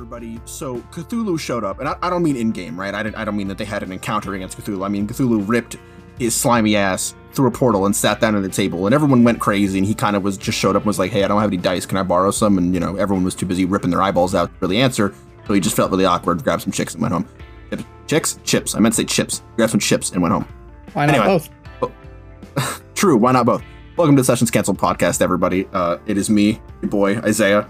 Everybody! 0.00 0.40
So 0.46 0.78
Cthulhu 0.92 1.38
showed 1.38 1.62
up, 1.62 1.78
and 1.78 1.86
I, 1.86 1.94
I 2.00 2.08
don't 2.08 2.22
mean 2.22 2.34
in 2.34 2.52
game, 2.52 2.80
right? 2.80 2.94
I, 2.94 3.02
didn't, 3.02 3.16
I 3.16 3.24
don't 3.26 3.36
mean 3.36 3.48
that 3.48 3.58
they 3.58 3.66
had 3.66 3.82
an 3.82 3.92
encounter 3.92 4.32
against 4.32 4.56
Cthulhu. 4.56 4.82
I 4.82 4.88
mean 4.88 5.06
Cthulhu 5.06 5.46
ripped 5.46 5.76
his 6.18 6.34
slimy 6.34 6.74
ass 6.74 7.14
through 7.32 7.48
a 7.48 7.50
portal 7.50 7.84
and 7.84 7.94
sat 7.94 8.18
down 8.18 8.34
at 8.34 8.42
a 8.42 8.48
table, 8.48 8.86
and 8.86 8.94
everyone 8.94 9.24
went 9.24 9.40
crazy. 9.40 9.76
And 9.76 9.86
he 9.86 9.92
kind 9.92 10.16
of 10.16 10.22
was 10.22 10.38
just 10.38 10.56
showed 10.56 10.74
up 10.74 10.84
and 10.84 10.86
was 10.86 10.98
like, 10.98 11.10
"Hey, 11.10 11.22
I 11.22 11.28
don't 11.28 11.38
have 11.38 11.50
any 11.50 11.58
dice. 11.58 11.84
Can 11.84 11.98
I 11.98 12.02
borrow 12.02 12.30
some?" 12.30 12.56
And 12.56 12.72
you 12.72 12.80
know, 12.80 12.96
everyone 12.96 13.24
was 13.26 13.34
too 13.34 13.44
busy 13.44 13.66
ripping 13.66 13.90
their 13.90 14.00
eyeballs 14.00 14.34
out 14.34 14.46
to 14.46 14.54
really 14.60 14.78
answer, 14.78 15.12
so 15.46 15.52
he 15.52 15.60
just 15.60 15.76
felt 15.76 15.90
really 15.90 16.06
awkward, 16.06 16.42
grabbed 16.44 16.62
some 16.62 16.72
chicks 16.72 16.94
and 16.94 17.02
went 17.02 17.12
home. 17.12 17.28
Chips, 17.68 17.84
chicks, 18.06 18.38
chips. 18.42 18.74
I 18.74 18.78
meant 18.78 18.94
to 18.94 19.02
say 19.02 19.04
chips. 19.04 19.42
Grabbed 19.56 19.72
some 19.72 19.80
chips 19.80 20.12
and 20.12 20.22
went 20.22 20.32
home. 20.32 20.48
Why 20.94 21.04
not 21.04 21.16
Anyway. 21.16 21.46
both? 21.78 22.82
True. 22.94 23.18
Why 23.18 23.32
not 23.32 23.44
both? 23.44 23.62
Welcome 23.98 24.16
to 24.16 24.24
Sessions 24.24 24.50
Cancelled 24.50 24.78
podcast, 24.78 25.20
everybody. 25.20 25.68
Uh, 25.74 25.98
it 26.06 26.16
is 26.16 26.30
me, 26.30 26.58
your 26.80 26.88
boy 26.88 27.18
Isaiah. 27.18 27.68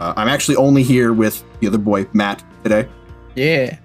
Uh, 0.00 0.12
I'm 0.16 0.28
actually 0.28 0.56
only 0.56 0.82
here 0.82 1.12
with 1.12 1.42
the 1.60 1.66
other 1.68 1.78
boy 1.78 2.06
Matt 2.12 2.42
today. 2.62 2.88
Yeah. 3.34 3.78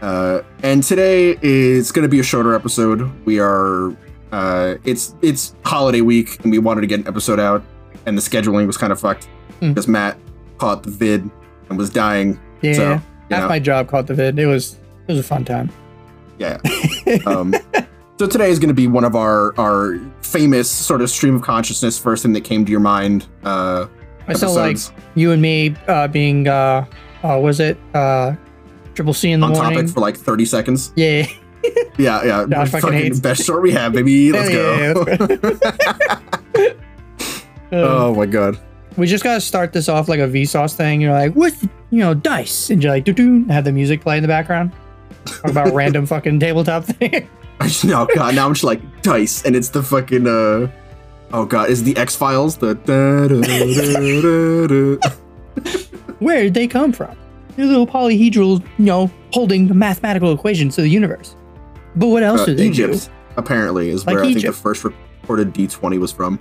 Uh, 0.00 0.42
and 0.62 0.82
today 0.82 1.38
is 1.42 1.90
going 1.92 2.02
to 2.02 2.08
be 2.08 2.20
a 2.20 2.22
shorter 2.22 2.54
episode. 2.54 3.10
We 3.24 3.38
are 3.40 3.90
uh, 4.32 4.74
it's 4.84 5.14
it's 5.22 5.54
holiday 5.64 6.00
week, 6.00 6.40
and 6.42 6.50
we 6.50 6.58
wanted 6.58 6.82
to 6.82 6.86
get 6.86 7.00
an 7.00 7.06
episode 7.06 7.40
out, 7.40 7.62
and 8.06 8.18
the 8.18 8.22
scheduling 8.22 8.66
was 8.66 8.76
kind 8.76 8.92
of 8.92 9.00
fucked 9.00 9.28
Hmm. 9.60 9.68
because 9.68 9.86
Matt 9.86 10.18
caught 10.58 10.82
the 10.82 10.90
vid 10.90 11.30
and 11.68 11.78
was 11.78 11.90
dying. 11.90 12.40
Yeah. 12.60 12.72
So, 12.74 12.84
Half 13.30 13.42
know, 13.42 13.48
my 13.48 13.58
job 13.60 13.88
caught 13.88 14.06
the 14.08 14.14
vid. 14.14 14.38
It 14.38 14.46
was 14.46 14.74
it 15.06 15.12
was 15.12 15.20
a 15.20 15.22
fun 15.22 15.44
time. 15.44 15.70
yeah. 16.38 16.58
um, 17.26 17.54
so 18.18 18.26
today 18.26 18.50
is 18.50 18.58
going 18.58 18.68
to 18.68 18.74
be 18.74 18.88
one 18.88 19.04
of 19.04 19.14
our 19.14 19.58
our 19.58 19.98
famous 20.22 20.68
sort 20.70 21.00
of 21.00 21.08
stream 21.10 21.36
of 21.36 21.42
consciousness. 21.42 21.98
First 21.98 22.24
thing 22.24 22.32
that 22.34 22.42
came 22.44 22.64
to 22.64 22.70
your 22.70 22.80
mind. 22.80 23.26
Uh, 23.44 23.86
I 24.28 24.32
still 24.34 24.54
like 24.54 24.78
you 25.14 25.32
and 25.32 25.40
me 25.42 25.74
uh, 25.88 26.08
being 26.08 26.48
uh, 26.48 26.86
uh 27.22 27.38
was 27.40 27.60
it 27.60 27.78
uh 27.94 28.34
triple 28.94 29.12
C 29.14 29.30
in 29.32 29.40
the 29.40 29.46
on 29.46 29.52
morning? 29.52 29.74
topic 29.78 29.90
for 29.94 30.00
like 30.00 30.16
30 30.16 30.44
seconds. 30.44 30.92
yeah. 30.96 31.26
Yeah, 31.96 32.22
yeah. 32.24 32.46
Josh 32.50 32.70
fucking 32.70 32.90
Fucking 32.90 33.18
best 33.20 33.42
short 33.44 33.62
we 33.62 33.70
have, 33.72 33.92
baby. 33.94 34.30
Let's 34.36 34.50
Yeah, 34.50 34.92
go. 34.92 35.04
yeah, 36.56 36.68
Uh, 37.72 37.72
oh 37.72 38.14
my 38.14 38.26
god. 38.26 38.58
We 38.96 39.06
just 39.06 39.24
gotta 39.24 39.40
start 39.40 39.72
this 39.72 39.88
off 39.88 40.08
like 40.08 40.20
a 40.20 40.28
Vsauce 40.28 40.74
thing. 40.74 41.00
You're 41.00 41.12
like, 41.12 41.34
with 41.34 41.68
you 41.90 41.98
know, 42.00 42.14
dice, 42.14 42.70
and 42.70 42.82
you're 42.82 42.92
like, 42.92 43.04
doo 43.04 43.12
doo, 43.12 43.44
have 43.46 43.64
the 43.64 43.72
music 43.72 44.00
play 44.02 44.16
in 44.18 44.22
the 44.22 44.28
background. 44.28 44.72
Talk 45.24 45.50
about 45.50 45.72
random 45.72 46.06
fucking 46.06 46.38
tabletop 46.38 46.84
thing. 46.84 47.28
No, 47.84 48.06
God, 48.14 48.34
now 48.34 48.46
I'm 48.46 48.52
just 48.52 48.64
like 48.64 48.80
dice, 49.02 49.44
and 49.44 49.56
it's 49.56 49.70
the 49.70 49.82
fucking 49.82 50.26
uh, 50.26 50.70
oh 51.34 51.44
God, 51.44 51.68
is 51.68 51.82
the 51.82 51.96
X 51.96 52.14
Files 52.16 52.56
the 52.56 52.74
da, 52.74 53.28
da, 53.28 53.40
da. 54.66 56.14
Where 56.20 56.42
did 56.44 56.54
they 56.54 56.66
come 56.66 56.92
from? 56.92 57.16
They're 57.56 57.66
little 57.66 57.86
polyhedral, 57.86 58.60
you 58.78 58.84
know, 58.84 59.10
holding 59.32 59.76
mathematical 59.76 60.32
equations 60.32 60.74
to 60.76 60.82
the 60.82 60.88
universe. 60.88 61.36
But 61.96 62.08
what 62.08 62.22
else 62.22 62.40
Uh, 62.42 62.46
do 62.46 62.54
they 62.54 62.66
Egypt 62.68 63.10
apparently 63.36 63.90
is 63.90 64.06
Like 64.06 64.16
where 64.16 64.24
I 64.24 64.32
think 64.32 64.44
the 64.46 64.52
first 64.52 64.82
reported 64.84 65.52
D20 65.54 65.98
was 66.00 66.12
from. 66.12 66.38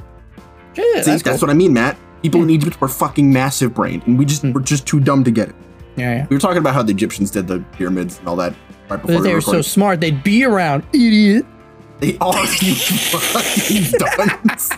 Yeah, 0.76 1.02
See, 1.02 1.18
that's, 1.18 1.42
what 1.42 1.52
I 1.52 1.54
mean, 1.54 1.74
Matt. 1.74 1.98
People 2.24 2.42
in 2.42 2.50
Egypt 2.50 2.80
were 2.82 2.88
fucking 2.88 3.32
massive 3.32 3.74
brain, 3.76 4.02
and 4.06 4.18
we 4.18 4.26
just 4.26 4.42
Hmm. 4.42 4.54
were 4.54 4.62
just 4.62 4.88
too 4.88 5.00
dumb 5.00 5.24
to 5.26 5.32
get 5.32 5.50
it. 5.50 5.56
Yeah, 5.98 6.16
yeah. 6.16 6.28
We 6.30 6.36
were 6.36 6.40
talking 6.40 6.58
about 6.58 6.74
how 6.74 6.82
the 6.82 6.92
Egyptians 6.94 7.30
did 7.30 7.48
the 7.48 7.60
pyramids 7.78 8.18
and 8.20 8.28
all 8.28 8.36
that 8.38 8.54
right 8.90 9.00
before 9.02 9.18
But 9.18 9.22
they 9.24 9.30
they 9.30 9.30
were 9.34 9.36
were 9.36 9.42
so 9.42 9.62
smart, 9.62 10.00
they'd 10.02 10.24
be 10.24 10.44
around, 10.46 10.84
idiot. 10.94 11.46
They 12.00 12.18
are 12.20 12.36
you 12.60 12.76
fucking 12.76 13.92
dunce. 13.98 14.70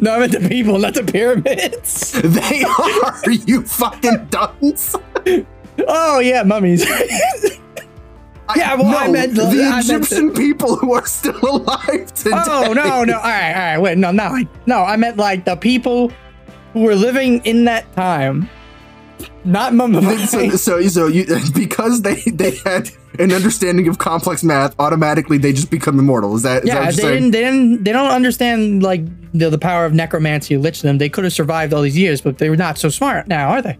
No, 0.00 0.14
I 0.14 0.18
meant 0.20 0.32
the 0.32 0.46
people, 0.48 0.78
not 0.78 0.94
the 0.94 1.04
pyramids. 1.04 2.12
They 2.22 2.64
are 2.64 3.30
you 3.30 3.62
fucking 3.62 4.26
dunce. 4.30 4.96
Oh 5.86 6.18
yeah, 6.18 6.42
mummies. 6.42 6.84
Yeah, 8.56 8.74
well, 8.74 8.94
I 8.98 9.08
meant 9.10 9.34
the- 9.34 9.46
the 9.46 9.62
I 9.64 9.76
meant 9.76 9.86
the- 9.86 9.96
Egyptian 9.96 10.32
people 10.34 10.76
who 10.76 10.92
are 10.94 11.06
still 11.06 11.38
alive 11.42 12.12
today. 12.12 12.32
oh 12.34 12.72
no, 12.74 13.04
no. 13.04 13.14
All 13.16 13.22
right, 13.22 13.52
all 13.54 13.60
right. 13.60 13.78
Wait, 13.78 13.98
no, 13.98 14.10
not 14.10 14.32
like 14.32 14.48
no. 14.66 14.82
I 14.82 14.96
meant 14.96 15.16
like 15.16 15.44
the 15.44 15.56
people 15.56 16.10
who 16.72 16.80
were 16.80 16.94
living 16.96 17.40
in 17.44 17.64
that 17.66 17.90
time, 17.94 18.50
not 19.44 19.74
mummified. 19.74 20.20
so, 20.28 20.48
so, 20.50 20.82
so 20.82 21.06
you 21.06 21.26
because 21.54 22.02
they 22.02 22.16
they 22.22 22.56
had 22.64 22.90
an 23.18 23.32
understanding 23.32 23.88
of 23.88 23.98
complex 23.98 24.42
math, 24.42 24.74
automatically 24.78 25.38
they 25.38 25.52
just 25.52 25.70
become 25.70 25.98
immortal. 25.98 26.34
Is 26.34 26.42
that 26.42 26.64
is 26.64 26.68
that 26.70 26.74
yeah, 26.74 26.74
what 26.74 26.96
they 26.96 27.02
you're 27.02 27.10
saying? 27.10 27.30
didn't, 27.30 27.32
they 27.32 27.40
didn't. 27.40 27.84
They 27.84 27.92
don't 27.92 28.10
understand 28.10 28.82
like 28.82 29.02
the, 29.32 29.50
the 29.50 29.58
power 29.58 29.84
of 29.84 29.92
necromancy. 29.92 30.56
Lich 30.56 30.82
them. 30.82 30.98
They 30.98 31.08
could 31.08 31.24
have 31.24 31.32
survived 31.32 31.72
all 31.72 31.82
these 31.82 31.98
years, 31.98 32.20
but 32.20 32.38
they 32.38 32.50
were 32.50 32.56
not 32.56 32.78
so 32.78 32.88
smart 32.88 33.28
now, 33.28 33.48
are 33.48 33.62
they? 33.62 33.78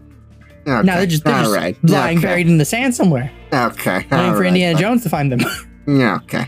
Okay. 0.65 0.81
Now 0.85 0.95
they're 0.95 1.05
just, 1.05 1.25
they're 1.25 1.43
just 1.43 1.55
right. 1.55 1.77
lying 1.83 2.19
okay. 2.19 2.27
buried 2.27 2.47
in 2.47 2.57
the 2.57 2.63
sand 2.65 2.95
somewhere, 2.95 3.29
Okay, 3.51 3.97
waiting 3.97 4.13
all 4.13 4.33
for 4.33 4.39
right, 4.39 4.47
Indiana. 4.47 4.79
Jones 4.79 5.03
to 5.03 5.09
find 5.09 5.31
them. 5.31 5.41
Yeah, 5.85 6.19
okay. 6.23 6.47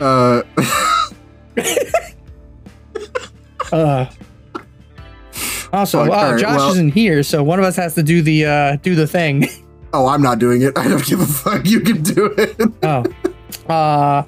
uh, 0.00 0.42
Uh, 3.72 4.06
uh, 5.72 5.86
alright, 5.96 6.40
Josh 6.40 6.56
well- 6.56 6.70
isn't 6.72 6.92
here, 6.92 7.22
so 7.22 7.42
one 7.42 7.58
of 7.58 7.64
us 7.64 7.76
has 7.76 7.94
to 7.94 8.02
do 8.02 8.22
the 8.22 8.46
uh, 8.46 8.76
do 8.76 8.94
the 8.94 9.06
thing. 9.06 9.46
oh, 9.92 10.06
I'm 10.06 10.22
not 10.22 10.38
doing 10.38 10.62
it. 10.62 10.76
I 10.78 10.88
don't 10.88 11.04
give 11.04 11.20
a 11.20 11.26
fuck. 11.26 11.66
You 11.66 11.80
can 11.80 12.02
do 12.02 12.26
it. 12.38 12.56
oh, 12.82 13.04
uh, 13.72 14.22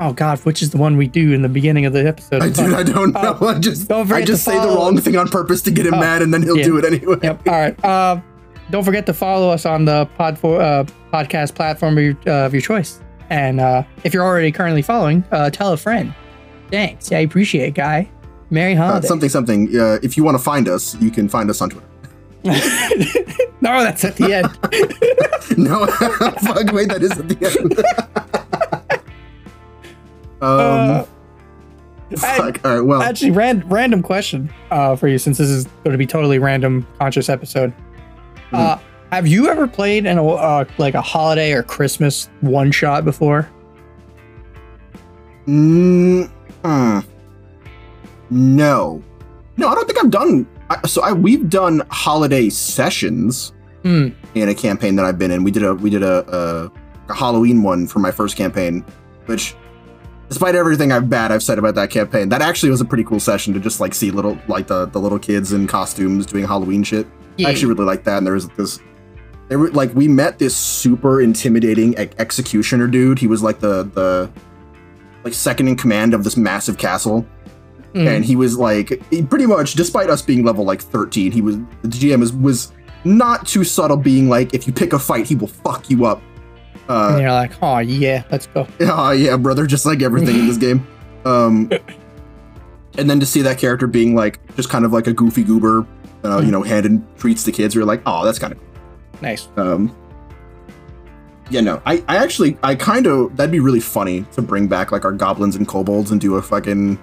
oh 0.00 0.12
God, 0.12 0.38
which 0.40 0.62
is 0.62 0.70
the 0.70 0.78
one 0.78 0.96
we 0.96 1.06
do 1.08 1.32
in 1.32 1.42
the 1.42 1.48
beginning 1.48 1.86
of 1.86 1.92
the 1.92 2.06
episode? 2.06 2.42
I 2.42 2.50
do. 2.50 2.74
I 2.74 2.82
don't 2.82 3.12
know. 3.12 3.38
Oh, 3.40 3.48
I 3.54 3.58
just 3.58 3.88
don't 3.88 4.10
I 4.12 4.24
just 4.24 4.44
say 4.44 4.58
the 4.58 4.68
wrong 4.68 4.98
thing 4.98 5.16
on 5.16 5.28
purpose 5.28 5.62
to 5.62 5.70
get 5.70 5.86
him 5.86 5.94
Oh, 5.94 6.00
mad, 6.00 6.22
and 6.22 6.32
then 6.32 6.42
he'll 6.42 6.58
yeah. 6.58 6.64
do 6.64 6.76
it 6.78 6.84
anyway. 6.84 7.16
Yep. 7.22 7.48
All 7.48 7.54
right. 7.54 7.84
Uh, 7.84 8.20
don't 8.70 8.84
forget 8.84 9.06
to 9.06 9.14
follow 9.14 9.50
us 9.50 9.64
on 9.64 9.86
the 9.86 10.04
pod 10.18 10.38
for 10.38 10.60
uh, 10.60 10.84
podcast 11.12 11.54
platform 11.54 11.96
of 11.96 12.04
your, 12.04 12.16
uh, 12.26 12.46
of 12.46 12.52
your 12.52 12.60
choice. 12.60 13.00
And 13.30 13.60
uh, 13.60 13.82
if 14.04 14.12
you're 14.14 14.24
already 14.24 14.52
currently 14.52 14.82
following, 14.82 15.24
uh, 15.32 15.50
tell 15.50 15.72
a 15.72 15.76
friend. 15.76 16.14
Thanks. 16.70 17.10
Yeah, 17.10 17.18
I 17.18 17.20
appreciate 17.22 17.68
it, 17.68 17.74
guy. 17.74 18.10
Merry 18.50 18.76
Uh, 18.76 19.00
something, 19.02 19.28
something. 19.28 19.68
Uh, 19.76 19.98
if 20.02 20.16
you 20.16 20.24
want 20.24 20.36
to 20.36 20.42
find 20.42 20.68
us, 20.68 20.94
you 21.00 21.10
can 21.10 21.28
find 21.28 21.50
us 21.50 21.60
on 21.60 21.70
Twitter. 21.70 21.86
no, 23.60 23.82
that's 23.82 24.04
at 24.04 24.16
the 24.16 24.32
end. 24.32 25.58
no, 25.58 25.86
fuck, 26.40 26.72
wait, 26.72 26.88
that 26.88 27.02
is 27.02 27.18
at 27.18 27.28
the 27.28 27.46
end. 27.46 29.02
Uh, 30.40 31.04
um, 32.10 32.16
fuck. 32.16 32.64
All 32.64 32.74
right. 32.76 32.80
Well, 32.80 33.02
Actually, 33.02 33.32
ran- 33.32 33.68
random 33.68 34.02
question 34.02 34.50
uh, 34.70 34.96
for 34.96 35.08
you, 35.08 35.18
since 35.18 35.36
this 35.38 35.48
is 35.50 35.64
going 35.84 35.92
to 35.92 35.98
be 35.98 36.06
totally 36.06 36.38
random, 36.38 36.86
conscious 36.98 37.28
episode. 37.28 37.72
Uh, 38.52 38.78
have 39.12 39.26
you 39.26 39.48
ever 39.48 39.66
played 39.66 40.06
an 40.06 40.18
uh, 40.18 40.64
like 40.78 40.94
a 40.94 41.02
holiday 41.02 41.52
or 41.52 41.62
Christmas 41.62 42.30
one 42.40 42.70
shot 42.70 43.04
before? 43.04 43.48
mm, 45.46 46.30
hmm. 46.64 47.00
No, 48.30 49.02
no, 49.56 49.68
I 49.68 49.74
don't 49.74 49.86
think 49.86 50.02
I've 50.02 50.10
done. 50.10 50.46
I, 50.70 50.86
so 50.86 51.02
I 51.02 51.12
we've 51.12 51.48
done 51.48 51.82
holiday 51.90 52.48
sessions 52.48 53.52
Hmm. 53.84 54.08
in 54.34 54.48
a 54.48 54.54
campaign 54.54 54.96
that 54.96 55.04
I've 55.04 55.18
been 55.18 55.30
in. 55.30 55.44
We 55.44 55.50
did 55.52 55.62
a 55.62 55.74
we 55.74 55.88
did 55.88 56.02
a, 56.02 56.24
a, 57.08 57.12
a 57.12 57.14
Halloween 57.14 57.62
one 57.62 57.86
for 57.86 58.00
my 58.00 58.10
first 58.10 58.36
campaign, 58.36 58.84
which. 59.26 59.54
Despite 60.28 60.54
everything 60.56 60.92
I've 60.92 61.08
bad 61.08 61.32
I've 61.32 61.42
said 61.42 61.58
about 61.58 61.74
that 61.76 61.88
campaign, 61.88 62.28
that 62.28 62.42
actually 62.42 62.68
was 62.68 62.82
a 62.82 62.84
pretty 62.84 63.02
cool 63.02 63.18
session 63.18 63.54
to 63.54 63.60
just 63.60 63.80
like 63.80 63.94
see 63.94 64.10
little 64.10 64.38
like 64.46 64.66
the, 64.66 64.84
the 64.84 64.98
little 65.00 65.18
kids 65.18 65.54
in 65.54 65.66
costumes 65.66 66.26
doing 66.26 66.46
Halloween 66.46 66.82
shit. 66.82 67.06
I 67.38 67.44
actually 67.44 67.72
really 67.72 67.86
like 67.86 68.04
that. 68.04 68.18
And 68.18 68.26
there 68.26 68.34
was 68.34 68.46
this, 68.50 68.78
there 69.48 69.58
were 69.58 69.70
like 69.70 69.94
we 69.94 70.06
met 70.06 70.38
this 70.38 70.54
super 70.54 71.22
intimidating 71.22 71.94
e- 71.94 72.10
executioner 72.18 72.88
dude. 72.88 73.18
He 73.18 73.26
was 73.26 73.42
like 73.42 73.60
the 73.60 73.84
the 73.84 74.30
like 75.24 75.32
second 75.32 75.68
in 75.68 75.76
command 75.76 76.12
of 76.12 76.24
this 76.24 76.36
massive 76.36 76.76
castle, 76.76 77.24
Hmm. 77.98 78.06
and 78.08 78.24
he 78.24 78.36
was 78.36 78.56
like 78.56 79.02
pretty 79.28 79.46
much, 79.46 79.74
despite 79.74 80.08
us 80.10 80.22
being 80.22 80.44
level 80.44 80.64
like 80.64 80.80
thirteen, 80.80 81.32
he 81.32 81.40
was 81.42 81.56
the 81.82 81.88
GM 81.88 82.20
was 82.20 82.32
was 82.32 82.72
not 83.04 83.46
too 83.46 83.64
subtle, 83.64 83.96
being 83.96 84.28
like 84.28 84.54
if 84.54 84.66
you 84.66 84.72
pick 84.72 84.92
a 84.92 84.98
fight, 84.98 85.26
he 85.26 85.34
will 85.34 85.48
fuck 85.48 85.88
you 85.90 86.04
up. 86.06 86.20
and 86.88 87.16
Uh, 87.16 87.18
you're 87.20 87.32
like, 87.32 87.52
oh 87.62 87.78
yeah, 87.78 88.22
let's 88.30 88.46
go. 88.46 88.66
oh 88.80 89.10
yeah, 89.12 89.36
brother, 89.36 89.66
just 89.66 89.84
like 89.86 90.02
everything 90.02 90.36
in 90.38 90.46
this 90.46 90.56
game. 90.66 90.86
Um, 91.24 91.70
and 92.96 93.08
then 93.08 93.20
to 93.20 93.26
see 93.26 93.42
that 93.42 93.58
character 93.58 93.86
being 93.86 94.14
like 94.14 94.38
just 94.56 94.68
kind 94.70 94.84
of 94.84 94.92
like 94.92 95.06
a 95.06 95.12
goofy 95.12 95.44
goober, 95.44 95.86
uh, 96.24 96.40
you 96.44 96.50
know, 96.50 96.62
handing 96.62 97.06
treats 97.16 97.42
to 97.44 97.52
kids, 97.52 97.74
you're 97.74 97.84
like, 97.84 98.02
oh, 98.06 98.24
that's 98.24 98.38
kind 98.38 98.52
of 98.52 98.58
Nice. 99.20 99.48
um 99.56 99.94
yeah 101.50 101.60
no 101.62 101.80
i 101.86 102.04
i 102.08 102.16
actually 102.18 102.56
i 102.62 102.74
kind 102.74 103.06
of 103.06 103.34
that'd 103.36 103.50
be 103.50 103.58
really 103.58 103.80
funny 103.80 104.22
to 104.32 104.42
bring 104.42 104.68
back 104.68 104.92
like 104.92 105.04
our 105.06 105.12
goblins 105.12 105.56
and 105.56 105.66
kobolds 105.66 106.10
and 106.10 106.20
do 106.20 106.34
a 106.36 106.42
fucking 106.42 106.98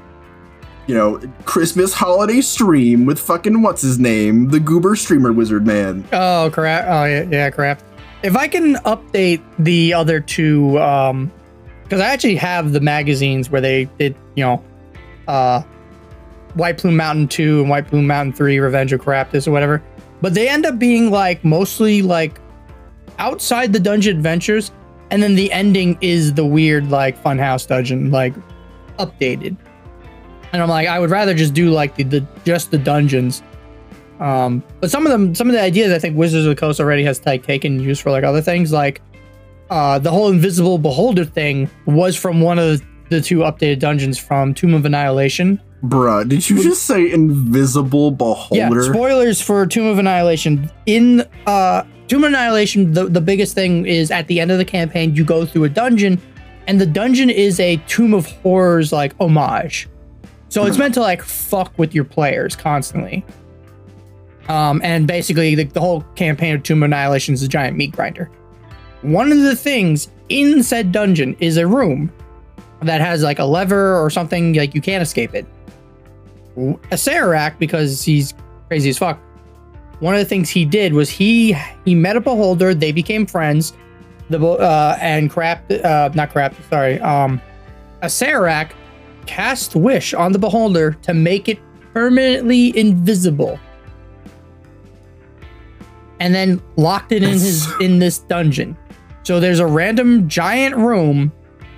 you 0.88 0.94
know 0.94 1.20
christmas 1.46 1.94
holiday 1.94 2.42
stream 2.42 3.06
with 3.06 3.20
fucking 3.20 3.62
what's 3.62 3.82
his 3.82 3.98
name 3.98 4.50
the 4.50 4.60
goober 4.60 4.96
streamer 4.96 5.34
wizard 5.34 5.66
man 5.66 6.08
Oh 6.12 6.50
crap! 6.52 6.86
Oh 6.88 7.06
yeah, 7.06 7.24
yeah, 7.30 7.50
crap. 7.50 7.82
If 8.24 8.36
I 8.36 8.48
can 8.48 8.76
update 8.86 9.42
the 9.60 9.94
other 9.94 10.20
two, 10.20 10.80
um, 10.80 11.32
because 11.84 12.02
I 12.02 12.08
actually 12.08 12.36
have 12.38 12.72
the 12.72 12.80
magazines 12.80 13.50
where 13.50 13.62
they 13.62 13.86
did, 14.00 14.16
you 14.36 14.44
know, 14.44 14.64
uh, 15.28 15.62
White 16.56 16.78
Plume 16.78 16.96
Mountain 16.96 17.28
2 17.28 17.62
and 17.62 17.70
White 17.70 17.88
Plume 17.88 18.08
Mountain 18.08 18.34
3, 18.34 18.60
Revenge 18.60 18.94
of 18.94 19.02
Keraptis 19.02 19.48
or 19.48 19.52
whatever. 19.52 19.84
But 20.22 20.34
they 20.34 20.50
end 20.50 20.66
up 20.66 20.80
being 20.80 21.12
like 21.12 21.44
mostly 21.44 22.02
like 22.02 22.40
outside 23.20 23.74
the 23.74 23.80
dungeon 23.80 24.16
adventures. 24.16 24.72
And 25.12 25.22
then 25.22 25.36
the 25.36 25.52
ending 25.52 25.98
is 26.02 26.34
the 26.34 26.46
weird 26.46 26.90
like 26.90 27.22
funhouse 27.22 27.68
dungeon, 27.68 28.10
like 28.10 28.34
updated. 28.98 29.58
And 30.56 30.63
I'm 30.63 30.69
like, 30.69 30.88
I 30.88 31.00
would 31.00 31.10
rather 31.10 31.34
just 31.34 31.54
do 31.54 31.69
like 31.69 31.96
the, 31.96 32.04
the 32.04 32.25
just 32.46 32.72
the 32.72 32.78
dungeons. 32.78 33.44
Um, 34.22 34.63
but 34.80 34.90
some 34.90 35.06
of 35.06 35.12
them, 35.12 35.36
some 35.36 35.50
of 35.50 35.54
the 35.54 35.62
ideas 35.62 35.92
I 35.92 36.00
think 36.00 36.16
Wizards 36.16 36.46
of 36.46 36.56
the 36.56 36.57
Coast 36.57 36.80
already 36.80 37.04
has 37.04 37.25
like 37.25 37.46
taken 37.46 37.81
use 37.81 38.00
for 38.00 38.10
like 38.10 38.24
other 38.24 38.42
things, 38.42 38.72
like 38.72 39.02
uh, 39.69 40.00
the 40.00 40.10
whole 40.10 40.30
invisible 40.30 40.78
beholder 40.78 41.25
thing 41.25 41.69
was 41.86 42.16
from 42.16 42.40
one 42.40 42.57
of 42.57 42.81
the, 43.10 43.19
two 43.19 43.40
updated 43.40 43.80
dungeons 43.80 44.18
from 44.18 44.54
Tomb 44.54 44.74
of 44.74 44.86
Annihilation. 44.86 45.60
Bruh, 45.84 46.28
did 46.28 46.50
you 46.50 46.63
just 46.63 46.84
say 46.84 47.12
invisible 47.12 48.12
beholder? 48.12 48.56
Yeah, 48.56 48.94
spoilers 48.94 49.42
for 49.42 49.66
Tomb 49.68 49.88
of 49.88 50.00
Annihilation. 50.00 50.72
In 50.86 51.28
uh, 51.48 51.84
Tomb 52.08 52.24
of 52.24 52.30
Annihilation, 52.30 52.94
the, 52.94 53.08
the 53.08 53.19
biggest 53.19 53.56
thing 53.56 53.86
is 53.86 54.10
at 54.10 54.28
the 54.28 54.40
end 54.40 54.51
of 54.51 54.58
the 54.58 54.66
campaign, 54.66 55.13
you 55.13 55.25
go 55.25 55.46
through 55.46 55.66
a 55.66 55.69
dungeon, 55.69 56.22
and 56.68 56.80
the 56.80 56.86
dungeon 56.86 57.30
is 57.30 57.60
a 57.60 57.75
Tomb 57.88 58.13
of 58.13 58.25
Horrors 58.25 58.94
like 58.94 59.13
homage. 59.19 59.90
So 60.56 60.66
it's 60.66 60.78
meant 60.78 60.94
to 60.94 61.02
like 61.02 61.22
fuck 61.22 61.78
with 61.78 61.94
your 61.94 62.06
players 62.06 62.56
constantly. 62.56 63.25
Um, 64.48 64.80
and 64.86 65.06
basically, 65.06 65.54
the, 65.54 65.66
the 65.66 65.81
whole 65.81 66.00
campaign 66.16 66.56
of 66.56 66.63
Tomb 66.63 66.81
of 66.81 66.88
Annihilation 66.88 67.34
is 67.34 67.44
a 67.44 67.48
giant 67.50 67.75
meat 67.75 67.92
grinder. 67.92 68.31
One 69.02 69.34
of 69.34 69.40
the 69.40 69.54
things 69.54 70.10
in 70.30 70.63
said 70.63 70.94
dungeon 70.94 71.36
is 71.42 71.57
a 71.57 71.68
room 71.68 72.10
that 72.84 73.02
has 73.02 73.22
like 73.22 73.38
a 73.38 73.44
lever 73.44 74.02
or 74.02 74.10
something, 74.10 74.54
like 74.54 74.74
you 74.74 74.80
can't 74.80 75.04
escape 75.04 75.36
it. 75.36 75.46
Acererak, 76.56 77.60
because 77.60 78.01
he's 78.01 78.34
crazy 78.69 78.92
as 78.92 78.98
fuck, 78.98 79.19
one 80.00 80.13
of 80.13 80.22
the 80.22 80.25
things 80.25 80.50
he 80.50 80.63
did 80.63 80.94
was 80.94 81.10
he 81.10 81.54
he 81.84 81.94
met 81.94 82.16
a 82.16 82.22
beholder, 82.22 82.74
they 82.74 82.94
became 82.94 83.25
friends. 83.25 83.74
The 84.30 84.42
uh, 84.42 84.98
and 85.01 85.30
crap, 85.30 85.69
uh, 85.69 86.12
not 86.13 86.31
crap, 86.31 86.56
sorry. 86.69 86.98
Um, 87.01 87.42
Acererak 88.01 88.72
cast 89.25 89.75
wish 89.75 90.13
on 90.13 90.31
the 90.31 90.39
beholder 90.39 90.94
to 91.04 91.13
make 91.13 91.48
it 91.50 91.60
permanently 91.94 92.77
invisible. 92.77 93.60
And 96.19 96.33
then 96.33 96.62
locked 96.77 97.12
it 97.12 97.24
in 97.24 97.30
his 97.30 97.68
in 97.80 98.00
this 98.00 98.19
dungeon. 98.19 98.77
So 99.24 99.39
there's 99.39 99.60
a 99.60 99.68
random 99.68 100.30
giant 100.30 100.75
room 100.75 101.31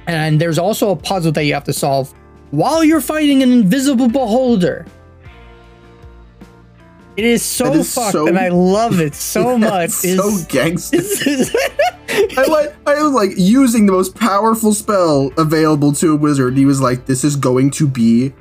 and 0.07 0.39
there's 0.39 0.57
also 0.57 0.91
a 0.91 0.95
puzzle 0.95 1.31
that 1.33 1.43
you 1.43 1.53
have 1.53 1.63
to 1.65 1.73
solve 1.73 2.13
while 2.51 2.83
you're 2.83 3.01
fighting 3.01 3.43
an 3.43 3.51
invisible 3.51 4.07
beholder 4.07 4.85
it 7.17 7.25
is 7.25 7.43
so 7.43 7.73
is 7.73 7.93
fucked 7.93 8.11
so- 8.13 8.27
and 8.27 8.37
i 8.37 8.47
love 8.49 8.99
it 8.99 9.13
so 9.15 9.57
much 9.59 9.69
That's 10.01 10.05
It's- 10.05 10.39
so 10.39 10.45
gangster. 10.47 10.97
I 12.37 12.43
like 12.47 12.73
I 12.87 13.03
was 13.03 13.11
like 13.11 13.31
using 13.35 13.85
the 13.85 13.91
most 13.91 14.15
powerful 14.15 14.73
spell 14.73 15.29
available 15.37 15.91
to 15.93 16.13
a 16.13 16.15
wizard. 16.15 16.55
He 16.55 16.65
was 16.65 16.79
like, 16.81 17.05
"This 17.05 17.23
is 17.23 17.35
going 17.35 17.69
to 17.71 17.87
be 17.87 18.33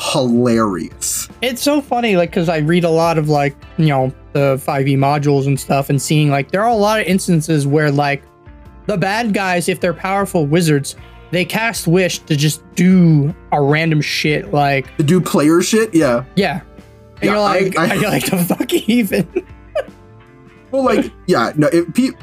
hilarious." 0.00 1.28
it's 1.42 1.62
so 1.62 1.80
funny 1.80 2.16
like 2.16 2.30
because 2.30 2.48
i 2.48 2.58
read 2.58 2.84
a 2.84 2.90
lot 2.90 3.18
of 3.18 3.28
like 3.28 3.56
you 3.78 3.86
know 3.86 4.12
the 4.32 4.56
5e 4.66 4.96
modules 4.96 5.46
and 5.46 5.58
stuff 5.58 5.90
and 5.90 6.00
seeing 6.00 6.30
like 6.30 6.50
there 6.50 6.62
are 6.62 6.70
a 6.70 6.74
lot 6.74 7.00
of 7.00 7.06
instances 7.06 7.66
where 7.66 7.90
like 7.90 8.22
the 8.86 8.96
bad 8.96 9.32
guys 9.34 9.68
if 9.68 9.80
they're 9.80 9.94
powerful 9.94 10.46
wizards 10.46 10.96
they 11.30 11.44
cast 11.44 11.86
wish 11.86 12.18
to 12.20 12.36
just 12.36 12.62
do 12.74 13.34
a 13.52 13.62
random 13.62 14.00
shit 14.00 14.52
like 14.52 14.94
To 14.98 15.02
do 15.02 15.20
player 15.20 15.62
shit, 15.62 15.94
yeah. 15.94 16.24
yeah 16.36 16.60
and 17.22 17.24
Yeah, 17.24 17.32
you're 17.32 17.40
like 17.40 17.78
I- 17.78 17.90
I- 17.90 17.94
you're 18.00 18.10
like 18.10 18.26
the 18.30 18.38
fuck 18.38 18.72
even 18.88 19.26
Well, 20.70 20.84
like, 20.84 21.12
yeah, 21.26 21.52
no. 21.56 21.68
If 21.72 22.14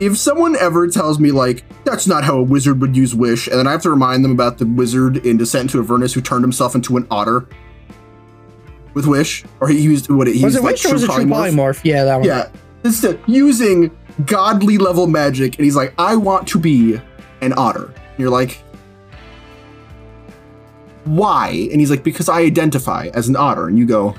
if 0.00 0.16
someone 0.16 0.56
ever 0.56 0.86
tells 0.88 1.18
me 1.20 1.30
like 1.30 1.64
that's 1.84 2.06
not 2.06 2.24
how 2.24 2.38
a 2.38 2.42
wizard 2.42 2.80
would 2.80 2.96
use 2.96 3.14
wish, 3.14 3.48
and 3.48 3.58
then 3.58 3.66
I 3.66 3.72
have 3.72 3.82
to 3.82 3.90
remind 3.90 4.24
them 4.24 4.30
about 4.32 4.58
the 4.58 4.66
wizard 4.66 5.18
in 5.26 5.36
Descent 5.36 5.62
into 5.74 5.78
Avernus 5.80 6.14
who 6.14 6.20
turned 6.20 6.42
himself 6.44 6.74
into 6.74 6.96
an 6.96 7.06
otter 7.10 7.46
with 8.94 9.06
wish, 9.06 9.44
or 9.60 9.68
he 9.68 9.80
used 9.80 10.08
what 10.10 10.26
he 10.26 10.32
was 10.34 10.42
used 10.42 10.56
it 10.56 10.62
like 10.62 10.72
wish 10.74 10.84
or 10.86 10.92
was 10.94 11.02
it 11.04 11.06
true 11.10 11.24
polymorph. 11.24 11.50
polymorph 11.52 11.80
yeah 11.84 12.04
that 12.04 12.16
one 12.16 12.24
Yeah, 12.24 12.48
instead 12.84 13.20
using 13.26 13.90
godly 14.26 14.78
level 14.78 15.06
magic, 15.06 15.56
and 15.58 15.64
he's 15.64 15.76
like, 15.76 15.92
I 15.98 16.14
want 16.16 16.46
to 16.48 16.58
be 16.58 17.00
an 17.40 17.52
otter. 17.56 17.86
And 17.86 18.18
you're 18.18 18.30
like, 18.30 18.62
why? 21.04 21.68
And 21.70 21.80
he's 21.80 21.90
like, 21.90 22.04
because 22.04 22.28
I 22.28 22.40
identify 22.42 23.08
as 23.14 23.28
an 23.28 23.36
otter. 23.36 23.66
And 23.68 23.78
you 23.78 23.86
go, 23.86 24.14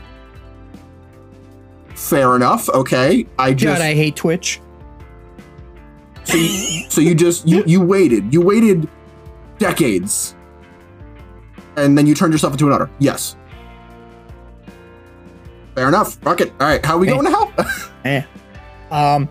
fair 2.09 2.35
enough. 2.35 2.67
Okay, 2.69 3.25
I 3.37 3.53
just 3.53 3.79
god 3.79 3.85
i 3.85 3.93
hate 3.93 4.15
twitch 4.15 4.59
so 6.23 6.37
you, 6.37 6.89
so 6.89 7.01
you 7.01 7.15
just 7.15 7.47
you 7.47 7.63
you 7.65 7.81
waited. 7.81 8.33
You 8.33 8.41
waited 8.41 8.87
decades, 9.57 10.35
and 11.75 11.97
then 11.97 12.05
you 12.05 12.15
turned 12.15 12.33
yourself 12.33 12.53
into 12.53 12.67
an 12.67 12.73
otter. 12.73 12.89
Yes. 12.99 13.35
Fair 15.75 15.87
enough. 15.87 16.15
Fuck 16.15 16.41
it. 16.41 16.51
All 16.59 16.67
right. 16.67 16.83
How 16.85 16.95
are 16.95 16.99
we 16.99 17.07
Hey. 17.07 17.13
going 17.13 17.31
now? 17.31 17.51
Eh. 18.05 18.23
Um. 18.89 19.29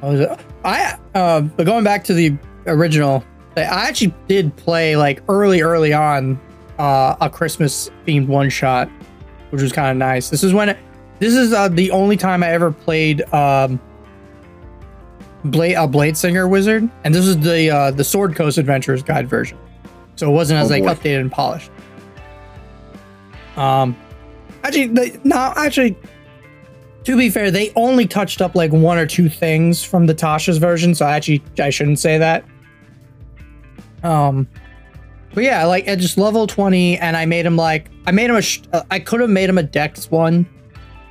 what 0.00 0.12
was? 0.12 0.38
I 0.64 0.96
uh, 1.14 1.40
but 1.40 1.66
going 1.66 1.84
back 1.84 2.04
to 2.04 2.14
the 2.14 2.36
original, 2.66 3.24
I 3.56 3.62
actually 3.62 4.14
did 4.28 4.54
play 4.56 4.96
like 4.96 5.22
early, 5.28 5.62
early 5.62 5.92
on, 5.92 6.40
uh, 6.78 7.16
a 7.20 7.28
Christmas 7.28 7.90
themed 8.06 8.26
one 8.28 8.48
shot, 8.50 8.88
which 9.50 9.62
was 9.62 9.72
kind 9.72 9.90
of 9.90 9.96
nice. 9.96 10.28
This 10.30 10.42
is 10.42 10.52
when 10.52 10.68
it, 10.70 10.78
this 11.18 11.34
is 11.34 11.52
uh, 11.52 11.68
the 11.68 11.90
only 11.90 12.16
time 12.16 12.42
I 12.42 12.50
ever 12.50 12.70
played 12.72 13.22
um. 13.32 13.80
Blade 15.44 15.74
a 15.74 15.86
Blade 15.86 16.16
Singer 16.16 16.48
wizard, 16.48 16.88
and 17.04 17.14
this 17.14 17.24
is 17.24 17.38
the 17.38 17.70
uh, 17.70 17.90
the 17.92 18.02
Sword 18.02 18.34
Coast 18.34 18.58
Adventures 18.58 19.00
guide 19.04 19.28
version, 19.28 19.56
so 20.16 20.28
it 20.28 20.32
wasn't 20.34 20.58
as 20.58 20.70
Oh, 20.70 20.74
like 20.74 20.82
boy. 20.82 20.94
updated 20.94 21.20
and 21.20 21.30
polished. 21.30 21.70
Um, 23.56 23.96
actually, 24.64 24.88
they, 24.88 25.20
no, 25.22 25.52
actually, 25.54 25.96
to 27.04 27.16
be 27.16 27.30
fair, 27.30 27.52
they 27.52 27.70
only 27.76 28.06
touched 28.08 28.42
up 28.42 28.56
like 28.56 28.72
one 28.72 28.98
or 28.98 29.06
two 29.06 29.28
things 29.28 29.84
from 29.84 30.06
the 30.06 30.14
Tasha's 30.14 30.58
version, 30.58 30.96
so 30.96 31.06
actually 31.06 31.44
I 31.60 31.70
shouldn't 31.70 32.00
say 32.00 32.18
that. 32.18 32.44
Um, 34.02 34.48
but 35.36 35.44
yeah, 35.44 35.66
like 35.66 35.86
at 35.86 35.98
just 35.98 36.16
level 36.16 36.46
twenty, 36.46 36.96
and 36.96 37.14
I 37.14 37.26
made 37.26 37.44
him 37.44 37.56
like 37.56 37.90
I 38.06 38.10
made 38.10 38.30
him 38.30 38.36
a 38.36 38.74
uh, 38.74 38.84
I 38.90 38.98
could 38.98 39.20
have 39.20 39.28
made 39.28 39.50
him 39.50 39.58
a 39.58 39.62
Dex 39.62 40.10
one, 40.10 40.46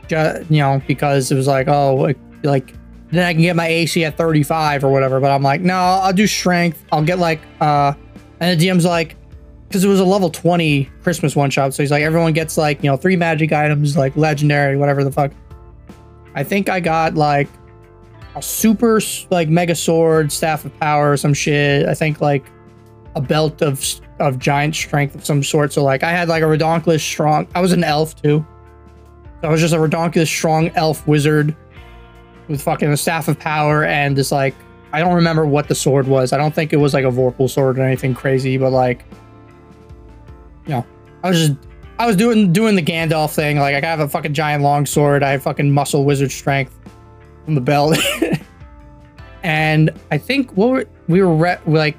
you 0.09 0.45
know, 0.49 0.81
because 0.87 1.31
it 1.31 1.35
was 1.35 1.45
like 1.45 1.67
oh 1.67 2.11
like, 2.43 2.73
then 3.11 3.23
I 3.23 3.33
can 3.33 3.43
get 3.43 3.55
my 3.55 3.67
AC 3.67 4.03
at 4.03 4.17
thirty 4.17 4.41
five 4.41 4.83
or 4.83 4.91
whatever. 4.91 5.19
But 5.19 5.29
I'm 5.29 5.43
like 5.43 5.61
no, 5.61 5.75
I'll 5.75 6.11
do 6.11 6.25
Strength. 6.25 6.85
I'll 6.91 7.03
get 7.03 7.19
like 7.19 7.39
uh, 7.61 7.93
and 8.39 8.59
the 8.59 8.67
DM's 8.67 8.83
like 8.83 9.15
because 9.67 9.83
it 9.83 9.87
was 9.87 9.99
a 9.99 10.05
level 10.05 10.31
20 10.31 10.85
Christmas 11.03 11.35
one 11.35 11.51
shot. 11.51 11.75
So 11.75 11.83
he's 11.83 11.91
like, 11.91 12.01
everyone 12.03 12.33
gets 12.33 12.57
like, 12.57 12.81
you 12.83 12.89
know, 12.89 12.97
three 12.97 13.15
magic 13.15 13.51
items, 13.51 13.97
like 13.97 14.15
legendary, 14.15 14.77
whatever 14.77 15.03
the 15.03 15.11
fuck. 15.11 15.33
I 16.33 16.43
think 16.43 16.69
I 16.69 16.79
got 16.79 17.15
like 17.15 17.49
a 18.35 18.41
super, 18.41 19.01
like, 19.31 19.49
mega 19.49 19.75
sword, 19.75 20.31
staff 20.31 20.65
of 20.65 20.79
power, 20.79 21.17
some 21.17 21.33
shit. 21.33 21.87
I 21.87 21.93
think 21.93 22.21
like 22.21 22.45
a 23.15 23.21
belt 23.21 23.61
of 23.61 23.83
of 24.19 24.39
giant 24.39 24.75
strength 24.75 25.15
of 25.15 25.25
some 25.25 25.43
sort. 25.43 25.73
So, 25.73 25.83
like, 25.83 26.03
I 26.03 26.11
had 26.11 26.27
like 26.27 26.43
a 26.43 26.45
redonkulous 26.45 27.01
strong, 27.01 27.47
I 27.55 27.61
was 27.61 27.71
an 27.71 27.83
elf 27.83 28.21
too. 28.21 28.45
So 29.41 29.47
I 29.47 29.51
was 29.51 29.61
just 29.61 29.73
a 29.73 29.77
redonkulous 29.77 30.27
strong 30.27 30.69
elf 30.69 31.05
wizard 31.07 31.55
with 32.47 32.61
fucking 32.61 32.89
a 32.89 32.97
staff 32.97 33.27
of 33.27 33.39
power 33.39 33.83
and 33.83 34.15
this 34.15 34.31
like, 34.31 34.55
I 34.93 34.99
don't 34.99 35.13
remember 35.13 35.45
what 35.45 35.67
the 35.67 35.75
sword 35.75 36.07
was. 36.07 36.31
I 36.31 36.37
don't 36.37 36.55
think 36.55 36.71
it 36.71 36.77
was 36.77 36.93
like 36.93 37.03
a 37.03 37.11
Vorpal 37.11 37.49
sword 37.49 37.77
or 37.77 37.83
anything 37.83 38.13
crazy, 38.13 38.57
but 38.57 38.71
like, 38.71 39.03
you 40.65 40.73
know, 40.73 40.85
I 41.23 41.29
was 41.29 41.47
just 41.47 41.59
I 41.97 42.05
was 42.05 42.15
doing 42.15 42.53
doing 42.53 42.75
the 42.75 42.81
Gandalf 42.81 43.33
thing. 43.33 43.57
Like 43.57 43.83
I 43.83 43.87
have 43.87 43.99
a 43.99 44.07
fucking 44.07 44.33
giant 44.33 44.63
long 44.63 44.85
sword. 44.85 45.23
I 45.23 45.31
have 45.31 45.43
fucking 45.43 45.71
muscle 45.71 46.05
wizard 46.05 46.31
strength 46.31 46.77
from 47.43 47.55
the 47.55 47.61
belt. 47.61 47.97
and 49.43 49.91
I 50.11 50.17
think 50.17 50.51
what 50.53 50.69
were, 50.69 50.85
we 51.07 51.21
were 51.21 51.35
re- 51.35 51.59
like 51.65 51.97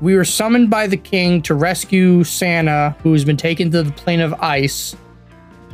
we 0.00 0.14
were 0.14 0.24
summoned 0.24 0.70
by 0.70 0.86
the 0.86 0.96
king 0.96 1.42
to 1.42 1.54
rescue 1.54 2.22
Santa, 2.24 2.96
who's 3.02 3.24
been 3.24 3.36
taken 3.36 3.70
to 3.72 3.82
the 3.82 3.92
plane 3.92 4.20
of 4.20 4.32
ice 4.34 4.96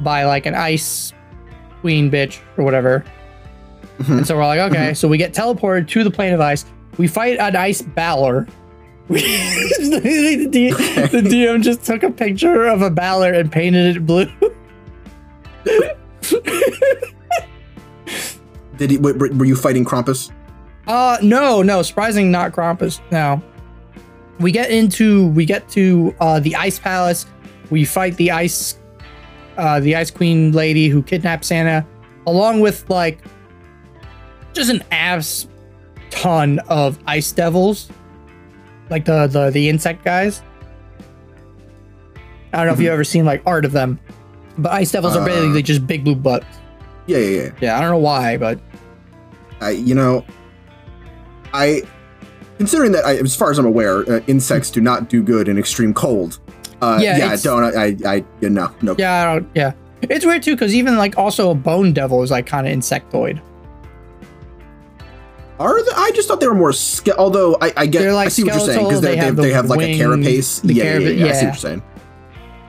by 0.01 0.25
like 0.25 0.47
an 0.47 0.55
ice 0.55 1.13
queen 1.81 2.11
bitch 2.11 2.41
or 2.57 2.65
whatever. 2.65 3.05
And 4.09 4.27
so 4.27 4.37
we're 4.37 4.47
like, 4.47 4.59
okay, 4.73 4.95
so 4.95 5.07
we 5.07 5.19
get 5.19 5.33
teleported 5.35 5.87
to 5.89 6.03
the 6.03 6.11
plane 6.11 6.33
of 6.33 6.41
ice. 6.41 6.65
We 6.99 7.07
fight 7.07 7.39
an 7.39 7.57
ice 7.57 7.83
Balor. 7.83 8.47
The, 9.09 10.49
D- 10.51 10.71
the 10.71 11.21
DM 11.23 11.63
just 11.63 11.85
took 11.85 12.03
a 12.03 12.11
picture 12.11 12.65
of 12.67 12.81
a 12.81 12.91
Balor 12.91 13.35
and 13.35 13.53
painted 13.53 13.97
it 13.97 14.07
blue. 14.07 14.27
Did 18.77 18.91
he? 18.91 18.97
Were, 18.99 19.15
were 19.15 19.45
you 19.45 19.57
fighting 19.57 19.85
Krampus? 19.85 20.31
Uh 20.87 21.19
no, 21.23 21.63
no, 21.63 21.83
surprising 21.83 22.31
not 22.31 22.53
Krampus. 22.53 23.01
No. 23.11 23.43
We 24.41 24.51
get 24.53 24.71
into 24.71 25.29
we 25.29 25.45
get 25.45 25.69
to 25.71 26.15
uh 26.21 26.41
the 26.41 26.57
ice 26.57 26.79
palace 26.79 27.27
we 27.71 27.85
fight 27.85 28.17
the 28.17 28.31
ice, 28.31 28.79
uh, 29.57 29.81
the 29.81 29.97
ice 29.97 30.11
queen 30.11 30.53
lady 30.53 30.89
who 30.89 31.03
kidnapped 31.03 31.45
Santa, 31.45 31.87
along 32.27 32.61
with 32.61 32.89
like 32.91 33.19
just 34.53 34.71
an 34.71 34.83
ass 34.91 35.49
ton 36.11 36.59
of 36.69 36.99
ice 37.07 37.33
devils, 37.33 37.91
like 38.91 39.05
the 39.05 39.27
the 39.27 39.51
the 39.51 39.69
insect 39.69 40.05
guys. 40.05 40.43
I 42.53 42.59
don't 42.59 42.67
know 42.67 42.73
if 42.75 42.81
you've 42.81 42.93
ever 42.93 43.05
seen 43.05 43.25
like 43.25 43.43
art 43.47 43.65
of 43.65 43.73
them, 43.73 43.99
but 44.59 44.73
ice 44.73 44.93
devils 44.93 45.17
are 45.17 45.23
Uh, 45.23 45.27
basically 45.27 45.63
just 45.63 45.87
big 45.87 46.05
blue 46.05 46.15
butts. 46.15 46.47
Yeah, 47.07 47.19
yeah, 47.19 47.43
yeah. 47.43 47.51
Yeah, 47.61 47.79
I 47.79 47.81
don't 47.81 47.91
know 47.91 47.99
why, 47.99 48.37
but 48.37 48.61
I, 49.61 49.71
you 49.71 49.95
know, 49.95 50.25
I 51.53 51.83
considering 52.59 52.93
that 52.93 53.05
I, 53.05 53.17
as 53.17 53.35
far 53.37 53.51
as 53.51 53.59
I'm 53.59 53.67
aware, 53.67 54.01
uh, 54.11 54.21
insects 54.27 54.71
do 54.71 54.81
not 54.81 55.09
do 55.09 55.23
good 55.23 55.49
in 55.49 55.59
extreme 55.59 55.95
cold. 55.95 56.39
Uh, 56.83 56.99
Yeah, 57.01 57.17
yeah, 57.19 57.37
don't 57.37 57.65
I? 57.65 57.85
I, 57.85 57.97
I 58.07 58.25
yeah, 58.41 58.49
no, 58.49 58.75
no. 58.83 58.95
yeah, 58.99 59.23
I 59.23 59.35
don't. 59.35 59.49
Yeah, 59.55 59.73
it's 60.03 60.25
weird 60.27 60.43
too 60.43 60.55
because 60.55 60.75
even 60.75 60.97
like 60.97 61.17
also 61.17 61.51
a 61.51 61.55
bone 61.55 61.93
devil 61.93 62.23
is 62.23 62.31
like 62.31 62.47
kind 62.47 62.67
of 62.67 62.73
insectoid. 62.77 63.41
Are 65.59 65.83
they, 65.85 65.91
I 65.95 66.11
just 66.15 66.27
thought 66.29 66.41
they 66.41 66.49
were 66.49 66.55
more. 66.55 66.73
Ske- 66.73 67.11
although 67.17 67.57
I, 67.61 67.73
I 67.77 67.87
get, 67.87 68.01
They're, 68.01 68.13
like, 68.13 68.27
I 68.27 68.29
see 68.29 68.43
what 68.43 68.55
you're 68.55 68.67
saying 68.67 68.85
because 68.87 69.01
they, 69.01 69.11
they 69.11 69.17
have 69.17 69.37
they 69.37 69.49
the 69.49 69.55
have 69.55 69.67
like 69.67 69.81
a 69.83 69.97
carapace. 69.97 70.61
Yeah, 70.65 70.85
yeah, 70.85 70.99
yeah, 70.99 71.09
yeah, 71.11 71.27
I 71.27 71.33
see 71.33 71.47
what 71.47 71.53
you're 71.55 71.55
saying. 71.55 71.83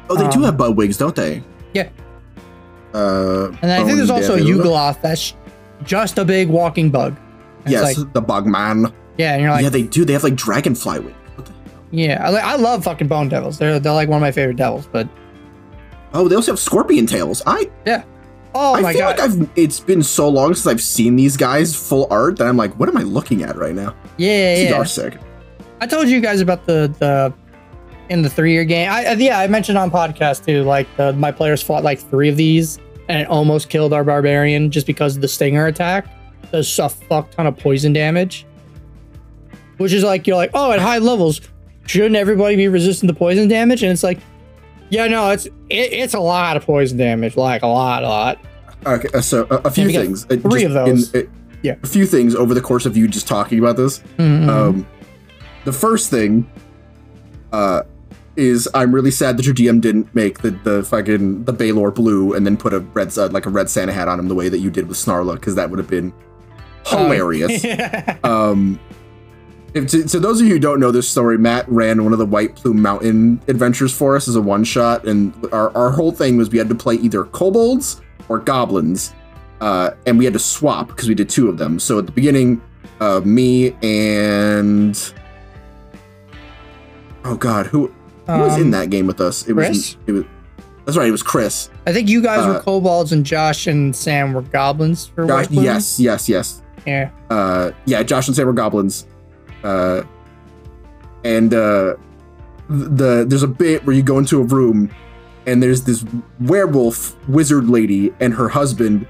Oh, 0.07 0.15
they 0.15 0.27
do 0.29 0.37
Um, 0.37 0.43
have 0.43 0.57
bud 0.57 0.77
wigs, 0.77 0.97
don't 0.97 1.15
they? 1.15 1.41
Yeah. 1.73 1.89
Uh, 2.93 3.47
And 3.63 3.71
I 3.71 3.83
think 3.83 3.97
there's 3.97 4.11
also 4.11 4.35
a 4.35 4.39
devil. 4.39 4.73
That's 5.01 5.33
just 5.83 6.19
a 6.19 6.23
big 6.25 6.47
walking 6.47 6.91
bug. 6.91 7.17
And 7.63 7.71
Yes, 7.71 7.97
like, 7.97 8.13
the 8.13 8.21
bug 8.21 8.45
man. 8.45 8.93
Yeah, 9.17 9.33
and 9.33 9.41
you're 9.41 9.51
like, 9.51 9.63
yeah, 9.63 9.69
they 9.69 9.83
do. 9.83 10.05
They 10.05 10.13
have 10.13 10.23
like 10.23 10.35
dragonfly 10.35 10.99
wings. 10.99 11.15
Yeah, 11.91 12.27
I, 12.27 12.53
I 12.53 12.55
love 12.57 12.83
fucking 12.83 13.07
bone 13.07 13.29
devils. 13.29 13.57
They're 13.57 13.79
they're 13.79 13.93
like 13.93 14.09
one 14.09 14.17
of 14.17 14.21
my 14.21 14.31
favorite 14.31 14.57
devils. 14.57 14.87
But 14.91 15.07
Oh, 16.13 16.27
they 16.27 16.35
also 16.35 16.51
have 16.51 16.59
scorpion 16.59 17.05
tails. 17.05 17.41
I 17.45 17.69
yeah. 17.85 18.03
oh 18.53 18.75
I 18.75 18.81
my 18.81 18.93
feel 18.93 19.01
god, 19.01 19.19
like 19.19 19.29
I've 19.29 19.49
it's 19.55 19.79
been 19.79 20.01
so 20.03 20.27
long 20.29 20.53
since 20.53 20.67
I've 20.67 20.81
seen 20.81 21.15
these 21.15 21.37
guys 21.37 21.75
full 21.75 22.07
art 22.09 22.37
that 22.37 22.47
I'm 22.47 22.57
like, 22.57 22.77
what 22.79 22.89
am 22.89 22.97
I 22.97 23.03
looking 23.03 23.43
at 23.43 23.55
right 23.57 23.75
now? 23.75 23.95
yeah, 24.17 24.55
yeah. 24.69 24.83
sick. 24.83 25.17
I 25.81 25.87
told 25.87 26.07
you 26.07 26.19
guys 26.21 26.41
about 26.41 26.65
the 26.65 26.93
the 26.99 27.33
in 28.09 28.21
the 28.21 28.29
three 28.29 28.51
year 28.53 28.65
game. 28.65 28.89
I 28.89 29.05
I- 29.05 29.13
yeah, 29.13 29.39
I 29.39 29.47
mentioned 29.47 29.77
on 29.77 29.89
podcast 29.91 30.45
too. 30.45 30.63
Like 30.63 30.87
the, 30.97 31.13
my 31.13 31.31
players 31.31 31.61
fought 31.61 31.83
like 31.83 31.99
three 31.99 32.29
of 32.29 32.37
these 32.37 32.79
and 33.07 33.21
it 33.21 33.27
almost 33.27 33.69
killed 33.69 33.93
our 33.93 34.03
barbarian 34.03 34.71
just 34.71 34.87
because 34.87 35.15
of 35.15 35.21
the 35.21 35.27
stinger 35.27 35.67
attack 35.67 36.07
does 36.51 36.77
a 36.79 36.89
fuck 36.89 37.29
ton 37.31 37.45
of 37.47 37.57
poison 37.57 37.93
damage. 37.93 38.45
Which 39.77 39.91
is 39.93 40.03
like 40.03 40.25
you're 40.27 40.37
like, 40.37 40.51
oh, 40.53 40.71
at 40.71 40.79
high 40.79 40.99
levels, 40.99 41.41
shouldn't 41.85 42.15
everybody 42.15 42.55
be 42.55 42.67
resistant 42.67 43.09
to 43.09 43.15
poison 43.15 43.47
damage? 43.47 43.83
And 43.83 43.91
it's 43.91 44.03
like, 44.03 44.19
yeah, 44.89 45.07
no, 45.07 45.31
it's 45.31 45.45
it, 45.45 45.51
it's 45.69 46.13
a 46.13 46.19
lot 46.19 46.55
of 46.57 46.63
poison 46.65 46.97
damage, 46.97 47.35
like 47.37 47.61
a 47.63 47.67
lot, 47.67 48.03
a 48.03 48.07
lot. 48.07 48.39
Okay, 48.85 49.09
uh, 49.13 49.21
so 49.21 49.45
uh, 49.49 49.61
a 49.65 49.71
few 49.71 49.89
things. 49.89 50.25
uh, 50.29 50.37
three 50.37 50.63
of 50.63 50.73
those. 50.73 51.13
in- 51.13 51.27
uh, 51.27 51.29
Yeah. 51.63 51.75
a 51.83 51.87
few 51.87 52.05
things 52.05 52.35
over 52.35 52.53
the 52.53 52.61
course 52.61 52.85
of 52.85 52.95
you 52.95 53.07
just 53.07 53.27
talking 53.27 53.57
about 53.59 53.75
this. 53.77 53.99
Mhm. 54.17 54.47
Um, 54.47 54.87
the 55.65 55.73
first 55.73 56.11
thing, 56.11 56.47
uh, 57.51 57.81
is 58.35 58.67
I'm 58.73 58.93
really 58.93 59.11
sad 59.11 59.37
that 59.37 59.45
your 59.45 59.55
DM 59.55 59.79
didn't 59.81 60.13
make 60.13 60.39
the 60.39 60.51
the 60.51 60.83
fucking 60.83 61.45
the 61.45 61.53
Balor 61.53 61.91
blue 61.91 62.33
and 62.33 62.45
then 62.45 62.57
put 62.57 62.73
a 62.73 62.79
red 62.81 63.17
uh, 63.17 63.29
like 63.29 63.45
a 63.45 63.49
red 63.49 63.69
Santa 63.69 63.91
hat 63.93 64.07
on 64.07 64.19
him 64.19 64.27
the 64.27 64.35
way 64.35 64.49
that 64.49 64.59
you 64.59 64.69
did 64.69 64.87
with 64.87 64.97
Snarla 64.97 65.33
because 65.35 65.55
that 65.55 65.69
would 65.69 65.79
have 65.79 65.89
been 65.89 66.13
hilarious. 66.85 67.63
yeah. 67.63 68.17
Um, 68.23 68.79
if 69.75 69.87
to, 69.87 70.03
to 70.05 70.19
those 70.19 70.41
of 70.41 70.47
you 70.47 70.53
who 70.53 70.59
don't 70.59 70.79
know 70.79 70.89
this 70.89 71.07
story, 71.07 71.37
Matt 71.37 71.67
ran 71.69 72.03
one 72.03 72.13
of 72.13 72.19
the 72.19 72.25
White 72.25 72.55
Plume 72.55 72.81
Mountain 72.81 73.41
adventures 73.47 73.95
for 73.95 74.15
us 74.15 74.27
as 74.27 74.35
a 74.35 74.41
one 74.41 74.63
shot, 74.63 75.05
and 75.05 75.33
our, 75.51 75.69
our 75.77 75.91
whole 75.91 76.11
thing 76.11 76.37
was 76.37 76.49
we 76.49 76.57
had 76.57 76.69
to 76.69 76.75
play 76.75 76.95
either 76.95 77.25
kobolds 77.25 78.01
or 78.29 78.39
goblins, 78.39 79.13
uh, 79.61 79.91
and 80.07 80.17
we 80.17 80.25
had 80.25 80.33
to 80.33 80.39
swap 80.39 80.87
because 80.87 81.07
we 81.07 81.13
did 81.13 81.29
two 81.29 81.47
of 81.49 81.57
them. 81.57 81.77
So 81.79 81.99
at 81.99 82.05
the 82.07 82.11
beginning, 82.11 82.61
uh, 83.01 83.21
me 83.23 83.75
and 83.83 85.13
oh 87.25 87.35
god, 87.35 87.67
who 87.67 87.87
who 88.27 88.39
was 88.39 88.55
in 88.57 88.63
Um, 88.65 88.71
that 88.71 88.89
game 88.89 89.07
with 89.07 89.21
us? 89.21 89.47
It 89.47 89.53
Chris? 89.53 89.69
was 89.69 89.97
it 90.07 90.11
was 90.13 90.23
that's 90.85 90.97
right, 90.97 91.07
it 91.07 91.11
was 91.11 91.23
Chris. 91.23 91.69
I 91.87 91.93
think 91.93 92.07
you 92.09 92.21
guys 92.21 92.45
were 92.45 92.55
Uh, 92.57 92.61
kobolds 92.61 93.11
and 93.11 93.25
Josh 93.25 93.65
and 93.67 93.95
Sam 93.95 94.33
were 94.33 94.41
goblins 94.43 95.07
for 95.07 95.25
Josh, 95.25 95.47
yes, 95.49 95.99
yes, 95.99 96.29
yes. 96.29 96.61
Yeah. 96.85 97.09
uh 97.31 97.71
yeah 97.85 98.03
josh 98.03 98.27
and 98.27 98.35
sam 98.35 98.45
were 98.45 98.53
goblins 98.53 99.07
uh 99.65 100.03
and 101.23 101.53
uh 101.53 101.95
the 102.69 103.25
there's 103.27 103.43
a 103.43 103.47
bit 103.47 103.85
where 103.85 103.95
you 103.95 104.03
go 104.03 104.17
into 104.17 104.39
a 104.39 104.43
room 104.43 104.89
and 105.45 105.61
there's 105.61 105.83
this 105.83 106.05
werewolf 106.39 107.15
wizard 107.27 107.69
lady 107.69 108.13
and 108.19 108.33
her 108.33 108.49
husband. 108.49 109.07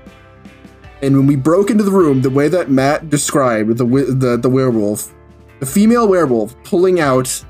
And 1.02 1.16
when 1.16 1.28
we 1.28 1.36
broke 1.36 1.70
into 1.70 1.84
the 1.84 1.92
room 1.92 2.22
the 2.22 2.30
way 2.30 2.48
that 2.48 2.70
matt 2.70 3.10
described 3.10 3.78
the 3.78 3.86
the, 3.86 4.38
the 4.38 4.50
werewolf 4.50 5.14
the 5.60 5.66
female 5.66 6.08
werewolf 6.08 6.56
pulling 6.64 7.00
out 7.00 7.44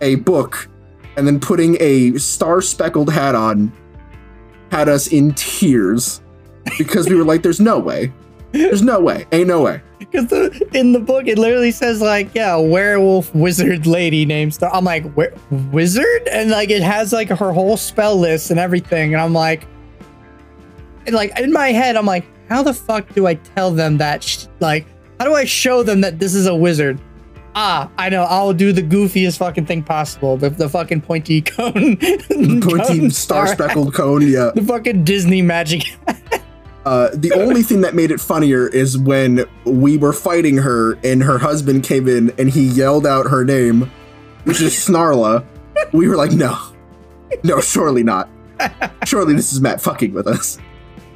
a 0.00 0.16
book 0.16 0.68
and 1.16 1.26
then 1.26 1.38
putting 1.38 1.76
a 1.80 2.16
star 2.18 2.60
speckled 2.62 3.12
hat 3.12 3.34
on 3.34 3.72
had 4.70 4.88
us 4.88 5.08
in 5.08 5.34
tears 5.34 6.22
because 6.78 7.08
we 7.08 7.14
were 7.14 7.24
like 7.24 7.42
there's 7.42 7.60
no 7.60 7.78
way 7.78 8.12
there's 8.52 8.82
no 8.82 9.00
way 9.00 9.26
ain't 9.32 9.48
no 9.48 9.62
way 9.62 9.80
Because 9.98 10.26
the, 10.26 10.68
in 10.74 10.92
the 10.92 11.00
book, 11.00 11.26
it 11.28 11.38
literally 11.38 11.70
says 11.70 12.00
like, 12.00 12.34
yeah, 12.34 12.56
werewolf 12.56 13.32
wizard 13.34 13.86
lady 13.86 14.26
named 14.26 14.52
Star. 14.52 14.68
I'm 14.74 14.84
like, 14.84 15.04
wizard, 15.70 16.28
and 16.30 16.50
like 16.50 16.70
it 16.70 16.82
has 16.82 17.12
like 17.12 17.28
her 17.28 17.52
whole 17.52 17.76
spell 17.76 18.16
list 18.16 18.50
and 18.50 18.58
everything, 18.58 19.14
and 19.14 19.22
I'm 19.22 19.32
like, 19.32 19.66
and, 21.06 21.14
like 21.14 21.38
in 21.38 21.52
my 21.52 21.68
head, 21.68 21.96
I'm 21.96 22.06
like, 22.06 22.26
how 22.48 22.62
the 22.62 22.74
fuck 22.74 23.12
do 23.14 23.26
I 23.26 23.34
tell 23.34 23.70
them 23.70 23.96
that? 23.98 24.22
Sh- 24.22 24.46
like, 24.60 24.86
how 25.18 25.24
do 25.24 25.34
I 25.34 25.44
show 25.44 25.82
them 25.82 26.00
that 26.02 26.18
this 26.18 26.34
is 26.34 26.46
a 26.46 26.54
wizard? 26.54 27.00
Ah, 27.54 27.90
I 27.98 28.08
know. 28.08 28.22
I'll 28.22 28.54
do 28.54 28.72
the 28.72 28.82
goofiest 28.82 29.38
fucking 29.38 29.66
thing 29.66 29.82
possible. 29.82 30.36
The, 30.36 30.50
the 30.50 30.68
fucking 30.68 31.02
pointy 31.02 31.42
cone, 31.42 31.96
pointy 32.60 33.10
star 33.10 33.46
speckled 33.46 33.94
cone. 33.94 34.22
Yeah. 34.22 34.50
the 34.54 34.62
fucking 34.62 35.04
Disney 35.04 35.42
magic. 35.42 35.96
Uh, 36.84 37.10
the 37.14 37.32
only 37.32 37.62
thing 37.62 37.80
that 37.82 37.94
made 37.94 38.10
it 38.10 38.20
funnier 38.20 38.66
is 38.66 38.98
when 38.98 39.44
we 39.64 39.96
were 39.96 40.12
fighting 40.12 40.56
her 40.58 40.94
and 41.04 41.22
her 41.22 41.38
husband 41.38 41.84
came 41.84 42.08
in 42.08 42.32
and 42.38 42.50
he 42.50 42.64
yelled 42.64 43.06
out 43.06 43.26
her 43.28 43.44
name, 43.44 43.90
which 44.44 44.60
is 44.60 44.72
Snarla. 44.88 45.44
We 45.92 46.08
were 46.08 46.16
like, 46.16 46.32
no, 46.32 46.58
no, 47.44 47.60
surely 47.60 48.02
not. 48.02 48.28
Surely 49.04 49.34
this 49.34 49.52
is 49.52 49.60
Matt 49.60 49.80
fucking 49.80 50.12
with 50.12 50.26
us. 50.26 50.58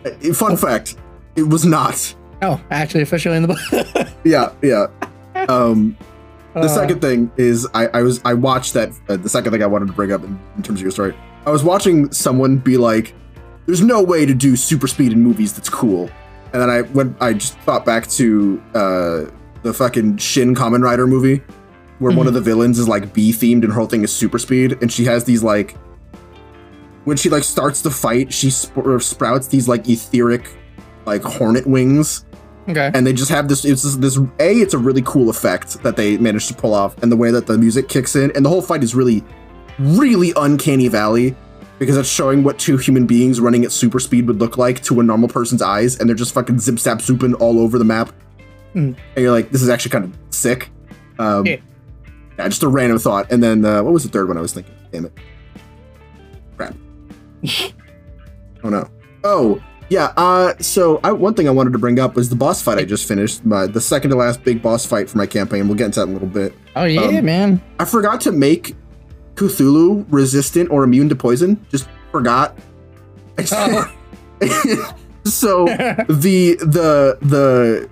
Uh, 0.04 0.32
Fun 0.35 0.56
fact, 0.56 0.96
it 1.37 1.42
was 1.49 1.64
not. 1.64 2.14
oh, 2.42 2.61
actually, 2.70 3.02
officially 3.02 3.37
in 3.37 3.42
the 3.42 3.49
book. 3.49 4.08
Yeah, 4.25 4.52
yeah. 4.62 4.87
Um, 5.49 5.96
the 6.54 6.61
Uh, 6.62 6.68
second 6.68 7.00
thing 7.00 7.30
is 7.37 7.68
I, 7.75 7.87
I 7.88 8.02
was 8.02 8.20
I 8.25 8.35
watched 8.35 8.75
that 8.75 8.90
uh, 9.08 9.16
the 9.16 9.28
second 9.28 9.52
thing 9.52 9.62
I 9.62 9.66
wanted 9.66 9.87
to 9.87 9.92
bring 9.92 10.11
up 10.12 10.25
in, 10.25 10.38
in 10.56 10.62
terms 10.62 10.80
of 10.80 10.82
your 10.82 10.90
story. 10.90 11.14
I 11.44 11.50
was 11.50 11.62
watching 11.62 12.11
someone 12.12 12.56
be 12.56 12.76
like, 12.76 13.14
"There's 13.66 13.82
no 13.82 14.02
way 14.02 14.26
to 14.26 14.35
do 14.35 14.56
super 14.56 14.87
speed 14.87 15.12
in 15.12 15.20
movies 15.20 15.52
that's 15.52 15.68
cool," 15.68 16.11
and 16.52 16.62
then 16.62 16.70
I 16.70 16.82
went 16.82 17.16
I 17.20 17.35
just 17.35 17.58
thought 17.61 17.85
back 17.85 18.06
to 18.08 18.62
uh, 18.75 19.25
the 19.62 19.73
fucking 19.75 20.18
Shin 20.18 20.54
Kamen 20.54 20.82
Rider 20.82 21.06
movie 21.06 21.42
where 21.99 22.14
one 22.14 22.26
of 22.26 22.35
the 22.35 22.40
villains 22.40 22.78
is 22.78 22.88
like 22.88 23.12
bee 23.14 23.32
themed 23.32 23.62
and 23.62 23.73
her 23.73 23.73
whole 23.73 23.87
thing 23.87 24.02
is 24.02 24.14
super 24.14 24.38
speed, 24.38 24.76
and 24.80 24.92
she 24.92 25.04
has 25.04 25.25
these 25.25 25.42
like 25.42 25.76
when 27.04 27.16
she 27.16 27.30
like 27.30 27.44
starts 27.44 27.82
the 27.82 27.90
fight, 27.90 28.32
she 28.32 28.50
sp- 28.50 29.00
sprouts 29.00 29.46
these 29.46 29.68
like 29.68 29.88
etheric 29.88 30.50
like 31.06 31.23
hornet 31.23 31.66
wings. 31.66 32.25
Okay. 32.68 32.90
and 32.94 33.06
they 33.06 33.12
just 33.12 33.30
have 33.30 33.46
this 33.46 33.64
it's 33.64 33.85
this, 33.85 33.94
this 33.94 34.16
a 34.16 34.26
it's 34.40 34.75
a 34.75 34.78
really 34.78 35.02
cool 35.02 35.30
effect 35.30 35.80
that 35.85 35.94
they 35.94 36.18
managed 36.18 36.49
to 36.49 36.54
pull 36.54 36.75
off 36.75 37.00
and 37.00 37.12
the 37.12 37.16
way 37.16 37.30
that 37.30 37.46
the 37.46 37.56
music 37.56 37.88
kicks 37.88 38.16
in 38.16 38.32
and 38.35 38.44
the 38.44 38.49
whole 38.49 38.61
fight 38.61 38.82
is 38.82 38.92
really 38.92 39.23
really 39.78 40.32
uncanny 40.35 40.88
valley 40.88 41.37
because 41.78 41.97
it's 41.97 42.09
showing 42.09 42.42
what 42.42 42.59
two 42.59 42.76
human 42.76 43.06
beings 43.06 43.40
running 43.40 43.64
at 43.64 43.73
super 43.73 43.99
speed 44.00 44.26
would 44.26 44.40
look 44.40 44.56
like 44.56 44.83
to 44.85 44.99
a 45.00 45.02
normal 45.02 45.28
person's 45.28 45.62
eyes 45.62 45.99
and 45.99 46.09
they're 46.09 46.16
just 46.16 46.33
fucking 46.35 46.59
zip 46.59 46.78
zap 46.78 46.99
zooping 46.99 47.38
all 47.40 47.59
over 47.61 47.78
the 47.78 47.85
map 47.85 48.12
Hmm. 48.73 48.92
and 48.92 48.97
you're 49.16 49.30
like 49.33 49.50
this 49.50 49.62
is 49.62 49.68
actually 49.68 49.90
kind 49.92 50.04
of 50.04 50.18
sick 50.35 50.71
um 51.18 51.47
Yeah. 51.47 51.56
yeah 52.38 52.49
just 52.49 52.62
a 52.62 52.68
random 52.68 52.99
thought 52.99 53.30
and 53.33 53.42
then 53.42 53.64
uh, 53.64 53.83
what 53.83 53.92
was 53.92 54.02
the 54.02 54.11
third 54.11 54.28
one 54.28 54.37
i 54.37 54.40
was 54.40 54.52
thinking 54.52 54.75
damn 54.92 55.06
it 55.06 55.12
crap 56.56 56.75
oh 58.64 58.68
no 58.68 58.88
oh 59.25 59.62
yeah, 59.88 60.12
uh, 60.16 60.54
so 60.59 60.99
I, 61.04 61.12
one 61.12 61.35
thing 61.35 61.47
I 61.47 61.52
wanted 61.52 61.73
to 61.75 61.78
bring 61.78 62.00
up 62.00 62.16
was 62.16 62.28
the 62.28 62.35
boss 62.35 62.61
fight 62.61 62.76
I 62.76 62.85
just 62.85 63.06
finished, 63.06 63.45
my, 63.47 63.68
the 63.68 63.80
second 63.80 64.11
to 64.11 64.16
last 64.16 64.42
big 64.42 64.61
boss 64.61 64.85
fight 64.85 65.09
for 65.09 65.16
my 65.16 65.26
campaign. 65.26 65.68
We'll 65.68 65.76
get 65.76 65.85
into 65.85 66.00
that 66.00 66.06
in 66.06 66.11
a 66.11 66.12
little 66.14 66.26
bit. 66.26 66.54
Oh 66.75 66.83
yeah, 66.87 67.02
um, 67.02 67.25
man. 67.25 67.62
I 67.78 67.85
forgot 67.85 68.21
to 68.23 68.33
make 68.33 68.75
Cthulhu 69.37 70.05
resistant 70.11 70.71
or 70.71 70.83
immune 70.85 71.09
to 71.09 71.16
poison. 71.16 71.64
Just 71.71 71.88
forgot. 72.11 72.57
Oh. 73.52 73.93
so 75.25 75.64
the 76.09 76.57
the 76.61 77.19
the 77.23 77.88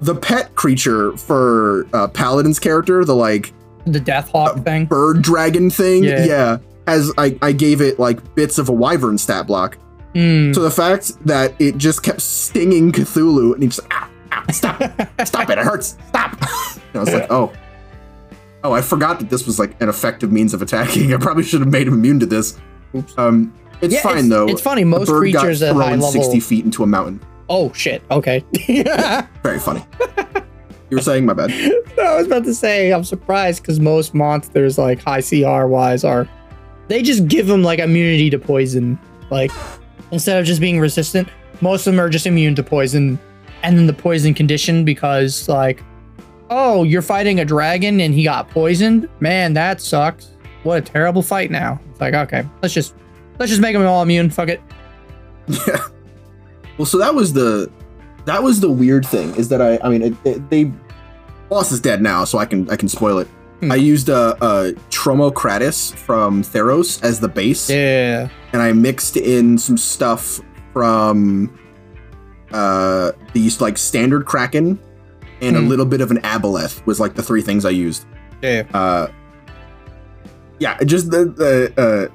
the 0.00 0.14
pet 0.14 0.54
creature 0.54 1.16
for 1.16 1.86
uh, 1.92 2.08
Paladin's 2.08 2.58
character, 2.58 3.04
the 3.04 3.14
like 3.14 3.52
the 3.86 4.00
Death 4.00 4.30
Hawk 4.30 4.64
thing. 4.64 4.86
bird 4.86 5.22
dragon 5.22 5.70
thing, 5.70 6.04
Yeah. 6.04 6.24
yeah. 6.24 6.58
has 6.86 7.12
I, 7.18 7.38
I 7.42 7.52
gave 7.52 7.80
it 7.80 7.98
like 7.98 8.34
bits 8.34 8.58
of 8.58 8.68
a 8.68 8.72
wyvern 8.72 9.18
stat 9.18 9.46
block. 9.46 9.78
Mm. 10.14 10.54
So 10.54 10.60
the 10.62 10.70
fact 10.70 11.12
that 11.26 11.54
it 11.60 11.78
just 11.78 12.02
kept 12.02 12.20
stinging 12.20 12.92
Cthulhu 12.92 13.54
and 13.54 13.62
he 13.62 13.68
just 13.68 13.80
ah, 13.90 14.08
ah, 14.32 14.44
stop, 14.50 14.78
stop 15.24 15.50
it, 15.50 15.58
it 15.58 15.64
hurts, 15.64 15.96
stop. 16.08 16.36
And 16.94 17.00
I 17.00 17.04
was 17.04 17.14
like, 17.14 17.26
oh, 17.30 17.52
oh, 18.64 18.72
I 18.72 18.82
forgot 18.82 19.18
that 19.20 19.30
this 19.30 19.46
was 19.46 19.58
like 19.58 19.80
an 19.82 19.88
effective 19.88 20.30
means 20.32 20.54
of 20.54 20.62
attacking. 20.62 21.12
I 21.14 21.16
probably 21.18 21.42
should 21.44 21.60
have 21.60 21.70
made 21.70 21.86
him 21.88 21.94
immune 21.94 22.20
to 22.20 22.26
this. 22.26 22.58
Oops. 22.94 23.16
Um, 23.18 23.52
it's 23.80 23.92
Yeah, 23.94 24.02
fine 24.02 24.12
it's- 24.18 24.28
though. 24.28 24.46
it's 24.48 24.60
funny, 24.60 24.82
The 24.82 24.88
most 24.90 25.08
bird 25.08 25.32
got 25.32 25.40
creatures 25.40 25.62
at 25.62 25.74
high 25.74 25.88
thrown 25.88 26.00
level- 26.00 26.12
sixty 26.12 26.40
feet 26.40 26.64
into 26.64 26.82
a 26.82 26.86
mountain. 26.86 27.20
oh 27.48 27.72
shit. 27.72 28.02
Okay. 28.10 28.44
Very 29.42 29.58
funny. 29.58 29.84
you 30.90 30.96
were 30.96 31.00
saying 31.02 31.24
my 31.26 31.32
bad. 31.32 31.50
I 32.00 32.16
was 32.16 32.26
about 32.26 32.44
to 32.44 32.54
say 32.54 32.92
I'm 32.92 33.04
surprised 33.04 33.62
because 33.62 33.80
most 33.80 34.14
monsters 34.14 34.78
like 34.78 35.02
high 35.02 35.22
CR 35.22 35.66
wise 35.66 36.04
are 36.04 36.28
they 36.88 37.02
just 37.02 37.26
give 37.28 37.46
them 37.46 37.62
like 37.62 37.78
immunity 37.78 38.28
to 38.30 38.38
poison. 38.38 38.98
Like 39.30 39.50
instead 40.10 40.38
of 40.38 40.44
just 40.46 40.60
being 40.60 40.78
resistant, 40.78 41.28
most 41.60 41.86
of 41.86 41.92
them 41.94 42.00
are 42.00 42.08
just 42.10 42.26
immune 42.26 42.54
to 42.56 42.62
poison 42.62 43.18
and 43.62 43.78
then 43.78 43.86
the 43.86 43.92
poison 43.92 44.34
condition 44.34 44.84
because 44.84 45.48
like 45.48 45.82
oh 46.50 46.82
you're 46.82 47.02
fighting 47.02 47.40
a 47.40 47.44
dragon 47.44 48.00
and 48.00 48.14
he 48.14 48.24
got 48.24 48.48
poisoned? 48.50 49.08
Man 49.20 49.52
that 49.54 49.80
sucks. 49.80 50.30
What 50.62 50.78
a 50.78 50.80
terrible 50.82 51.22
fight 51.22 51.50
now. 51.50 51.80
It's 51.90 52.00
like 52.00 52.14
okay 52.14 52.44
let's 52.62 52.74
just 52.74 52.94
let's 53.38 53.50
just 53.50 53.62
make 53.62 53.74
them 53.74 53.86
all 53.86 54.02
immune. 54.02 54.30
Fuck 54.30 54.48
it. 54.48 54.60
Yeah. 55.66 55.78
Well, 56.78 56.86
so 56.86 56.98
that 56.98 57.14
was 57.14 57.32
the 57.32 57.70
that 58.24 58.42
was 58.42 58.60
the 58.60 58.70
weird 58.70 59.04
thing 59.04 59.34
is 59.34 59.48
that 59.48 59.60
I 59.60 59.78
I 59.82 59.88
mean 59.88 60.02
it, 60.02 60.14
it, 60.24 60.50
they 60.50 60.72
boss 61.48 61.72
is 61.72 61.80
dead 61.80 62.00
now, 62.00 62.24
so 62.24 62.38
I 62.38 62.46
can 62.46 62.68
I 62.70 62.76
can 62.76 62.88
spoil 62.88 63.18
it. 63.18 63.28
Hmm. 63.60 63.72
I 63.72 63.76
used 63.76 64.08
a, 64.08 64.36
a 64.44 64.72
Tromokratis 64.90 65.94
from 65.94 66.42
Theros 66.42 67.02
as 67.02 67.20
the 67.20 67.28
base, 67.28 67.68
yeah. 67.68 68.28
And 68.52 68.62
I 68.62 68.72
mixed 68.72 69.16
in 69.16 69.58
some 69.58 69.76
stuff 69.76 70.40
from 70.72 71.58
uh 72.52 73.12
these 73.32 73.60
like 73.60 73.78
standard 73.78 74.26
Kraken 74.26 74.80
and 75.42 75.56
a 75.56 75.60
Hmm. 75.60 75.68
little 75.68 75.84
bit 75.84 76.00
of 76.00 76.10
an 76.10 76.18
Aboleth 76.22 76.84
was 76.86 76.98
like 77.00 77.14
the 77.14 77.22
three 77.22 77.42
things 77.42 77.64
I 77.66 77.70
used. 77.70 78.06
yeah 78.42 78.62
Uh, 78.72 79.08
yeah, 80.58 80.78
just 80.84 81.10
the 81.10 81.24
the 81.26 81.72
uh, 82.10 82.14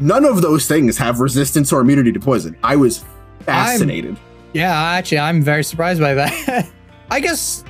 none 0.00 0.24
of 0.24 0.40
those 0.42 0.66
things 0.66 0.96
have 0.98 1.20
resistance 1.20 1.72
or 1.72 1.80
immunity 1.80 2.12
to 2.12 2.20
poison. 2.20 2.56
I 2.62 2.76
was 2.76 3.04
fascinated. 3.40 4.16
Yeah, 4.54 4.72
actually, 4.72 5.18
I'm 5.18 5.42
very 5.42 5.64
surprised 5.64 6.00
by 6.00 6.14
that. 6.14 6.68
I 7.10 7.20
guess, 7.20 7.64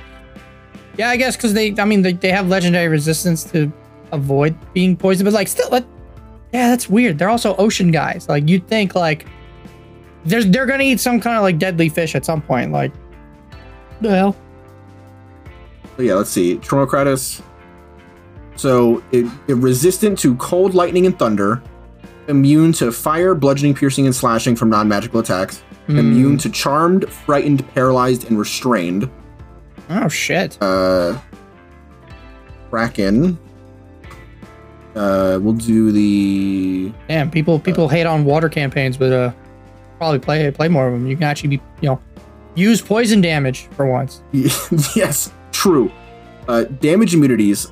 yeah, 0.97 1.09
I 1.09 1.17
guess 1.17 1.35
because 1.35 1.53
they, 1.53 1.73
I 1.77 1.85
mean, 1.85 2.01
they, 2.01 2.13
they 2.13 2.29
have 2.31 2.47
legendary 2.47 2.87
resistance 2.87 3.43
to 3.51 3.71
avoid 4.11 4.55
being 4.73 4.95
poisoned, 4.95 5.25
but 5.25 5.33
like, 5.33 5.47
still, 5.47 5.69
like, 5.71 5.85
yeah, 6.53 6.69
that's 6.69 6.89
weird. 6.89 7.17
They're 7.17 7.29
also 7.29 7.55
ocean 7.57 7.89
guys. 7.91 8.27
Like, 8.29 8.47
you'd 8.47 8.67
think 8.67 8.95
like, 8.95 9.25
there's 10.25 10.45
they're 10.47 10.65
gonna 10.65 10.83
eat 10.83 10.99
some 10.99 11.19
kind 11.19 11.35
of 11.37 11.43
like 11.43 11.57
deadly 11.57 11.89
fish 11.89 12.15
at 12.15 12.25
some 12.25 12.41
point. 12.41 12.71
Like, 12.71 12.91
the 14.01 14.09
hell? 14.09 14.35
So 15.99 16.03
yeah, 16.03 16.13
let's 16.13 16.29
see. 16.29 16.55
Tromokratis. 16.55 17.41
So 18.55 19.03
it, 19.11 19.25
it 19.49 19.55
resistant 19.55 20.17
to 20.19 20.33
cold, 20.37 20.73
lightning, 20.73 21.05
and 21.05 21.19
thunder. 21.19 21.61
Immune 22.29 22.71
to 22.73 22.93
fire, 22.93 23.35
bludgeoning, 23.35 23.73
piercing, 23.75 24.05
and 24.05 24.15
slashing 24.15 24.55
from 24.55 24.69
non-magical 24.69 25.19
attacks. 25.19 25.61
Immune 25.89 26.37
to 26.37 26.49
charmed, 26.49 27.11
frightened, 27.11 27.67
paralyzed, 27.73 28.29
and 28.29 28.39
restrained. 28.39 29.11
Oh 29.89 30.07
shit. 30.07 30.57
Uh, 30.61 31.19
Kraken. 32.69 33.37
Uh, 34.95 35.37
we'll 35.41 35.51
do 35.51 35.91
the 35.91 36.93
Damn, 37.09 37.29
people 37.29 37.59
people 37.59 37.89
hate 37.89 38.05
on 38.05 38.23
water 38.23 38.47
campaigns, 38.47 38.95
but 38.95 39.11
uh, 39.11 39.31
probably 39.97 40.19
play 40.19 40.49
play 40.51 40.69
more 40.69 40.87
of 40.87 40.93
them. 40.93 41.07
You 41.07 41.17
can 41.17 41.23
actually 41.23 41.57
be, 41.57 41.61
you 41.81 41.89
know, 41.89 41.99
use 42.55 42.81
poison 42.81 43.19
damage 43.19 43.67
for 43.71 43.85
once. 43.85 44.23
yes, 44.31 45.33
true. 45.59 45.91
Uh, 46.47 46.63
damage 46.63 47.13
immunities. 47.13 47.71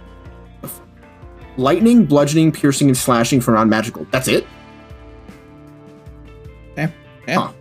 Lightning, 1.55 2.05
bludgeoning, 2.05 2.51
piercing, 2.51 2.87
and 2.87 2.97
slashing 2.97 3.41
for 3.41 3.51
non-magical. 3.51 4.05
That's 4.11 4.27
it. 4.27 4.45
Yeah, 6.75 6.91
yeah. 7.27 7.35
Huh. 7.35 7.53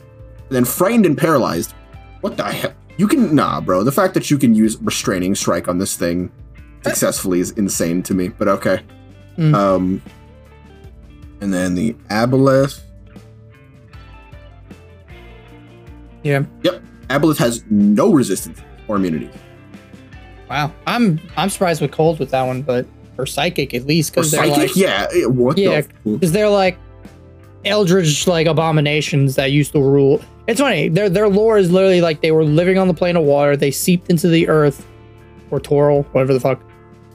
Then 0.50 0.64
frightened 0.64 1.06
and 1.06 1.16
paralyzed. 1.16 1.72
What 2.20 2.36
the 2.36 2.44
hell? 2.44 2.74
You 2.98 3.08
can 3.08 3.34
nah, 3.34 3.60
bro. 3.60 3.84
The 3.84 3.92
fact 3.92 4.14
that 4.14 4.30
you 4.30 4.36
can 4.36 4.54
use 4.54 4.76
restraining 4.82 5.34
strike 5.34 5.68
on 5.68 5.78
this 5.78 5.96
thing 5.96 6.30
successfully 6.82 7.40
is 7.40 7.52
insane 7.52 8.02
to 8.02 8.14
me. 8.14 8.28
But 8.28 8.48
okay. 8.48 8.82
Mm. 9.38 9.54
Um. 9.54 10.02
And 11.40 11.52
then 11.54 11.74
the 11.74 11.92
aboleth. 12.10 12.82
Yeah. 16.22 16.44
Yep, 16.62 16.82
aboleth 17.08 17.38
has 17.38 17.64
no 17.70 18.12
resistance 18.12 18.60
or 18.88 18.96
immunity. 18.96 19.30
Wow. 20.48 20.72
I'm 20.86 21.20
I'm 21.36 21.50
surprised 21.50 21.80
with 21.80 21.92
cold 21.92 22.18
with 22.18 22.30
that 22.30 22.42
one, 22.42 22.62
but 22.62 22.86
for 23.16 23.26
psychic 23.26 23.74
at 23.74 23.86
least 23.86 24.12
because 24.12 24.30
they're 24.30 24.44
psychic, 24.44 24.68
like 24.68 24.76
yeah. 24.76 25.06
eh, 25.12 25.24
What 25.24 25.58
Yeah, 25.58 25.82
because 26.04 26.32
they're 26.32 26.48
like 26.48 26.78
eldritch 27.64 28.26
like 28.26 28.46
abominations 28.46 29.34
that 29.36 29.52
used 29.52 29.72
to 29.72 29.80
rule. 29.80 30.22
It's 30.46 30.60
funny. 30.60 30.88
Their 30.88 31.08
their 31.08 31.28
lore 31.28 31.58
is 31.58 31.70
literally 31.70 32.00
like 32.00 32.20
they 32.20 32.30
were 32.30 32.44
living 32.44 32.78
on 32.78 32.88
the 32.88 32.94
plane 32.94 33.16
of 33.16 33.24
water. 33.24 33.56
They 33.56 33.70
seeped 33.70 34.10
into 34.10 34.28
the 34.28 34.48
earth 34.48 34.86
or 35.50 35.60
Toril, 35.60 36.04
whatever 36.12 36.32
the 36.32 36.40
fuck. 36.40 36.60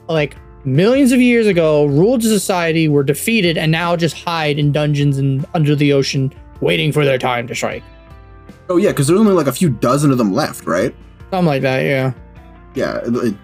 Like 0.08 0.36
millions 0.64 1.12
of 1.12 1.20
years 1.20 1.46
ago, 1.46 1.86
ruled 1.86 2.20
a 2.22 2.28
society, 2.28 2.88
were 2.88 3.02
defeated, 3.02 3.56
and 3.56 3.72
now 3.72 3.96
just 3.96 4.16
hide 4.16 4.58
in 4.58 4.72
dungeons 4.72 5.18
and 5.18 5.46
under 5.54 5.74
the 5.74 5.92
ocean, 5.92 6.32
waiting 6.60 6.92
for 6.92 7.04
their 7.04 7.18
time 7.18 7.46
to 7.48 7.54
strike. 7.54 7.82
Oh 8.68 8.76
yeah, 8.76 8.90
because 8.90 9.06
there's 9.06 9.20
only 9.20 9.32
like 9.32 9.46
a 9.46 9.52
few 9.52 9.70
dozen 9.70 10.10
of 10.10 10.18
them 10.18 10.32
left, 10.32 10.66
right? 10.66 10.94
Something 11.30 11.46
like 11.46 11.62
that. 11.62 11.80
Yeah. 11.80 12.12
Yeah 12.74 13.00
it- 13.04 13.36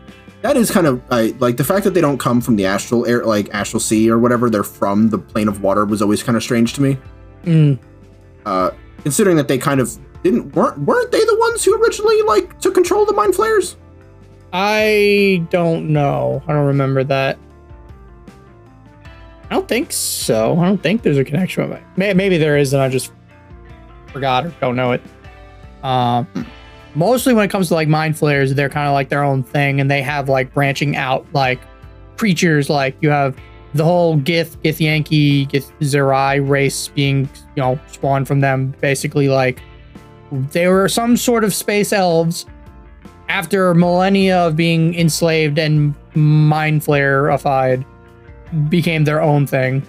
that 0.42 0.56
is 0.56 0.70
kind 0.70 0.86
of 0.86 1.02
I, 1.10 1.34
like 1.40 1.56
the 1.56 1.64
fact 1.64 1.82
that 1.84 1.94
they 1.94 2.00
don't 2.00 2.18
come 2.18 2.40
from 2.40 2.54
the 2.56 2.64
astral 2.66 3.04
air 3.06 3.24
like 3.24 3.48
astral 3.52 3.80
sea 3.80 4.08
or 4.10 4.18
whatever 4.18 4.48
they're 4.48 4.62
from 4.62 5.10
the 5.10 5.18
plane 5.18 5.48
of 5.48 5.62
water 5.62 5.84
was 5.84 6.00
always 6.00 6.22
kind 6.22 6.36
of 6.36 6.42
strange 6.42 6.74
to 6.74 6.82
me 6.82 6.96
Mm. 7.44 7.78
uh 8.46 8.70
considering 9.02 9.36
that 9.36 9.48
they 9.48 9.58
kind 9.58 9.80
of 9.80 9.90
didn't 10.22 10.54
weren't 10.54 10.78
weren't 10.80 11.10
they 11.12 11.24
the 11.24 11.36
ones 11.38 11.64
who 11.64 11.74
originally 11.82 12.20
like 12.22 12.58
took 12.60 12.74
control 12.74 13.02
of 13.02 13.08
the 13.08 13.14
mind 13.14 13.34
flayers 13.34 13.76
I 14.50 15.44
don't 15.50 15.90
know. 15.92 16.42
I 16.48 16.54
don't 16.54 16.64
remember 16.68 17.04
that. 17.04 17.36
I 19.50 19.54
don't 19.54 19.68
think 19.68 19.92
so. 19.92 20.58
I 20.58 20.64
don't 20.64 20.82
think 20.82 21.02
there's 21.02 21.18
a 21.18 21.24
connection. 21.24 21.78
Maybe 21.96 22.38
there 22.38 22.56
is, 22.56 22.72
and 22.72 22.82
I 22.82 22.88
just 22.88 23.12
forgot 24.06 24.46
or 24.46 24.54
don't 24.60 24.74
know 24.74 24.92
it. 24.92 25.02
Um, 25.82 26.26
mostly 26.94 27.35
when 27.35 27.44
it 27.44 27.51
comes 27.51 27.68
to 27.68 27.74
like 27.74 27.88
mind 27.88 28.18
flayers, 28.18 28.55
they're 28.55 28.68
kind 28.68 28.88
of 28.88 28.94
like 28.94 29.09
their 29.09 29.22
own 29.22 29.42
thing, 29.42 29.81
and 29.81 29.90
they 29.90 30.03
have 30.03 30.29
like 30.29 30.53
branching 30.55 30.96
out 30.96 31.27
like 31.33 31.61
creatures. 32.16 32.68
Like 32.68 32.96
you 33.01 33.11
have 33.11 33.37
the 33.74 33.85
whole 33.85 34.18
Gith, 34.18 34.57
Githyanki, 34.62 35.48
Gith 35.51 35.70
Zerai 35.81 36.46
race 36.46 36.88
being 36.88 37.29
you 37.57 37.62
know 37.62 37.81
spawned 37.88 38.27
from 38.27 38.40
them. 38.40 38.74
Basically, 38.81 39.29
like 39.29 39.61
they 40.31 40.68
were 40.68 40.88
some 40.88 41.16
sort 41.16 41.44
of 41.44 41.55
space 41.55 41.92
elves 41.92 42.46
after 43.29 43.74
millennia 43.74 44.38
of 44.38 44.57
being 44.57 44.94
enslaved 44.94 45.59
and 45.59 45.94
mind 46.14 46.83
flayerified 46.83 47.85
became 48.68 49.05
their 49.05 49.20
own 49.20 49.46
thing. 49.46 49.83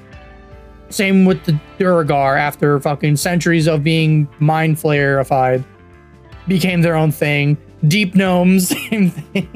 Same 0.89 1.25
with 1.25 1.43
the 1.45 1.59
Duergar 1.77 2.35
after 2.35 2.79
fucking 2.79 3.15
centuries 3.15 3.67
of 3.67 3.83
being 3.83 4.27
mind 4.39 4.77
flayerified 4.77 5.63
became 6.49 6.81
their 6.81 6.95
own 6.95 7.11
thing. 7.11 7.55
Deep 7.87 8.13
gnomes, 8.15 8.69
same 8.89 9.11
thing. 9.11 9.47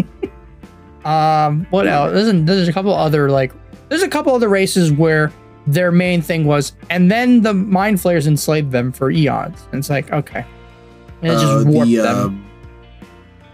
um, 1.06 1.68
what 1.72 1.88
else? 1.88 2.14
There's 2.14 2.30
a, 2.30 2.34
there's 2.34 2.68
a 2.68 2.74
couple 2.74 2.94
other 2.94 3.30
like 3.30 3.52
there's 3.90 4.04
a 4.04 4.08
couple 4.10 4.34
other 4.34 4.48
races 4.50 4.92
where 4.92 5.32
their 5.68 5.92
main 5.92 6.22
thing 6.22 6.46
was, 6.46 6.74
and 6.90 7.12
then 7.12 7.42
the 7.42 7.54
mind 7.54 8.00
flayers 8.02 8.28
enslaved 8.28 8.72
them 8.72 8.92
for 8.92 9.12
eons. 9.12 9.60
And 9.72 9.80
it's 9.80 9.90
like, 9.90 10.12
okay. 10.12 10.46
And 11.22 11.32
it 11.32 11.36
Uh, 11.38 11.42
just 11.42 11.68
warped 11.68 11.90
the 11.90 11.96
them. 11.98 12.18
um, 12.20 12.46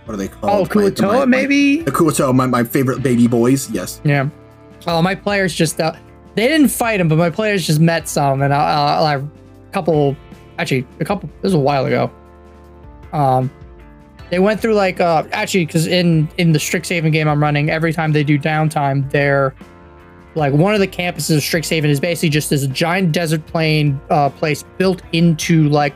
what 0.06 0.14
are 0.16 0.18
they 0.18 0.28
Oh, 0.42 0.66
called 0.66 0.76
My- 0.76 0.82
my- 0.84 0.90
Kuo-toa, 0.90 1.28
maybe? 1.28 1.82
the 1.84 1.92
Kuo-toa, 1.92 2.34
my, 2.34 2.48
my 2.48 2.64
favorite 2.64 3.04
baby 3.04 3.28
boys 3.28 3.70
yes 3.70 4.02
Yeah. 4.04 4.30
Oh, 4.88 5.04
my 5.04 5.14
players 5.14 5.54
just, 5.54 5.80
uh, 5.80 5.94
they 6.34 6.48
didn't 6.48 6.70
fight 6.70 7.00
him, 7.00 7.10
but 7.10 7.18
my 7.20 7.30
players 7.30 7.68
just 7.68 7.80
met 7.80 8.08
some, 8.10 8.42
and 8.42 8.52
I, 8.54 8.58
I, 8.58 9.14
I 9.14 9.16
a 9.18 9.24
couple, 9.72 10.16
actually, 10.58 10.88
a 11.00 11.06
couple, 11.06 11.30
this 11.42 11.52
was 11.52 11.54
a 11.54 11.60
while 11.60 11.86
ago. 11.86 12.10
Um, 13.14 13.52
they 14.30 14.40
went 14.40 14.62
through 14.62 14.76
like, 14.76 15.00
uh, 15.00 15.24
actually, 15.32 15.66
because 15.66 15.88
in, 15.88 16.30
in 16.38 16.52
the 16.52 16.60
Strixhaven 16.60 17.12
game 17.12 17.28
I'm 17.28 17.42
running, 17.42 17.70
every 17.70 17.94
time 17.94 18.12
they 18.12 18.24
do 18.24 18.38
downtime, 18.38 19.10
they're, 19.12 19.56
like, 20.36 20.54
one 20.54 20.76
of 20.76 20.80
the 20.80 20.88
campuses 20.88 21.38
of 21.38 21.44
Strixhaven 21.44 21.86
is 21.86 22.00
basically 22.00 22.30
just 22.30 22.52
this 22.52 22.68
giant 22.68 23.12
desert 23.12 23.46
plain, 23.48 24.00
uh, 24.12 24.30
place 24.30 24.64
built 24.78 25.02
into, 25.12 25.68
like, 25.70 25.96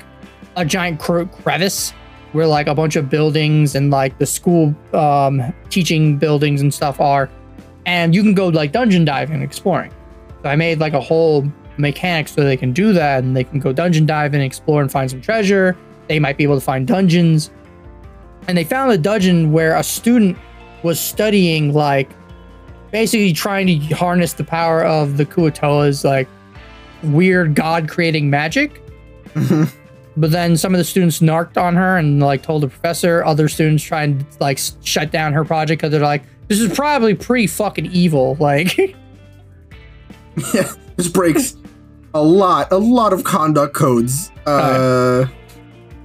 a 0.55 0.65
giant 0.65 0.99
cre- 0.99 1.23
crevice 1.25 1.93
where 2.33 2.47
like 2.47 2.67
a 2.67 2.75
bunch 2.75 2.95
of 2.95 3.09
buildings 3.09 3.75
and 3.75 3.91
like 3.91 4.17
the 4.17 4.25
school 4.25 4.75
um 4.93 5.53
teaching 5.69 6.17
buildings 6.17 6.61
and 6.61 6.73
stuff 6.73 6.99
are 6.99 7.29
and 7.85 8.13
you 8.13 8.23
can 8.23 8.33
go 8.33 8.47
like 8.47 8.71
dungeon 8.71 9.05
diving 9.05 9.35
and 9.35 9.43
exploring 9.43 9.91
So 10.41 10.49
I 10.49 10.55
made 10.55 10.79
like 10.79 10.93
a 10.93 11.01
whole 11.01 11.45
mechanic 11.77 12.27
so 12.27 12.43
they 12.43 12.57
can 12.57 12.73
do 12.73 12.93
that 12.93 13.23
and 13.23 13.35
they 13.35 13.43
can 13.43 13.59
go 13.59 13.73
dungeon 13.73 14.05
dive 14.05 14.33
and 14.33 14.43
explore 14.43 14.81
and 14.81 14.91
find 14.91 15.09
some 15.09 15.21
treasure. 15.21 15.77
They 16.07 16.19
might 16.19 16.37
be 16.37 16.43
able 16.43 16.55
to 16.55 16.61
find 16.61 16.87
dungeons. 16.87 17.51
And 18.47 18.57
they 18.57 18.63
found 18.63 18.91
a 18.91 18.97
dungeon 18.97 19.51
where 19.51 19.75
a 19.75 19.83
student 19.83 20.37
was 20.83 20.99
studying 20.99 21.73
like 21.73 22.09
basically 22.91 23.33
trying 23.33 23.67
to 23.67 23.77
harness 23.95 24.33
the 24.33 24.43
power 24.43 24.83
of 24.83 25.17
the 25.17 25.25
Kuo-toa's 25.25 26.03
like 26.03 26.27
weird 27.03 27.55
god 27.55 27.87
creating 27.89 28.29
magic. 28.29 28.81
But 30.15 30.31
then 30.31 30.57
some 30.57 30.73
of 30.73 30.77
the 30.77 30.83
students 30.83 31.21
narked 31.21 31.57
on 31.57 31.75
her 31.75 31.97
and 31.97 32.19
like 32.19 32.43
told 32.43 32.61
the 32.63 32.67
professor. 32.67 33.23
Other 33.25 33.47
students 33.47 33.83
tried 33.83 34.19
to 34.19 34.37
like 34.39 34.59
shut 34.83 35.11
down 35.11 35.33
her 35.33 35.43
project 35.43 35.81
because 35.81 35.91
they're 35.91 36.01
like, 36.01 36.23
this 36.47 36.59
is 36.59 36.73
probably 36.75 37.15
pretty 37.15 37.47
fucking 37.47 37.87
evil. 37.87 38.35
Like, 38.39 38.77
yeah, 38.77 38.93
this 40.97 41.07
breaks 41.07 41.55
a 42.13 42.21
lot, 42.21 42.71
a 42.71 42.77
lot 42.77 43.11
of 43.11 43.23
conduct 43.23 43.73
codes. 43.73 44.31
Uh, 44.45 45.25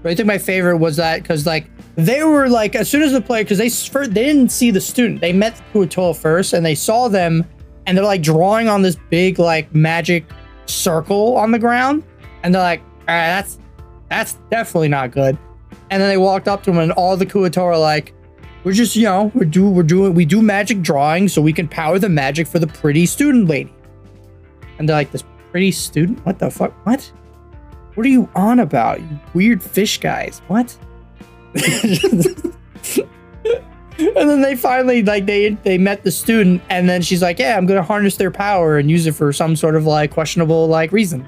But 0.02 0.12
I 0.12 0.14
think 0.14 0.26
my 0.26 0.38
favorite 0.38 0.78
was 0.78 0.96
that 0.96 1.22
because 1.22 1.46
like 1.46 1.66
they 1.96 2.22
were 2.22 2.48
like 2.48 2.74
as 2.74 2.88
soon 2.88 3.02
as 3.02 3.12
the 3.12 3.20
player 3.20 3.42
because 3.42 3.58
they 3.58 3.68
first 3.68 4.14
they 4.14 4.24
didn't 4.24 4.50
see 4.50 4.70
the 4.70 4.80
student. 4.80 5.20
They 5.20 5.32
met 5.32 5.61
Kuo-toa 5.72 6.14
first 6.14 6.52
and 6.52 6.64
they 6.64 6.74
saw 6.74 7.08
them 7.08 7.44
and 7.87 7.96
they're 7.96 8.04
like 8.04 8.22
drawing 8.22 8.68
on 8.68 8.82
this 8.82 8.96
big 9.11 9.38
like 9.38 9.74
magic 9.74 10.24
circle 10.66 11.37
on 11.37 11.50
the 11.50 11.58
ground 11.58 12.04
and 12.42 12.54
they're 12.54 12.62
like 12.62 12.80
all 12.80 13.14
right 13.14 13.28
that's 13.28 13.58
that's 14.08 14.34
definitely 14.50 14.88
not 14.88 15.11
good. 15.11 15.37
And 15.90 16.00
then 16.00 16.08
they 16.08 16.16
walked 16.16 16.48
up 16.48 16.62
to 16.64 16.70
him 16.70 16.78
and 16.78 16.92
all 16.92 17.16
the 17.16 17.26
Kuo-toa 17.26 17.76
like 17.76 18.14
we're 18.64 18.72
just 18.72 18.94
you 18.94 19.04
know 19.04 19.32
we're 19.34 19.44
do 19.44 19.68
we're 19.68 19.82
doing 19.82 20.14
we 20.14 20.24
do 20.24 20.42
magic 20.42 20.82
drawing 20.82 21.28
so 21.28 21.42
we 21.42 21.52
can 21.52 21.66
power 21.66 21.98
the 21.98 22.08
magic 22.08 22.46
for 22.46 22.58
the 22.58 22.66
pretty 22.66 23.06
student 23.06 23.48
lady. 23.48 23.72
And 24.78 24.88
they're 24.88 24.96
like 24.96 25.11
this 25.11 25.24
pretty 25.50 25.72
student? 25.72 26.24
What 26.24 26.38
the 26.38 26.50
fuck? 26.50 26.72
What 26.87 27.11
what 27.98 28.06
are 28.06 28.11
you 28.11 28.28
on 28.37 28.61
about? 28.61 29.00
You 29.00 29.18
weird 29.34 29.61
fish 29.61 29.98
guys. 29.98 30.40
What? 30.46 30.78
and 31.54 32.54
then 33.98 34.40
they 34.40 34.54
finally 34.54 35.02
like 35.02 35.26
they 35.26 35.48
they 35.64 35.78
met 35.78 36.04
the 36.04 36.12
student 36.12 36.62
and 36.70 36.88
then 36.88 37.02
she's 37.02 37.22
like, 37.22 37.40
"Yeah, 37.40 37.58
I'm 37.58 37.66
going 37.66 37.76
to 37.76 37.82
harness 37.82 38.16
their 38.16 38.30
power 38.30 38.78
and 38.78 38.88
use 38.88 39.08
it 39.08 39.16
for 39.16 39.32
some 39.32 39.56
sort 39.56 39.74
of 39.74 39.84
like 39.84 40.12
questionable 40.12 40.68
like 40.68 40.92
reason." 40.92 41.26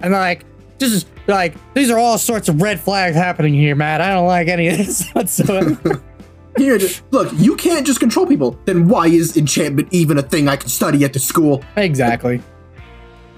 And 0.00 0.12
they're 0.12 0.20
like, 0.20 0.44
"This 0.78 0.90
is 0.90 1.06
like 1.28 1.54
these 1.74 1.92
are 1.92 1.98
all 1.98 2.18
sorts 2.18 2.48
of 2.48 2.60
red 2.60 2.80
flags 2.80 3.14
happening 3.14 3.54
here, 3.54 3.76
Matt. 3.76 4.00
I 4.00 4.08
don't 4.08 4.26
like 4.26 4.48
any 4.48 4.66
of 4.66 4.78
this 4.78 5.08
whatsoever." 5.12 6.02
here, 6.56 6.76
just, 6.76 7.04
look, 7.12 7.32
you 7.36 7.54
can't 7.54 7.86
just 7.86 8.00
control 8.00 8.26
people. 8.26 8.58
Then 8.64 8.88
why 8.88 9.06
is 9.06 9.36
enchantment 9.36 9.90
even 9.92 10.18
a 10.18 10.22
thing 10.22 10.48
I 10.48 10.56
can 10.56 10.70
study 10.70 11.04
at 11.04 11.12
the 11.12 11.20
school? 11.20 11.62
exactly. 11.76 12.42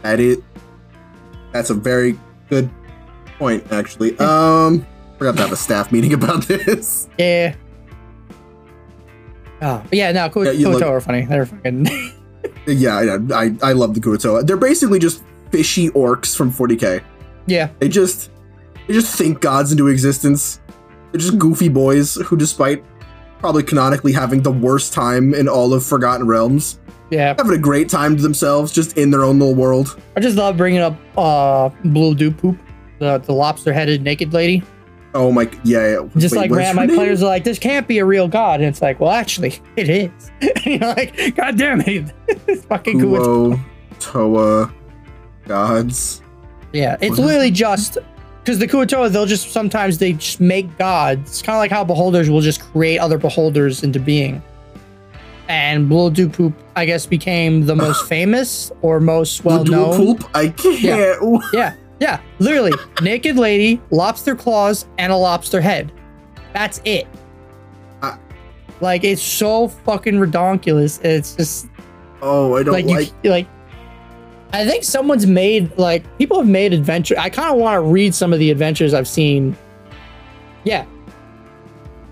That 0.00 0.20
is, 0.20 0.38
that's 1.52 1.68
a 1.68 1.74
very 1.74 2.18
good 2.48 2.70
point, 3.38 3.70
actually. 3.72 4.18
Um, 4.18 4.86
forgot 5.18 5.36
to 5.36 5.42
have 5.42 5.52
a 5.52 5.56
staff 5.56 5.92
meeting 5.92 6.12
about 6.20 6.44
this. 6.44 7.08
Yeah. 7.18 7.54
Oh, 9.62 9.82
yeah, 9.90 10.12
no, 10.12 10.28
Ku- 10.28 10.42
Yeah, 10.44 10.52
Kuo-toa 10.52 10.72
look- 10.72 10.82
are 10.82 11.00
funny. 11.00 11.24
They're 11.24 11.46
fucking 11.46 11.86
yeah, 12.66 13.00
yeah, 13.02 13.18
I 13.34 13.54
I 13.62 13.72
love 13.72 13.94
the 13.94 14.00
Kuo-toa. 14.00 14.44
They're 14.44 14.56
basically 14.56 14.98
just 14.98 15.22
fishy 15.50 15.88
orcs 15.90 16.36
from 16.36 16.50
40k. 16.52 17.02
yeah. 17.46 17.68
They 17.78 17.88
just 17.88 18.30
they 18.86 18.94
just 18.94 19.16
think 19.16 19.40
gods 19.40 19.72
into 19.72 19.88
existence. 19.88 20.60
They're 21.12 21.20
just 21.20 21.38
goofy 21.38 21.68
boys 21.70 22.16
who, 22.16 22.36
despite 22.36 22.84
probably 23.38 23.62
canonically 23.62 24.12
having 24.12 24.42
the 24.42 24.52
worst 24.52 24.92
time 24.92 25.32
in 25.34 25.48
all 25.48 25.72
of 25.72 25.84
Forgotten 25.84 26.26
Realms, 26.26 26.78
Yeah, 27.10 27.34
having 27.38 27.52
a 27.52 27.58
great 27.58 27.88
time 27.88 28.16
to 28.16 28.22
themselves, 28.22 28.72
just 28.72 28.98
in 28.98 29.10
their 29.10 29.24
own 29.24 29.38
little 29.38 29.54
world. 29.54 30.00
I 30.16 30.20
just 30.20 30.36
love 30.36 30.56
bringing 30.56 30.80
up 30.80 30.96
uh 31.16 31.70
Blibdoolpoolp, 31.84 32.58
the 32.98 33.18
the 33.18 33.32
lobster 33.32 33.72
headed 33.72 34.02
naked 34.02 34.32
lady. 34.32 34.62
Oh 35.14 35.32
my, 35.32 35.48
yeah, 35.64 35.92
yeah. 35.92 36.08
Just 36.18 36.34
Wait, 36.34 36.42
like 36.42 36.50
man, 36.50 36.76
my 36.76 36.84
name? 36.84 36.94
players 36.94 37.22
are 37.22 37.26
like, 37.26 37.42
this 37.42 37.58
can't 37.58 37.88
be 37.88 37.98
a 37.98 38.04
real 38.04 38.28
god, 38.28 38.60
and 38.60 38.68
it's 38.68 38.82
like, 38.82 39.00
well, 39.00 39.12
actually, 39.12 39.60
it 39.76 39.88
is. 39.88 40.30
and 40.40 40.66
you're 40.66 40.78
like, 40.78 41.34
god 41.34 41.56
damn 41.56 41.80
it, 41.80 42.12
it's 42.28 42.64
fucking 42.66 43.00
cool. 43.00 43.58
Toa, 43.98 44.72
gods. 45.46 46.22
Yeah, 46.72 46.96
it's 47.00 47.18
What 47.18 47.26
literally 47.26 47.50
just 47.50 47.96
because 48.46 48.58
the 48.58 48.68
Kuo-toa, 48.68 49.08
they'll 49.08 49.26
just 49.26 49.50
sometimes 49.50 49.98
they 49.98 50.12
just 50.12 50.40
make 50.40 50.76
gods. 50.76 51.30
It's 51.30 51.42
kind 51.42 51.56
of 51.56 51.60
like 51.60 51.70
how 51.70 51.82
beholders 51.82 52.28
will 52.28 52.42
just 52.42 52.60
create 52.60 52.98
other 52.98 53.18
beholders 53.18 53.82
into 53.82 53.98
being. 53.98 54.42
And 55.48 55.88
Blibdoolpoolp, 55.90 56.54
I 56.74 56.84
guess, 56.86 57.06
became 57.06 57.66
the 57.66 57.74
most 57.76 58.08
famous 58.08 58.72
or 58.82 58.98
most 59.00 59.44
well 59.44 59.64
known. 59.64 59.96
poop. 60.16 60.30
I 60.34 60.48
can't. 60.48 60.80
Yeah, 60.80 61.14
yeah, 61.52 61.74
yeah. 62.00 62.20
literally, 62.40 62.72
naked 63.00 63.36
lady, 63.36 63.80
lobster 63.90 64.34
claws, 64.34 64.86
and 64.98 65.12
a 65.12 65.16
lobster 65.16 65.60
head. 65.60 65.92
That's 66.52 66.80
it. 66.84 67.06
Like 68.80 69.04
it's 69.04 69.22
so 69.22 69.68
fucking 69.68 70.14
redonkulous. 70.16 71.02
It's 71.02 71.34
just 71.34 71.66
Oh, 72.20 72.56
I 72.56 72.62
don't 72.62 72.74
like 72.74 72.84
like. 72.84 73.12
you 73.22 73.30
like. 73.30 73.46
I 74.52 74.66
think 74.66 74.84
someone's 74.84 75.26
made 75.26 75.76
like 75.78 76.04
people 76.18 76.38
have 76.38 76.48
made 76.48 76.72
adventure. 76.74 77.14
I 77.18 77.30
kind 77.30 77.50
of 77.54 77.58
want 77.58 77.76
to 77.76 77.80
read 77.80 78.14
some 78.14 78.32
of 78.34 78.38
the 78.38 78.50
adventures 78.50 78.92
I've 78.92 79.08
seen. 79.08 79.56
Yeah. 80.64 80.84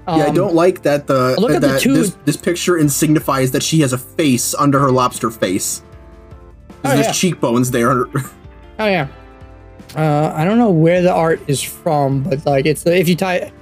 Yeah, 0.06 0.14
I 0.14 0.26
Um, 0.28 0.34
don't 0.34 0.54
like 0.54 0.82
that. 0.82 1.06
The 1.06 1.34
look 1.38 1.50
that, 1.50 1.56
at 1.56 1.60
the 1.62 1.68
that 1.68 1.80
two- 1.80 1.94
this 1.94 2.16
this 2.24 2.36
picture 2.36 2.76
and 2.76 2.90
signifies 2.90 3.50
that 3.52 3.62
she 3.62 3.80
has 3.80 3.92
a 3.92 3.98
face 3.98 4.54
under 4.54 4.78
her 4.78 4.90
lobster 4.90 5.30
face. 5.30 5.82
Oh, 6.84 6.90
There's 6.94 7.06
yeah. 7.06 7.12
cheekbones 7.12 7.70
there. 7.70 8.06
Oh 8.78 8.86
yeah. 8.86 9.06
Uh, 9.96 10.32
I 10.34 10.44
don't 10.44 10.58
know 10.58 10.70
where 10.70 11.00
the 11.00 11.12
art 11.12 11.40
is 11.46 11.62
from, 11.62 12.24
but 12.24 12.44
like 12.44 12.66
it's 12.66 12.84
if 12.86 13.08
you 13.08 13.14
type. 13.14 13.52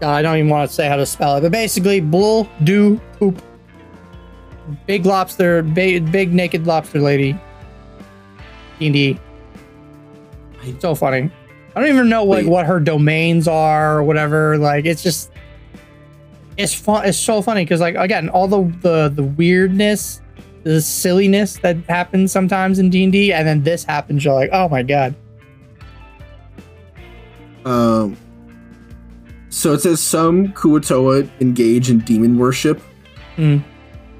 God, 0.00 0.14
I 0.14 0.22
don't 0.22 0.36
even 0.38 0.48
want 0.48 0.68
to 0.70 0.74
say 0.74 0.88
how 0.88 0.96
to 0.96 1.04
spell 1.04 1.36
it, 1.36 1.42
but 1.42 1.52
basically, 1.52 2.00
bull 2.00 2.48
do 2.64 2.98
poop. 3.18 3.42
Big 4.86 5.04
lobster, 5.04 5.62
big, 5.62 6.10
big 6.10 6.32
naked 6.32 6.66
lobster 6.66 7.00
lady. 7.00 7.38
D&D. 8.78 9.18
So 10.80 10.94
funny. 10.94 11.30
I 11.74 11.80
don't 11.80 11.88
even 11.90 12.08
know 12.08 12.24
like 12.24 12.44
Wait. 12.44 12.48
what 12.50 12.66
her 12.66 12.80
domains 12.80 13.46
are 13.46 13.98
or 13.98 14.02
whatever. 14.02 14.56
Like 14.58 14.86
it's 14.86 15.02
just, 15.02 15.30
it's 16.56 16.74
fun. 16.74 17.04
It's 17.06 17.18
so 17.18 17.42
funny 17.42 17.64
because 17.64 17.80
like 17.80 17.94
again, 17.96 18.28
all 18.28 18.48
the 18.48 18.62
the 18.82 19.08
the 19.08 19.22
weirdness 19.22 20.20
the 20.64 20.80
silliness 20.80 21.58
that 21.58 21.76
happens 21.88 22.32
sometimes 22.32 22.80
in 22.80 22.90
D&D 22.90 23.32
and 23.32 23.46
then 23.46 23.62
this 23.62 23.84
happens 23.84 24.24
you're 24.24 24.34
like 24.34 24.50
oh 24.52 24.68
my 24.68 24.82
god 24.82 25.14
Um, 27.66 28.16
so 29.50 29.72
it 29.72 29.80
says 29.80 30.00
some 30.00 30.48
Kuo-toa 30.52 31.28
engage 31.40 31.90
in 31.90 31.98
demon 32.00 32.38
worship. 32.38 32.80
Hmm. 33.34 33.58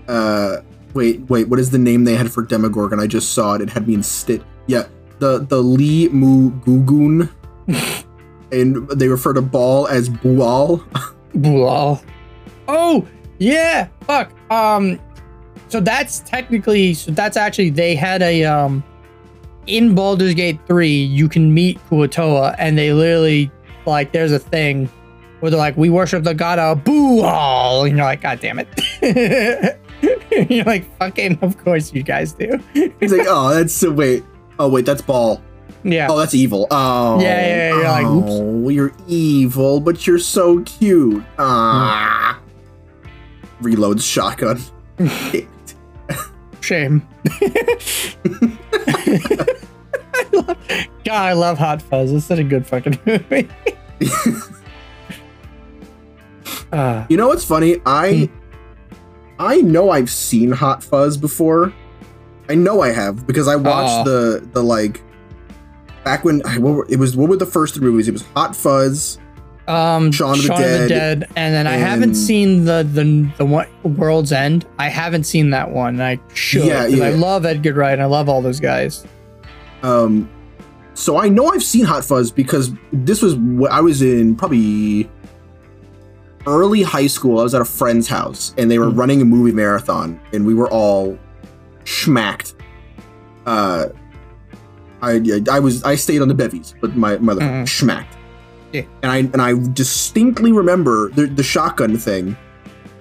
Uh, 0.09 0.59
wait, 0.94 1.20
wait, 1.31 1.49
what 1.49 1.61
is 1.61 1.70
the 1.70 1.79
name 1.79 2.05
they 2.05 2.16
had 2.16 2.31
for 2.31 2.42
Demogorgon? 2.42 2.99
I 2.99 3.07
just 3.07 3.33
saw 3.33 3.55
it. 3.55 3.62
It 3.62 3.70
had 3.70 3.87
me 3.87 3.94
in 3.94 4.01
stit. 4.01 4.42
Yeah, 4.66 4.88
the 5.20 5.38
the 5.38 5.62
Li 5.62 6.09
Mu 6.09 6.51
Gugun, 6.51 7.31
and 8.53 8.88
they 8.88 9.07
refer 9.09 9.33
to 9.33 9.42
Baal 9.42 9.87
as 9.87 10.09
Bual. 10.09 10.83
Blah. 11.35 12.01
Oh 12.69 13.07
yeah 13.39 13.89
fuck 14.07 14.33
um 14.51 14.99
so 15.69 15.79
that's 15.81 16.21
technically 16.21 16.95
so 16.95 17.11
that's 17.11 17.37
actually 17.37 17.69
they 17.71 17.95
had 17.95 18.23
a 18.23 18.45
um 18.45 18.83
in 19.67 19.95
Baldur's 19.95 20.33
Gate 20.35 20.59
3 20.67 20.89
you 20.89 21.29
can 21.29 21.53
meet 21.53 21.79
Kuo-toa 21.91 22.55
and 22.59 22.79
they 22.79 22.93
literally 22.93 23.51
like 23.85 24.13
there's 24.13 24.33
a 24.33 24.39
thing 24.39 24.89
where 25.41 25.51
they're 25.51 25.59
like 25.61 25.77
we 25.77 25.91
worship 25.91 26.25
the 26.25 26.33
god 26.35 26.59
of 26.59 26.79
Bual 26.85 27.87
and 27.87 27.97
you're 27.99 28.07
like 28.07 28.23
god 28.23 28.41
damn 28.41 28.59
it 28.59 29.79
you're 30.51 30.65
like 30.65 30.85
fucking 30.99 31.39
of 31.43 31.59
course 31.59 31.93
you 31.93 32.03
guys 32.03 32.33
do 32.33 32.59
He's 32.75 33.13
like, 33.13 33.27
oh, 33.29 33.53
that's 33.55 33.75
so 33.75 33.91
wait. 33.91 34.25
Oh 34.59 34.69
wait, 34.69 34.87
that's 34.87 35.03
Ball. 35.03 35.43
yeah 35.85 36.09
Oh, 36.11 36.17
that's 36.19 36.35
evil. 36.35 36.67
Oh, 36.71 37.21
Yeah, 37.21 37.27
yeah, 37.29 37.47
yeah, 37.47 37.69
you're 37.75 37.85
like, 37.85 38.07
oops. 38.07 38.31
oh, 38.31 38.69
you're 38.71 38.93
evil, 39.07 39.81
but 39.81 40.07
you're 40.07 40.19
so 40.19 40.63
cute. 40.63 41.23
Ah. 41.39 42.39
Reloads 43.62 44.03
shotgun. 44.03 44.61
Shame. 46.61 47.07
I 50.14 50.25
love, 50.33 50.59
God, 51.05 51.09
I 51.29 51.33
love 51.33 51.59
Hot 51.59 51.81
Fuzz. 51.83 52.12
It's 52.12 52.27
such 52.27 52.38
a 52.38 52.45
good 52.45 52.66
fucking 52.66 52.99
movie. 53.07 53.49
uh, 56.73 57.07
You 57.09 57.16
know 57.16 57.29
what's 57.29 57.45
funny? 57.45 57.81
I 57.87 58.29
I 59.38 59.57
know 59.61 59.90
I've 59.90 60.11
seen 60.11 60.51
Hot 60.53 60.83
Fuzz 60.83 61.16
before. 61.16 61.73
I 62.49 62.55
know 62.55 62.81
I 62.81 62.90
have 62.92 63.27
because 63.27 63.49
I 63.49 63.57
watched 63.57 63.90
Aw. 64.01 64.05
the 64.05 64.49
the 64.53 64.62
like 64.62 65.03
back 66.05 66.25
when 66.25 66.42
I- 66.47 66.59
what 66.59 66.75
were, 66.75 66.87
it 66.88 66.99
was 66.99 67.16
what 67.16 67.29
were 67.29 67.37
the 67.37 67.47
first 67.47 67.75
three 67.75 67.90
movies? 67.90 68.09
It 68.09 68.12
was 68.12 68.23
Hot 68.35 68.55
Fuzz, 68.57 69.19
Um, 69.69 70.13
Shaun 70.13 70.39
of 70.39 70.43
the 70.47 70.87
Dead, 70.89 71.29
and 71.35 71.53
then 71.55 71.67
I 71.67 71.73
haven't 71.73 72.15
seen 72.15 72.65
the 72.65 72.83
the 72.91 73.29
the 73.37 73.45
one, 73.45 73.67
World's 73.83 74.31
End. 74.31 74.65
I 74.79 74.89
haven't 74.89 75.25
seen 75.25 75.51
that 75.51 75.71
one. 75.71 76.01
I 76.01 76.21
should. 76.35 76.65
Yeah, 76.67 76.87
yeah. 76.87 77.07
I 77.07 77.11
love 77.11 77.45
Edgar 77.45 77.75
Wright. 77.75 77.95
and 77.95 78.03
I 78.03 78.07
love 78.07 78.29
all 78.29 78.41
those 78.43 78.61
guys. 78.61 79.05
Um, 79.83 80.29
so 80.95 81.17
I 81.19 81.29
know 81.29 81.49
I've 81.49 81.63
seen 81.65 81.85
Hot 81.85 82.05
Fuzz 82.05 82.31
because 82.31 82.73
this 82.93 83.21
was 83.23 83.35
wh- 83.35 83.71
I 83.71 83.81
was 83.81 84.03
in 84.03 84.37
probably 84.37 85.11
early 86.47 86.83
high 86.83 87.09
school. 87.09 87.41
I 87.41 87.43
was 87.43 87.55
at 87.55 87.61
a 87.61 87.65
friend's 87.67 88.07
house 88.09 88.55
and 88.57 88.71
they 88.71 88.79
were 88.79 88.91
Hmm. 88.91 88.99
running 89.01 89.21
a 89.23 89.25
movie 89.25 89.53
marathon, 89.53 90.21
and 90.33 90.47
we 90.47 90.55
were 90.55 90.71
all 90.71 91.19
schmacked. 91.85 92.55
Uh, 93.47 93.87
I 95.03 95.43
I 95.51 95.59
was 95.61 95.83
I 95.85 95.97
stayed 95.97 96.23
on 96.23 96.29
the 96.29 96.35
bevies, 96.35 96.75
but 96.81 96.97
my 96.97 97.19
mother 97.19 97.41
Mhm. 97.43 97.65
schmacked. 97.67 98.16
Yeah. 98.77 98.83
And 99.03 99.11
I 99.12 99.17
and 99.19 99.41
I 99.43 99.55
distinctly 99.73 100.53
remember 100.53 101.11
the 101.11 101.27
the 101.27 101.43
shotgun 101.43 101.97
thing, 101.97 102.37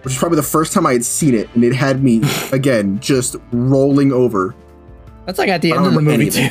which 0.04 0.14
is 0.14 0.20
probably 0.20 0.38
the 0.38 0.44
first 0.44 0.74
time 0.74 0.86
I 0.86 0.94
had 0.94 1.06
seen 1.06 1.34
it, 1.36 1.50
and 1.56 1.64
it 1.64 1.74
had 1.74 2.04
me 2.04 2.22
again 2.52 3.00
just 3.00 3.36
rolling 3.52 4.12
over. 4.12 4.56
That's 5.26 5.40
like 5.40 5.50
at 5.50 5.62
the 5.62 5.72
end 5.74 5.86
of 5.88 5.94
the 5.94 6.02
movie 6.02 6.30
too. 6.30 6.50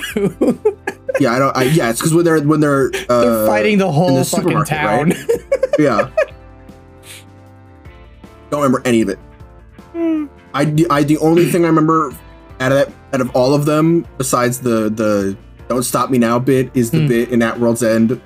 Yeah, 1.20 1.32
I 1.32 1.38
don't. 1.38 1.56
I, 1.56 1.62
yeah, 1.64 1.90
it's 1.90 2.00
because 2.00 2.12
when 2.12 2.24
they're 2.24 2.40
when 2.42 2.58
they're 2.60 2.90
uh, 3.08 3.20
They're 3.24 3.46
fighting 3.46 3.78
the 3.78 3.90
whole 3.92 4.16
the 4.16 4.24
fucking 4.24 4.64
town. 4.64 5.12
Yeah. 5.78 6.10
Don't 8.50 8.62
remember 8.62 8.82
any 8.84 9.00
of 9.02 9.08
it. 9.08 9.18
I 9.94 10.28
I, 10.54 10.74
I 10.90 11.02
the 11.02 11.18
only 11.18 11.50
thing 11.50 11.64
I 11.64 11.68
remember 11.68 12.12
out 12.60 12.72
of 12.72 12.78
that 12.78 12.92
out 13.12 13.20
of 13.20 13.34
all 13.34 13.54
of 13.54 13.64
them, 13.64 14.06
besides 14.18 14.60
the 14.60 14.88
the 14.90 15.36
"Don't 15.68 15.82
Stop 15.82 16.10
Me 16.10 16.18
Now" 16.18 16.38
bit, 16.38 16.70
is 16.74 16.90
the 16.90 17.00
Hmm. 17.00 17.08
bit 17.08 17.28
in 17.30 17.42
At 17.42 17.58
World's 17.58 17.82
End 17.82 18.20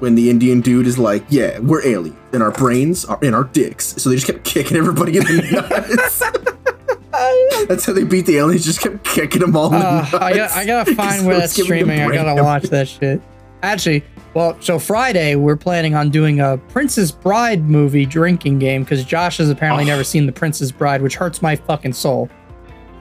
when 0.00 0.14
the 0.16 0.28
Indian 0.30 0.60
dude 0.60 0.86
is 0.86 0.98
like, 0.98 1.24
"Yeah, 1.30 1.58
we're 1.60 1.84
aliens, 1.86 2.16
and 2.32 2.42
our 2.42 2.50
brains 2.50 3.04
are 3.04 3.18
in 3.22 3.32
our 3.34 3.44
dicks." 3.44 3.94
So 4.02 4.10
they 4.10 4.16
just 4.16 4.26
kept 4.26 4.44
kicking 4.44 4.76
everybody 4.76 5.16
in 5.18 5.24
the 5.24 5.42
nuts. 5.70 6.22
That's 7.68 7.84
how 7.84 7.92
they 7.92 8.04
beat 8.04 8.26
the 8.26 8.38
aliens. 8.38 8.64
Just 8.64 8.80
kept 8.80 9.04
kicking 9.04 9.40
them 9.40 9.54
all 9.56 9.66
in 9.72 9.78
the 9.80 9.86
Uh, 9.86 10.00
nuts. 10.00 10.14
I 10.14 10.34
gotta, 10.36 10.54
I 10.58 10.66
gotta 10.66 10.94
find 10.94 11.26
where 11.26 11.38
that's 11.38 11.52
streaming. 11.52 12.00
I 12.00 12.12
gotta 12.14 12.42
watch 12.42 12.64
that 12.64 12.88
shit. 12.88 13.20
Actually, 13.62 14.02
well, 14.32 14.56
so 14.60 14.78
Friday 14.78 15.34
we're 15.36 15.56
planning 15.56 15.94
on 15.94 16.08
doing 16.08 16.40
a 16.40 16.56
Princess 16.68 17.10
Bride 17.10 17.68
movie 17.68 18.06
drinking 18.06 18.58
game 18.58 18.84
because 18.84 19.04
Josh 19.04 19.36
has 19.36 19.50
apparently 19.50 19.84
Oh. 19.84 19.88
never 19.88 20.02
seen 20.04 20.24
the 20.24 20.32
Princess 20.32 20.70
Bride, 20.72 21.02
which 21.02 21.14
hurts 21.16 21.42
my 21.42 21.56
fucking 21.56 21.92
soul. 21.92 22.30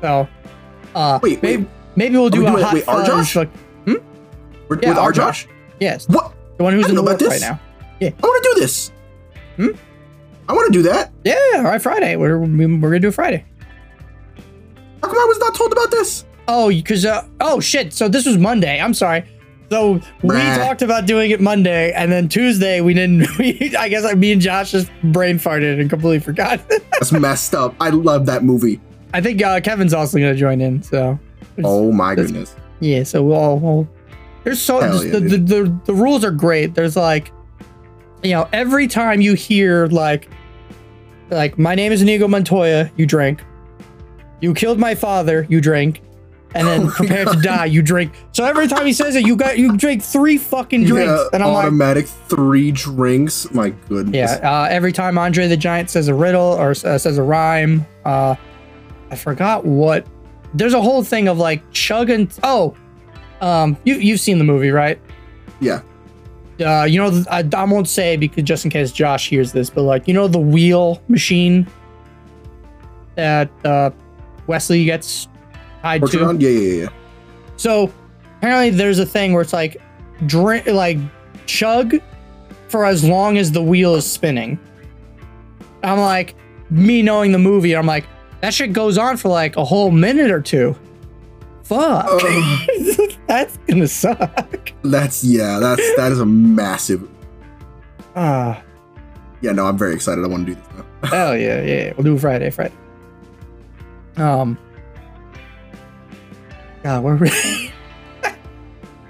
So, 0.01 0.27
uh, 0.95 1.19
Wait, 1.23 1.41
maybe 1.41 1.63
wait. 1.63 1.71
maybe 1.95 2.17
we'll 2.17 2.29
do 2.29 2.45
a 2.45 2.49
doing 2.51 2.63
hot 2.63 2.73
wait, 2.73 2.87
our 2.89 2.97
fuzz. 3.05 3.07
Josh? 3.07 3.33
fuck- 3.33 3.47
With, 3.85 4.83
Yeah, 4.83 4.89
with 4.89 4.97
our 4.97 5.05
our 5.05 5.11
Josh. 5.13 5.47
yes, 5.79 6.07
What? 6.09 6.33
The 6.59 6.63
one 6.63 6.73
who's 6.73 6.85
I 6.85 6.89
in 6.89 6.95
know 6.95 7.01
the 7.01 7.07
about 7.07 7.19
this. 7.19 7.29
right 7.29 7.41
now. 7.41 7.59
Yeah. 7.99 8.09
I 8.09 8.27
want 8.27 8.43
to 8.43 8.49
do 8.53 8.61
this. 8.61 8.91
Hmm? 9.55 9.67
I 10.47 10.53
want 10.53 10.71
to 10.71 10.79
do 10.79 10.83
that. 10.83 11.11
Yeah, 11.23 11.35
all 11.55 11.63
right, 11.63 11.81
Friday. 11.81 12.15
We're 12.15 12.37
we- 12.37 12.65
we're 12.67 12.89
gonna 12.89 12.99
do 12.99 13.07
it 13.07 13.13
Friday. 13.15 13.43
How 15.01 15.07
come 15.09 15.17
I 15.17 15.25
was 15.27 15.39
not 15.39 15.55
told 15.55 15.71
about 15.71 15.89
this? 15.91 16.25
Oh, 16.47 16.69
because 16.69 17.05
uh, 17.05 17.25
oh 17.41 17.59
shit. 17.59 17.93
So 17.93 18.07
this 18.07 18.25
was 18.25 18.37
Monday. 18.37 18.79
I'm 18.79 18.93
sorry. 18.93 19.23
So 19.69 20.01
we 20.23 20.29
talked 20.35 20.81
about 20.81 21.05
doing 21.05 21.29
it 21.31 21.39
Monday, 21.39 21.91
and 21.93 22.11
then 22.11 22.27
Tuesday 22.27 22.81
we 22.81 22.93
didn't. 22.93 23.27
We, 23.37 23.75
I 23.77 23.87
guess 23.89 24.03
like, 24.03 24.17
me 24.17 24.31
and 24.31 24.41
Josh 24.41 24.71
just 24.71 24.89
brain 25.03 25.37
farted 25.37 25.79
and 25.79 25.89
completely 25.89 26.19
forgot. 26.19 26.59
That's 26.93 27.11
messed 27.11 27.53
up. 27.55 27.75
I 27.79 27.89
love 27.89 28.25
that 28.25 28.43
movie. 28.43 28.81
I 29.13 29.21
think 29.21 29.41
uh, 29.43 29.61
Kevin's 29.61 29.93
also 29.93 30.17
gonna 30.17 30.35
join 30.35 30.59
in. 30.61 30.81
So 30.83 31.19
Oh 31.63 31.91
my 31.91 32.15
goodness. 32.15 32.55
yeah. 32.79 33.03
So 33.03 33.23
we'll 33.23 33.35
all. 33.35 33.59
We'll, 33.59 33.87
there's 34.43 34.61
so 34.61 34.81
just 34.81 35.05
yeah, 35.05 35.11
the, 35.13 35.19
the, 35.19 35.37
the 35.37 35.79
the 35.85 35.93
rules 35.93 36.23
are 36.23 36.31
great. 36.31 36.73
There's 36.73 36.95
like, 36.95 37.31
you 38.23 38.31
know, 38.31 38.47
every 38.53 38.87
time 38.87 39.21
you 39.21 39.33
hear 39.33 39.87
like, 39.87 40.29
like 41.29 41.57
my 41.57 41.75
name 41.75 41.91
is 41.91 42.01
Inigo 42.01 42.27
Montoya, 42.27 42.91
you 42.95 43.05
drink. 43.05 43.43
You 44.41 44.53
killed 44.53 44.79
my 44.79 44.95
father, 44.95 45.45
you 45.49 45.59
drink. 45.61 46.01
And 46.55 46.67
Oh 46.67 46.71
then 46.71 46.85
my 46.85 46.91
prepare 46.91 47.25
to 47.25 47.39
die, 47.41 47.65
you 47.65 47.81
drink. 47.83 48.11
So 48.31 48.43
every 48.43 48.67
time 48.67 48.85
he 48.87 48.93
says 48.93 49.15
it, 49.15 49.25
you 49.27 49.35
got 49.35 49.59
you 49.59 49.77
drink 49.77 50.01
three 50.01 50.37
fucking 50.37 50.85
drinks, 50.85 51.11
Yeah, 51.11 51.27
and 51.33 51.43
I'm 51.43 51.53
like, 51.53 51.65
automatic 51.65 52.07
three 52.07 52.71
drinks. 52.71 53.51
My 53.51 53.69
goodness. 53.69 54.15
yeah. 54.41 54.61
Uh, 54.63 54.67
every 54.69 54.91
time 54.91 55.17
Andre 55.19 55.47
the 55.47 55.57
Giant 55.57 55.89
says 55.91 56.07
a 56.07 56.13
riddle 56.15 56.41
or 56.53 56.71
uh, 56.71 56.97
says 56.97 57.17
a 57.19 57.23
rhyme, 57.23 57.85
uh, 58.05 58.35
I 59.11 59.15
forgot 59.15 59.63
what. 59.65 60.07
There's 60.55 60.73
a 60.73 60.81
whole 60.81 61.03
thing 61.03 61.27
of 61.27 61.37
like 61.37 61.61
chugging. 61.71 62.31
Oh, 62.41 62.75
um, 63.41 63.77
you 63.83 63.95
you've 63.95 64.19
seen 64.19 64.37
the 64.37 64.43
movie, 64.43 64.71
right? 64.71 64.99
Yeah. 65.59 65.81
Uh, 66.59 66.83
you 66.83 66.99
know, 66.99 67.23
I, 67.31 67.47
I 67.53 67.63
won't 67.63 67.87
say 67.87 68.17
because 68.17 68.43
just 68.43 68.65
in 68.65 68.71
case 68.71 68.91
Josh 68.91 69.29
hears 69.29 69.51
this, 69.51 69.69
but 69.69 69.83
like 69.83 70.07
you 70.07 70.13
know 70.13 70.27
the 70.27 70.39
wheel 70.39 71.01
machine 71.07 71.67
that 73.15 73.49
uh, 73.65 73.91
Westley 74.47 74.85
gets 74.85 75.27
tied 75.81 76.01
Portrait 76.01 76.19
to. 76.19 76.25
on? 76.25 76.41
Yeah, 76.41 76.49
yeah, 76.49 76.83
yeah. 76.83 76.89
So 77.57 77.91
apparently 78.37 78.71
there's 78.71 78.99
a 78.99 79.05
thing 79.05 79.33
where 79.33 79.41
it's 79.41 79.53
like 79.53 79.81
drink 80.25 80.65
like 80.67 80.97
chug 81.45 81.95
for 82.67 82.85
as 82.85 83.03
long 83.03 83.37
as 83.37 83.51
the 83.51 83.61
wheel 83.61 83.95
is 83.95 84.09
spinning. 84.09 84.59
I'm 85.83 85.99
like, 85.99 86.35
me 86.69 87.01
knowing 87.01 87.31
the 87.31 87.39
movie, 87.39 87.75
I'm 87.75 87.85
like, 87.85 88.05
that 88.41 88.53
shit 88.53 88.73
goes 88.73 88.97
on 88.97 89.17
for 89.17 89.29
like 89.29 89.55
a 89.55 89.63
whole 89.63 89.91
minute 89.91 90.29
or 90.29 90.41
two. 90.41 90.75
Fuck. 91.69 92.19
That's 93.27 93.57
gonna 93.67 93.87
suck. 93.87 94.71
That's 94.81 95.23
yeah. 95.23 95.59
That's 95.59 95.95
that 95.97 96.11
is 96.11 96.19
a 96.19 96.25
massive. 96.25 97.07
Ah, 98.15 98.59
Yeah, 99.41 99.51
no, 99.51 99.67
I'm 99.67 99.77
very 99.77 99.93
excited. 99.93 100.25
I 100.25 100.27
want 100.27 100.47
to 100.47 100.55
do 100.55 100.59
this 100.61 101.11
yeah, 101.13 101.33
yeah, 101.35 101.61
yeah. 101.61 101.93
We'll 101.95 102.03
do 102.05 102.17
Friday, 102.17 102.49
Friday. 102.49 102.73
Um. 104.17 104.57
God, 106.81 107.03
where 107.03 107.15
were 107.15 107.25
we? 107.27 107.71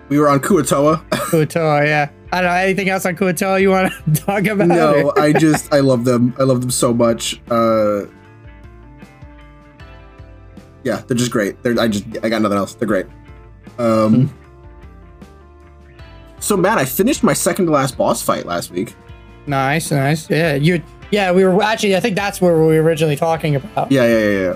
We 0.09 0.19
were 0.19 0.27
on 0.27 0.39
Kuo-toa. 0.41 0.97
Kuo-toa, 1.11 1.85
yeah. 1.85 2.09
I 2.33 2.41
don't 2.41 2.49
know 2.49 2.55
anything 2.57 2.89
else 2.89 3.05
on 3.05 3.15
Kuo-toa 3.15 3.59
you 3.59 3.69
want 3.69 3.93
to 3.93 4.11
talk 4.21 4.45
about? 4.47 4.67
no, 4.67 5.13
I 5.15 5.31
just 5.31 5.71
I 5.73 5.79
love 5.79 6.03
them. 6.03 6.35
I 6.37 6.43
love 6.43 6.59
them 6.61 6.71
so 6.71 6.93
much. 6.93 7.39
Uh 7.49 7.78
Yeah, 10.83 11.01
they're 11.07 11.17
just 11.17 11.31
great. 11.31 11.61
They're 11.63 11.79
I 11.79 11.87
just 11.87 12.05
I 12.23 12.29
got 12.29 12.41
nothing 12.41 12.57
else. 12.57 12.73
They're 12.75 12.87
great. 12.87 13.05
Um 13.77 14.33
So 16.39 16.55
Matt, 16.55 16.77
I 16.77 16.85
finished 16.85 17.23
my 17.23 17.33
second 17.33 17.65
to 17.65 17.71
last 17.71 17.97
boss 17.97 18.21
fight 18.21 18.45
last 18.45 18.71
week. 18.71 18.95
Nice, 19.45 19.91
nice. 19.91 20.29
Yeah, 20.29 20.55
you. 20.55 20.81
Yeah, 21.11 21.31
we 21.31 21.43
were 21.43 21.61
actually. 21.63 21.95
I 21.95 21.99
think 21.99 22.15
that's 22.15 22.39
where 22.39 22.53
we 22.57 22.77
were 22.77 22.83
originally 22.83 23.15
talking 23.15 23.55
about. 23.55 23.91
Yeah, 23.91 24.05
yeah, 24.07 24.19
yeah, 24.19 24.55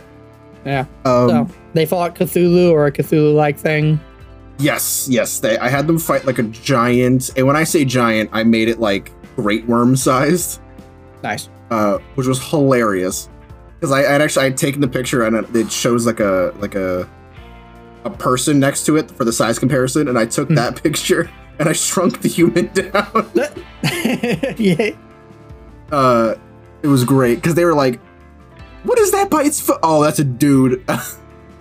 Yeah. 0.65 0.86
yeah. 1.05 1.12
Um 1.12 1.29
so 1.29 1.47
they 1.73 1.86
fought 1.86 2.15
Cthulhu 2.15 2.71
or 2.71 2.86
a 2.86 2.91
Cthulhu-like 2.91 3.57
thing. 3.57 3.99
Yes, 4.59 5.07
yes. 5.09 5.39
They 5.39 5.57
I 5.57 5.67
had 5.67 5.88
them 5.88 5.97
fight 5.97 6.25
like 6.25 6.38
a 6.39 6.43
giant, 6.43 7.31
and 7.36 7.47
when 7.47 7.55
I 7.55 7.63
say 7.63 7.83
giant, 7.83 8.29
I 8.31 8.43
made 8.43 8.69
it 8.69 8.79
like 8.79 9.12
great 9.36 9.65
worm 9.67 9.95
sized, 9.95 10.62
Nice. 11.23 11.49
uh, 11.71 11.97
which 12.15 12.27
was 12.27 12.39
hilarious. 12.49 13.29
Because 13.83 13.91
I 13.91 14.09
had 14.09 14.21
actually 14.21 14.43
I 14.43 14.45
had 14.45 14.55
taken 14.57 14.79
the 14.79 14.87
picture 14.87 15.23
and 15.23 15.45
it- 15.53 15.69
shows 15.69 16.05
like 16.05 16.21
a 16.21 16.53
like 16.61 16.73
a 16.73 17.05
a 18.05 18.09
person 18.09 18.57
next 18.57 18.85
to 18.85 18.95
it 18.95 19.11
for 19.11 19.25
the 19.25 19.33
size 19.33 19.59
comparison, 19.59 20.07
and 20.07 20.17
I 20.17 20.25
took 20.25 20.47
Hmm. 20.47 20.55
that 20.55 20.81
picture 20.83 21.29
and 21.59 21.67
I 21.67 21.73
shrunk 21.73 22.21
the 22.21 22.29
human 22.29 22.67
down. 22.73 23.29
yeah. 24.57 24.91
uh, 25.91 26.35
it 26.81 26.87
was 26.87 27.03
great 27.03 27.35
because 27.35 27.55
they 27.55 27.65
were 27.65 27.73
like, 27.73 27.99
"What 28.83 28.97
is 28.99 29.11
that 29.11 29.29
by 29.29 29.43
its 29.43 29.59
foot?" 29.59 29.79
Oh, 29.83 30.01
that's 30.01 30.19
a 30.19 30.23
dude. 30.23 30.81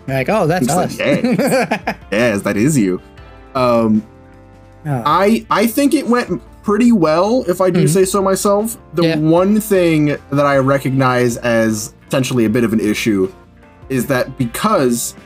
Like, 0.06 0.28
oh, 0.28 0.46
that's 0.46 0.66
It's 0.68 0.76
like, 0.76 0.90
us. 1.00 1.96
yes, 2.12 2.42
that 2.42 2.56
is 2.56 2.78
you. 2.78 3.02
Um, 3.56 4.06
Oh, 4.86 5.02
I 5.04 5.44
I 5.50 5.66
think 5.66 5.92
it 5.92 6.06
went 6.06 6.40
pretty 6.62 6.92
well, 6.92 7.44
if 7.48 7.60
I 7.60 7.70
do 7.70 7.82
Mhm. 7.84 7.88
say 7.88 8.04
so 8.04 8.22
myself. 8.22 8.78
The 8.94 9.02
Yeah. 9.08 9.18
one 9.18 9.60
thing 9.60 10.16
that 10.30 10.46
I 10.46 10.58
recognize 10.58 11.36
as 11.38 11.94
potentially 12.12 12.44
a 12.44 12.50
bit 12.50 12.62
of 12.62 12.74
an 12.74 12.80
issue 12.80 13.32
is 13.88 14.06
that 14.06 14.36
because 14.36 15.16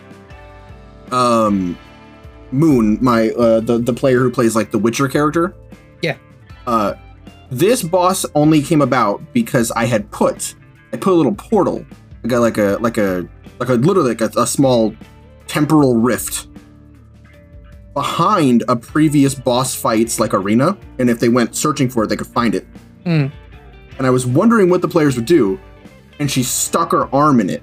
um 1.11 1.77
Moon, 2.53 2.96
my 3.03 3.31
uh 3.31 3.59
the, 3.59 3.79
the 3.79 3.92
player 3.92 4.20
who 4.20 4.31
plays 4.31 4.55
like 4.55 4.70
the 4.70 4.79
Witcher 4.79 5.09
character. 5.09 5.53
Yeah. 6.01 6.16
Uh 6.64 6.94
this 7.51 7.83
boss 7.83 8.25
only 8.37 8.62
came 8.62 8.83
about 8.83 9.20
because 9.33 9.72
I 9.72 9.85
had 9.87 10.09
put 10.12 10.55
I 10.92 10.96
put 10.96 11.12
a 11.12 11.16
little 11.16 11.35
portal. 11.35 11.85
I 12.22 12.29
got 12.29 12.38
like 12.38 12.57
a 12.57 12.79
like 12.81 12.99
a 12.99 13.29
like 13.59 13.68
a 13.68 13.75
literally 13.75 14.14
like 14.14 14.20
a, 14.20 14.40
a 14.40 14.46
small 14.46 14.94
temporal 15.49 15.96
rift 15.96 16.46
behind 17.94 18.62
a 18.68 18.77
previous 18.77 19.35
boss 19.35 19.75
fight's 19.75 20.20
like 20.20 20.35
arena, 20.35 20.79
and 21.01 21.11
if 21.11 21.18
they 21.18 21.31
went 21.31 21.57
searching 21.57 21.90
for 21.90 22.05
it, 22.05 22.07
they 22.07 22.16
could 22.16 22.29
find 22.29 22.55
it. 22.55 22.64
Hmm. 23.03 23.27
And 23.99 24.07
I 24.07 24.11
was 24.11 24.25
wondering 24.25 24.70
what 24.70 24.83
the 24.83 24.88
players 24.88 25.16
would 25.16 25.25
do, 25.25 25.59
and 26.18 26.31
she 26.31 26.42
stuck 26.42 26.92
her 26.92 27.12
arm 27.14 27.40
in 27.40 27.50
it, 27.50 27.62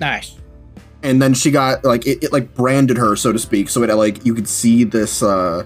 nice. 0.00 0.36
and 1.02 1.20
then 1.20 1.34
she 1.34 1.50
got 1.50 1.84
like 1.84 2.06
it, 2.06 2.22
it 2.24 2.32
like 2.32 2.54
branded 2.54 2.96
her, 2.96 3.16
so 3.16 3.32
to 3.32 3.38
speak, 3.38 3.68
so 3.68 3.82
it 3.82 3.92
like 3.94 4.24
you 4.24 4.34
could 4.34 4.48
see 4.48 4.84
this 4.84 5.22
uh 5.22 5.64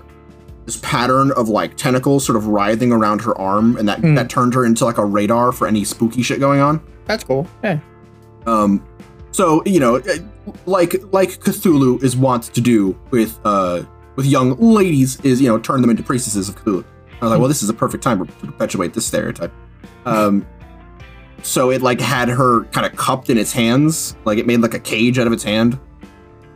this 0.66 0.76
pattern 0.76 1.32
of 1.32 1.48
like 1.48 1.76
tentacles 1.76 2.24
sort 2.24 2.36
of 2.36 2.46
writhing 2.46 2.92
around 2.92 3.20
her 3.22 3.36
arm, 3.38 3.76
and 3.76 3.88
that 3.88 3.98
Hmm. 4.00 4.14
that 4.14 4.30
turned 4.30 4.54
her 4.54 4.64
into 4.64 4.84
like 4.84 4.98
a 4.98 5.04
radar 5.04 5.52
for 5.52 5.66
any 5.66 5.84
spooky 5.84 6.22
shit 6.22 6.38
going 6.40 6.60
on. 6.60 6.80
That's 7.06 7.24
cool. 7.24 7.46
Yeah. 7.64 7.80
Um, 8.46 8.84
so 9.32 9.62
you 9.66 9.80
know, 9.80 10.00
like 10.66 10.94
like 11.12 11.40
Cthulhu 11.40 12.02
is 12.02 12.16
wont 12.16 12.44
to 12.54 12.60
do 12.60 12.98
with 13.10 13.38
uh 13.44 13.82
with 14.16 14.26
young 14.26 14.56
ladies, 14.58 15.18
is 15.22 15.40
you 15.40 15.48
know 15.48 15.58
turn 15.58 15.80
them 15.80 15.90
into 15.90 16.02
priestesses 16.02 16.48
of 16.48 16.56
Cthulhu. 16.56 16.84
I 17.20 17.24
was 17.26 17.30
like, 17.30 17.38
well, 17.40 17.48
this 17.48 17.62
is 17.62 17.68
a 17.68 17.74
perfect 17.74 18.02
time 18.02 18.24
to 18.26 18.32
perpetuate 18.46 18.94
this 18.94 19.06
stereotype. 19.06 19.52
Um, 20.06 20.44
so 21.42 21.70
it 21.70 21.82
like 21.82 22.00
had 22.00 22.28
her 22.28 22.64
kind 22.66 22.86
of 22.86 22.96
cupped 22.96 23.30
in 23.30 23.38
its 23.38 23.52
hands, 23.52 24.16
like 24.24 24.38
it 24.38 24.46
made 24.46 24.60
like 24.60 24.74
a 24.74 24.78
cage 24.80 25.18
out 25.18 25.26
of 25.26 25.32
its 25.32 25.42
hand, 25.42 25.78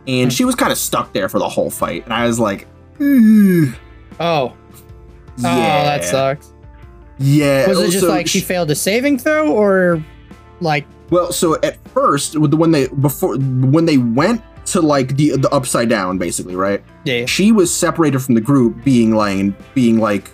and 0.06 0.32
she 0.32 0.44
was 0.44 0.54
kind 0.54 0.72
of 0.72 0.78
stuck 0.78 1.12
there 1.12 1.28
for 1.28 1.38
the 1.38 1.48
whole 1.48 1.70
fight. 1.70 2.04
And 2.04 2.12
I 2.14 2.26
was 2.26 2.38
like, 2.40 2.66
"Ugh, 3.00 3.74
Oh. 4.20 4.52
yeah, 5.38 5.48
Oh, 5.48 5.84
that 5.84 6.04
sucks. 6.04 6.52
Yeah, 7.18 7.66
Was 7.68 7.78
it 7.80 7.90
just 7.90 8.00
so 8.04 8.08
like 8.08 8.26
she 8.26 8.40
sh- 8.40 8.44
failed 8.44 8.70
a 8.70 8.74
saving 8.74 9.18
throw, 9.18 9.50
or 9.50 10.02
like 10.60 10.86
Well, 11.10 11.32
so 11.32 11.56
at 11.62 11.76
first, 11.88 12.38
with 12.38 12.50
the- 12.50 12.56
when 12.56 12.70
they 12.72 12.88
before 12.88 13.36
when 13.36 13.84
they 13.86 13.96
went 13.98 14.42
to 14.66 14.80
like 14.82 15.16
the 15.16 15.36
the 15.36 15.48
upside 15.50 15.88
down, 15.88 16.18
basically, 16.18 16.56
right? 16.56 16.82
yeah? 17.04 17.24
She 17.26 17.52
was 17.52 17.72
separated 17.74 18.18
from 18.20 18.34
the 18.34 18.40
group, 18.40 18.82
being 18.84 19.14
like 19.14 19.74
being 19.74 19.98
like, 19.98 20.30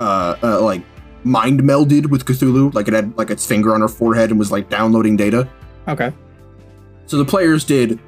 uh, 0.00 0.36
uh 0.42 0.60
like 0.60 0.82
mind 1.24 1.60
melded 1.60 2.06
with 2.06 2.24
Cthulhu, 2.24 2.72
like 2.74 2.88
it 2.88 2.94
had 2.94 3.16
like 3.16 3.30
its 3.30 3.46
finger 3.46 3.74
on 3.74 3.80
her 3.80 3.88
forehead 3.88 4.30
and 4.30 4.38
was 4.38 4.50
like 4.52 4.68
downloading 4.68 5.16
data. 5.16 5.48
Okay. 5.88 6.12
So 7.06 7.16
the 7.18 7.24
players 7.24 7.64
did 7.64 7.98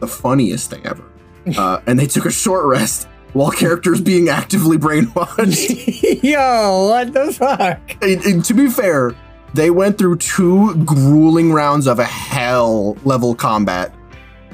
the 0.00 0.06
funniest 0.06 0.70
thing 0.70 0.84
ever, 0.86 1.04
uh, 1.58 1.80
and 1.86 1.98
they 1.98 2.06
took 2.06 2.26
a 2.26 2.30
short 2.30 2.66
rest 2.66 3.06
while 3.32 3.50
characters 3.50 4.00
being 4.00 4.28
actively 4.28 4.76
brainwashed. 4.76 6.22
Yo, 6.22 6.88
what 6.88 7.12
the 7.12 7.32
fuck? 7.32 8.02
and, 8.02 8.24
and 8.24 8.44
to 8.44 8.54
be 8.54 8.68
fair, 8.68 9.14
they 9.54 9.70
went 9.70 9.98
through 9.98 10.16
two 10.16 10.74
grueling 10.84 11.52
rounds 11.52 11.86
of 11.86 11.98
a 11.98 12.04
hell 12.04 12.96
level 13.04 13.34
combat. 13.34 13.94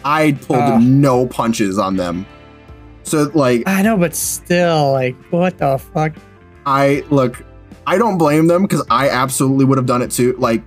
I 0.05 0.33
pulled 0.33 0.59
Ah. 0.61 0.79
no 0.81 1.27
punches 1.27 1.79
on 1.79 1.97
them. 1.97 2.27
So 3.03 3.31
like 3.35 3.63
I 3.67 3.83
know, 3.83 3.97
but 3.97 4.15
still, 4.15 4.93
like, 4.93 5.17
what 5.31 5.59
the 5.59 5.79
fuck? 5.79 6.13
I 6.67 7.03
look, 7.11 7.43
I 7.87 7.99
don't 7.99 8.19
blame 8.19 8.47
them 8.47 8.63
because 8.63 8.85
I 8.91 9.09
absolutely 9.11 9.65
would 9.65 9.79
have 9.79 9.87
done 9.87 10.03
it 10.03 10.11
too. 10.11 10.35
Like 10.39 10.63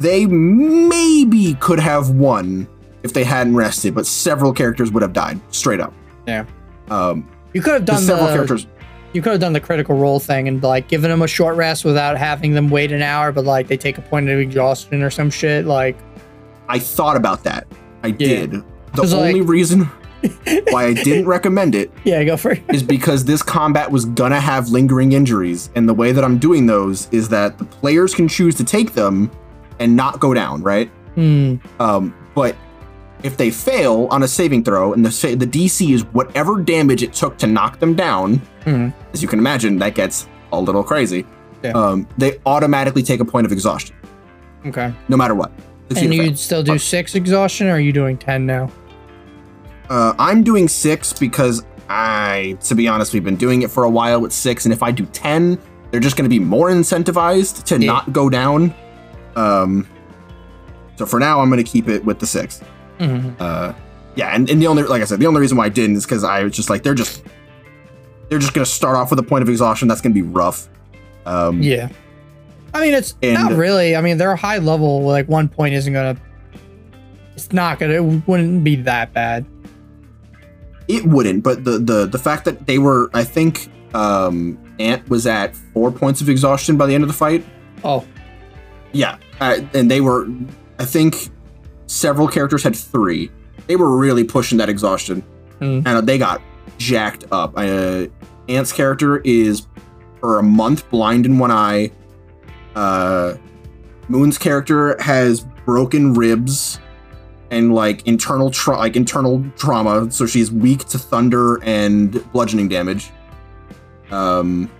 they 0.00 0.26
maybe 0.26 1.54
could 1.54 1.80
have 1.80 2.10
won 2.10 2.68
if 3.02 3.12
they 3.12 3.24
hadn't 3.24 3.54
rested, 3.56 3.94
but 3.94 4.06
several 4.06 4.52
characters 4.52 4.90
would 4.92 5.02
have 5.02 5.12
died 5.12 5.40
straight 5.54 5.80
up. 5.80 5.92
Yeah. 6.26 6.44
Um, 6.90 7.28
You 7.52 7.62
could 7.62 7.74
have 7.74 7.84
done 7.84 8.02
several 8.02 8.26
the 8.26 8.32
characters. 8.34 8.66
you 9.12 9.22
could 9.22 9.32
have 9.32 9.40
done 9.40 9.52
the 9.52 9.60
critical 9.60 9.96
role 9.96 10.20
thing 10.20 10.48
and 10.48 10.62
like 10.62 10.88
given 10.88 11.10
them 11.10 11.22
a 11.22 11.28
short 11.28 11.56
rest 11.56 11.84
without 11.84 12.16
having 12.18 12.52
them 12.52 12.68
wait 12.68 12.92
an 12.92 13.02
hour, 13.02 13.32
but 13.32 13.44
like 13.44 13.68
they 13.68 13.76
take 13.76 13.98
a 13.98 14.02
point 14.02 14.28
of 14.28 14.38
exhaustion 14.38 15.02
or 15.02 15.10
some 15.10 15.30
shit. 15.30 15.66
Like, 15.66 15.96
I 16.68 16.78
thought 16.78 17.16
about 17.16 17.44
that. 17.44 17.66
I 18.02 18.10
did. 18.10 18.52
The 18.52 18.64
'Cause, 18.94 19.12
like- 19.14 19.28
only 19.34 19.40
reason 19.42 19.88
why 20.70 20.86
I 20.86 20.94
didn't 20.94 21.26
recommend 21.26 21.74
it 21.74 21.92
yeah, 22.04 22.22
go 22.24 22.36
for 22.36 22.52
it. 22.52 22.62
is 22.72 22.82
because 22.82 23.24
this 23.24 23.42
combat 23.42 23.90
was 23.90 24.04
gonna 24.04 24.40
have 24.40 24.68
lingering 24.70 25.12
injuries, 25.12 25.70
and 25.74 25.88
the 25.88 25.94
way 25.94 26.12
that 26.12 26.24
I'm 26.24 26.38
doing 26.38 26.66
those 26.66 27.08
is 27.12 27.28
that 27.30 27.58
the 27.58 27.64
players 27.64 28.14
can 28.14 28.26
choose 28.28 28.54
to 28.56 28.64
take 28.64 28.94
them 28.94 29.30
and 29.78 29.94
not 29.94 30.18
go 30.20 30.34
down, 30.34 30.62
right? 30.62 30.88
Hmm. 31.14 31.56
Um, 31.78 32.14
but 32.34 32.56
if 33.22 33.36
they 33.36 33.50
fail 33.50 34.06
on 34.10 34.22
a 34.22 34.28
saving 34.28 34.64
throw, 34.64 34.92
and 34.92 35.04
the 35.04 35.10
sa- 35.10 35.34
the 35.34 35.46
DC 35.46 35.92
is 35.92 36.02
whatever 36.12 36.60
damage 36.62 37.02
it 37.02 37.12
took 37.12 37.36
to 37.38 37.46
knock 37.46 37.78
them 37.80 37.94
down, 37.94 38.40
Mhm. 38.64 38.92
as 39.12 39.22
you 39.22 39.28
can 39.28 39.38
imagine, 39.38 39.78
that 39.78 39.94
gets 39.94 40.28
a 40.52 40.60
little 40.60 40.82
crazy. 40.84 41.24
Yeah. 41.62 41.72
Um, 41.72 42.06
they 42.18 42.38
automatically 42.46 43.02
take 43.02 43.18
a 43.20 43.24
point 43.24 43.44
of 43.46 43.52
exhaustion, 43.52 43.96
Okay. 44.66 44.92
no 45.08 45.16
matter 45.16 45.34
what. 45.34 45.50
Succeed 45.88 46.04
And 46.04 46.14
you'd 46.14 46.38
still 46.38 46.62
do 46.62 46.78
six 46.78 47.14
exhaustion, 47.14 47.66
or 47.68 47.72
are 47.72 47.80
you 47.80 47.92
doing 47.92 48.16
ten 48.16 48.46
now? 48.46 48.70
Uh, 49.90 50.14
I'm 50.18 50.42
doing 50.42 50.68
six 50.68 51.12
because 51.12 51.64
I, 51.88 52.56
to 52.64 52.74
be 52.74 52.88
honest, 52.88 53.12
we've 53.14 53.24
been 53.24 53.36
doing 53.36 53.62
it 53.62 53.70
for 53.70 53.84
a 53.84 53.90
while 53.90 54.20
with 54.20 54.32
six, 54.32 54.66
and 54.66 54.72
if 54.72 54.82
I 54.82 54.90
do 54.90 55.06
ten, 55.06 55.58
they're 55.90 56.00
just 56.00 56.16
going 56.16 56.24
to 56.24 56.28
be 56.30 56.38
more 56.38 56.68
incentivized 56.70 57.64
to 57.64 57.78
Yeah. 57.80 57.86
not 57.92 58.12
go 58.12 58.28
down. 58.28 58.74
Um, 59.36 59.86
so 60.96 61.06
for 61.06 61.18
now, 61.18 61.40
I'm 61.40 61.48
going 61.48 61.62
to 61.64 61.70
keep 61.70 61.88
it 61.88 62.04
with 62.04 62.18
the 62.18 62.26
six. 62.26 62.60
Mhm. 62.98 63.34
Uh, 63.40 63.72
yeah, 64.16 64.34
and, 64.34 64.50
and 64.50 64.60
the 64.60 64.66
only, 64.66 64.82
like 64.82 65.00
I 65.00 65.04
said, 65.04 65.20
the 65.20 65.26
only 65.26 65.40
reason 65.40 65.56
why 65.56 65.66
I 65.66 65.68
didn't 65.68 65.96
is 65.96 66.04
because 66.04 66.24
I 66.24 66.42
was 66.42 66.52
just 66.54 66.68
like, 66.68 66.82
they're 66.82 66.94
just, 66.94 67.22
they're 68.28 68.40
just 68.40 68.52
going 68.52 68.64
to 68.64 68.70
start 68.70 68.96
off 68.96 69.10
with 69.10 69.18
a 69.20 69.22
point 69.22 69.42
of 69.42 69.48
exhaustion. 69.48 69.86
That's 69.88 70.00
going 70.00 70.12
to 70.12 70.20
be 70.22 70.26
rough. 70.28 70.68
Um, 71.24 71.62
Yeah. 71.62 71.88
I 72.74 72.80
mean, 72.82 72.92
it's 72.92 73.14
And- 73.22 73.34
not 73.34 73.52
really. 73.52 73.96
I 73.96 74.02
mean, 74.02 74.18
they're 74.18 74.36
high 74.36 74.58
level. 74.58 75.02
Like 75.02 75.26
one 75.28 75.48
point 75.48 75.72
isn't 75.74 75.90
gonna. 75.92 76.16
It's 77.34 77.50
not 77.52 77.78
gonna. 77.78 77.94
It 77.94 78.02
wouldn't 78.28 78.62
be 78.62 78.76
that 78.76 79.14
bad. 79.14 79.46
It 80.88 81.04
wouldn't, 81.04 81.42
but 81.42 81.64
the 81.64 81.72
the 81.78 82.06
the 82.06 82.18
fact 82.18 82.44
that 82.46 82.66
they 82.66 82.78
were, 82.78 83.10
I 83.14 83.22
think, 83.24 83.70
um, 83.94 84.58
Ant 84.78 85.08
was 85.08 85.26
at 85.26 85.54
four 85.54 85.90
points 85.92 86.20
of 86.20 86.28
exhaustion 86.28 86.76
by 86.76 86.86
the 86.86 86.94
end 86.94 87.04
of 87.04 87.08
the 87.08 87.14
fight. 87.14 87.44
Oh, 87.84 88.04
Yeah, 88.92 89.16
uh, 89.40 89.60
and 89.74 89.90
they 89.90 90.00
were, 90.00 90.26
I 90.78 90.84
think, 90.86 91.28
several 91.86 92.26
characters 92.26 92.62
had 92.62 92.74
three. 92.74 93.30
They 93.66 93.76
were 93.76 93.96
really 93.98 94.24
pushing 94.24 94.56
that 94.58 94.68
exhaustion, 94.70 95.22
Hmm. 95.58 95.80
and 95.84 96.08
they 96.08 96.16
got 96.18 96.40
jacked 96.78 97.24
up. 97.30 97.52
Uh, 97.56 98.06
Ant's 98.48 98.72
character 98.72 99.18
is 99.18 99.66
for 100.20 100.38
a 100.38 100.42
month 100.42 100.88
blind 100.90 101.26
in 101.26 101.38
one 101.38 101.50
eye. 101.50 101.90
Uh, 102.74 103.34
Moon's 104.08 104.38
character 104.38 104.96
has 105.02 105.44
broken 105.66 106.14
ribs 106.14 106.80
and 107.50 107.74
like 107.74 108.06
internal 108.06 108.50
tra- 108.50 108.76
like 108.76 108.96
internal 108.96 109.44
trauma, 109.56 110.10
so 110.10 110.26
she's 110.26 110.50
weak 110.52 110.84
to 110.86 110.98
thunder 110.98 111.62
and 111.64 112.30
bludgeoning 112.32 112.68
damage. 112.68 113.10
Um, 114.10 114.70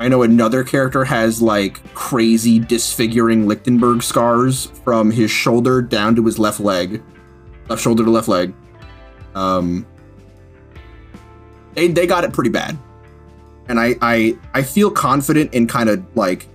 I 0.00 0.08
know 0.08 0.22
another 0.22 0.62
character 0.62 1.04
has 1.04 1.42
like 1.42 1.82
crazy 1.94 2.58
disfiguring 2.58 3.48
Lichtenberg 3.48 4.02
scars 4.02 4.66
from 4.84 5.10
his 5.10 5.30
shoulder 5.30 5.82
down 5.82 6.14
to 6.16 6.24
his 6.24 6.38
left 6.38 6.60
leg, 6.60 7.02
left 7.68 7.82
shoulder 7.82 8.04
to 8.04 8.10
left 8.10 8.28
leg. 8.28 8.54
Um, 9.34 9.86
they 11.74 11.88
they 11.88 12.06
got 12.06 12.24
it 12.24 12.32
pretty 12.32 12.50
bad, 12.50 12.78
and 13.68 13.78
I 13.78 13.96
I 14.00 14.38
I 14.54 14.62
feel 14.62 14.90
confident 14.90 15.52
in 15.52 15.66
kind 15.66 15.88
of 15.88 16.04
like 16.16 16.48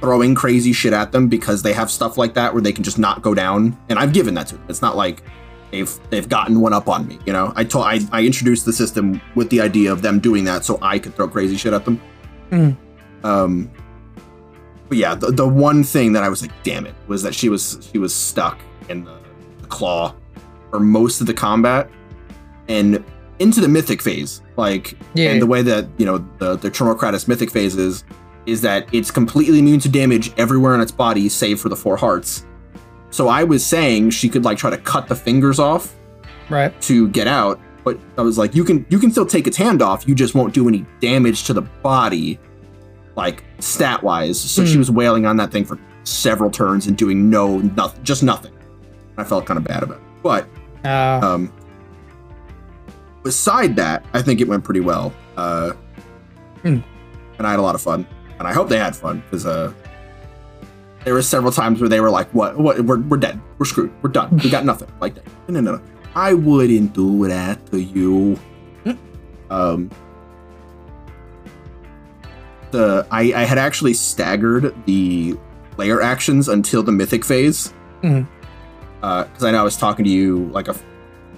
throwing 0.00 0.34
crazy 0.34 0.72
shit 0.72 0.92
at 0.92 1.12
them 1.12 1.28
because 1.28 1.62
they 1.62 1.72
have 1.72 1.90
stuff 1.90 2.16
like 2.18 2.34
that 2.34 2.52
where 2.52 2.62
they 2.62 2.72
can 2.72 2.84
just 2.84 2.98
not 2.98 3.22
go 3.22 3.34
down, 3.34 3.76
and 3.88 3.98
I've 3.98 4.12
given 4.12 4.34
that 4.34 4.46
to 4.48 4.54
them. 4.56 4.64
It's 4.68 4.82
not 4.82 4.96
like 4.96 5.22
they've 5.70 5.90
they've 6.10 6.28
gotten 6.28 6.60
one 6.60 6.72
up 6.72 6.88
on 6.88 7.06
me. 7.08 7.18
You 7.26 7.32
know, 7.32 7.52
I 7.56 7.64
told 7.64 7.84
I 7.86 8.00
I 8.12 8.24
introduced 8.24 8.64
the 8.64 8.72
system 8.72 9.20
with 9.34 9.50
the 9.50 9.60
idea 9.60 9.92
of 9.92 10.02
them 10.02 10.20
doing 10.20 10.44
that 10.44 10.64
so 10.64 10.78
I 10.82 10.98
could 10.98 11.14
throw 11.14 11.28
crazy 11.28 11.56
shit 11.56 11.72
at 11.72 11.84
them. 11.84 12.00
Mhm. 12.50 12.76
Um, 13.24 13.70
but 14.88 14.96
yeah, 14.98 15.14
the, 15.14 15.30
the 15.32 15.46
one 15.46 15.84
thing 15.84 16.12
that 16.14 16.22
I 16.22 16.28
was 16.28 16.40
like, 16.42 16.52
damn 16.62 16.86
it, 16.86 16.94
was 17.08 17.22
that 17.22 17.34
she 17.34 17.48
was 17.48 17.88
she 17.92 17.98
was 17.98 18.14
stuck 18.14 18.58
in 18.88 19.04
the, 19.04 19.18
the 19.60 19.66
claw 19.66 20.14
for 20.70 20.80
most 20.80 21.20
of 21.20 21.26
the 21.26 21.34
combat 21.34 21.90
and 22.68 23.04
into 23.38 23.60
the 23.60 23.68
mythic 23.68 24.00
phase. 24.02 24.42
Like, 24.56 24.96
Yeah. 25.14 25.30
and 25.30 25.40
the 25.42 25.46
way 25.46 25.62
that 25.62 25.88
you 25.98 26.06
know 26.06 26.18
the 26.38 26.56
the 26.56 26.70
Tromocratus 26.70 27.28
mythic 27.28 27.50
phase 27.50 27.76
is 27.76 28.04
is 28.48 28.60
that 28.62 28.88
it's 28.92 29.10
completely 29.10 29.58
immune 29.58 29.78
to 29.80 29.88
damage 29.88 30.32
everywhere 30.38 30.74
in 30.74 30.80
its 30.80 30.90
body 30.92 31.28
save 31.28 31.60
for 31.60 31.68
the 31.68 31.76
four 31.76 31.96
hearts. 31.96 32.46
So 33.10 33.28
I 33.28 33.44
was 33.44 33.64
saying 33.64 34.10
she 34.10 34.28
could 34.28 34.44
like 34.44 34.58
try 34.58 34.70
to 34.70 34.78
cut 34.78 35.06
the 35.08 35.14
fingers 35.14 35.58
off 35.58 35.94
right. 36.48 36.78
to 36.82 37.08
get 37.08 37.26
out, 37.26 37.60
but 37.84 37.98
I 38.16 38.22
was 38.22 38.38
like, 38.38 38.54
you 38.54 38.64
can 38.64 38.84
you 38.88 38.98
can 38.98 39.10
still 39.10 39.26
take 39.26 39.46
its 39.46 39.56
hand 39.56 39.82
off. 39.82 40.06
You 40.08 40.14
just 40.14 40.34
won't 40.34 40.52
do 40.54 40.66
any 40.68 40.84
damage 41.00 41.44
to 41.44 41.52
the 41.52 41.62
body, 41.62 42.38
like 43.16 43.44
stat 43.60 44.02
wise. 44.02 44.38
So 44.40 44.64
she 44.64 44.72
Hmm. 44.74 44.78
was 44.78 44.90
wailing 44.90 45.26
on 45.26 45.36
that 45.38 45.50
thing 45.50 45.64
for 45.64 45.78
several 46.04 46.50
turns 46.50 46.86
and 46.86 46.96
doing 46.96 47.28
no 47.30 47.58
nothing, 47.58 48.02
just 48.04 48.22
nothing. 48.22 48.52
I 49.16 49.24
felt 49.24 49.46
kind 49.46 49.58
of 49.58 49.64
bad 49.64 49.82
about 49.82 49.98
it, 49.98 50.04
but 50.22 50.46
Uh, 50.84 51.20
um, 51.22 51.52
beside 53.22 53.76
that, 53.76 54.04
I 54.14 54.22
think 54.22 54.40
it 54.40 54.48
went 54.48 54.64
pretty 54.64 54.80
well. 54.80 55.12
Uh, 55.36 55.72
Hmm. 56.62 56.78
and 57.38 57.46
I 57.46 57.50
had 57.50 57.58
a 57.58 57.62
lot 57.62 57.74
of 57.74 57.80
fun, 57.80 58.06
and 58.38 58.46
I 58.48 58.52
hope 58.52 58.68
they 58.68 58.78
had 58.78 58.94
fun 58.96 59.20
because 59.26 59.46
uh, 59.46 59.72
there 61.04 61.14
were 61.14 61.22
several 61.22 61.52
times 61.52 61.80
where 61.80 61.88
they 61.88 62.00
were 62.00 62.10
like, 62.10 62.28
"What? 62.34 62.58
What? 62.58 62.80
We're, 62.84 63.00
we're 63.00 63.16
dead. 63.16 63.40
We're 63.58 63.66
screwed. 63.66 63.92
We're 64.02 64.10
done. 64.10 64.36
We 64.42 64.50
got 64.50 64.64
nothing." 64.64 64.88
Like 65.00 65.14
that. 65.14 65.24
No, 65.48 65.60
no, 65.60 65.76
no. 65.76 65.82
I 66.14 66.34
wouldn't 66.34 66.92
do 66.94 67.26
that 67.28 67.64
to 67.70 67.80
you. 67.80 68.38
um, 69.50 69.90
the 72.70 73.06
I, 73.10 73.32
I 73.34 73.44
had 73.44 73.58
actually 73.58 73.94
staggered 73.94 74.74
the 74.86 75.36
lair 75.76 76.02
actions 76.02 76.48
until 76.48 76.82
the 76.82 76.92
mythic 76.92 77.24
phase. 77.24 77.72
Because 78.02 79.44
I 79.44 79.50
know 79.52 79.60
I 79.60 79.62
was 79.62 79.76
talking 79.76 80.04
to 80.04 80.10
you 80.10 80.46
like 80.52 80.68
a 80.68 80.76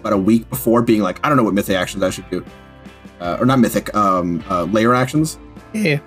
about 0.01 0.15
a 0.15 0.19
week 0.19 0.49
before, 0.49 0.81
being 0.83 1.03
like, 1.03 1.21
I 1.25 1.29
don't 1.29 1.37
know 1.37 1.45
what 1.45 1.53
mythic 1.55 1.77
actions 1.77 2.03
I 2.03 2.09
should 2.11 2.29
do. 2.31 2.43
uh, 3.21 3.37
or 3.39 3.45
not 3.45 3.59
mythic, 3.59 3.95
um, 3.95 4.43
uh, 4.49 4.65
lair 4.65 4.95
actions, 4.95 5.39
Yeah. 5.75 5.99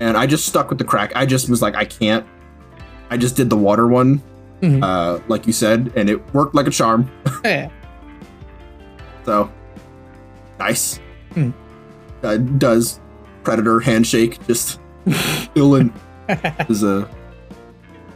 And 0.00 0.16
I 0.16 0.26
just 0.26 0.46
stuck 0.46 0.68
with 0.70 0.78
the 0.78 0.84
crack. 0.84 1.12
I 1.14 1.26
just 1.26 1.48
was 1.48 1.62
like, 1.62 1.74
I 1.74 1.84
can't. 1.84 2.26
I 3.10 3.16
just 3.16 3.36
did 3.36 3.48
the 3.50 3.56
water 3.56 3.86
one, 3.86 4.20
Mhm. 4.62 4.82
uh, 4.82 5.20
like 5.28 5.46
you 5.46 5.52
said, 5.52 5.92
and 5.96 6.10
it 6.10 6.34
worked 6.34 6.54
like 6.54 6.66
a 6.66 6.70
charm. 6.70 7.10
Yeah. 7.44 7.68
So 9.24 9.50
nice. 10.58 10.98
Hmm. 11.34 11.50
Uh, 12.22 12.36
does 12.36 13.00
predator 13.44 13.80
handshake 13.80 14.44
just 14.46 14.80
Dylan 15.54 15.92
is 16.68 16.82
a. 16.82 17.08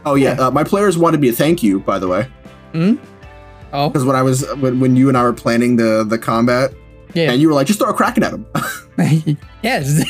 Oh 0.05 0.15
yeah, 0.15 0.31
uh, 0.33 0.51
my 0.51 0.63
players 0.63 0.97
wanted 0.97 1.21
me 1.21 1.29
to 1.29 1.35
thank 1.35 1.61
you, 1.63 1.79
by 1.79 1.99
the 1.99 2.07
way, 2.07 2.27
Oh. 2.73 3.87
because 3.89 4.03
when 4.03 4.15
I 4.15 4.21
was 4.23 4.45
when, 4.55 4.79
when 4.79 4.95
you 4.95 5.07
and 5.09 5.17
I 5.17 5.23
were 5.23 5.33
planning 5.33 5.75
the 5.75 6.03
the 6.03 6.17
combat, 6.17 6.71
Yeah. 7.13 7.31
and 7.31 7.41
you 7.41 7.47
were 7.47 7.53
like, 7.53 7.67
just 7.67 7.79
throw 7.79 7.89
a 7.89 7.93
kraken 7.93 8.23
at 8.23 8.33
him. 8.33 8.45
yes. 9.63 10.03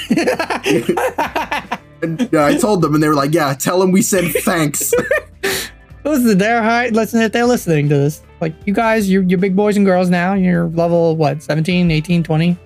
and 2.01 2.29
yeah, 2.31 2.45
I 2.45 2.57
told 2.57 2.81
them, 2.81 2.93
and 2.93 3.03
they 3.03 3.07
were 3.07 3.15
like, 3.15 3.33
yeah, 3.33 3.53
tell 3.53 3.79
them 3.79 3.91
we 3.91 4.01
said 4.01 4.31
thanks. 4.43 4.93
Listen, 6.03 6.37
they're 6.37 6.63
high. 6.63 6.89
Listen, 6.89 7.21
if 7.21 7.31
they're 7.31 7.45
listening 7.45 7.87
to 7.89 7.95
this, 7.95 8.23
like 8.39 8.55
you 8.65 8.73
guys, 8.73 9.09
you're, 9.09 9.21
you're 9.23 9.37
big 9.37 9.55
boys 9.55 9.77
and 9.77 9.85
girls 9.85 10.09
now. 10.09 10.33
You're 10.33 10.67
level 10.69 11.15
what, 11.15 11.43
17, 11.43 11.91
18, 11.91 12.23
20? 12.23 12.57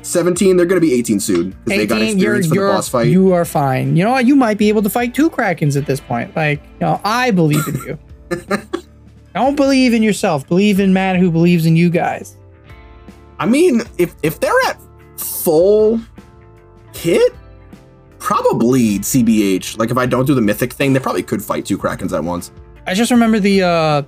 17, 0.00 0.56
they're 0.56 0.66
gonna 0.66 0.80
be 0.80 0.94
18 0.94 1.20
soon 1.20 1.50
because 1.50 1.64
they 1.66 1.86
got 1.86 2.00
18, 2.00 2.18
you're, 2.18 2.42
for 2.42 2.48
the 2.48 2.56
boss 2.56 2.88
fight. 2.88 3.06
you 3.08 3.32
are 3.32 3.44
fine. 3.44 3.94
You 3.94 4.04
know 4.04 4.10
what? 4.10 4.26
You 4.26 4.34
might 4.34 4.58
be 4.58 4.68
able 4.68 4.82
to 4.82 4.90
fight 4.90 5.14
two 5.14 5.30
Krakens 5.30 5.76
at 5.76 5.86
this 5.86 6.00
point. 6.00 6.34
Like, 6.34 6.62
you 6.62 6.80
know, 6.80 7.00
I 7.04 7.30
believe 7.30 7.66
in 7.68 7.76
you. 7.76 7.98
Don't 9.34 9.56
believe 9.56 9.94
in 9.94 10.02
yourself. 10.02 10.46
Believe 10.46 10.80
in 10.80 10.92
Mat 10.92 11.16
who 11.16 11.30
believes 11.30 11.66
in 11.66 11.76
you 11.76 11.88
guys. 11.88 12.36
I 13.38 13.46
mean, 13.46 13.82
if 13.98 14.14
if 14.22 14.40
they're 14.40 14.60
at 14.66 14.80
full 15.22 16.00
kit? 16.92 17.32
probably 18.18 19.00
CBH. 19.00 19.78
Like 19.78 19.90
if 19.90 19.98
I 19.98 20.06
don't 20.06 20.26
do 20.26 20.34
the 20.34 20.40
mythic 20.40 20.72
thing, 20.72 20.92
they 20.92 21.00
probably 21.00 21.24
could 21.24 21.42
fight 21.42 21.66
two 21.66 21.76
krakens 21.76 22.12
at 22.16 22.22
once. 22.22 22.52
I 22.86 22.94
just 22.94 23.10
remember 23.10 23.40
the 23.40 23.62
uh 23.62 24.02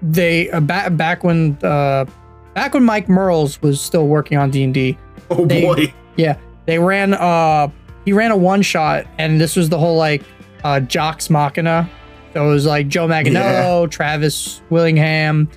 they 0.00 0.48
uh, 0.50 0.60
back 0.60 0.96
back 0.96 1.24
when 1.24 1.58
uh 1.62 2.06
back 2.54 2.72
when 2.72 2.84
Mike 2.84 3.06
Mearls 3.08 3.60
was 3.60 3.80
still 3.82 4.06
working 4.06 4.38
on 4.38 4.50
D&D. 4.50 4.96
Oh 5.30 5.44
They- 5.44 5.60
boy. 5.62 5.92
Yeah, 6.16 6.38
they 6.64 6.78
ran 6.78 7.12
uh 7.14 7.68
he 8.06 8.14
ran 8.14 8.30
a 8.30 8.36
one 8.36 8.62
shot 8.62 9.06
and 9.18 9.38
this 9.38 9.56
was 9.56 9.68
the 9.68 9.78
whole 9.78 9.96
like 9.98 10.22
uh 10.64 10.80
Jocks 10.80 11.28
Machina. 11.28 11.88
So 12.32 12.46
it 12.48 12.50
was 12.50 12.64
like 12.66 12.88
Joe 12.88 13.06
Manganiello, 13.08 13.90
Travis 13.90 14.62
Willingham, 14.70 15.50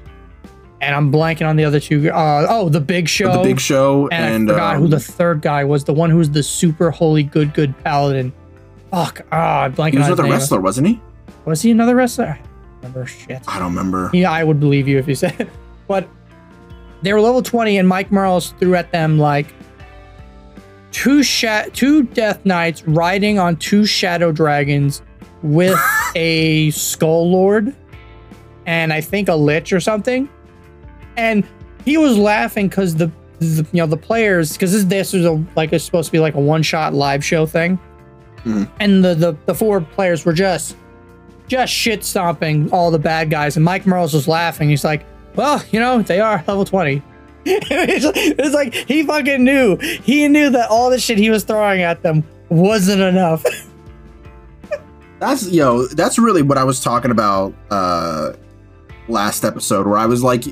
and 0.81 0.95
I'm 0.95 1.11
blanking 1.11 1.47
on 1.47 1.55
the 1.55 1.63
other 1.63 1.79
two. 1.79 2.09
Uh 2.09 2.47
oh, 2.49 2.67
the 2.69 2.81
Big 2.81 3.07
Show. 3.07 3.31
the 3.37 3.43
big 3.43 3.59
show 3.59 4.09
and, 4.09 4.49
and, 4.49 4.51
I 4.51 4.53
forgot 4.53 4.75
um, 4.75 4.81
who 4.81 4.87
the 4.89 4.99
third 4.99 5.41
guy 5.41 5.63
was. 5.63 5.83
The 5.85 5.93
one 5.93 6.09
who's 6.09 6.29
the 6.29 6.43
super 6.43 6.91
holy 6.91 7.23
good 7.23 7.53
good 7.53 7.77
paladin. 7.83 8.33
Fuck. 8.89 9.21
Ah, 9.31 9.61
I'm 9.61 9.73
blanking 9.73 9.93
he 9.93 9.97
was 9.99 10.07
another 10.07 10.23
wrestler, 10.23 10.59
wasn't 10.59 10.87
he? 10.87 10.99
Was 11.45 11.61
he 11.61 11.71
another 11.71 11.95
wrestler? 11.95 12.37
I 12.37 12.37
don't 12.37 12.93
remember 12.93 13.05
shit. 13.07 13.43
I 13.47 13.59
don't 13.59 13.69
remember. 13.69 14.09
Yeah, 14.13 14.31
I 14.31 14.43
would 14.43 14.59
believe 14.59 14.87
you 14.87 14.97
if 14.97 15.07
you 15.07 15.15
said. 15.25 15.49
But 15.87 16.09
they 17.01 17.13
were 17.13 17.21
level 17.21 17.41
20, 17.41 17.77
and 17.77 17.87
Mike 17.87 18.11
Mearls 18.11 18.53
threw 18.59 18.75
at 18.75 18.91
them 18.91 19.17
like 19.17 19.47
two 20.91 21.23
sha- 21.23 21.65
two 21.73 22.03
Death 22.03 22.45
Knights 22.45 22.83
riding 22.83 23.39
on 23.39 23.55
two 23.55 23.85
Shadow 23.85 24.31
Dragons 24.31 25.01
with 25.41 25.79
a 26.15 26.71
Skull 26.71 27.31
Lord 27.31 27.75
and 28.65 28.93
I 28.93 29.01
think 29.01 29.29
a 29.29 29.35
Lich 29.35 29.73
or 29.73 29.79
something. 29.79 30.29
And 31.17 31.43
he 31.85 31.97
was 31.97 32.17
laughing 32.17 32.67
because 32.69 32.95
the, 32.95 33.11
the 33.39 33.65
you 33.71 33.77
know 33.81 33.87
the 33.87 33.97
players 33.97 34.53
because 34.53 34.71
this 34.71 34.83
this 34.85 35.13
was 35.13 35.25
a 35.25 35.43
like 35.55 35.73
it's 35.73 35.83
supposed 35.83 36.07
to 36.07 36.11
be 36.11 36.19
like 36.19 36.35
a 36.35 36.39
one 36.39 36.63
shot 36.63 36.93
live 36.93 37.23
show 37.25 37.45
thing, 37.45 37.79
Mhm. 38.45 38.69
and 38.79 39.03
the, 39.03 39.13
the 39.15 39.35
the 39.45 39.55
four 39.55 39.81
players 39.81 40.25
were 40.25 40.33
just 40.33 40.75
just 41.47 41.73
shit 41.73 42.03
stomping 42.03 42.71
all 42.71 42.91
the 42.91 42.99
bad 42.99 43.29
guys. 43.29 43.55
And 43.57 43.65
Mike 43.65 43.85
Mearls 43.85 44.13
was 44.13 44.27
laughing. 44.27 44.69
He's 44.69 44.83
like, 44.85 45.03
well, 45.35 45.61
you 45.71 45.79
know, 45.79 46.01
they 46.01 46.19
are 46.21 46.37
level 46.47 46.63
20. 46.65 47.01
it's, 47.45 48.53
like- 48.53 48.53
like 48.53 48.73
he 48.87 49.03
fucking 49.03 49.43
knew. 49.43 49.75
He 49.77 50.27
knew 50.27 50.49
that 50.51 50.69
all 50.69 50.89
the 50.89 50.99
shit 50.99 51.17
he 51.17 51.29
was 51.29 51.43
throwing 51.43 51.81
at 51.81 52.03
them 52.03 52.23
wasn't 52.49 53.01
enough. 53.01 53.43
That's 55.19 55.47
you 55.51 55.59
know, 55.61 55.87
that's 55.87 56.17
really 56.17 56.41
what 56.41 56.57
I 56.57 56.63
was 56.63 56.79
talking 56.81 57.11
about 57.11 57.53
uh 57.69 58.33
last 59.07 59.43
episode 59.45 59.85
where 59.87 59.97
I 59.97 60.05
was 60.07 60.23
like, 60.23 60.45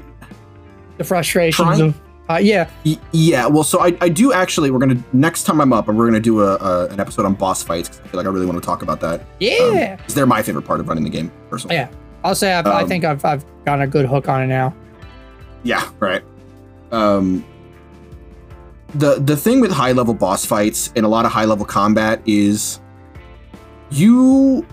the 1.00 1.04
frustrations 1.04 1.66
Trying- 1.68 1.82
of, 1.82 2.02
uh, 2.30 2.38
yeah, 2.38 2.70
y- 2.86 3.00
yeah, 3.12 3.48
well, 3.48 3.64
so 3.64 3.80
I, 3.80 3.98
I 4.02 4.10
do 4.10 4.32
actually. 4.32 4.70
We're 4.70 4.78
gonna 4.80 5.02
next 5.14 5.44
time 5.46 5.60
I'm 5.60 5.74
up, 5.74 5.88
and 5.90 5.98
we're 5.98 6.06
gonna 6.06 6.20
do 6.20 6.42
a, 6.42 6.56
a 6.58 6.86
an 6.90 7.00
episode 7.00 7.26
on 7.26 7.34
boss 7.34 7.64
fights. 7.64 7.90
'cause 7.90 8.02
I 8.06 8.08
feel 8.10 8.18
like 8.20 8.28
I 8.28 8.30
really 8.30 8.46
want 8.46 8.62
to 8.62 8.66
talk 8.66 8.84
about 8.84 9.00
that. 9.02 9.26
yeah. 9.40 9.96
because 9.96 10.14
they're 10.14 10.28
my 10.28 10.44
favorite 10.44 10.62
part 10.66 10.80
of 10.80 10.88
running 10.88 11.04
the 11.04 11.10
game, 11.10 11.32
personally. 11.50 11.76
Yeah. 11.78 11.88
I'll 12.24 12.36
say 12.36 12.54
I've, 12.54 12.68
I 12.68 12.82
Um, 12.84 12.88
think 12.90 13.04
I've, 13.06 13.24
I've 13.26 13.44
gotten 13.66 13.82
a 13.82 13.88
good 13.88 14.06
hook 14.06 14.28
on 14.30 14.44
it 14.44 14.48
now. 14.48 14.76
Yeah, 15.64 15.88
right. 16.00 16.22
Um, 16.92 17.44
the 18.96 19.16
the 19.20 19.36
thing 19.38 19.60
with 19.62 19.72
high 19.72 19.94
level 19.94 20.14
boss 20.14 20.46
fights 20.46 20.92
and 20.96 21.06
a 21.06 21.10
lot 21.10 21.26
of 21.26 21.32
high 21.32 21.46
level 21.46 21.66
combat 21.66 22.22
is 22.26 22.80
you, 23.92 24.66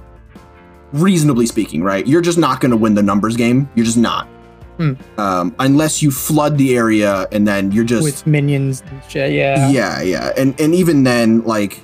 reasonably 0.93 1.47
speaking, 1.47 1.83
right? 1.83 2.07
You're 2.07 2.21
just 2.21 2.37
not 2.39 2.61
going 2.61 2.71
to 2.71 2.77
win 2.77 2.95
the 2.95 3.03
numbers 3.03 3.37
game. 3.37 3.69
You're 3.75 3.87
just 3.87 3.97
not. 3.97 4.29
Hmm. 4.77 4.93
Um, 5.19 5.55
unless 5.59 6.03
you 6.03 6.11
flood 6.11 6.59
the 6.59 6.77
area 6.77 7.27
and 7.33 7.49
then 7.49 7.73
you're 7.73 7.85
just 7.85 8.03
with 8.03 8.27
minions 8.27 8.83
and 8.91 9.01
shit. 9.09 9.33
Yeah. 9.33 9.71
yeah, 9.71 10.03
yeah, 10.03 10.33
and 10.37 10.59
and 10.61 10.75
even 10.75 11.03
then, 11.03 11.43
like, 11.45 11.81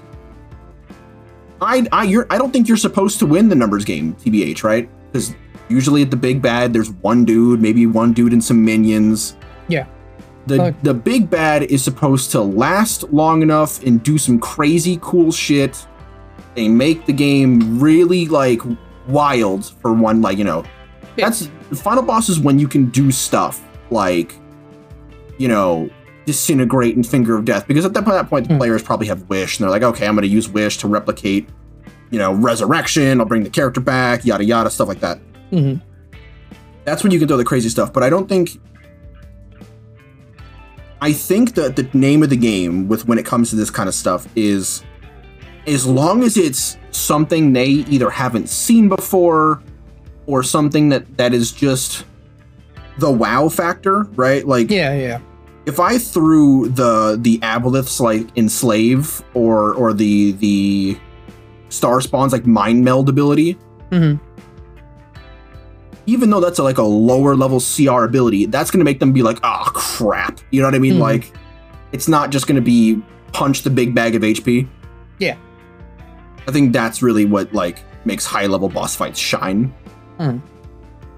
I 1.61 1.87
I 1.93 2.05
you're 2.05 2.27
I 2.31 2.39
don't 2.39 2.53
think 2.53 2.69
you're 2.69 2.77
supposed 2.77 3.19
to 3.21 3.27
win 3.27 3.49
the 3.49 3.55
numbers 3.55 3.85
game, 3.85 4.15
tbh, 4.17 4.63
right? 4.63 4.89
Because 5.11 5.35
usually 5.69 6.03
at 6.03 6.11
the 6.11 6.17
big 6.17 6.43
bad, 6.43 6.73
there's 6.73 6.91
one 6.91 7.25
dude, 7.25 7.63
maybe 7.63 7.87
one 7.87 8.13
dude 8.13 8.33
and 8.33 8.43
some 8.43 8.65
minions. 8.65 9.37
Yeah. 9.69 9.87
The 10.47 10.61
Okay. 10.61 10.77
the 10.83 10.93
big 10.93 11.31
bad 11.31 11.63
is 11.65 11.83
supposed 11.85 12.31
to 12.33 12.41
last 12.41 13.05
long 13.13 13.43
enough 13.43 13.83
and 13.85 14.03
do 14.03 14.19
some 14.19 14.39
crazy 14.39 14.99
cool 15.01 15.31
shit. 15.33 15.87
They 16.55 16.69
make 16.69 17.07
the 17.07 17.13
game 17.13 17.79
really 17.81 18.27
like 18.27 18.61
wild 19.09 19.65
for 19.81 19.93
one, 19.95 20.21
like 20.21 20.37
you 20.37 20.45
know. 20.45 20.65
That's 21.17 21.49
the 21.73 21.79
final 21.83 22.03
boss 22.03 22.29
is 22.29 22.39
when 22.39 22.59
you 22.59 22.69
can 22.69 22.91
do 22.91 23.11
stuff 23.11 23.67
like, 23.91 24.35
you 25.39 25.49
know, 25.49 25.89
disintegrate 26.27 26.95
and 26.97 27.07
finger 27.07 27.35
of 27.35 27.47
death. 27.47 27.67
Because 27.67 27.87
at 27.87 27.95
that, 27.95 28.05
that 28.05 28.29
point, 28.29 28.47
the 28.47 28.53
Hmm. 28.55 28.59
players 28.59 28.83
probably 28.83 29.07
have 29.07 29.27
wish, 29.31 29.59
and 29.59 29.65
they're 29.65 29.71
like, 29.71 29.83
okay, 29.83 30.07
I'm 30.07 30.15
going 30.15 30.21
to 30.23 30.29
use 30.29 30.51
wish 30.51 30.77
to 30.79 30.87
replicate, 30.89 31.49
you 32.11 32.19
know, 32.19 32.35
resurrection. 32.35 33.21
I'll 33.21 33.27
bring 33.27 33.43
the 33.43 33.49
character 33.49 33.81
back, 33.81 34.27
yada 34.27 34.45
yada, 34.45 34.69
stuff 34.69 34.87
like 34.87 35.01
that. 35.01 35.19
Mhm. 35.51 35.81
That's 36.85 37.03
when 37.03 37.11
you 37.11 37.19
can 37.19 37.27
throw 37.27 37.39
the 37.39 37.45
crazy 37.45 37.71
stuff. 37.71 37.91
But 37.91 38.03
I 38.03 38.11
don't 38.11 38.29
think. 38.29 38.61
I 41.01 41.13
think 41.15 41.55
that 41.55 41.75
the 41.77 41.89
name 41.95 42.23
of 42.23 42.29
the 42.29 42.37
game 42.37 42.87
with 42.87 43.09
when 43.09 43.17
it 43.19 43.25
comes 43.25 43.49
to 43.51 43.57
this 43.57 43.71
kind 43.71 43.89
of 43.89 43.95
stuff 43.95 44.29
is 44.37 44.85
as 45.67 45.87
long 45.87 46.23
as 46.23 46.37
it's 46.37 46.77
something 46.91 47.55
they 47.55 47.67
either 47.67 48.11
haven't 48.11 48.49
seen 48.51 48.89
before 48.91 49.63
or 50.27 50.43
something 50.43 50.89
that 50.91 51.17
that 51.19 51.33
is 51.35 51.53
just 51.53 52.05
the 52.99 53.11
wow 53.11 53.49
factor, 53.49 54.05
right? 54.15 54.47
Like 54.47 54.71
Yeah. 54.71 54.95
Yeah. 54.95 55.21
if 55.67 55.81
I 55.81 55.99
threw 55.99 56.69
the 56.69 57.19
the 57.21 57.39
aboleths 57.39 58.01
like 58.01 58.27
enslave 58.37 59.23
or 59.35 59.75
or 59.75 59.93
the 59.93 60.33
the 60.33 60.99
star 61.69 62.01
spawns 62.01 62.33
like 62.33 62.47
mind 62.47 62.85
meld 62.85 63.09
ability, 63.09 63.59
hmm 63.91 64.15
even 66.07 66.31
though 66.31 66.41
that's 66.41 66.59
a, 66.59 66.63
like 66.65 66.79
a 66.79 66.83
lower 66.83 67.37
level 67.37 67.61
CR 67.61 68.03
ability, 68.03 68.47
that's 68.47 68.73
gonna 68.73 68.83
make 68.85 68.99
them 68.99 69.13
be 69.13 69.23
like, 69.23 69.39
oh 69.45 69.71
crap. 69.73 70.41
You 70.51 70.61
know 70.61 70.67
what 70.67 70.75
I 70.75 70.81
mean? 70.81 70.95
Mhm. 70.95 70.99
Like 71.01 71.33
it's 71.93 72.09
not 72.09 72.31
just 72.31 72.47
gonna 72.49 72.61
be 72.61 73.01
punch 73.33 73.63
the 73.63 73.71
big 73.71 73.95
bag 73.95 74.15
of 74.17 74.23
HP. 74.23 74.67
Yeah. 75.21 75.37
I 76.49 76.51
think 76.51 76.73
that's 76.73 77.03
really 77.03 77.25
what 77.25 77.53
like 77.55 77.79
makes 78.05 78.27
high 78.27 78.47
level 78.47 78.69
boss 78.69 78.97
fights 78.97 79.19
shine. 79.19 79.73
Mhm. 80.23 80.41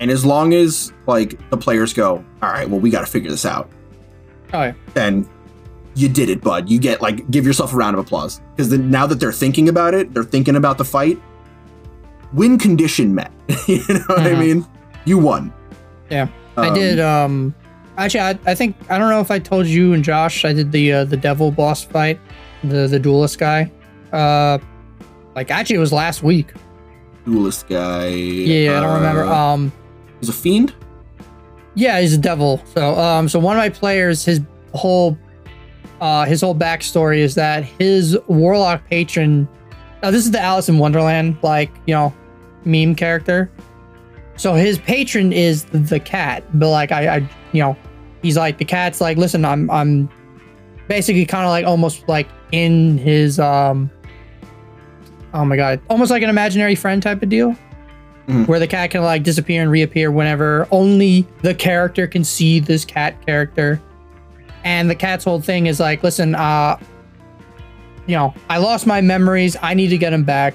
And 0.01 0.11
as 0.11 0.25
long 0.25 0.53
as 0.55 0.93
like 1.07 1.39
the 1.51 1.57
players 1.57 1.93
go, 1.93 2.25
all 2.43 2.51
right, 2.51 2.69
well 2.69 2.81
we 2.81 2.91
gotta 2.91 3.07
figure 3.07 3.31
this 3.31 3.45
out. 3.47 3.71
Oh 4.53 4.63
yeah. 4.63 4.73
then 4.95 5.29
you 5.97 6.09
did 6.09 6.29
it, 6.29 6.41
bud. 6.43 6.69
You 6.69 6.79
get 6.81 7.01
like 7.01 7.29
give 7.31 7.47
yourself 7.47 7.73
a 7.73 7.77
round 7.77 7.95
of 7.97 8.05
applause 8.05 8.41
because 8.57 8.73
now 8.73 9.07
that 9.07 9.21
they're 9.21 9.33
thinking 9.33 9.69
about 9.69 9.95
it, 9.95 10.13
they're 10.13 10.25
thinking 10.25 10.57
about 10.57 10.79
the 10.79 10.85
fight. 10.85 11.21
Win 12.33 12.59
condition 12.59 13.15
met. 13.15 13.31
you 13.69 13.79
know 13.89 14.01
what 14.07 14.21
I 14.21 14.31
Mhm. 14.35 14.39
mean? 14.41 14.67
You 15.05 15.19
won. 15.19 15.53
Yeah. 16.11 16.27
I 16.57 16.69
Um, 16.69 16.75
did. 16.75 17.01
Um, 17.01 17.55
actually, 17.97 18.21
I, 18.21 18.39
I 18.47 18.55
think 18.55 18.75
I 18.91 18.99
don't 18.99 19.11
know 19.11 19.21
if 19.21 19.31
I 19.31 19.39
told 19.39 19.67
you 19.67 19.93
and 19.93 20.03
Josh. 20.03 20.45
I 20.45 20.53
did 20.53 20.73
the 20.73 20.93
uh, 20.93 21.05
the 21.05 21.17
devil 21.17 21.51
boss 21.53 21.83
fight, 21.85 22.19
the 22.65 22.87
the 22.89 22.99
duelist 22.99 23.39
guy. 23.39 23.71
Uh, 24.13 24.59
like 25.37 25.51
actually, 25.51 25.77
it 25.77 25.81
was 25.81 25.93
last 25.93 26.23
week. 26.23 26.53
Duelist 27.25 27.69
guy. 27.69 28.09
Yeah, 28.09 28.79
I 28.79 28.81
don't 28.81 28.95
remember. 28.95 29.25
uh, 29.25 29.35
Um, 29.35 29.73
He's 30.21 30.29
a 30.29 30.33
fiend. 30.33 30.75
yeah, 31.75 32.01
he's 32.01 32.15
a 32.15 32.19
devil. 32.19 32.63
So 32.75 32.95
um, 32.99 33.29
so 33.29 33.39
one 33.39 33.57
of 33.57 33.61
my 33.61 33.69
players, 33.69 34.25
his 34.25 34.41
whole 34.73 35.19
uh, 36.01 36.25
his 36.25 36.41
whole 36.41 36.55
backstory 36.55 37.19
is 37.19 37.35
that 37.37 37.65
his 37.65 38.17
warlock 38.27 38.87
patron. 38.89 39.49
Now 40.03 40.11
this 40.11 40.25
is 40.25 40.31
the 40.31 40.41
Alice 40.41 40.69
in 40.69 40.79
Wonderland 40.79 41.37
like 41.43 41.71
you 41.87 41.95
know 41.95 42.13
meme 42.65 42.95
character. 42.95 43.51
So 44.37 44.55
his 44.55 44.79
patron 44.79 45.33
is 45.33 45.65
the 45.67 46.01
cat, 46.01 46.43
but 46.55 46.71
like 46.71 46.91
I, 46.93 47.17
I 47.17 47.17
you 47.53 47.63
know, 47.63 47.77
he's 48.23 48.37
like 48.37 48.59
the 48.59 48.65
cat's 48.65 49.01
like, 49.01 49.17
listen, 49.17 49.45
I'm 49.45 49.71
I'm 49.71 50.09
basically 50.89 51.25
kind 51.27 51.45
of 51.45 51.51
like 51.51 51.65
almost 51.67 52.09
like 52.09 52.29
in 52.53 52.99
his 52.99 53.39
um 53.39 53.91
oh 55.35 55.45
my 55.45 55.57
god. 55.57 55.81
Almost 55.91 56.11
like 56.11 56.23
an 56.23 56.31
imaginary 56.31 56.75
friend 56.75 57.03
type 57.03 57.23
of 57.23 57.29
deal. 57.29 57.55
Mhm. 58.27 58.49
where 58.49 58.59
the 58.59 58.67
cat 58.67 58.91
can 58.91 59.03
like 59.03 59.23
disappear 59.23 59.61
and 59.61 59.71
reappear 59.71 60.11
whenever 60.11 60.67
only 60.71 61.27
the 61.43 61.53
character 61.55 62.07
can 62.07 62.25
see 62.25 62.59
this 62.59 62.83
cat 62.83 63.15
character. 63.27 63.79
And 64.65 64.89
the 64.89 64.95
cat's 64.95 65.25
whole 65.25 65.43
thing 65.43 65.67
is 65.67 65.79
like 65.79 66.03
listen 66.03 66.35
uh 66.35 66.79
you 68.07 68.17
know 68.17 68.33
i 68.49 68.57
lost 68.57 68.87
my 68.87 69.03
memories. 69.03 69.59
I 69.61 69.75
need 69.75 69.89
to 69.89 69.99
get 69.99 70.09
them 70.09 70.25
back. 70.25 70.55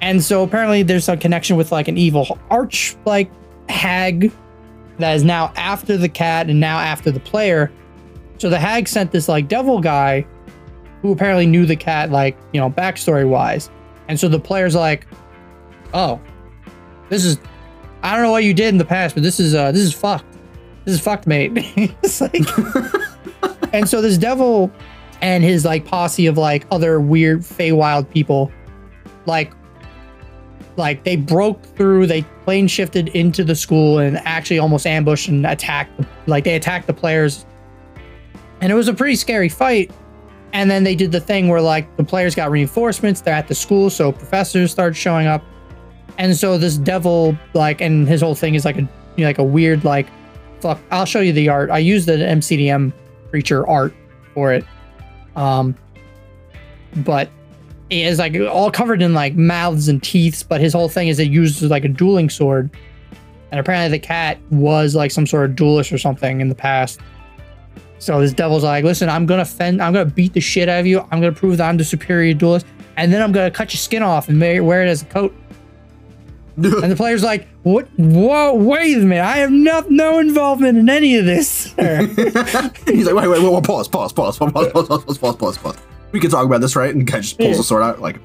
And 0.00 0.20
so 0.20 0.42
apparently 0.42 0.82
there's 0.82 1.08
a 1.08 1.16
connection 1.16 1.56
with 1.56 1.70
like 1.70 1.86
an 1.86 1.96
evil 1.96 2.36
arch 2.50 2.96
like 3.04 3.30
hag 3.68 4.32
that 4.98 5.14
is 5.14 5.22
now 5.22 5.52
after 5.54 5.96
the 5.96 6.08
cat 6.08 6.50
and 6.50 6.58
now 6.58 6.80
after 6.80 7.12
the 7.12 7.20
player. 7.20 7.70
So 8.38 8.50
the 8.50 8.58
hag 8.58 8.88
sent 8.88 9.12
this 9.12 9.28
like 9.28 9.46
devil 9.46 9.80
guy 9.80 10.26
who 11.02 11.12
apparently 11.12 11.46
knew 11.46 11.66
the 11.66 11.76
cat, 11.76 12.10
like, 12.10 12.36
you 12.52 12.60
know, 12.60 12.70
backstory 12.70 13.28
wise. 13.28 13.70
And 14.08 14.18
so 14.18 14.28
the 14.28 14.38
player's 14.38 14.74
like, 14.74 15.06
oh, 15.92 16.20
this 17.08 17.24
is, 17.24 17.38
I 18.02 18.14
don't 18.14 18.22
know 18.22 18.30
what 18.30 18.44
you 18.44 18.54
did 18.54 18.68
in 18.68 18.78
the 18.78 18.84
past, 18.84 19.14
but 19.14 19.22
this 19.22 19.38
is, 19.38 19.54
uh, 19.54 19.72
this 19.72 19.82
is 19.82 19.92
fucked. 19.92 20.38
This 20.84 20.94
is 20.94 21.00
fucked, 21.00 21.26
mate. 21.26 21.52
it's 22.02 22.20
like, 22.20 22.34
and 23.72 23.88
so 23.88 24.00
this 24.00 24.16
devil 24.16 24.70
and 25.20 25.44
his 25.44 25.64
like 25.64 25.84
posse 25.84 26.26
of 26.26 26.38
like 26.38 26.66
other 26.70 27.00
weird 27.00 27.40
Feywild 27.40 28.08
people, 28.10 28.50
like, 29.26 29.52
like 30.76 31.04
they 31.04 31.16
broke 31.16 31.62
through, 31.76 32.06
they 32.06 32.22
plane 32.44 32.66
shifted 32.66 33.08
into 33.08 33.44
the 33.44 33.54
school 33.54 33.98
and 33.98 34.18
actually 34.18 34.58
almost 34.58 34.86
ambushed 34.86 35.28
and 35.28 35.46
attacked, 35.46 36.00
like 36.26 36.44
they 36.44 36.56
attacked 36.56 36.86
the 36.86 36.94
players 36.94 37.44
and 38.62 38.70
it 38.70 38.76
was 38.76 38.86
a 38.86 38.94
pretty 38.94 39.16
scary 39.16 39.48
fight. 39.48 39.90
And 40.52 40.70
then 40.70 40.84
they 40.84 40.94
did 40.94 41.12
the 41.12 41.20
thing 41.20 41.48
where 41.48 41.60
like 41.60 41.96
the 41.96 42.04
players 42.04 42.34
got 42.34 42.50
reinforcements. 42.50 43.20
They're 43.20 43.34
at 43.34 43.48
the 43.48 43.54
school, 43.54 43.88
so 43.88 44.12
professors 44.12 44.70
started 44.70 44.94
showing 44.94 45.26
up. 45.26 45.42
And 46.18 46.36
so 46.36 46.58
this 46.58 46.76
devil, 46.76 47.36
like, 47.54 47.80
and 47.80 48.06
his 48.06 48.20
whole 48.20 48.34
thing 48.34 48.54
is 48.54 48.64
like 48.64 48.76
a 48.76 48.82
you 49.16 49.24
know, 49.24 49.26
like 49.26 49.38
a 49.38 49.44
weird 49.44 49.84
like, 49.84 50.06
fuck. 50.60 50.78
I'll 50.90 51.06
show 51.06 51.20
you 51.20 51.32
the 51.32 51.48
art. 51.48 51.70
I 51.70 51.78
used 51.78 52.06
the 52.06 52.12
MCDM 52.12 52.92
creature 53.30 53.66
art 53.66 53.94
for 54.34 54.52
it, 54.52 54.64
um, 55.36 55.74
but 56.96 57.30
it 57.90 58.06
is 58.06 58.18
like 58.18 58.34
all 58.36 58.70
covered 58.70 59.02
in 59.02 59.14
like 59.14 59.34
mouths 59.34 59.88
and 59.88 60.02
teeth. 60.02 60.44
But 60.48 60.60
his 60.60 60.72
whole 60.72 60.88
thing 60.88 61.08
is 61.08 61.18
it 61.18 61.30
uses 61.30 61.70
like 61.70 61.84
a 61.84 61.88
dueling 61.88 62.30
sword, 62.30 62.70
and 63.50 63.58
apparently 63.58 63.98
the 63.98 64.04
cat 64.04 64.38
was 64.50 64.94
like 64.94 65.10
some 65.10 65.26
sort 65.26 65.48
of 65.48 65.56
duelist 65.56 65.92
or 65.92 65.98
something 65.98 66.40
in 66.40 66.48
the 66.48 66.54
past. 66.54 67.00
So 68.02 68.20
this 68.20 68.32
devil's 68.32 68.64
like, 68.64 68.82
listen, 68.82 69.08
I'm 69.08 69.26
gonna 69.26 69.44
fend, 69.44 69.80
I'm 69.80 69.92
gonna 69.92 70.10
beat 70.10 70.32
the 70.32 70.40
shit 70.40 70.68
out 70.68 70.80
of 70.80 70.86
you. 70.88 70.98
I'm 71.12 71.20
gonna 71.20 71.30
prove 71.30 71.58
that 71.58 71.68
I'm 71.68 71.76
the 71.76 71.84
superior 71.84 72.34
duelist, 72.34 72.66
and 72.96 73.12
then 73.12 73.22
I'm 73.22 73.30
gonna 73.30 73.48
cut 73.48 73.72
your 73.72 73.78
skin 73.78 74.02
off 74.02 74.28
and 74.28 74.40
wear 74.40 74.82
it 74.84 74.88
as 74.88 75.02
a 75.02 75.04
coat. 75.04 75.32
And 76.56 76.64
the 76.64 76.96
player's 76.96 77.22
like, 77.22 77.46
what? 77.62 77.86
Whoa, 77.96 78.54
wait 78.54 78.96
a 78.96 79.00
minute! 79.02 79.22
I 79.24 79.36
have 79.36 79.52
no 79.52 79.84
no 79.88 80.18
involvement 80.18 80.78
in 80.78 80.88
any 80.90 81.14
of 81.16 81.26
this. 81.26 81.66
He's 81.78 83.06
like, 83.06 83.14
wait, 83.14 83.28
wait, 83.28 83.40
wait, 83.40 83.52
wait, 83.52 83.62
pause, 83.62 83.86
pause, 83.86 84.12
pause, 84.12 84.36
pause, 84.36 84.50
pause, 84.52 84.72
pause, 84.72 84.88
pause, 84.88 85.18
pause, 85.18 85.36
pause, 85.36 85.58
pause. 85.58 85.76
We 86.10 86.18
can 86.18 86.28
talk 86.28 86.44
about 86.44 86.60
this, 86.60 86.74
right? 86.74 86.92
And 86.92 87.06
guy 87.06 87.20
just 87.20 87.38
pulls 87.38 87.50
Yeah. 87.50 87.56
the 87.56 87.62
sword 87.62 87.82
out, 87.84 88.00
like, 88.00 88.16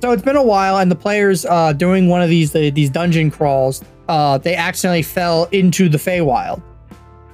so 0.00 0.12
it's 0.12 0.22
been 0.22 0.36
a 0.36 0.42
while, 0.44 0.78
and 0.78 0.88
the 0.92 0.96
players 0.96 1.44
uh, 1.44 1.72
doing 1.72 2.08
one 2.08 2.22
of 2.22 2.28
these 2.28 2.54
uh, 2.54 2.70
these 2.72 2.88
dungeon 2.88 3.32
crawls, 3.32 3.82
uh, 4.08 4.38
they 4.38 4.54
accidentally 4.54 5.02
fell 5.02 5.46
into 5.50 5.88
the 5.88 5.98
Feywild, 5.98 6.62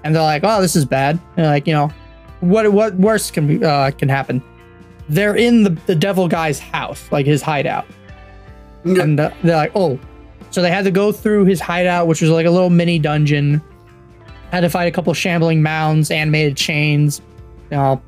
and 0.05 0.15
they're 0.15 0.23
like, 0.23 0.43
"Oh, 0.45 0.61
this 0.63 0.77
is 0.77 0.85
bad." 0.85 1.19
And 1.37 1.47
like, 1.47 1.67
you 1.67 1.73
know, 1.75 1.93
what 2.41 2.71
what 2.73 2.95
worse 2.95 3.31
can 3.31 3.47
be, 3.47 3.65
uh, 3.65 3.91
can 3.93 4.09
happen? 4.09 4.43
They're 5.09 5.37
in 5.37 5.63
the 5.65 5.71
the 5.87 5.95
devil 5.95 6.29
guy's 6.29 6.59
house, 6.59 7.07
like 7.11 7.27
his 7.27 7.43
hideout, 7.43 7.87
Yeah. 8.85 9.03
and 9.03 9.19
uh, 9.21 9.31
they're 9.43 9.57
like, 9.57 9.73
"Oh," 9.75 9.99
so 10.51 10.63
they 10.63 10.71
had 10.71 10.85
to 10.85 10.91
go 10.91 11.13
through 11.13 11.45
his 11.47 11.61
hideout, 11.61 12.07
which 12.07 12.21
was 12.21 12.31
like 12.31 12.47
a 12.47 12.51
little 12.51 12.71
mini 12.71 12.99
dungeon. 12.99 13.61
Had 14.53 14.61
to 14.61 14.71
fight 14.71 14.87
a 14.87 14.91
couple 14.91 15.13
shambling 15.15 15.63
mounds, 15.63 16.11
animated 16.11 16.57
chains, 16.57 17.21
you 17.71 17.77
know, 17.77 18.03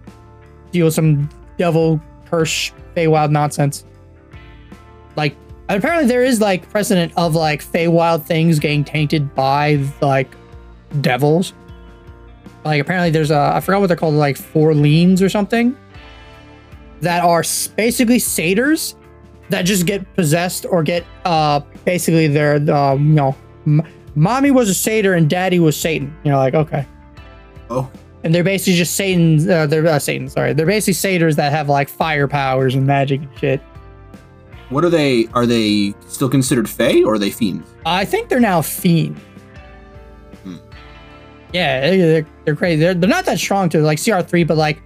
deal 0.72 0.86
with 0.86 0.94
some 0.94 1.28
devil 1.58 2.00
curse 2.28 2.72
Feywild 2.96 3.30
nonsense 3.30 3.84
like 5.16 5.36
apparently 5.68 6.06
there 6.06 6.24
is 6.24 6.40
like 6.40 6.68
precedent 6.70 7.12
of 7.16 7.34
like 7.34 7.62
Feywild 7.62 8.24
things 8.24 8.58
getting 8.58 8.82
tainted 8.84 9.34
by 9.34 9.78
like 10.00 10.28
devils. 11.02 11.52
Like 12.64 12.80
apparently 12.80 13.10
there's 13.10 13.30
a 13.30 13.52
I 13.54 13.60
forgot 13.60 13.80
what 13.80 13.86
they're 13.88 13.96
called 13.96 14.14
like 14.14 14.36
four 14.36 14.74
leans 14.74 15.20
or 15.22 15.28
something 15.28 15.76
that 17.00 17.24
are 17.24 17.42
basically 17.76 18.18
satyrs 18.18 18.94
that 19.50 19.62
just 19.62 19.86
get 19.86 20.12
possessed 20.14 20.64
or 20.70 20.82
get 20.82 21.04
uh 21.24 21.60
basically 21.84 22.28
their 22.28 22.56
um 22.72 23.08
you 23.08 23.14
know 23.14 23.36
m- 23.66 23.82
mommy 24.14 24.50
was 24.50 24.68
a 24.68 24.74
satyr 24.74 25.14
and 25.14 25.28
daddy 25.28 25.58
was 25.58 25.76
Satan. 25.76 26.16
You 26.24 26.30
know 26.30 26.38
like 26.38 26.54
okay. 26.54 26.86
oh, 27.70 27.90
And 28.22 28.32
they're 28.34 28.44
basically 28.44 28.74
just 28.74 28.94
Satan's 28.94 29.48
uh, 29.48 29.66
they're 29.66 29.86
uh, 29.86 29.98
Satan 29.98 30.28
sorry 30.28 30.52
they're 30.52 30.64
basically 30.66 30.92
satyrs 30.94 31.34
that 31.36 31.50
have 31.52 31.68
like 31.68 31.88
fire 31.88 32.28
powers 32.28 32.74
and 32.76 32.86
magic 32.86 33.20
and 33.22 33.38
shit. 33.38 33.60
what 34.70 34.84
are 34.84 34.90
they? 34.90 35.26
Are 35.34 35.46
they 35.46 35.94
still 36.06 36.28
considered 36.28 36.68
Fey 36.70 37.02
or 37.02 37.14
are 37.14 37.18
they 37.18 37.30
fiends? 37.30 37.66
I 37.84 38.04
think 38.04 38.28
they're 38.28 38.38
now 38.40 38.62
fiend. 38.62 39.20
Yeah, 41.52 41.80
they- 41.82 41.96
they're, 41.98 42.26
they're 42.44 42.56
crazy. 42.56 42.80
They're, 42.80 42.94
they're 42.94 43.08
not 43.10 43.24
that 43.26 43.38
strong 43.38 43.68
to 43.70 43.80
like 43.80 43.98
CR3, 43.98 44.46
but 44.46 44.56
like 44.56 44.82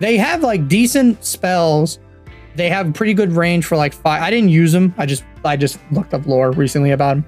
they 0.00 0.16
have 0.16 0.42
like 0.42 0.66
decent 0.68 1.24
spells. 1.24 1.98
They 2.56 2.68
have 2.68 2.92
pretty 2.94 3.14
good 3.14 3.32
range 3.32 3.64
for 3.64 3.76
like 3.76 3.92
five. 3.92 4.22
I 4.22 4.30
didn't 4.30 4.48
use 4.50 4.72
them. 4.72 4.94
I 4.98 5.06
just 5.06 5.24
I 5.44 5.56
just 5.56 5.78
looked 5.92 6.12
up 6.14 6.26
lore 6.26 6.50
recently 6.52 6.90
about 6.90 7.14
them. 7.16 7.24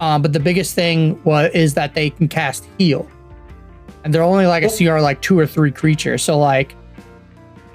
Um, 0.00 0.22
but 0.22 0.32
the 0.32 0.40
biggest 0.40 0.74
thing 0.74 1.22
was 1.24 1.50
is 1.54 1.72
that 1.74 1.94
they 1.94 2.10
can 2.10 2.28
cast 2.28 2.66
heal, 2.78 3.08
and 4.04 4.12
they're 4.12 4.22
only 4.22 4.46
like 4.46 4.62
a 4.64 4.68
CR 4.68 4.98
like 5.00 5.22
two 5.22 5.38
or 5.38 5.46
three 5.46 5.70
creatures. 5.72 6.22
So 6.22 6.38
like, 6.38 6.76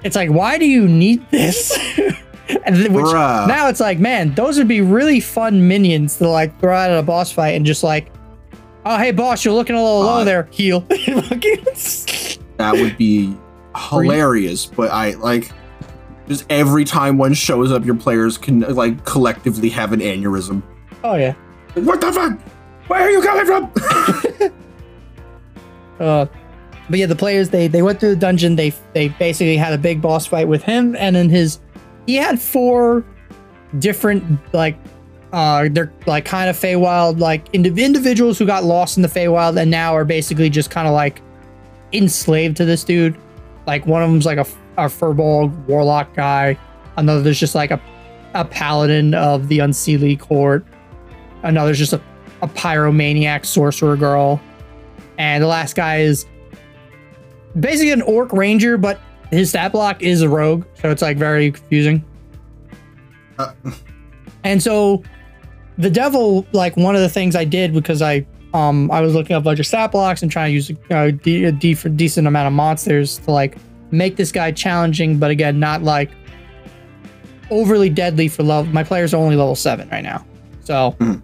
it's 0.04 0.14
like 0.16 0.30
why 0.30 0.58
do 0.58 0.66
you 0.66 0.86
need 0.86 1.28
this? 1.30 1.76
and 2.64 2.76
then, 2.76 2.92
which 2.92 3.06
Bruh. 3.06 3.48
now 3.48 3.68
it's 3.68 3.80
like, 3.80 3.98
man, 3.98 4.32
those 4.34 4.56
would 4.58 4.68
be 4.68 4.80
really 4.80 5.18
fun 5.18 5.66
minions 5.66 6.16
to 6.18 6.28
like 6.28 6.58
throw 6.60 6.74
out 6.76 6.90
at 6.90 6.98
a 6.98 7.02
boss 7.02 7.32
fight 7.32 7.50
and 7.56 7.66
just 7.66 7.82
like, 7.82 8.12
oh 8.86 8.98
hey 8.98 9.12
boss, 9.12 9.44
you're 9.44 9.54
looking 9.54 9.76
a 9.76 9.82
little 9.82 10.00
low 10.00 10.20
Uh, 10.20 10.24
there, 10.24 10.48
heal. 10.50 10.80
That 12.56 12.74
would 12.74 12.98
be 12.98 13.34
hilarious, 13.74 14.66
but 14.66 14.90
I 14.90 15.12
like 15.12 15.50
just 16.28 16.44
every 16.50 16.84
time 16.84 17.16
one 17.16 17.32
shows 17.34 17.72
up, 17.72 17.84
your 17.86 17.94
players 17.94 18.36
can 18.36 18.60
like 18.60 19.04
collectively 19.06 19.70
have 19.70 19.92
an 19.92 20.00
aneurysm. 20.00 20.62
oh 21.04 21.14
yeah. 21.14 21.32
What 21.74 22.00
the 22.00 22.12
fuck? 22.12 22.38
Where 22.88 23.00
are 23.02 23.10
you 23.10 23.22
coming 23.22 23.46
from? 23.46 24.50
Uh, 26.00 26.24
but 26.88 26.98
yeah, 26.98 27.04
the 27.04 27.14
players 27.14 27.50
they 27.50 27.68
they 27.68 27.82
went 27.82 28.00
through 28.00 28.08
the 28.10 28.16
dungeon. 28.16 28.56
They 28.56 28.72
they 28.94 29.08
basically 29.08 29.58
had 29.58 29.74
a 29.74 29.78
big 29.78 30.00
boss 30.00 30.26
fight 30.26 30.48
with 30.48 30.62
him, 30.62 30.96
and 30.96 31.14
then 31.14 31.28
his 31.28 31.60
he 32.06 32.14
had 32.16 32.40
four 32.40 33.04
different 33.78 34.24
like 34.54 34.76
uh 35.32 35.68
they're 35.70 35.92
like 36.06 36.24
kind 36.24 36.50
of 36.50 36.56
Feywild 36.56 37.20
like 37.20 37.50
indiv- 37.52 37.78
individuals 37.82 38.38
who 38.38 38.46
got 38.46 38.64
lost 38.64 38.96
in 38.96 39.02
the 39.02 39.08
Feywild 39.08 39.60
and 39.60 39.70
now 39.70 39.94
are 39.94 40.04
basically 40.04 40.50
just 40.50 40.70
kind 40.70 40.88
of 40.88 40.94
like 40.94 41.22
enslaved 41.92 42.56
to 42.56 42.64
this 42.64 42.84
dude. 42.84 43.16
Like 43.66 43.86
one 43.86 44.02
of 44.02 44.10
them's 44.10 44.26
like 44.26 44.38
a, 44.38 44.46
a 44.76 44.86
furball 44.86 45.52
warlock 45.66 46.14
guy. 46.14 46.58
Another 46.96 47.20
Another's 47.20 47.38
just 47.38 47.54
like 47.54 47.70
a 47.70 47.80
a 48.34 48.44
paladin 48.44 49.14
of 49.14 49.48
the 49.48 49.58
Unseelie 49.58 50.18
court. 50.18 50.64
Another's 51.42 51.78
just 51.78 51.92
a, 51.92 52.00
a 52.42 52.48
pyromaniac 52.48 53.44
sorcerer 53.44 53.96
girl. 53.96 54.40
And 55.18 55.42
the 55.42 55.48
last 55.48 55.74
guy 55.74 55.98
is 55.98 56.26
basically 57.58 57.90
an 57.90 58.02
orc 58.02 58.32
ranger, 58.32 58.76
but 58.78 59.00
his 59.30 59.50
stat 59.50 59.72
block 59.72 60.02
is 60.02 60.22
a 60.22 60.28
rogue, 60.28 60.64
so 60.74 60.90
it's 60.90 61.02
like 61.02 61.16
very 61.16 61.52
confusing. 61.52 62.04
Uh, 63.38 63.52
And 64.44 64.62
so 64.62 65.02
the 65.80 65.90
devil, 65.90 66.46
like 66.52 66.76
one 66.76 66.94
of 66.94 67.00
the 67.02 67.08
things 67.08 67.34
I 67.36 67.44
did 67.44 67.72
because 67.72 68.02
I 68.02 68.26
um 68.54 68.90
I 68.90 69.00
was 69.00 69.14
looking 69.14 69.36
up 69.36 69.42
a 69.42 69.44
bunch 69.44 69.60
of 69.60 69.66
stat 69.66 69.92
blocks 69.92 70.22
and 70.22 70.30
trying 70.30 70.50
to 70.50 70.54
use 70.54 70.70
a, 70.90 71.12
de- 71.12 71.44
a 71.44 71.52
de- 71.52 71.74
decent 71.74 72.26
amount 72.26 72.46
of 72.48 72.52
monsters 72.52 73.18
to 73.18 73.30
like 73.30 73.56
make 73.90 74.16
this 74.16 74.32
guy 74.32 74.50
challenging, 74.52 75.18
but 75.18 75.30
again 75.30 75.58
not 75.60 75.82
like 75.82 76.10
overly 77.50 77.88
deadly 77.90 78.28
for 78.28 78.42
love. 78.42 78.72
My 78.72 78.84
players 78.84 79.12
are 79.14 79.16
only 79.16 79.36
level 79.36 79.54
seven 79.56 79.88
right 79.90 80.04
now, 80.04 80.24
so. 80.62 80.94
Mhm. 80.98 81.22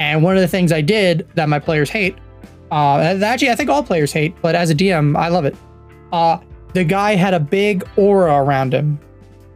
And 0.00 0.22
one 0.24 0.34
of 0.36 0.40
the 0.42 0.48
things 0.48 0.72
I 0.72 0.80
did 0.80 1.26
that 1.36 1.48
my 1.48 1.60
players 1.60 1.88
hate, 1.88 2.16
uh, 2.72 2.98
actually 3.22 3.50
I 3.50 3.54
think 3.54 3.70
all 3.70 3.82
players 3.82 4.12
hate, 4.12 4.34
but 4.42 4.54
as 4.56 4.70
a 4.70 4.74
DM 4.74 5.16
I 5.16 5.28
love 5.28 5.44
it. 5.44 5.56
Uh, 6.12 6.38
the 6.72 6.82
guy 6.84 7.14
had 7.14 7.34
a 7.34 7.40
big 7.40 7.84
aura 7.96 8.34
around 8.42 8.74
him. 8.74 8.98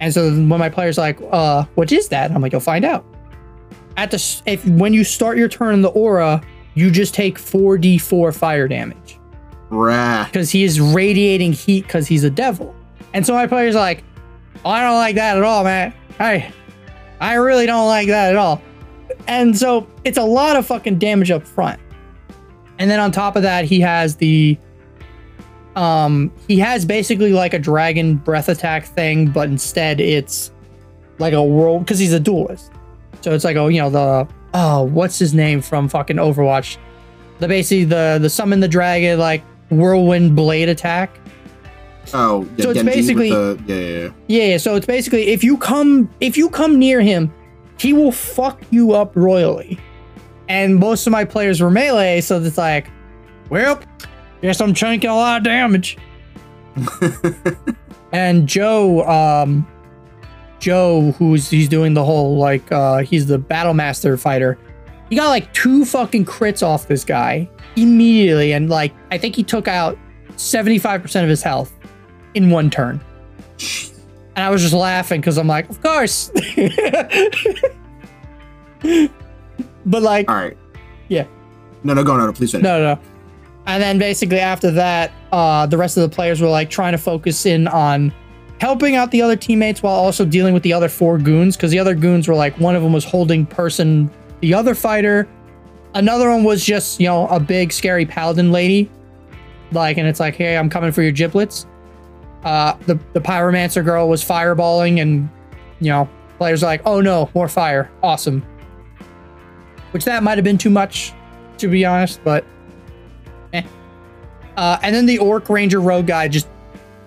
And 0.01 0.14
so 0.14 0.31
when 0.31 0.47
my 0.61 0.68
player's 0.68 0.97
like, 0.97 1.18
uh, 1.33 1.64
what 1.74 1.91
is 1.91 2.09
that? 2.11 2.31
I'm 2.31 2.41
like, 2.41 2.53
you'll 2.53 2.61
find 2.61 2.85
out. 2.85 3.05
At 3.99 4.12
the 4.12 4.42
if 4.46 4.64
when 4.64 4.94
you 4.94 5.03
start 5.03 5.38
your 5.38 5.49
turn 5.49 5.74
in 5.74 5.82
the 5.82 5.88
aura, 5.88 6.40
you 6.74 6.88
just 6.88 7.14
take 7.14 7.36
4d4 7.36 8.32
fire 8.32 8.68
damage. 8.68 9.18
Rah. 9.70 10.24
Because 10.24 10.51
he 10.51 10.62
is 10.62 10.80
radiating 10.80 11.53
heat 11.53 11.82
because 11.82 12.07
he's 12.07 12.22
a 12.22 12.30
devil. 12.30 12.72
And 13.12 13.26
so 13.26 13.34
my 13.34 13.49
player's 13.49 13.74
like, 13.74 14.05
oh, 14.64 14.70
I 14.70 14.82
don't 14.82 14.94
like 14.94 15.16
that 15.16 15.36
at 15.36 15.42
all, 15.42 15.64
man. 15.64 15.92
I 16.20 16.53
I 17.20 17.34
really 17.34 17.66
don't 17.66 17.88
like 17.88 18.07
that 18.07 18.30
at 18.30 18.36
all. 18.36 18.62
And 19.26 19.59
so 19.59 19.88
it's 20.05 20.16
a 20.16 20.22
lot 20.22 20.55
of 20.55 20.64
fucking 20.64 21.01
damage 21.01 21.32
up 21.32 21.44
front. 21.44 21.80
And 22.78 22.88
then 22.88 23.01
on 23.01 23.11
top 23.11 23.34
of 23.34 23.42
that, 23.42 23.64
he 23.64 23.80
has 23.80 24.14
the 24.14 24.57
um 25.74 26.32
he 26.46 26.61
has 26.61 26.84
basically 26.84 27.32
like 27.32 27.53
a 27.53 27.59
dragon 27.59 28.14
breath 28.14 28.49
attack 28.49 28.84
thing, 28.84 29.28
but 29.30 29.49
instead 29.49 30.01
it's 30.01 30.53
like 31.18 31.32
a 31.32 31.42
world 31.42 31.84
because 31.84 31.99
he's 31.99 32.12
a 32.12 32.20
duelist. 32.20 32.70
So 33.21 33.33
it's 33.33 33.45
like 33.45 33.57
oh, 33.57 33.69
you 33.69 33.81
know, 33.81 33.91
the 33.91 34.29
oh, 34.55 34.83
what's 34.83 35.19
his 35.19 35.35
name 35.35 35.61
from 35.61 35.89
fucking 35.89 36.16
Overwatch? 36.16 36.77
The 37.39 37.49
basically 37.49 37.85
the 37.85 38.19
the 38.21 38.31
summon 38.31 38.61
the 38.61 38.69
dragon 38.69 39.19
like 39.19 39.43
whirlwind 39.71 40.35
blade 40.37 40.69
attack. 40.69 41.19
Oh, 42.14 42.49
yeah, 42.57 42.62
So 42.64 42.71
it's 42.71 42.79
Genji 42.81 42.83
basically- 42.85 43.31
the, 43.31 43.62
yeah, 43.66 43.75
yeah, 43.77 43.99
yeah. 43.99 44.11
Yeah, 44.29 44.45
yeah, 44.53 44.57
so 44.57 44.77
it's 44.77 44.87
basically 44.87 45.29
if 45.29 45.45
you 45.45 45.59
come 45.59 46.09
if 46.21 46.37
you 46.37 46.49
come 46.49 46.79
near 46.79 47.01
him, 47.01 47.33
he 47.79 47.93
will 47.93 48.12
fuck 48.12 48.61
you 48.71 48.93
up 48.93 49.14
royally. 49.14 49.79
And 50.49 50.77
most 50.77 51.07
of 51.07 51.11
my 51.11 51.27
players 51.27 51.61
were 51.61 51.71
melee, 51.71 52.23
so 52.23 52.41
it's 52.43 52.57
like, 52.57 52.91
well, 53.51 53.79
guess 54.41 54.61
I'm 54.62 54.73
chunking 54.73 55.11
a 55.11 55.14
lot 55.14 55.39
of 55.39 55.45
damage. 55.45 55.99
and 58.12 58.47
Joe, 58.49 59.07
um, 59.07 59.66
Joe, 60.59 61.13
who's 61.19 61.49
he's 61.49 61.69
doing 61.69 61.95
the 61.95 62.05
whole 62.05 62.37
like 62.37 62.71
uh 62.73 62.99
he's 62.99 63.27
the 63.27 63.39
battle 63.39 63.75
master 63.75 64.17
fighter. 64.17 64.59
He 65.09 65.17
got 65.17 65.29
like 65.29 65.53
two 65.55 65.85
fucking 65.85 66.25
crits 66.27 66.63
off 66.63 66.89
this 66.89 67.05
guy 67.05 67.49
immediately, 67.77 68.53
and 68.53 68.69
like 68.69 68.93
I 69.11 69.19
think 69.19 69.37
he 69.37 69.43
took 69.43 69.69
out 69.69 69.97
75% 70.37 71.23
of 71.23 71.29
his 71.29 71.43
health 71.43 71.73
in 72.35 72.51
one 72.51 72.71
turn. 72.71 73.01
And 74.37 74.45
I 74.45 74.51
was 74.51 74.63
just 74.63 74.75
laughing 74.75 75.21
because 75.21 75.37
I'm 75.39 75.49
like, 75.49 75.69
of 75.69 75.83
course. 75.83 76.31
but 79.87 80.03
like, 80.03 80.31
All 80.31 80.37
right. 80.37 80.57
Yeah. 81.09 81.27
No, 81.83 81.95
no, 81.95 82.05
go 82.05 82.17
no, 82.17 82.27
no, 82.27 82.33
please 82.33 82.53
finish. 82.53 82.63
no, 82.63 82.81
no. 82.81 83.01
And 83.67 83.83
then 83.83 83.99
basically 83.99 84.39
after 84.39 84.71
that, 84.73 85.13
uh, 85.33 85.67
the 85.67 85.77
rest 85.77 85.97
of 85.97 86.09
the 86.09 86.15
players 86.15 86.41
were 86.41 86.49
like 86.49 86.71
trying 86.71 86.93
to 86.93 86.99
focus 86.99 87.47
in 87.47 87.69
on 87.69 88.13
helping 88.61 88.97
out 88.97 89.11
the 89.11 89.23
other 89.23 89.37
teammates 89.37 89.83
while 89.83 89.95
also 89.95 90.25
dealing 90.25 90.53
with 90.53 90.63
the 90.63 90.73
other 90.73 90.89
four 90.89 91.19
goons 91.19 91.57
because 91.57 91.71
the 91.71 91.79
other 91.79 91.95
goons 91.95 92.27
were 92.29 92.35
like 92.35 92.59
one 92.59 92.75
of 92.75 92.83
them 92.83 92.93
was 92.93 93.05
holding 93.05 93.47
person 93.47 94.11
the 94.41 94.55
other 94.55 94.75
fighter, 94.75 95.29
another 95.95 96.31
one 96.31 96.45
was 96.45 96.65
just 96.65 97.01
you 97.01 97.07
know 97.07 97.27
a 97.29 97.41
big 97.41 97.73
scary 97.73 98.07
paladin 98.07 98.53
lady, 98.53 98.91
like 99.73 99.99
and 99.99 100.07
it's 100.07 100.21
like 100.21 100.37
hey 100.37 100.57
I'm 100.57 100.71
coming 100.71 100.93
for 100.93 101.03
your 101.03 101.13
giblets. 101.13 101.67
Uh, 102.45 102.75
the 102.87 102.99
the 103.15 103.21
pyromancer 103.21 103.85
girl 103.85 104.09
was 104.09 104.25
fireballing 104.25 105.03
and 105.03 105.29
you 105.81 105.91
know 105.91 106.09
players 106.39 106.63
are 106.63 106.67
like 106.67 106.83
oh 106.87 107.01
no 107.01 107.31
more 107.35 107.49
fire. 107.49 107.91
Awesome, 108.03 108.45
which 109.91 110.05
that 110.05 110.23
might 110.23 110.39
have 110.39 110.45
been 110.45 110.59
too 110.59 110.71
much 110.71 111.13
to 111.59 111.69
be 111.69 111.85
honest, 111.85 112.21
but 112.23 112.45
eh. 113.53 113.63
Uh, 114.57 114.79
and 114.83 114.95
then 114.95 115.07
the 115.07 115.19
orc 115.19 115.49
ranger 115.49 115.81
rogue 115.81 116.07
guy 116.07 116.29
just 116.29 116.49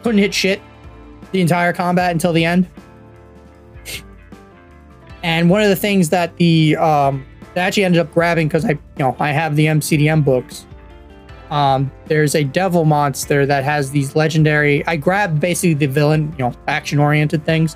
couldn't 0.04 0.20
hit 0.20 0.34
shit 0.34 0.62
the 1.32 1.41
entire 1.41 1.73
combat 1.73 2.11
until 2.11 2.34
the 2.34 2.45
end. 2.45 2.67
And 5.23 5.49
one 5.49 5.61
of 5.61 5.69
the 5.69 5.75
things 5.75 6.09
that 6.09 6.36
the 6.38 6.75
um, 6.77 7.25
that 7.53 7.63
I 7.63 7.67
actually 7.67 7.84
ended 7.84 8.01
up 8.01 8.11
grabbing 8.11 8.47
because 8.47 8.65
I 8.65 8.71
you 8.71 8.79
know 8.99 9.15
I 9.19 9.29
have 9.32 9.55
the 9.55 9.67
MCDM 9.67 10.23
books. 10.23 10.65
Um, 11.51 11.91
there's 12.05 12.34
a 12.34 12.45
devil 12.45 12.86
monster 12.86 13.45
that 13.45 13.63
has 13.65 13.91
these 13.91 14.15
legendary. 14.15 14.86
I 14.88 14.95
grabbed 14.95 15.41
basically 15.41 15.73
the 15.73 15.88
villain, 15.88 16.34
you 16.38 16.45
know, 16.45 16.53
action 16.67 16.97
oriented 16.97 17.45
things, 17.45 17.75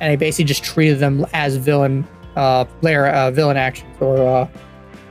and 0.00 0.12
I 0.12 0.16
basically 0.16 0.44
just 0.44 0.62
treated 0.62 0.98
them 0.98 1.26
as 1.32 1.56
villain, 1.56 2.06
uh, 2.36 2.66
layer, 2.82 3.06
uh, 3.06 3.30
villain 3.30 3.56
actions 3.56 3.96
or 4.00 4.18
uh, 4.18 4.48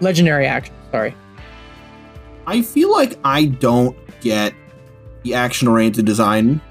legendary 0.02 0.46
actions. 0.46 0.78
Sorry. 0.92 1.16
I 2.46 2.62
feel 2.62 2.92
like 2.92 3.18
I 3.24 3.46
don't 3.46 3.98
get 4.22 4.54
the 5.24 5.34
action 5.34 5.68
oriented 5.68 6.06
design, 6.06 6.62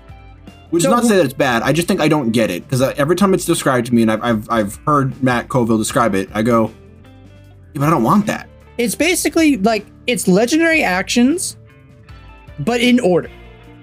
which 0.75 0.83
No, 0.83 0.91
is 0.91 0.95
not 0.95 1.03
to 1.03 1.07
say 1.07 1.17
that 1.17 1.25
it's 1.25 1.33
bad. 1.33 1.63
I 1.63 1.73
just 1.73 1.87
think 1.87 2.01
I 2.01 2.09
don't 2.09 2.33
get 2.33 2.51
it 2.51 2.65
because 2.65 2.83
every 2.83 3.15
time 3.15 3.33
it's 3.33 3.45
described 3.45 3.87
to 3.87 3.95
me, 3.95 4.03
and 4.03 4.11
I've, 4.11 4.23
I've, 4.23 4.51
I've 4.51 4.75
heard 4.87 5.23
Matt 5.23 5.49
Colville 5.49 5.79
describe 5.79 6.17
it, 6.17 6.29
I 6.35 6.43
go, 6.43 6.73
yeah, 7.73 7.81
but 7.81 7.85
I 7.85 7.91
don't 7.91 8.03
want 8.03 8.27
that. 8.27 8.49
It's 8.77 8.97
basically 8.97 9.57
like 9.59 9.87
it's 10.09 10.27
legendary 10.27 10.83
actions, 10.83 11.57
but 12.59 12.81
in 12.81 12.99
order. 12.99 13.31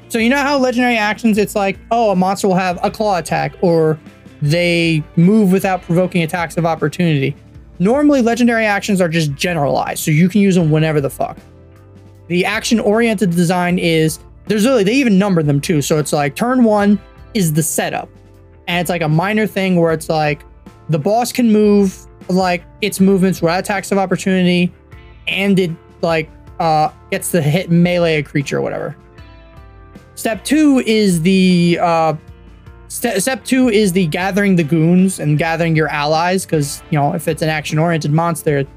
So 0.09 0.19
you 0.19 0.29
know 0.29 0.37
how 0.37 0.57
legendary 0.57 0.97
actions, 0.97 1.37
it's 1.37 1.55
like, 1.55 1.79
oh, 1.91 2.11
a 2.11 2.15
monster 2.15 2.49
will 2.49 2.55
have 2.55 2.77
a 2.83 2.91
claw 2.91 3.17
attack, 3.17 3.55
or 3.61 3.97
they 4.41 5.01
move 5.15 5.53
without 5.53 5.81
provoking 5.83 6.23
attacks 6.23 6.57
of 6.57 6.65
opportunity. 6.65 7.37
Normally, 7.79 8.21
legendary 8.21 8.65
actions 8.65 8.99
are 8.99 9.07
just 9.07 9.33
generalized, 9.33 10.03
so 10.03 10.11
you 10.11 10.27
can 10.27 10.41
use 10.41 10.55
them 10.55 10.69
whenever 10.69 10.99
the 10.99 11.09
fuck. 11.09 11.37
The 12.27 12.43
action-oriented 12.43 13.31
design 13.31 13.79
is 13.79 14.19
there's 14.47 14.65
really 14.65 14.83
they 14.83 14.93
even 14.93 15.17
number 15.17 15.43
them 15.43 15.61
too. 15.61 15.81
So 15.81 15.97
it's 15.97 16.13
like 16.13 16.35
turn 16.35 16.63
one 16.63 16.99
is 17.33 17.53
the 17.53 17.63
setup, 17.63 18.09
and 18.67 18.81
it's 18.81 18.89
like 18.89 19.01
a 19.01 19.09
minor 19.09 19.47
thing 19.47 19.77
where 19.77 19.91
it's 19.93 20.09
like 20.09 20.43
the 20.89 20.99
boss 20.99 21.31
can 21.31 21.51
move 21.51 21.97
like 22.29 22.63
its 22.81 22.99
movements 22.99 23.41
without 23.41 23.59
attacks 23.59 23.91
of 23.91 23.97
opportunity, 23.97 24.71
and 25.27 25.57
it 25.59 25.71
like 26.01 26.29
uh 26.59 26.89
gets 27.09 27.31
to 27.31 27.41
hit 27.41 27.71
melee 27.71 28.17
a 28.17 28.23
creature 28.23 28.57
or 28.57 28.61
whatever. 28.61 28.95
Step 30.15 30.43
two 30.43 30.83
is 30.85 31.21
the 31.21 31.79
uh 31.81 32.13
ste- 32.87 33.19
step 33.19 33.43
two 33.45 33.69
is 33.69 33.93
the 33.93 34.05
gathering 34.07 34.55
the 34.55 34.63
goons 34.63 35.19
and 35.19 35.37
gathering 35.37 35.75
your 35.75 35.87
allies 35.87 36.45
because 36.45 36.83
you 36.89 36.99
know 36.99 37.13
if 37.13 37.27
it's 37.27 37.41
an 37.41 37.49
action 37.49 37.79
oriented 37.79 38.11
monster, 38.11 38.59
it 38.59 38.67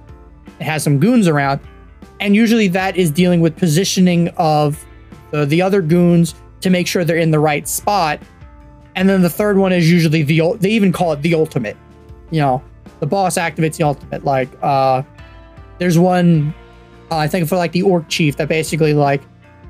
has 0.61 0.83
some 0.83 0.99
goons 0.99 1.27
around, 1.27 1.61
and 2.21 2.37
usually 2.37 2.69
that 2.69 2.97
is 2.97 3.11
dealing 3.11 3.41
with 3.41 3.57
positioning 3.57 4.29
of 4.37 4.85
the, 5.31 5.47
the 5.47 5.63
other 5.63 5.83
goons 5.83 6.35
to 6.61 6.71
make 6.71 6.87
sure 6.87 7.05
they're 7.05 7.17
in 7.17 7.31
the 7.31 7.39
right 7.39 7.67
spot. 7.69 8.21
And 8.97 9.09
then 9.09 9.23
the 9.23 9.31
third 9.31 9.57
one 9.57 9.73
is 9.73 9.91
usually 9.91 10.23
the 10.23 10.57
they 10.59 10.71
even 10.71 10.93
call 10.93 11.13
it 11.13 11.23
the 11.23 11.35
ultimate. 11.35 11.77
You 12.31 12.41
know, 12.41 12.63
the 13.01 13.07
boss 13.07 13.37
activates 13.37 13.77
the 13.77 13.85
ultimate. 13.85 14.25
Like 14.25 14.49
uh 14.63 15.03
there's 15.79 15.99
one 15.99 16.55
uh, 17.11 17.19
I 17.19 17.29
think 17.29 17.49
for 17.49 17.57
like 17.57 17.73
the 17.73 17.83
orc 17.83 18.09
chief 18.09 18.37
that 18.37 18.49
basically 18.49 18.95
like 18.95 19.23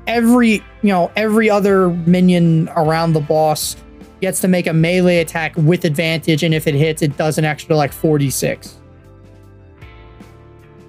every 0.07 0.53
you 0.53 0.63
know 0.83 1.11
every 1.15 1.49
other 1.49 1.89
minion 1.89 2.69
around 2.75 3.13
the 3.13 3.19
boss 3.19 3.75
gets 4.21 4.39
to 4.41 4.47
make 4.47 4.67
a 4.67 4.73
melee 4.73 5.19
attack 5.19 5.55
with 5.57 5.85
advantage 5.85 6.43
and 6.43 6.53
if 6.53 6.67
it 6.67 6.75
hits 6.75 7.01
it 7.01 7.17
does 7.17 7.37
an 7.37 7.45
extra 7.45 7.75
like 7.75 7.91
46 7.91 8.77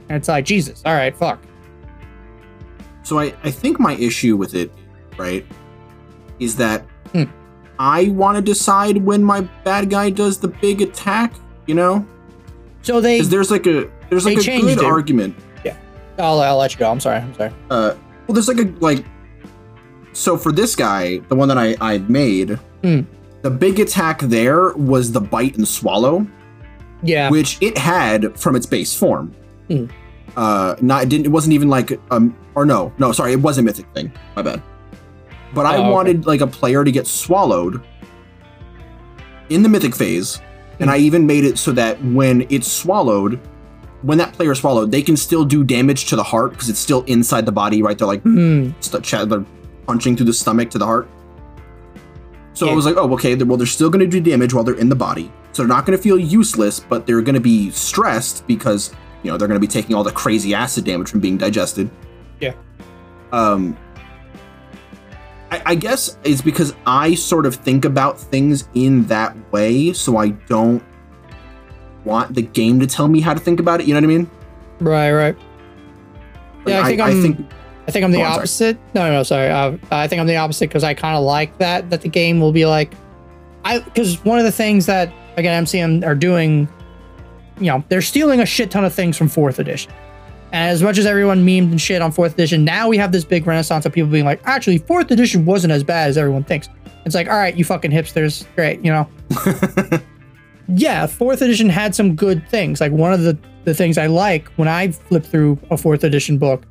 and 0.08 0.16
it's 0.16 0.28
like 0.28 0.44
jesus 0.44 0.82
all 0.84 0.94
right 0.94 1.16
fuck 1.16 1.40
So 3.06 3.20
I, 3.20 3.32
I 3.44 3.52
think 3.52 3.78
my 3.78 3.94
issue 3.94 4.36
with 4.36 4.54
it, 4.56 4.72
right, 5.16 5.46
is 6.40 6.56
that 6.56 6.84
Hmm. 7.12 7.24
I 7.78 8.08
want 8.08 8.34
to 8.36 8.42
decide 8.42 8.96
when 8.96 9.22
my 9.22 9.42
bad 9.62 9.90
guy 9.90 10.10
does 10.10 10.38
the 10.40 10.48
big 10.48 10.82
attack, 10.82 11.32
you 11.66 11.74
know? 11.76 12.04
so 12.82 13.00
they 13.00 13.20
there's 13.20 13.50
like 13.50 13.66
a 13.66 13.88
there's 14.10 14.24
like 14.24 14.38
a 14.38 14.60
good 14.60 14.78
it. 14.78 14.84
argument 14.84 15.34
Yeah. 15.64 15.76
I'll, 16.18 16.40
I'll 16.40 16.56
let 16.56 16.72
you 16.72 16.78
go 16.78 16.88
i'm 16.88 17.00
sorry 17.00 17.16
i'm 17.18 17.34
sorry 17.34 17.50
uh 17.70 17.94
well 18.26 18.34
there's 18.36 18.46
like 18.46 18.58
a 18.58 18.68
like 18.78 19.04
so 20.12 20.36
for 20.36 20.52
this 20.52 20.76
guy 20.76 21.18
the 21.28 21.34
one 21.34 21.48
that 21.48 21.58
i 21.58 21.74
i 21.80 21.98
made 21.98 22.50
Hmm. 22.84 23.00
the 23.42 23.50
big 23.50 23.80
attack 23.80 24.20
there 24.20 24.72
was 24.74 25.10
the 25.10 25.20
bite 25.20 25.56
and 25.56 25.66
swallow 25.66 26.24
yeah 27.02 27.28
which 27.28 27.58
it 27.60 27.76
had 27.76 28.38
from 28.38 28.54
its 28.54 28.66
base 28.66 28.96
form 28.96 29.34
Hmm. 29.68 29.86
Uh 30.36 30.76
not 30.80 31.02
it 31.04 31.08
didn't 31.08 31.26
it 31.26 31.30
wasn't 31.32 31.52
even 31.52 31.68
like 31.68 31.98
um 32.10 32.36
or 32.54 32.64
no 32.66 32.92
no 32.98 33.12
sorry 33.12 33.32
it 33.32 33.40
was 33.40 33.58
a 33.58 33.62
mythic 33.62 33.86
thing 33.94 34.12
my 34.36 34.42
bad 34.42 34.62
but 35.54 35.64
i 35.66 35.76
Oh, 35.76 35.80
okay. 35.82 35.90
wanted 35.90 36.26
like 36.26 36.40
a 36.42 36.46
player 36.46 36.84
to 36.84 36.92
get 36.92 37.06
swallowed 37.06 37.82
in 39.48 39.62
the 39.62 39.68
mythic 39.68 39.94
phase 39.94 40.40
and 40.80 40.90
Hmm. 40.90 40.94
i 40.94 40.98
even 40.98 41.26
made 41.26 41.44
it 41.44 41.58
so 41.58 41.72
that 41.72 42.02
when 42.04 42.46
it's 42.50 42.70
swallowed 42.70 43.40
when 44.02 44.18
that 44.18 44.32
player 44.34 44.52
is 44.52 44.58
swallowed 44.58 44.90
they 44.92 45.02
can 45.02 45.16
still 45.16 45.44
do 45.44 45.64
damage 45.64 46.06
to 46.06 46.16
the 46.16 46.22
heart 46.22 46.50
because 46.52 46.68
it's 46.68 46.78
still 46.78 47.02
inside 47.04 47.46
the 47.46 47.52
body 47.52 47.82
right 47.82 47.96
they're 47.98 48.06
like 48.06 48.22
Hmm. 48.22 48.70
st- 48.80 49.28
they're 49.28 49.44
punching 49.86 50.16
through 50.16 50.26
the 50.26 50.32
stomach 50.32 50.68
to 50.70 50.78
the 50.78 50.84
heart. 50.84 51.08
So 52.54 52.66
Yeah. 52.66 52.72
I 52.72 52.74
was 52.74 52.86
like, 52.86 52.96
oh, 52.96 53.12
okay. 53.12 53.36
Well, 53.36 53.56
they're 53.56 53.66
still 53.68 53.88
going 53.88 54.00
to 54.00 54.10
do 54.10 54.18
damage 54.18 54.52
while 54.52 54.64
they're 54.64 54.74
in 54.74 54.88
the 54.88 54.96
body, 54.96 55.30
so 55.52 55.62
they're 55.62 55.68
not 55.68 55.86
going 55.86 55.96
to 55.96 56.02
feel 56.02 56.18
useless, 56.18 56.80
but 56.80 57.06
they're 57.06 57.20
going 57.22 57.34
to 57.36 57.40
be 57.40 57.70
stressed 57.70 58.44
because 58.48 58.92
you 59.26 59.32
know 59.32 59.36
they're 59.36 59.48
going 59.48 59.60
to 59.60 59.66
be 59.66 59.70
taking 59.70 59.94
all 59.94 60.04
the 60.04 60.12
crazy 60.12 60.54
acid 60.54 60.84
damage 60.84 61.10
from 61.10 61.20
being 61.20 61.36
digested. 61.36 61.90
Yeah. 62.40 62.54
Um. 63.32 63.76
I, 65.50 65.62
I 65.66 65.74
guess 65.74 66.16
it's 66.24 66.40
because 66.42 66.74
I 66.86 67.14
sort 67.14 67.46
of 67.46 67.54
think 67.56 67.84
about 67.84 68.18
things 68.18 68.68
in 68.74 69.04
that 69.06 69.36
way, 69.52 69.92
so 69.92 70.16
I 70.16 70.30
don't 70.30 70.82
want 72.04 72.34
the 72.34 72.42
game 72.42 72.80
to 72.80 72.86
tell 72.86 73.06
me 73.08 73.20
how 73.20 73.34
to 73.34 73.40
think 73.40 73.60
about 73.60 73.80
it. 73.80 73.86
You 73.86 73.94
know 73.94 74.00
what 74.00 74.04
I 74.04 74.16
mean? 74.18 74.30
Right, 74.80 75.12
right. 75.12 75.36
Like, 76.64 76.68
Yeah, 76.68 76.80
I 76.82 76.84
think 76.88 77.00
I, 77.00 77.08
I'm- 77.10 77.22
think 77.22 77.46
I 77.88 77.90
think 77.92 78.04
I'm 78.04 78.10
the 78.10 78.18
Oh, 78.22 78.24
I'm 78.24 78.32
opposite. 78.32 78.76
No, 78.94 79.06
no, 79.06 79.12
no, 79.12 79.22
sorry. 79.22 79.48
Uh, 79.48 79.76
I 79.92 80.08
think 80.08 80.18
I'm 80.20 80.26
the 80.26 80.36
opposite 80.36 80.68
because 80.68 80.82
I 80.82 80.94
kind 80.94 81.16
of 81.16 81.22
like 81.22 81.56
that. 81.58 81.90
That 81.90 82.00
the 82.00 82.08
game 82.08 82.40
will 82.40 82.50
be 82.52 82.66
like, 82.66 82.92
I 83.64 83.78
because 83.78 84.24
one 84.24 84.38
of 84.38 84.44
the 84.44 84.50
things 84.52 84.86
that 84.86 85.12
again 85.36 85.64
MCM 85.64 86.04
are 86.04 86.16
doing, 86.16 86.68
you 87.58 87.66
know, 87.66 87.84
they're 87.88 88.02
stealing 88.02 88.40
a 88.40 88.46
shit 88.46 88.70
ton 88.70 88.84
of 88.84 88.94
things 88.94 89.16
from 89.16 89.28
fourth 89.28 89.58
edition. 89.58 89.92
And 90.52 90.70
as 90.70 90.82
much 90.82 90.98
as 90.98 91.06
everyone 91.06 91.44
memed 91.44 91.70
and 91.70 91.80
shit 91.80 92.00
on 92.00 92.12
fourth 92.12 92.34
edition, 92.34 92.64
now 92.64 92.88
we 92.88 92.96
have 92.98 93.12
this 93.12 93.24
big 93.24 93.46
renaissance 93.46 93.84
of 93.84 93.92
people 93.92 94.10
being 94.10 94.24
like, 94.24 94.40
actually, 94.44 94.78
fourth 94.78 95.10
edition 95.10 95.44
wasn't 95.44 95.72
as 95.72 95.82
bad 95.82 96.08
as 96.08 96.16
everyone 96.16 96.44
thinks. 96.44 96.68
It's 97.04 97.14
like, 97.14 97.28
all 97.28 97.36
right, 97.36 97.56
you 97.56 97.64
fucking 97.64 97.90
hipsters, 97.90 98.46
great, 98.54 98.84
you 98.84 98.92
know. 98.92 99.08
yeah, 100.68 101.06
fourth 101.06 101.42
edition 101.42 101.68
had 101.68 101.94
some 101.94 102.14
good 102.14 102.48
things. 102.48 102.80
Like 102.80 102.92
one 102.92 103.12
of 103.12 103.22
the 103.22 103.36
the 103.66 103.74
things 103.74 103.98
I 103.98 104.06
like 104.06 104.48
when 104.50 104.68
I 104.68 104.92
flip 104.92 105.24
through 105.24 105.58
a 105.70 105.76
fourth 105.76 106.04
edition 106.04 106.38
book 106.38 106.62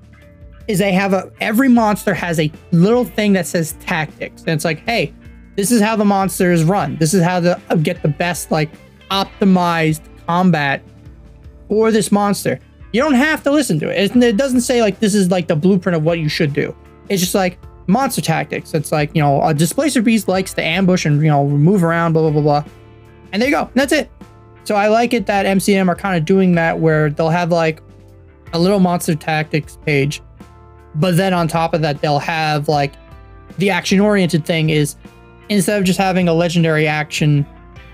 is 0.67 0.79
they 0.79 0.93
have 0.93 1.13
a 1.13 1.29
every 1.41 1.67
monster 1.67 2.13
has 2.13 2.39
a 2.39 2.51
little 2.71 3.03
thing 3.03 3.33
that 3.33 3.45
says 3.45 3.73
tactics 3.81 4.41
and 4.41 4.51
it's 4.51 4.65
like 4.65 4.79
hey 4.79 5.13
this 5.57 5.71
is 5.71 5.81
how 5.81 5.97
the 5.97 6.05
monsters 6.05 6.63
run 6.63 6.95
this 6.95 7.13
is 7.13 7.21
how 7.21 7.41
to 7.41 7.59
get 7.83 8.01
the 8.01 8.07
best 8.07 8.49
like 8.49 8.71
optimized 9.11 10.01
combat 10.28 10.82
for 11.67 11.91
this 11.91 12.11
monster. 12.11 12.59
You 12.93 13.01
don't 13.01 13.15
have 13.15 13.43
to 13.43 13.51
listen 13.51 13.80
to 13.80 13.89
it. 13.89 14.15
it 14.15 14.38
doesn't 14.38 14.61
say 14.61 14.82
like 14.82 14.99
this 14.99 15.13
is 15.13 15.30
like 15.30 15.47
the 15.47 15.55
blueprint 15.55 15.95
of 15.95 16.03
what 16.03 16.19
you 16.19 16.30
should 16.30 16.53
do. 16.53 16.76
It's 17.09 17.21
just 17.21 17.36
like 17.36 17.59
monster 17.88 18.21
tactics. 18.21 18.73
It's 18.73 18.91
like 18.91 19.11
you 19.13 19.21
know 19.21 19.41
a 19.43 19.53
displacer 19.53 20.01
beast 20.01 20.28
likes 20.28 20.53
to 20.53 20.63
ambush 20.63 21.05
and 21.05 21.21
you 21.21 21.30
know 21.30 21.47
move 21.47 21.84
around 21.84 22.13
blah 22.13 22.21
blah 22.23 22.32
blah 22.32 22.61
blah. 22.61 22.71
And 23.32 23.41
there 23.41 23.49
you 23.49 23.55
go. 23.55 23.69
That's 23.73 23.91
it. 23.91 24.09
So 24.65 24.73
i 24.73 24.88
like 24.88 25.13
it 25.13 25.28
that 25.28 25.45
mcm 25.45 25.88
are 25.88 25.95
kind 25.95 26.17
of 26.17 26.26
doing 26.26 26.55
that 26.55 26.80
where 26.80 27.11
they'll 27.11 27.30
have 27.30 27.51
like 27.51 27.82
a 28.53 28.59
little 28.59 28.80
monster 28.80 29.15
tactics 29.15 29.78
page 29.86 30.21
but 30.95 31.15
then 31.17 31.34
on 31.34 31.47
top 31.47 31.73
of 31.73 31.82
that 31.82 32.01
they'll 32.01 32.19
have 32.19 32.67
like 32.67 32.93
the 33.59 33.69
action 33.69 33.99
oriented 33.99 34.43
thing 34.43 34.71
is 34.71 34.95
instead 35.49 35.78
of 35.78 35.86
just 35.86 35.99
having 35.99 36.28
a 36.28 36.34
legendary 36.34 36.88
action 36.88 37.45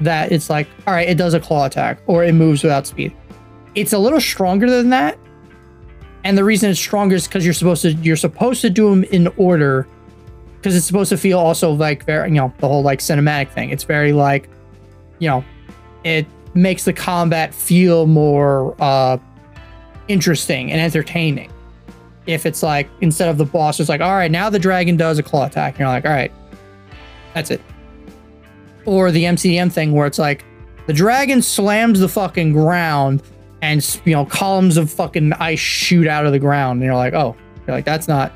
that 0.01 0.31
it's 0.31 0.49
like 0.49 0.67
all 0.87 0.93
right 0.93 1.07
it 1.07 1.17
does 1.17 1.33
a 1.33 1.39
claw 1.39 1.65
attack 1.65 1.99
or 2.07 2.23
it 2.23 2.33
moves 2.33 2.63
without 2.63 2.87
speed. 2.87 3.15
It's 3.75 3.93
a 3.93 3.97
little 3.97 4.19
stronger 4.19 4.69
than 4.69 4.89
that. 4.89 5.17
And 6.23 6.37
the 6.37 6.43
reason 6.43 6.69
it's 6.69 6.79
stronger 6.79 7.15
is 7.15 7.27
because 7.27 7.45
you're 7.45 7.53
supposed 7.53 7.81
to 7.83 7.93
you're 7.93 8.15
supposed 8.15 8.61
to 8.61 8.69
do 8.69 8.89
them 8.89 9.03
in 9.05 9.27
order 9.37 9.87
because 10.57 10.75
it's 10.75 10.85
supposed 10.85 11.09
to 11.09 11.17
feel 11.17 11.39
also 11.39 11.71
like 11.71 12.05
very 12.05 12.29
you 12.29 12.35
know 12.35 12.53
the 12.59 12.67
whole 12.67 12.83
like 12.83 12.99
cinematic 12.99 13.49
thing. 13.51 13.69
It's 13.69 13.83
very 13.83 14.13
like 14.13 14.49
you 15.19 15.29
know 15.29 15.43
it 16.03 16.25
makes 16.53 16.83
the 16.83 16.93
combat 16.93 17.53
feel 17.53 18.07
more 18.07 18.75
uh 18.79 19.17
interesting 20.07 20.71
and 20.71 20.81
entertaining. 20.81 21.51
If 22.27 22.45
it's 22.45 22.61
like 22.61 22.87
instead 23.01 23.29
of 23.29 23.37
the 23.37 23.45
boss 23.45 23.79
it's 23.79 23.89
like 23.89 24.01
all 24.01 24.13
right 24.13 24.31
now 24.31 24.49
the 24.49 24.59
dragon 24.59 24.97
does 24.97 25.17
a 25.17 25.23
claw 25.23 25.45
attack. 25.45 25.73
And 25.73 25.79
you're 25.79 25.89
like 25.89 26.05
all 26.05 26.11
right 26.11 26.31
that's 27.33 27.49
it 27.49 27.61
or 28.85 29.11
the 29.11 29.23
mcm 29.23 29.71
thing 29.71 29.91
where 29.93 30.07
it's 30.07 30.19
like 30.19 30.43
the 30.87 30.93
dragon 30.93 31.41
slams 31.41 31.99
the 31.99 32.07
fucking 32.09 32.51
ground 32.51 33.21
and 33.61 33.99
you 34.05 34.13
know 34.13 34.25
columns 34.25 34.77
of 34.77 34.91
fucking 34.91 35.31
ice 35.33 35.59
shoot 35.59 36.07
out 36.07 36.25
of 36.25 36.31
the 36.31 36.39
ground 36.39 36.77
and 36.79 36.85
you're 36.85 36.95
like 36.95 37.13
oh 37.13 37.35
you're 37.67 37.75
like 37.75 37.85
that's 37.85 38.07
not 38.07 38.31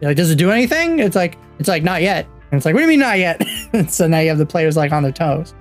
you're 0.00 0.10
like 0.10 0.16
does 0.16 0.30
it 0.30 0.36
do 0.36 0.50
anything 0.50 0.98
it's 0.98 1.16
like 1.16 1.36
it's 1.58 1.68
like 1.68 1.82
not 1.82 2.02
yet 2.02 2.26
and 2.50 2.56
it's 2.58 2.64
like 2.66 2.74
what 2.74 2.80
do 2.80 2.82
you 2.84 2.88
mean 2.88 2.98
not 3.00 3.18
yet 3.18 3.40
so 3.88 4.06
now 4.08 4.18
you 4.18 4.28
have 4.28 4.38
the 4.38 4.46
players 4.46 4.76
like 4.76 4.90
on 4.92 5.02
their 5.02 5.12
toes 5.12 5.54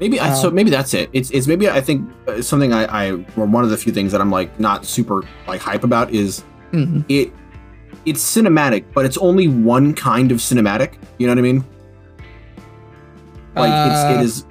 maybe 0.00 0.18
I, 0.20 0.34
so 0.34 0.48
Um, 0.48 0.54
maybe 0.54 0.70
that's 0.70 0.92
it. 0.94 1.08
It's 1.12 1.30
it's 1.30 1.46
maybe 1.46 1.68
I 1.68 1.80
think 1.80 2.10
uh, 2.26 2.42
something 2.42 2.72
I 2.72 2.84
I 2.86 3.10
or 3.36 3.46
one 3.46 3.62
of 3.64 3.70
the 3.70 3.76
few 3.76 3.92
things 3.92 4.10
that 4.12 4.20
I'm 4.20 4.30
like 4.30 4.58
not 4.58 4.84
super 4.84 5.22
like 5.46 5.60
hype 5.60 5.84
about 5.84 6.10
is 6.12 6.42
Mhm. 6.72 7.04
it 7.08 7.32
it's 8.04 8.20
cinematic, 8.22 8.84
but 8.92 9.06
it's 9.06 9.16
only 9.18 9.46
one 9.48 9.94
kind 9.94 10.32
of 10.32 10.38
cinematic. 10.38 10.94
You 11.18 11.26
know 11.28 11.32
what 11.32 11.38
I 11.38 11.42
mean? 11.42 11.64
Like 13.56 13.70
Uh, 13.72 13.88
it's 13.90 14.20
it 14.20 14.24
is 14.24 14.46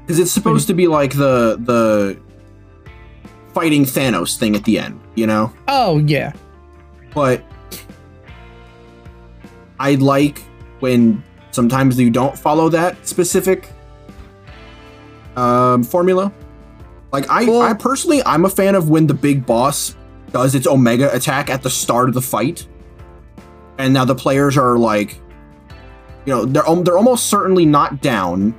because 0.00 0.18
it's 0.18 0.30
supposed 0.32 0.66
to 0.68 0.74
be 0.74 0.88
like 0.88 1.12
the 1.16 1.56
the 1.60 2.18
fighting 3.54 3.84
Thanos 3.84 4.36
thing 4.36 4.56
at 4.56 4.64
the 4.64 4.78
end, 4.78 5.00
you 5.14 5.26
know. 5.26 5.52
oh 5.68 5.98
yeah 5.98 6.32
But 7.14 7.44
I 9.78 9.94
like 9.96 10.40
when 10.80 11.22
sometimes 11.50 11.98
you 11.98 12.10
don't 12.10 12.36
follow 12.38 12.68
that 12.70 13.06
specific 13.06 13.68
um, 15.36 15.82
formula. 15.82 16.32
Like 17.12 17.28
I, 17.28 17.44
Well- 17.44 17.62
I 17.62 17.74
personally, 17.74 18.22
I'm 18.24 18.44
a 18.44 18.48
fan 18.50 18.74
of 18.74 18.88
when 18.88 19.06
the 19.06 19.14
big 19.14 19.44
boss 19.44 19.96
does 20.30 20.54
its 20.54 20.66
Omega 20.66 21.14
attack 21.14 21.50
at 21.50 21.62
the 21.62 21.70
start 21.70 22.08
of 22.08 22.14
the 22.14 22.22
fight, 22.22 22.66
and 23.78 23.92
now 23.92 24.04
the 24.04 24.14
players 24.14 24.56
are 24.56 24.78
like, 24.78 25.20
you 26.24 26.32
know, 26.32 26.44
they're 26.44 26.66
al- 26.66 26.82
they're 26.82 26.96
almost 26.96 27.26
certainly 27.26 27.64
not 27.66 28.00
down 28.02 28.54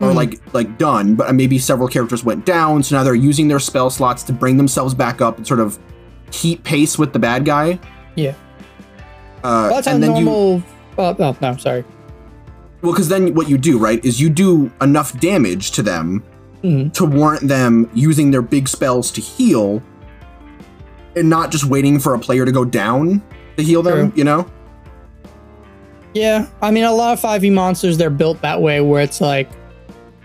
or 0.00 0.10
Mhm. 0.10 0.14
like 0.14 0.40
like 0.52 0.78
done, 0.78 1.14
but 1.14 1.34
maybe 1.34 1.58
several 1.58 1.88
characters 1.88 2.24
went 2.24 2.44
down, 2.44 2.82
so 2.82 2.96
now 2.96 3.04
they're 3.04 3.14
using 3.14 3.48
their 3.48 3.58
spell 3.60 3.90
slots 3.90 4.22
to 4.24 4.32
bring 4.32 4.56
themselves 4.56 4.94
back 4.94 5.20
up 5.20 5.36
and 5.38 5.46
sort 5.46 5.60
of 5.60 5.78
keep 6.30 6.64
pace 6.64 6.98
with 6.98 7.12
the 7.12 7.18
bad 7.18 7.44
guy. 7.44 7.78
Yeah. 8.16 8.30
Uh, 9.44 9.66
well, 9.68 9.74
that's 9.74 9.86
and 9.86 10.02
then 10.02 10.10
normal 10.12 10.62
oh, 10.98 11.16
oh 11.18 11.36
no 11.42 11.56
sorry 11.56 11.84
well, 12.80 12.92
because 12.92 13.08
then 13.08 13.34
what 13.34 13.48
you 13.48 13.58
do 13.58 13.78
right 13.78 14.04
is 14.04 14.20
you 14.20 14.28
do 14.28 14.70
enough 14.80 15.18
damage 15.20 15.70
to 15.72 15.82
them 15.82 16.22
Mhm. 16.64 16.92
to 16.94 17.04
warrant 17.04 17.46
them 17.48 17.88
using 17.94 18.30
their 18.30 18.42
big 18.42 18.68
spells 18.68 19.10
to 19.12 19.20
heal, 19.20 19.82
and 21.16 21.28
not 21.28 21.50
just 21.50 21.64
waiting 21.66 21.98
for 22.00 22.14
a 22.14 22.18
player 22.18 22.44
to 22.44 22.52
go 22.52 22.64
down 22.64 23.20
to 23.56 23.62
heal 23.62 23.82
them. 23.82 24.10
True. 24.10 24.12
You 24.18 24.24
know. 24.24 24.46
Yeah, 26.14 26.46
I 26.60 26.70
mean, 26.70 26.84
a 26.84 26.92
lot 26.92 27.12
of 27.14 27.20
5e 27.20 27.52
monsters 27.52 27.96
they're 27.96 28.10
built 28.10 28.40
that 28.42 28.60
way, 28.60 28.80
where 28.80 29.02
it's 29.02 29.20
like, 29.20 29.48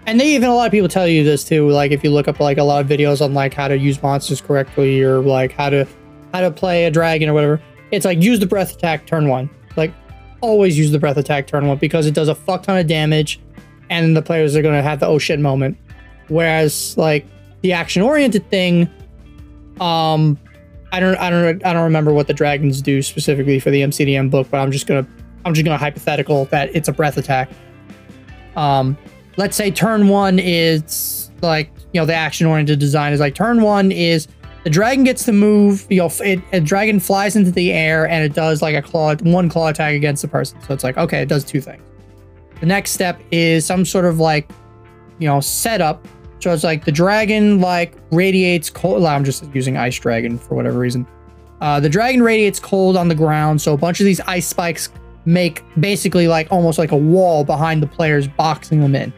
and 0.06 0.20
they 0.20 0.36
even 0.36 0.50
a 0.50 0.56
lot 0.56 0.66
of 0.66 0.72
people 0.72 0.90
tell 0.90 1.08
you 1.08 1.24
this 1.24 1.44
too. 1.44 1.70
Like, 1.70 1.92
if 1.92 2.04
you 2.04 2.10
look 2.10 2.28
up 2.28 2.40
like 2.40 2.58
a 2.58 2.64
lot 2.64 2.82
of 2.82 2.88
videos 2.90 3.22
on 3.24 3.34
like 3.34 3.54
how 3.54 3.68
to 3.68 3.78
use 3.78 4.02
monsters 4.02 4.42
correctly, 4.42 5.02
or 5.02 5.20
like 5.20 5.52
how 5.54 5.70
to 5.70 5.88
how 6.34 6.42
to 6.42 6.52
play 6.52 6.86
a 6.86 6.92
dragon 6.92 7.30
or 7.30 7.34
whatever, 7.34 7.62
it's 7.92 8.06
like 8.06 8.22
use 8.22 8.40
the 8.40 8.46
breath 8.46 8.76
attack 8.76 9.06
turn 9.06 9.28
one. 9.28 9.50
Like, 9.78 9.94
always 10.42 10.78
use 10.78 10.92
the 10.92 11.00
breath 11.00 11.18
attack 11.18 11.48
turn 11.48 11.68
one 11.68 11.78
because 11.78 12.06
it 12.06 12.14
does 12.14 12.28
a 12.28 12.36
fuck 12.36 12.64
ton 12.64 12.78
of 12.78 12.88
damage, 12.88 13.40
and 13.90 14.16
the 14.16 14.22
players 14.22 14.56
are 14.56 14.62
gonna 14.62 14.84
have 14.84 15.00
the 15.00 15.08
oh 15.08 15.20
shit 15.20 15.40
moment. 15.40 15.78
Whereas 16.28 16.98
like 16.98 17.26
the 17.62 17.72
action 17.74 18.02
oriented 18.02 18.50
thing, 18.50 18.90
um, 19.80 20.38
I 20.92 21.00
don't 21.00 21.16
I 21.18 21.30
don't 21.30 21.66
I 21.66 21.74
don't 21.74 21.84
remember 21.84 22.14
what 22.14 22.28
the 22.28 22.34
dragons 22.34 22.82
do 22.82 23.02
specifically 23.02 23.60
for 23.60 23.72
the 23.72 23.82
MCDM 23.82 24.30
book, 24.30 24.48
but 24.50 24.60
I'm 24.60 24.72
just 24.72 24.88
gonna 24.88 25.08
I'm 25.48 25.54
just 25.54 25.66
gonna 25.66 25.78
hypothetical 25.78 26.46
that 26.46 26.76
it's 26.76 26.88
a 26.88 26.92
breath 26.92 27.18
attack. 27.18 27.50
Um, 28.56 28.98
let's 29.38 29.56
say 29.56 29.72
turn 29.72 30.10
one 30.10 30.40
is 30.40 31.32
like 31.42 31.72
you 31.94 32.02
know 32.02 32.06
the 32.06 32.14
action 32.14 32.48
oriented 32.48 32.80
design 32.80 33.14
is 33.14 33.20
like 33.20 33.34
turn 33.34 33.62
one 33.62 33.92
is 33.92 34.28
the 34.64 34.70
dragon 34.70 35.06
gets 35.06 35.24
to 35.26 35.32
move. 35.32 35.88
You 35.90 36.00
know, 36.00 36.12
it, 36.20 36.42
a 36.52 36.60
dragon 36.60 37.00
flies 37.00 37.38
into 37.38 37.52
the 37.52 37.72
air 37.72 38.08
and 38.08 38.24
it 38.26 38.34
does 38.34 38.62
like 38.62 38.76
a 38.76 38.82
claw 38.82 39.16
one 39.16 39.48
claw 39.48 39.70
attack 39.70 39.94
against 39.94 40.22
the 40.22 40.28
person. 40.28 40.62
So 40.64 40.74
it's 40.74 40.84
like 40.84 40.98
okay, 40.98 41.22
it 41.22 41.30
does 41.30 41.46
two 41.46 41.62
things. 41.62 41.82
The 42.60 42.66
next 42.66 42.92
step 42.92 43.22
is 43.32 43.66
some 43.66 43.86
sort 43.86 44.06
of 44.06 44.20
like 44.20 44.50
you 45.20 45.28
know 45.28 45.40
setup. 45.40 46.06
So 46.40 46.52
it's 46.52 46.64
like 46.64 46.84
the 46.84 46.92
dragon 46.92 47.62
like 47.62 47.96
radiates 48.12 48.70
cold. 48.70 49.06
I'm 49.06 49.24
just 49.24 49.46
using 49.56 49.78
ice 49.78 49.98
dragon 49.98 50.38
for 50.38 50.56
whatever 50.56 50.78
reason. 50.78 51.08
Uh, 51.62 51.80
the 51.80 51.90
dragon 51.90 52.22
radiates 52.22 52.60
cold 52.60 52.96
on 52.98 53.08
the 53.08 53.16
ground, 53.16 53.60
so 53.62 53.74
a 53.74 53.78
bunch 53.78 54.00
of 54.00 54.06
these 54.06 54.20
ice 54.22 54.46
spikes 54.46 54.90
make 55.28 55.62
basically 55.78 56.28
like 56.28 56.48
almost 56.52 56.80
like 56.80 56.92
a 56.92 56.98
wall 56.98 57.44
behind 57.44 57.84
the 57.84 57.88
players, 57.88 58.28
boxing 58.28 58.80
them 58.80 58.96
in. 58.96 59.14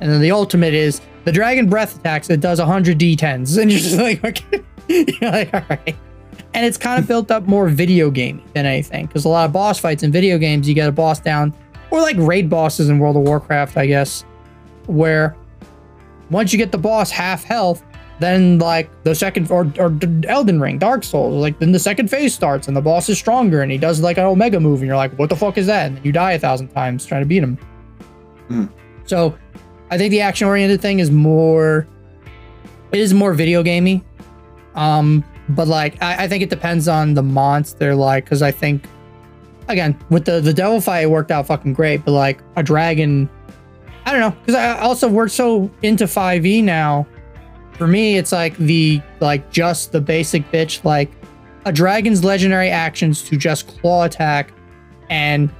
And 0.00 0.10
then 0.10 0.20
the 0.20 0.30
ultimate 0.30 0.72
is 0.72 1.00
the 1.24 1.32
dragon 1.32 1.68
breath 1.68 1.98
attacks. 1.98 2.28
that 2.28 2.40
does 2.40 2.60
100 2.60 2.98
d10s, 2.98 3.58
and 3.60 3.70
you're 3.70 3.80
just 3.80 3.98
like, 3.98 4.24
okay, 4.24 4.62
you're 4.88 5.30
like, 5.30 5.52
all 5.52 5.64
right. 5.68 5.96
And 6.54 6.64
it's 6.64 6.78
kind 6.78 7.00
of 7.00 7.08
built 7.08 7.30
up 7.30 7.46
more 7.46 7.68
video 7.68 8.10
game 8.10 8.42
than 8.54 8.66
anything, 8.66 9.06
because 9.06 9.24
a 9.24 9.28
lot 9.28 9.44
of 9.44 9.52
boss 9.52 9.78
fights 9.78 10.02
in 10.02 10.12
video 10.12 10.38
games, 10.38 10.68
you 10.68 10.74
get 10.74 10.88
a 10.88 10.92
boss 10.92 11.18
down, 11.18 11.52
or 11.90 12.00
like 12.00 12.16
raid 12.18 12.48
bosses 12.48 12.88
in 12.88 12.98
World 12.98 13.16
of 13.16 13.22
Warcraft, 13.22 13.76
I 13.76 13.86
guess, 13.86 14.22
where 14.86 15.36
once 16.30 16.52
you 16.52 16.58
get 16.58 16.70
the 16.70 16.78
boss 16.78 17.10
half 17.10 17.42
health, 17.42 17.82
then 18.22 18.58
like 18.58 18.90
the 19.04 19.14
second 19.14 19.50
or, 19.50 19.72
or 19.78 19.98
Elden 20.28 20.60
Ring, 20.60 20.78
Dark 20.78 21.04
Souls, 21.04 21.34
like 21.34 21.58
then 21.58 21.72
the 21.72 21.78
second 21.78 22.08
phase 22.08 22.34
starts 22.34 22.68
and 22.68 22.76
the 22.76 22.80
boss 22.80 23.08
is 23.08 23.18
stronger 23.18 23.62
and 23.62 23.72
he 23.72 23.78
does 23.78 24.00
like 24.00 24.18
an 24.18 24.24
Omega 24.24 24.60
move 24.60 24.80
and 24.80 24.86
you're 24.86 24.96
like, 24.96 25.18
what 25.18 25.28
the 25.28 25.36
fuck 25.36 25.58
is 25.58 25.66
that? 25.66 25.86
And 25.86 25.96
then 25.96 26.04
you 26.04 26.12
die 26.12 26.32
a 26.32 26.38
thousand 26.38 26.68
times 26.68 27.06
trying 27.06 27.22
to 27.22 27.26
beat 27.26 27.42
him. 27.42 27.56
Hmm. 28.48 28.66
So 29.04 29.36
I 29.90 29.98
think 29.98 30.10
the 30.10 30.20
action 30.20 30.46
oriented 30.46 30.80
thing 30.80 31.00
is 31.00 31.10
more 31.10 31.86
it 32.92 33.00
is 33.00 33.14
more 33.14 33.32
video 33.32 33.62
gamey. 33.62 34.04
Um, 34.74 35.24
but 35.50 35.68
like 35.68 36.00
I, 36.02 36.24
I 36.24 36.28
think 36.28 36.42
it 36.42 36.50
depends 36.50 36.88
on 36.88 37.14
the 37.14 37.22
monster, 37.22 37.94
like 37.94 38.24
because 38.24 38.42
I 38.42 38.50
think 38.50 38.84
again 39.68 39.98
with 40.10 40.24
the 40.24 40.40
the 40.40 40.52
devil 40.52 40.80
fight, 40.80 41.00
it 41.00 41.10
worked 41.10 41.30
out 41.30 41.46
fucking 41.46 41.72
great. 41.72 42.04
But 42.04 42.12
like 42.12 42.40
a 42.56 42.62
dragon, 42.62 43.28
I 44.04 44.12
don't 44.12 44.20
know 44.20 44.30
because 44.30 44.54
I 44.54 44.78
also 44.80 45.08
worked 45.08 45.32
so 45.32 45.70
into 45.82 46.06
five 46.06 46.46
E 46.46 46.62
now. 46.62 47.06
For 47.82 47.88
me, 47.88 48.16
it's 48.16 48.30
like 48.30 48.56
the 48.58 49.02
like 49.18 49.50
just 49.50 49.90
the 49.90 50.00
basic 50.00 50.48
bitch 50.52 50.84
like 50.84 51.10
a 51.64 51.72
dragon's 51.72 52.22
legendary 52.22 52.68
actions 52.68 53.24
to 53.24 53.36
just 53.36 53.66
claw 53.66 54.04
attack 54.04 54.52
and 55.10 55.52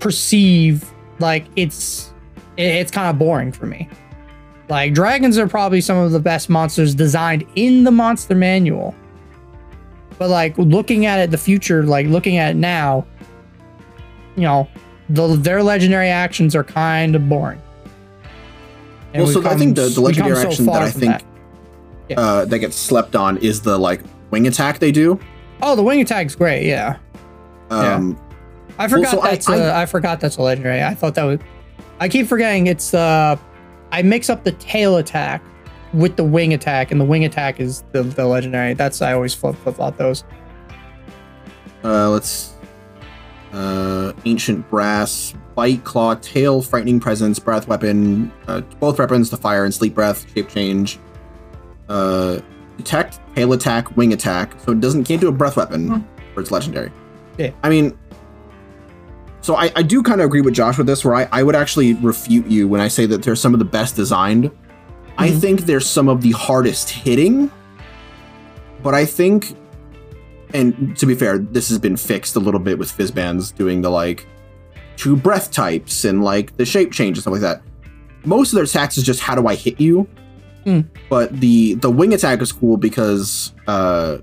perceive 0.00 0.84
like 1.20 1.44
it's 1.54 2.12
it's 2.56 2.90
kind 2.90 3.08
of 3.08 3.20
boring 3.20 3.52
for 3.52 3.66
me. 3.66 3.88
Like 4.68 4.94
dragons 4.94 5.38
are 5.38 5.46
probably 5.46 5.80
some 5.80 5.96
of 5.96 6.10
the 6.10 6.18
best 6.18 6.50
monsters 6.50 6.92
designed 6.92 7.46
in 7.54 7.84
the 7.84 7.92
monster 7.92 8.34
manual. 8.34 8.92
But 10.18 10.28
like 10.28 10.58
looking 10.58 11.06
at 11.06 11.20
it 11.20 11.30
the 11.30 11.38
future, 11.38 11.84
like 11.84 12.08
looking 12.08 12.38
at 12.38 12.50
it 12.50 12.56
now, 12.56 13.06
you 14.34 14.42
know, 14.42 14.68
the, 15.08 15.36
their 15.36 15.62
legendary 15.62 16.08
actions 16.08 16.56
are 16.56 16.64
kind 16.64 17.14
of 17.14 17.28
boring. 17.28 17.62
And 19.14 19.24
well, 19.24 19.32
so 19.32 19.46
I 19.46 19.56
think 19.56 19.76
the, 19.76 19.88
the 19.88 20.00
legendary 20.00 20.36
so 20.36 20.48
action 20.48 20.66
that 20.66 20.82
I 20.82 20.90
think 20.90 21.12
that. 21.12 21.24
Yeah. 22.08 22.20
Uh, 22.20 22.44
that 22.46 22.58
gets 22.58 22.76
slept 22.76 23.14
on 23.14 23.38
is 23.38 23.60
the 23.60 23.78
like 23.78 24.00
wing 24.30 24.46
attack 24.46 24.78
they 24.78 24.92
do. 24.92 25.20
Oh, 25.60 25.76
the 25.76 25.82
wing 25.82 26.00
attack's 26.00 26.34
great. 26.34 26.66
Yeah. 26.66 26.98
Um, 27.70 28.12
yeah. 28.12 28.74
I 28.78 28.88
forgot 28.88 29.14
well, 29.14 29.22
so 29.22 29.30
that's 29.30 29.48
I, 29.48 29.56
a, 29.56 29.68
I, 29.70 29.82
I 29.82 29.86
forgot 29.86 30.20
that's 30.20 30.36
a 30.36 30.42
legendary. 30.42 30.82
I 30.82 30.94
thought 30.94 31.14
that 31.14 31.24
was. 31.24 31.40
I 32.00 32.08
keep 32.08 32.26
forgetting 32.26 32.66
it's 32.66 32.94
uh 32.94 33.36
I 33.92 34.02
mix 34.02 34.30
up 34.30 34.44
the 34.44 34.52
tail 34.52 34.96
attack 34.96 35.42
with 35.92 36.16
the 36.16 36.24
wing 36.24 36.54
attack, 36.54 36.90
and 36.90 37.00
the 37.00 37.04
wing 37.04 37.24
attack 37.24 37.60
is 37.60 37.84
the, 37.92 38.02
the 38.02 38.26
legendary. 38.26 38.72
That's 38.74 39.02
I 39.02 39.12
always 39.12 39.34
flip 39.34 39.56
flip 39.56 39.76
flop 39.76 39.96
those. 39.98 40.24
Uh, 41.84 42.08
let's 42.10 42.54
uh, 43.52 44.12
ancient 44.24 44.68
brass, 44.70 45.34
bite, 45.54 45.84
claw, 45.84 46.14
tail, 46.16 46.62
frightening 46.62 46.98
presence, 47.00 47.38
breath 47.38 47.68
weapon, 47.68 48.32
uh, 48.48 48.60
both 48.80 48.98
weapons, 48.98 49.30
the 49.30 49.36
fire 49.36 49.64
and 49.64 49.74
sleep 49.74 49.94
breath, 49.94 50.30
shape 50.32 50.48
change, 50.48 50.98
uh, 51.88 52.40
detect, 52.76 53.20
tail 53.34 53.52
attack, 53.52 53.96
wing 53.96 54.12
attack. 54.12 54.58
So 54.60 54.72
it 54.72 54.80
doesn't 54.80 55.04
can't 55.04 55.20
do 55.20 55.28
a 55.28 55.32
breath 55.32 55.56
weapon 55.56 55.88
hmm. 55.88 56.32
for 56.34 56.40
its 56.40 56.50
legendary. 56.50 56.90
Yeah. 57.38 57.50
I 57.62 57.68
mean, 57.68 57.98
so 59.42 59.56
I, 59.56 59.72
I 59.74 59.82
do 59.82 60.02
kind 60.02 60.20
of 60.20 60.26
agree 60.26 60.40
with 60.40 60.54
Josh 60.54 60.78
with 60.78 60.86
this, 60.86 61.04
where 61.04 61.14
I, 61.14 61.28
I 61.32 61.42
would 61.42 61.56
actually 61.56 61.94
refute 61.94 62.46
you 62.46 62.68
when 62.68 62.80
I 62.80 62.88
say 62.88 63.06
that 63.06 63.22
they're 63.22 63.36
some 63.36 63.52
of 63.54 63.58
the 63.58 63.64
best 63.64 63.96
designed. 63.96 64.44
Mm-hmm. 64.44 65.14
I 65.18 65.30
think 65.30 65.62
they're 65.62 65.80
some 65.80 66.08
of 66.08 66.22
the 66.22 66.30
hardest 66.30 66.90
hitting, 66.90 67.50
but 68.82 68.94
I 68.94 69.04
think, 69.04 69.56
and 70.54 70.96
to 70.98 71.06
be 71.06 71.14
fair, 71.14 71.38
this 71.38 71.68
has 71.68 71.78
been 71.78 71.96
fixed 71.96 72.36
a 72.36 72.40
little 72.40 72.60
bit 72.60 72.78
with 72.78 72.96
Fizban's 72.96 73.50
doing 73.52 73.82
the 73.82 73.90
like 73.90 74.26
two 74.96 75.16
breath 75.16 75.50
types 75.50 76.04
and 76.04 76.22
like 76.22 76.56
the 76.56 76.64
shape 76.64 76.92
change 76.92 77.16
and 77.16 77.22
stuff 77.22 77.32
like 77.32 77.40
that. 77.40 77.62
Most 78.24 78.52
of 78.52 78.56
their 78.56 78.64
attacks 78.64 78.96
is 78.96 79.04
just 79.04 79.20
how 79.20 79.34
do 79.34 79.46
I 79.48 79.54
hit 79.54 79.80
you, 79.80 80.08
mm. 80.64 80.86
but 81.08 81.32
the 81.40 81.74
the 81.74 81.90
wing 81.90 82.14
attack 82.14 82.40
is 82.40 82.52
cool 82.52 82.76
because 82.76 83.52
uh, 83.66 84.18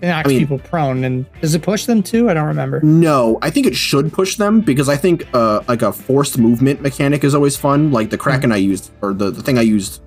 it 0.00 0.06
knocks 0.06 0.26
I 0.26 0.28
mean, 0.30 0.38
people 0.40 0.58
prone. 0.58 1.04
And 1.04 1.26
does 1.40 1.54
it 1.54 1.62
push 1.62 1.84
them 1.84 2.02
too? 2.02 2.30
I 2.30 2.34
don't 2.34 2.46
remember. 2.46 2.80
No, 2.82 3.38
I 3.42 3.50
think 3.50 3.66
it 3.66 3.76
should 3.76 4.12
push 4.12 4.36
them 4.36 4.60
because 4.60 4.88
I 4.88 4.96
think 4.96 5.26
uh, 5.34 5.62
like 5.68 5.82
a 5.82 5.92
forced 5.92 6.38
movement 6.38 6.80
mechanic 6.80 7.24
is 7.24 7.34
always 7.34 7.56
fun. 7.56 7.92
Like 7.92 8.10
the 8.10 8.18
Kraken 8.18 8.50
mm-hmm. 8.50 8.52
I 8.54 8.58
used, 8.58 8.90
or 9.02 9.12
the, 9.12 9.30
the 9.30 9.42
thing 9.42 9.58
I 9.58 9.62
used, 9.62 10.02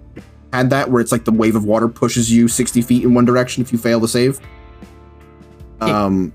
had 0.51 0.69
that 0.71 0.89
where 0.89 1.01
it's 1.01 1.11
like 1.11 1.25
the 1.25 1.31
wave 1.31 1.55
of 1.55 1.65
water 1.65 1.87
pushes 1.87 2.31
you 2.31 2.47
60 2.47 2.81
feet 2.81 3.03
in 3.03 3.13
one 3.13 3.25
direction 3.25 3.61
if 3.61 3.71
you 3.71 3.77
fail 3.77 4.01
to 4.01 4.07
save. 4.07 4.39
Um, 5.89 6.33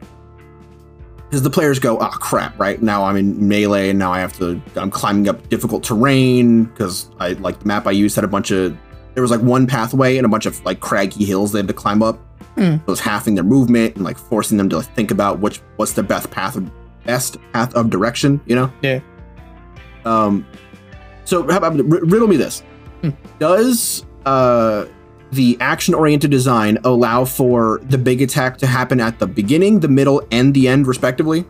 because 1.24 1.42
the 1.42 1.50
players 1.50 1.78
go, 1.78 1.98
oh 1.98 2.08
crap, 2.08 2.58
right 2.58 2.80
now 2.80 3.04
I'm 3.04 3.14
in 3.16 3.46
melee 3.46 3.90
and 3.90 3.98
now 3.98 4.10
I 4.10 4.20
have 4.20 4.32
to, 4.38 4.58
I'm 4.76 4.90
climbing 4.90 5.28
up 5.28 5.46
difficult 5.50 5.84
terrain 5.84 6.64
because 6.64 7.10
I 7.20 7.32
like 7.32 7.58
the 7.58 7.66
map 7.66 7.86
I 7.86 7.90
used 7.90 8.14
had 8.14 8.24
a 8.24 8.28
bunch 8.28 8.50
of, 8.50 8.74
there 9.12 9.20
was 9.20 9.30
like 9.30 9.42
one 9.42 9.66
pathway 9.66 10.16
and 10.16 10.24
a 10.24 10.28
bunch 10.30 10.46
of 10.46 10.64
like 10.64 10.80
craggy 10.80 11.26
hills 11.26 11.52
they 11.52 11.58
had 11.58 11.68
to 11.68 11.74
climb 11.74 12.02
up 12.02 12.18
Mm. 12.56 12.84
was 12.88 12.98
halving 12.98 13.36
their 13.36 13.44
movement 13.44 13.94
and 13.94 14.04
like 14.04 14.18
forcing 14.18 14.58
them 14.58 14.68
to 14.70 14.78
like, 14.78 14.86
think 14.96 15.12
about 15.12 15.38
which 15.38 15.58
what's 15.76 15.92
the 15.92 16.02
best 16.02 16.28
path 16.32 16.56
of 16.56 16.68
best 17.04 17.36
path 17.52 17.72
of 17.76 17.88
direction, 17.88 18.40
you 18.46 18.56
know? 18.56 18.72
Yeah. 18.82 18.98
Um 20.04 20.44
so 21.24 21.48
how 21.48 21.58
about 21.58 21.74
riddle 21.76 22.26
me 22.26 22.36
this. 22.36 22.64
Hmm. 23.02 23.10
Does 23.38 24.04
uh 24.26 24.86
the 25.32 25.56
action 25.60 25.94
oriented 25.94 26.30
design 26.30 26.78
allow 26.84 27.24
for 27.24 27.80
the 27.84 27.98
big 27.98 28.22
attack 28.22 28.56
to 28.58 28.66
happen 28.66 29.00
at 29.00 29.18
the 29.18 29.26
beginning, 29.26 29.80
the 29.80 29.88
middle, 29.88 30.26
and 30.30 30.54
the 30.54 30.68
end, 30.68 30.86
respectively? 30.86 31.44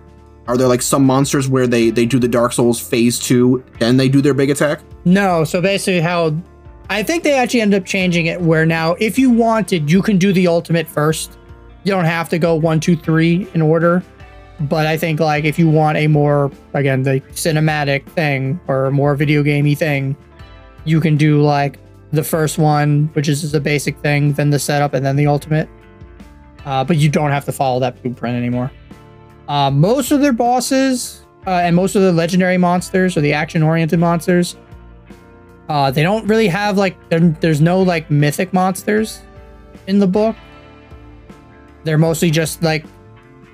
Are 0.46 0.56
there 0.56 0.66
like 0.66 0.82
some 0.82 1.04
monsters 1.04 1.48
where 1.48 1.66
they 1.66 1.90
they 1.90 2.06
do 2.06 2.18
the 2.18 2.28
Dark 2.28 2.52
Souls 2.52 2.80
phase 2.80 3.18
two, 3.18 3.62
then 3.78 3.98
they 3.98 4.08
do 4.08 4.22
their 4.22 4.34
big 4.34 4.50
attack? 4.50 4.80
No. 5.04 5.44
So 5.44 5.60
basically, 5.60 6.00
how 6.00 6.34
I 6.90 7.02
think 7.02 7.22
they 7.22 7.34
actually 7.34 7.60
end 7.60 7.74
up 7.74 7.84
changing 7.84 8.26
it 8.26 8.40
where 8.40 8.64
now, 8.64 8.94
if 8.94 9.18
you 9.18 9.30
wanted, 9.30 9.90
you 9.90 10.00
can 10.00 10.16
do 10.16 10.32
the 10.32 10.48
ultimate 10.48 10.88
first. 10.88 11.36
You 11.84 11.92
don't 11.92 12.06
have 12.06 12.30
to 12.30 12.38
go 12.38 12.54
one, 12.54 12.80
two, 12.80 12.96
three 12.96 13.46
in 13.52 13.60
order. 13.60 14.02
But 14.60 14.86
I 14.86 14.96
think 14.96 15.20
like 15.20 15.44
if 15.44 15.58
you 15.58 15.68
want 15.68 15.98
a 15.98 16.06
more 16.06 16.50
again 16.74 17.02
the 17.02 17.20
cinematic 17.32 18.06
thing 18.06 18.58
or 18.66 18.90
more 18.90 19.14
video 19.14 19.42
gamey 19.42 19.74
thing, 19.74 20.16
you 20.84 21.00
can 21.00 21.16
do 21.16 21.42
like 21.42 21.78
the 22.12 22.24
first 22.24 22.58
one, 22.58 23.10
which 23.12 23.28
is 23.28 23.54
a 23.54 23.60
basic 23.60 23.98
thing, 23.98 24.32
then 24.32 24.50
the 24.50 24.58
setup, 24.58 24.94
and 24.94 25.04
then 25.04 25.16
the 25.16 25.26
ultimate. 25.26 25.68
Uh, 26.64 26.84
but 26.84 26.96
you 26.96 27.08
don't 27.08 27.30
have 27.30 27.44
to 27.44 27.52
follow 27.52 27.80
that 27.80 28.00
blueprint 28.02 28.36
anymore. 28.36 28.70
Uh, 29.48 29.70
most 29.70 30.10
of 30.10 30.20
their 30.20 30.32
bosses 30.32 31.24
uh, 31.46 31.50
and 31.50 31.74
most 31.74 31.94
of 31.94 32.02
the 32.02 32.12
legendary 32.12 32.58
monsters 32.58 33.16
or 33.16 33.20
the 33.20 33.32
action-oriented 33.32 33.98
monsters 33.98 34.56
uh, 35.68 35.90
they 35.90 36.02
don't 36.02 36.26
really 36.26 36.48
have 36.48 36.78
like 36.78 36.96
there's 37.10 37.60
no 37.60 37.82
like 37.82 38.10
mythic 38.10 38.52
monsters 38.52 39.20
in 39.86 39.98
the 39.98 40.06
book. 40.06 40.34
They're 41.84 41.98
mostly 41.98 42.30
just 42.30 42.62
like 42.62 42.86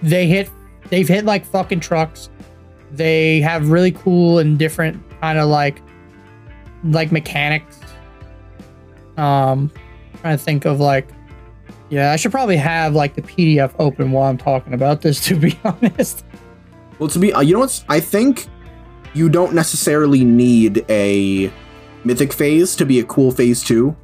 they 0.02 0.26
hit 0.26 0.48
they've 0.90 1.09
hit 1.09 1.24
like 1.24 1.44
fucking 1.44 1.80
trucks. 1.80 2.30
They 2.92 3.40
have 3.40 3.70
really 3.70 3.90
cool 3.90 4.38
and 4.38 4.59
different 4.59 5.02
kind 5.20 5.38
of 5.38 5.48
like 5.48 5.82
like 6.84 7.11
mechanics. 7.11 7.80
Um 9.16 9.70
trying 10.20 10.36
to 10.36 10.42
think 10.42 10.64
of 10.64 10.80
like 10.80 11.08
yeah, 11.90 12.12
I 12.12 12.16
should 12.16 12.32
probably 12.32 12.56
have 12.56 12.94
like 12.94 13.14
the 13.14 13.22
PDF 13.22 13.72
open 13.78 14.10
while 14.10 14.28
I'm 14.28 14.38
talking 14.38 14.72
about 14.72 15.02
this 15.02 15.20
to 15.26 15.36
be 15.36 15.58
honest. 15.64 16.24
Well, 16.98 17.08
to 17.08 17.18
be 17.18 17.32
uh, 17.32 17.40
you 17.40 17.54
know 17.54 17.60
what's 17.60 17.84
I 17.88 18.00
think 18.00 18.46
you 19.14 19.28
don't 19.28 19.54
necessarily 19.54 20.24
need 20.24 20.84
a 20.88 21.52
mythic 22.04 22.32
phase 22.32 22.76
to 22.76 22.86
be 22.86 23.00
a 23.00 23.04
cool 23.04 23.30
phase 23.30 23.62
two, 23.62 23.96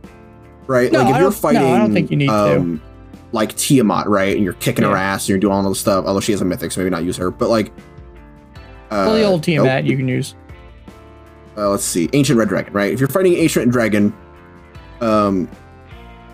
right? 0.66 0.90
No, 0.90 1.02
like 1.02 1.14
if 1.14 1.20
you're 1.20 1.32
fighting, 1.32 1.62
no, 1.62 1.74
I 1.74 1.78
don't 1.78 1.92
think 1.92 2.10
you 2.10 2.16
need 2.16 2.30
um, 2.30 2.78
to. 2.78 2.86
Like 3.32 3.54
Tiamat, 3.56 4.08
right? 4.08 4.34
And 4.34 4.42
you're 4.42 4.54
kicking 4.54 4.84
yeah. 4.84 4.90
her 4.90 4.96
ass 4.96 5.24
and 5.24 5.28
you're 5.28 5.38
doing 5.38 5.52
all 5.52 5.68
this 5.68 5.78
stuff. 5.78 6.04
Although 6.04 6.20
she 6.20 6.32
has 6.32 6.40
a 6.40 6.44
mythic, 6.44 6.72
so 6.72 6.80
maybe 6.80 6.90
not 6.90 7.04
use 7.04 7.16
her. 7.16 7.30
But 7.30 7.48
like, 7.48 7.68
uh, 8.90 9.06
well, 9.06 9.14
the 9.14 9.22
old 9.24 9.44
Tiamat 9.44 9.84
you 9.84 9.96
can 9.96 10.08
use. 10.08 10.34
Uh, 11.56 11.70
let's 11.70 11.84
see, 11.84 12.08
Ancient 12.12 12.38
Red 12.38 12.48
Dragon, 12.48 12.72
right? 12.72 12.92
If 12.92 12.98
you're 12.98 13.08
fighting 13.08 13.34
Ancient 13.34 13.70
Dragon, 13.70 14.12
um, 15.00 15.48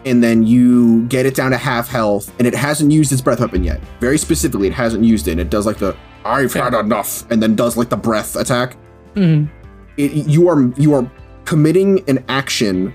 and 0.04 0.22
then 0.22 0.44
you 0.44 1.04
get 1.06 1.26
it 1.26 1.34
down 1.34 1.50
to 1.50 1.56
half 1.56 1.88
health, 1.88 2.32
and 2.38 2.46
it 2.46 2.54
hasn't 2.54 2.92
used 2.92 3.12
its 3.12 3.20
breath 3.20 3.40
weapon 3.40 3.64
yet. 3.64 3.80
Very 4.00 4.18
specifically, 4.18 4.68
it 4.68 4.72
hasn't 4.72 5.04
used 5.04 5.28
it. 5.28 5.32
And 5.32 5.40
it 5.40 5.50
does 5.50 5.66
like 5.66 5.78
the 5.78 5.96
"I've 6.24 6.54
had 6.54 6.74
enough," 6.74 7.28
and 7.30 7.42
then 7.42 7.56
does 7.56 7.76
like 7.76 7.88
the 7.88 7.96
breath 7.96 8.36
attack. 8.36 8.76
Mm-hmm. 9.14 9.52
It, 9.96 10.26
you 10.26 10.48
are 10.48 10.72
you 10.76 10.94
are 10.94 11.10
committing 11.44 12.08
an 12.08 12.24
action 12.28 12.92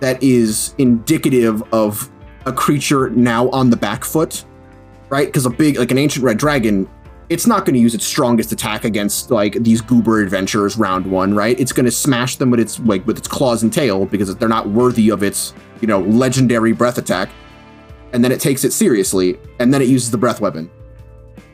that 0.00 0.22
is 0.22 0.74
indicative 0.78 1.62
of 1.72 2.10
a 2.46 2.52
creature 2.52 3.10
now 3.10 3.48
on 3.50 3.70
the 3.70 3.76
back 3.76 4.04
foot, 4.04 4.44
right? 5.08 5.26
Because 5.26 5.46
a 5.46 5.50
big, 5.50 5.78
like 5.78 5.90
an 5.90 5.98
ancient 5.98 6.24
red 6.24 6.36
dragon, 6.36 6.88
it's 7.28 7.46
not 7.46 7.64
going 7.64 7.74
to 7.74 7.80
use 7.80 7.94
its 7.94 8.04
strongest 8.04 8.52
attack 8.52 8.84
against 8.84 9.30
like 9.30 9.54
these 9.54 9.80
goober 9.80 10.20
adventurers 10.20 10.76
round 10.76 11.06
one, 11.06 11.34
right? 11.34 11.58
It's 11.58 11.72
going 11.72 11.86
to 11.86 11.90
smash 11.90 12.36
them 12.36 12.50
with 12.50 12.60
its 12.60 12.78
like 12.80 13.06
with 13.06 13.18
its 13.18 13.28
claws 13.28 13.62
and 13.62 13.72
tail 13.72 14.06
because 14.06 14.34
they're 14.36 14.48
not 14.48 14.68
worthy 14.68 15.10
of 15.10 15.22
its 15.22 15.54
you 15.80 15.88
know 15.88 16.00
legendary 16.00 16.72
breath 16.72 16.98
attack, 16.98 17.30
and 18.12 18.22
then 18.22 18.32
it 18.32 18.40
takes 18.40 18.64
it 18.64 18.72
seriously, 18.72 19.38
and 19.58 19.72
then 19.72 19.80
it 19.80 19.88
uses 19.88 20.10
the 20.10 20.18
breath 20.18 20.40
weapon, 20.40 20.70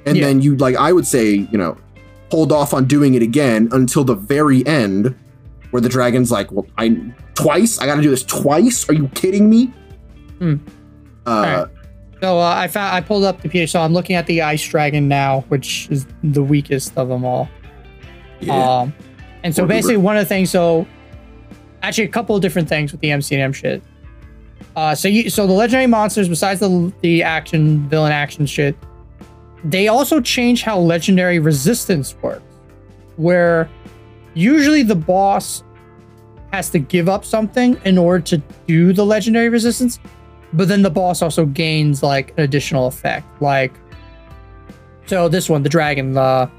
and 0.06 0.16
yeah. 0.16 0.26
then 0.26 0.40
you 0.40 0.56
like 0.56 0.76
I 0.76 0.92
would 0.92 1.06
say 1.06 1.30
you 1.30 1.58
know 1.58 1.76
hold 2.30 2.52
off 2.52 2.74
on 2.74 2.86
doing 2.86 3.14
it 3.14 3.22
again 3.22 3.68
until 3.72 4.04
the 4.04 4.14
very 4.14 4.64
end 4.66 5.16
where 5.70 5.80
the 5.80 5.88
dragon's 5.88 6.32
like, 6.32 6.50
"Well, 6.50 6.66
I 6.78 6.96
twice. 7.34 7.78
I 7.78 7.86
got 7.86 7.94
to 7.96 8.02
do 8.02 8.10
this 8.10 8.24
twice. 8.24 8.88
Are 8.88 8.94
you 8.94 9.08
kidding 9.08 9.48
me?" 9.48 9.66
Hmm. 10.38 10.56
Uh, 11.26 11.66
So 12.20 12.38
uh, 12.38 12.54
I 12.54 12.68
found 12.68 12.94
I 12.94 13.00
pulled 13.00 13.24
up 13.24 13.40
the 13.40 13.48
PH. 13.48 13.70
So 13.70 13.80
I'm 13.80 13.92
looking 13.92 14.16
at 14.16 14.26
the 14.26 14.42
ice 14.42 14.66
dragon 14.66 15.08
now, 15.08 15.42
which 15.48 15.88
is 15.90 16.06
the 16.22 16.42
weakest 16.42 16.96
of 16.96 17.08
them 17.08 17.24
all. 17.24 17.48
Yeah. 18.40 18.80
Um, 18.80 18.94
and 19.42 19.54
so 19.54 19.66
basically, 19.66 19.96
one 19.96 20.16
of 20.16 20.22
the 20.22 20.28
things. 20.28 20.50
So 20.50 20.86
actually, 21.82 22.04
a 22.04 22.08
couple 22.08 22.36
of 22.36 22.42
different 22.42 22.68
things 22.68 22.92
with 22.92 23.00
the 23.00 23.08
MCM 23.08 23.54
shit. 23.54 23.82
Uh, 24.76 24.94
so 24.94 25.08
you 25.08 25.30
so 25.30 25.46
the 25.46 25.52
legendary 25.52 25.86
monsters, 25.86 26.28
besides 26.28 26.60
the 26.60 26.92
the 27.00 27.22
action 27.22 27.88
villain 27.88 28.12
action 28.12 28.46
shit, 28.46 28.76
they 29.64 29.88
also 29.88 30.20
change 30.20 30.62
how 30.62 30.78
legendary 30.78 31.38
resistance 31.38 32.14
works, 32.22 32.42
where 33.16 33.68
usually 34.34 34.82
the 34.82 34.94
boss 34.94 35.64
has 36.52 36.70
to 36.70 36.78
give 36.78 37.08
up 37.08 37.24
something 37.24 37.80
in 37.84 37.96
order 37.96 38.22
to 38.24 38.42
do 38.66 38.92
the 38.92 39.04
legendary 39.04 39.48
resistance, 39.48 39.98
but 40.52 40.68
then 40.68 40.82
the 40.82 40.90
boss 40.90 41.22
also 41.22 41.46
gains 41.46 42.02
like 42.02 42.30
an 42.36 42.44
additional 42.44 42.86
effect. 42.86 43.26
Like, 43.40 43.72
so 45.06 45.28
this 45.28 45.48
one, 45.48 45.62
the 45.62 45.68
dragon, 45.68 46.12
the 46.12 46.50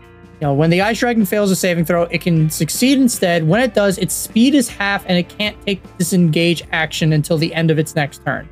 you 0.42 0.48
know, 0.48 0.54
when 0.56 0.72
the 0.72 0.82
ice 0.82 1.00
dragon 1.00 1.24
fails 1.24 1.52
a 1.52 1.56
saving 1.56 1.86
throw, 1.86 2.04
it 2.04 2.22
can 2.22 2.50
succeed 2.50 2.98
instead. 2.98 3.48
When 3.48 3.62
it 3.62 3.76
does, 3.76 4.00
its 4.00 4.16
speed 4.16 4.56
is 4.56 4.68
half 4.68 5.06
and 5.08 5.16
it 5.16 5.30
can't 5.30 5.56
take 5.68 5.82
disengage 6.00 6.64
action 6.72 7.14
until 7.14 7.38
the 7.38 7.54
end 7.54 7.70
of 7.70 7.78
its 7.78 7.96
next 7.96 8.26
turn. 8.26 8.50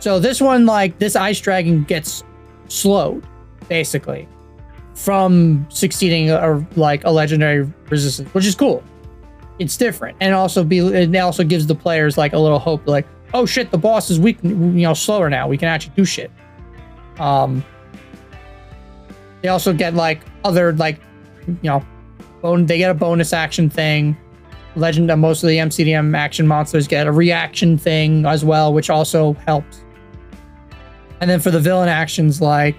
So 0.00 0.18
this 0.20 0.42
one, 0.42 0.66
like 0.66 0.98
this 0.98 1.16
ice 1.16 1.40
dragon 1.40 1.84
gets 1.84 2.22
slowed, 2.68 3.26
basically, 3.70 4.28
from 4.94 5.66
succeeding 5.70 6.30
a, 6.30 6.66
like 6.76 7.04
a 7.04 7.10
legendary 7.10 7.72
resistance, 7.88 8.28
which 8.34 8.44
is 8.44 8.54
cool. 8.54 8.84
It's 9.58 9.78
different, 9.78 10.18
and 10.20 10.34
also 10.34 10.62
be 10.62 10.80
it 10.80 11.16
also 11.16 11.42
gives 11.42 11.66
the 11.66 11.74
players 11.74 12.18
like 12.18 12.34
a 12.34 12.38
little 12.38 12.58
hope, 12.58 12.86
like, 12.86 13.06
oh 13.34 13.44
shit, 13.44 13.70
the 13.70 13.78
boss 13.78 14.08
is 14.10 14.18
weak, 14.18 14.38
you 14.42 14.50
know, 14.52 14.94
slower 14.94 15.28
now. 15.28 15.46
We 15.48 15.58
can 15.58 15.68
actually 15.68 15.92
do 15.96 16.04
shit. 16.04 16.30
Um, 17.18 17.64
they 19.42 19.48
also 19.48 19.74
get 19.74 19.94
like 19.94 20.22
other 20.44 20.72
like, 20.72 21.00
you 21.46 21.58
know, 21.62 21.84
bone. 22.40 22.64
They 22.64 22.78
get 22.78 22.90
a 22.90 22.94
bonus 22.94 23.32
action 23.32 23.68
thing. 23.68 24.16
Legend 24.76 25.10
of 25.10 25.18
most 25.18 25.42
of 25.42 25.48
the 25.48 25.58
MCDM 25.58 26.16
action 26.16 26.46
monsters 26.46 26.88
get 26.88 27.06
a 27.06 27.12
reaction 27.12 27.76
thing 27.76 28.24
as 28.24 28.44
well, 28.44 28.72
which 28.72 28.88
also 28.88 29.34
helps. 29.46 29.84
And 31.20 31.28
then 31.28 31.40
for 31.40 31.50
the 31.50 31.60
villain 31.60 31.88
actions, 31.88 32.40
like 32.40 32.76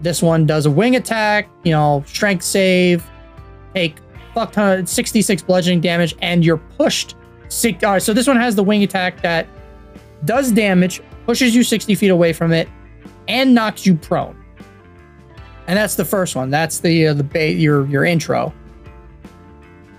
this 0.00 0.22
one 0.22 0.46
does 0.46 0.66
a 0.66 0.70
wing 0.70 0.96
attack, 0.96 1.48
you 1.64 1.72
know, 1.72 2.02
strength 2.06 2.44
save, 2.44 3.04
take 3.74 3.96
fuck 4.34 4.52
ton 4.52 4.80
of 4.80 4.88
66 4.88 5.42
bludgeoning 5.42 5.80
damage, 5.80 6.14
and 6.20 6.44
you're 6.44 6.56
pushed. 6.56 7.14
Six, 7.52 7.84
all 7.84 7.92
right, 7.92 8.02
so 8.02 8.14
this 8.14 8.26
one 8.26 8.38
has 8.38 8.56
the 8.56 8.62
wing 8.62 8.82
attack 8.82 9.20
that 9.20 9.46
does 10.24 10.50
damage, 10.50 11.02
pushes 11.26 11.54
you 11.54 11.62
60 11.62 11.94
feet 11.96 12.08
away 12.08 12.32
from 12.32 12.50
it, 12.50 12.66
and 13.28 13.54
knocks 13.54 13.84
you 13.84 13.94
prone. 13.94 14.42
And 15.66 15.76
that's 15.76 15.94
the 15.94 16.04
first 16.06 16.34
one. 16.34 16.48
That's 16.48 16.80
the 16.80 17.08
uh, 17.08 17.14
the 17.14 17.24
ba- 17.24 17.52
your 17.52 17.84
your 17.88 18.06
intro. 18.06 18.54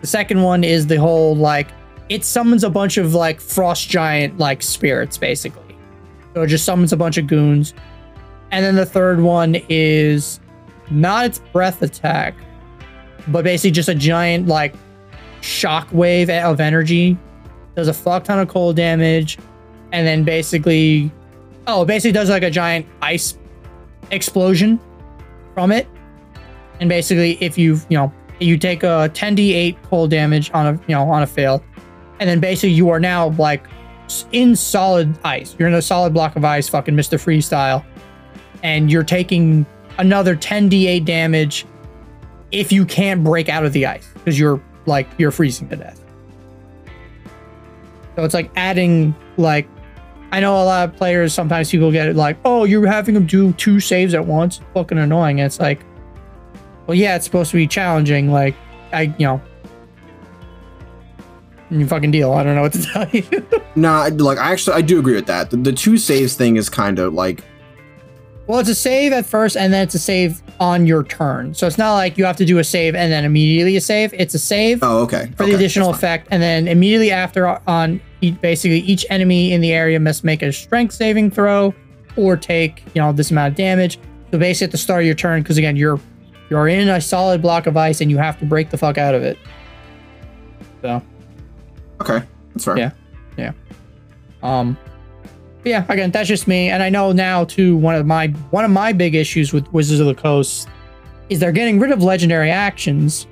The 0.02 0.08
second 0.08 0.42
one 0.42 0.64
is 0.64 0.88
the 0.88 0.96
whole 0.96 1.36
like 1.36 1.68
it 2.10 2.26
summons 2.26 2.64
a 2.64 2.72
bunch 2.72 2.98
of 2.98 3.14
like 3.14 3.40
frost 3.40 3.88
giant 3.88 4.40
like 4.40 4.64
spirits 4.64 5.20
basically. 5.20 5.78
So 6.34 6.42
it 6.42 6.48
just 6.48 6.66
summons 6.66 6.92
a 6.92 6.98
bunch 6.98 7.20
of 7.20 7.28
goons. 7.28 7.76
And 8.50 8.66
then 8.66 8.76
the 8.76 8.86
third 8.86 9.22
one 9.22 9.58
is 9.70 10.40
not 10.90 11.28
its 11.28 11.38
breath 11.38 11.84
attack, 11.84 12.34
but 13.28 13.44
basically 13.44 13.72
just 13.72 13.90
a 13.90 13.96
giant 13.96 14.48
like 14.48 14.74
shock 15.42 15.88
wave 15.92 16.32
of 16.32 16.60
energy. 16.60 17.16
Does 17.76 17.88
a 17.88 17.94
fuck 17.94 18.24
ton 18.24 18.40
of 18.40 18.48
cold 18.48 18.76
damage, 18.76 19.38
and 19.92 20.06
then 20.06 20.24
basically, 20.24 21.12
oh, 21.68 21.86
basically 21.86 22.12
does 22.12 22.30
like 22.30 22.44
a 22.44 22.52
giant 22.52 22.86
ice 23.02 23.38
explosion 24.12 24.80
from 25.54 25.72
it. 25.72 25.88
And 26.80 26.90
basically, 26.90 27.38
if 27.42 27.58
you 27.58 27.80
you 27.90 27.98
know 27.98 28.14
you 28.40 28.58
take 28.58 28.84
a 28.84 29.10
10d8 29.14 29.82
cold 29.84 30.10
damage 30.10 30.52
on 30.54 30.68
a 30.68 30.72
you 30.88 30.96
know 30.96 31.10
on 31.10 31.24
a 31.24 31.28
fail, 31.28 31.64
and 32.20 32.30
then 32.30 32.40
basically 32.40 32.72
you 32.72 32.90
are 32.90 33.00
now 33.00 33.30
like 33.30 33.68
in 34.32 34.56
solid 34.56 35.18
ice. 35.24 35.56
You're 35.58 35.68
in 35.68 35.74
a 35.74 35.82
solid 35.82 36.14
block 36.14 36.36
of 36.36 36.44
ice, 36.46 36.68
fucking 36.70 36.96
Mr. 36.96 37.18
Freestyle, 37.18 37.84
and 38.62 38.92
you're 38.92 39.04
taking 39.04 39.66
another 39.98 40.36
10d8 40.36 41.06
damage 41.06 41.66
if 42.52 42.72
you 42.72 42.86
can't 42.86 43.24
break 43.24 43.50
out 43.50 43.66
of 43.66 43.74
the 43.74 43.86
ice 43.86 44.08
because 44.14 44.40
you're 44.40 44.62
like 44.86 45.08
you're 45.18 45.32
freezing 45.32 45.70
to 45.70 45.76
death. 45.76 46.03
So 48.16 48.24
it's 48.24 48.34
like 48.34 48.52
adding 48.56 49.16
like 49.38 49.68
I 50.32 50.40
know 50.40 50.56
a 50.56 50.66
lot 50.66 50.90
of 50.90 50.96
players 50.96 51.32
sometimes 51.32 51.70
people 51.70 51.92
get 51.92 52.16
like, 52.16 52.38
oh, 52.44 52.64
you're 52.64 52.88
having 52.88 53.14
them 53.14 53.28
do 53.28 53.54
two 53.54 53.80
saves 53.80 54.16
at 54.16 54.26
once. 54.26 54.62
Fucking 54.74 54.98
annoying. 54.98 55.40
And 55.40 55.46
it's 55.46 55.60
like, 55.60 55.86
well, 56.88 56.96
yeah, 56.96 57.16
it's 57.16 57.26
supposed 57.26 57.52
to 57.52 57.58
be 57.58 57.68
challenging. 57.68 58.32
Like, 58.32 58.56
I, 58.92 59.14
you 59.20 59.28
know, 59.28 59.42
you 61.70 61.88
fucking 61.88 62.10
deal. 62.10 62.32
I 62.34 62.42
don't 62.42 62.56
know 62.56 62.64
what 62.64 62.74
to 62.74 62.82
tell 62.94 63.08
you. 63.10 63.24
Nah, 63.76 64.10
like 64.12 64.40
I 64.40 64.52
actually 64.52 64.76
I 64.76 64.82
do 64.82 64.98
agree 64.98 65.14
with 65.14 65.28
that. 65.28 65.52
The, 65.52 65.58
the 65.58 65.72
two 65.72 65.98
saves 65.98 66.36
thing 66.36 66.56
is 66.56 66.68
kind 66.68 66.98
of 66.98 67.14
like 67.14 67.44
well, 68.48 68.60
it's 68.60 68.70
a 68.70 68.76
save 68.76 69.14
at 69.14 69.26
first, 69.26 69.56
and 69.56 69.72
then 69.72 69.84
it's 69.84 69.96
a 69.96 70.00
save 70.00 70.42
on 70.60 70.86
your 70.86 71.04
turn. 71.04 71.54
So 71.54 71.66
it's 71.66 71.78
not 71.78 71.94
like 71.94 72.18
you 72.18 72.26
have 72.26 72.36
to 72.38 72.46
do 72.46 72.60
a 72.60 72.64
save 72.64 72.94
and 72.96 73.12
then 73.12 73.24
immediately 73.26 73.78
a 73.78 73.82
save. 73.82 74.14
It's 74.14 74.34
a 74.34 74.40
save 74.40 74.84
oh 74.84 75.00
okay 75.04 75.32
for 75.38 75.46
the 75.46 75.54
additional 75.54 75.90
effect, 75.90 76.28
and 76.32 76.42
then 76.42 76.68
immediately 76.68 77.12
after 77.12 77.48
on 77.70 78.02
basically 78.42 78.80
each 78.80 79.06
enemy 79.10 79.54
in 79.54 79.62
the 79.62 79.72
area 79.74 80.00
must 80.00 80.24
make 80.24 80.42
a 80.42 80.52
strength 80.52 80.94
saving 80.94 81.32
throw 81.32 81.74
or 82.16 82.38
take 82.38 82.84
you 82.94 83.02
know 83.02 83.12
this 83.14 83.32
amount 83.32 83.52
of 83.52 83.58
damage. 83.58 84.00
So 84.32 84.40
basically 84.40 84.66
at 84.66 84.72
the 84.72 84.78
start 84.78 85.02
of 85.02 85.06
your 85.06 85.16
turn, 85.16 85.42
because 85.42 85.58
again 85.58 85.76
you're 85.76 86.00
you're 86.50 86.68
in 86.68 86.90
a 86.90 87.00
solid 87.00 87.42
block 87.42 87.66
of 87.66 87.78
ice 87.78 88.02
and 88.02 88.12
you 88.12 88.18
have 88.18 88.38
to 88.40 88.46
break 88.46 88.70
the 88.70 88.78
fuck 88.78 88.98
out 88.98 89.16
of 89.16 89.24
it. 89.24 89.38
So 90.82 91.02
Okay, 92.02 92.22
that's 92.54 92.66
fair. 92.66 92.78
Yeah. 92.78 92.92
Yeah. 93.38 93.54
Um 94.42 94.78
yeah, 95.64 95.86
again, 95.90 96.12
that's 96.12 96.28
just 96.28 96.48
me. 96.48 96.70
And 96.70 96.84
I 96.84 96.90
know 96.90 97.12
now 97.12 97.46
too, 97.46 97.76
one 97.78 97.96
of 97.96 98.06
my 98.06 98.28
one 98.52 98.66
of 98.66 98.72
my 98.72 98.92
big 98.94 99.16
issues 99.16 99.54
with 99.54 99.72
Wizards 99.74 100.00
of 100.00 100.08
the 100.08 100.16
Coast 100.16 100.68
is 101.30 101.40
they're 101.40 101.52
getting 101.52 101.80
rid 101.80 101.92
of 101.92 102.04
legendary 102.04 102.52
actions 102.52 103.28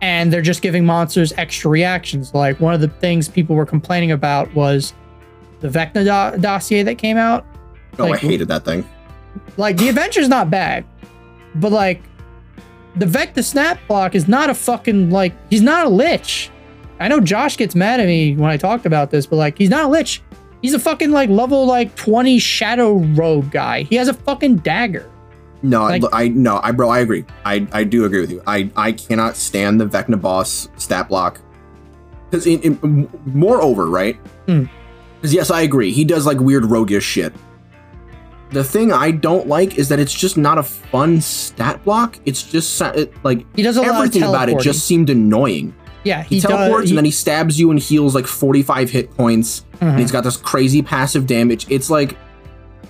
and 0.00 0.32
they're 0.32 0.42
just 0.42 0.62
giving 0.62 0.84
monsters 0.86 1.32
extra 1.36 1.70
reactions. 1.70 2.32
Like 2.34 2.58
one 2.60 2.72
of 2.74 2.80
the 2.80 2.88
things 2.88 3.28
people 3.28 3.56
were 3.56 3.66
complaining 3.66 4.12
about 4.12 4.52
was 4.54 4.94
the 5.60 5.68
Vecna 5.68 6.32
do- 6.34 6.40
dossier 6.40 6.82
that 6.84 6.96
came 6.98 7.16
out. 7.16 7.44
Oh, 7.98 8.06
Like- 8.06 8.22
I 8.24 8.26
hated 8.26 8.48
that 8.48 8.64
thing. 8.64 8.88
Like 9.56 9.76
the 9.76 9.88
adventure's 9.88 10.28
not 10.28 10.50
bad, 10.50 10.84
but 11.56 11.72
like 11.72 12.00
the 12.96 13.06
Vecna 13.06 13.42
stat 13.44 13.78
block 13.88 14.14
is 14.14 14.28
not 14.28 14.50
a 14.50 14.54
fucking 14.54 15.10
like 15.10 15.32
he's 15.50 15.62
not 15.62 15.86
a 15.86 15.88
lich. 15.88 16.50
I 17.00 17.06
know 17.08 17.20
Josh 17.20 17.56
gets 17.56 17.74
mad 17.74 18.00
at 18.00 18.06
me 18.06 18.34
when 18.34 18.50
I 18.50 18.56
talked 18.56 18.86
about 18.86 19.10
this, 19.10 19.26
but 19.26 19.36
like 19.36 19.58
he's 19.58 19.70
not 19.70 19.84
a 19.84 19.88
lich. 19.88 20.22
He's 20.62 20.74
a 20.74 20.78
fucking 20.78 21.10
like 21.10 21.30
level 21.30 21.66
like 21.66 21.94
20 21.96 22.38
shadow 22.38 22.94
rogue 22.94 23.50
guy. 23.50 23.82
He 23.84 23.96
has 23.96 24.08
a 24.08 24.14
fucking 24.14 24.56
dagger. 24.56 25.08
No, 25.62 25.82
Like- 25.84 26.02
I, 26.12 26.24
I 26.24 26.28
no, 26.28 26.60
I 26.62 26.72
bro, 26.72 26.88
I 26.88 27.00
agree. 27.00 27.24
I 27.44 27.66
I 27.72 27.84
do 27.84 28.04
agree 28.04 28.20
with 28.20 28.30
you. 28.30 28.42
I 28.46 28.70
I 28.76 28.92
cannot 28.92 29.36
stand 29.36 29.80
the 29.80 29.86
Vecna 29.86 30.20
boss 30.20 30.68
stat 30.76 31.08
block 31.08 31.40
in, 32.44 33.08
moreover, 33.26 33.86
right? 33.86 34.16
Hmm. 34.46 34.64
Because 35.16 35.34
yes, 35.34 35.50
I 35.50 35.62
agree. 35.62 35.90
He 35.92 36.04
does 36.04 36.26
like 36.26 36.38
weird 36.38 36.64
roguish 36.64 37.04
shit. 37.04 37.32
The 38.50 38.64
thing 38.64 38.92
I 38.92 39.10
don't 39.10 39.46
like 39.46 39.76
is 39.78 39.88
that 39.90 39.98
it's 39.98 40.12
just 40.14 40.36
not 40.38 40.58
a 40.58 40.62
fun 40.62 41.20
stat 41.20 41.84
block. 41.84 42.18
It's 42.24 42.42
just 42.42 42.80
it, 42.80 43.12
like 43.24 43.44
He 43.56 43.62
does 43.62 43.76
a 43.76 43.82
everything 43.82 44.22
about 44.22 44.48
it 44.48 44.58
just 44.60 44.86
seemed 44.86 45.10
annoying. 45.10 45.74
yeah, 46.04 46.22
He, 46.22 46.36
he, 46.36 46.40
teleports 46.40 46.84
does. 46.84 46.90
and 46.92 46.98
then 46.98 47.04
he 47.04 47.10
stabs 47.10 47.58
you 47.60 47.70
and 47.70 47.78
heals 47.78 48.14
like 48.14 48.26
45 48.26 48.90
hit 48.90 49.10
points. 49.10 49.64
Mhm. 49.80 49.90
And 49.90 50.00
he's 50.00 50.12
got 50.12 50.24
this 50.24 50.36
crazy 50.36 50.82
passive 50.82 51.26
damage. 51.26 51.66
It's 51.70 51.90
like 51.90 52.16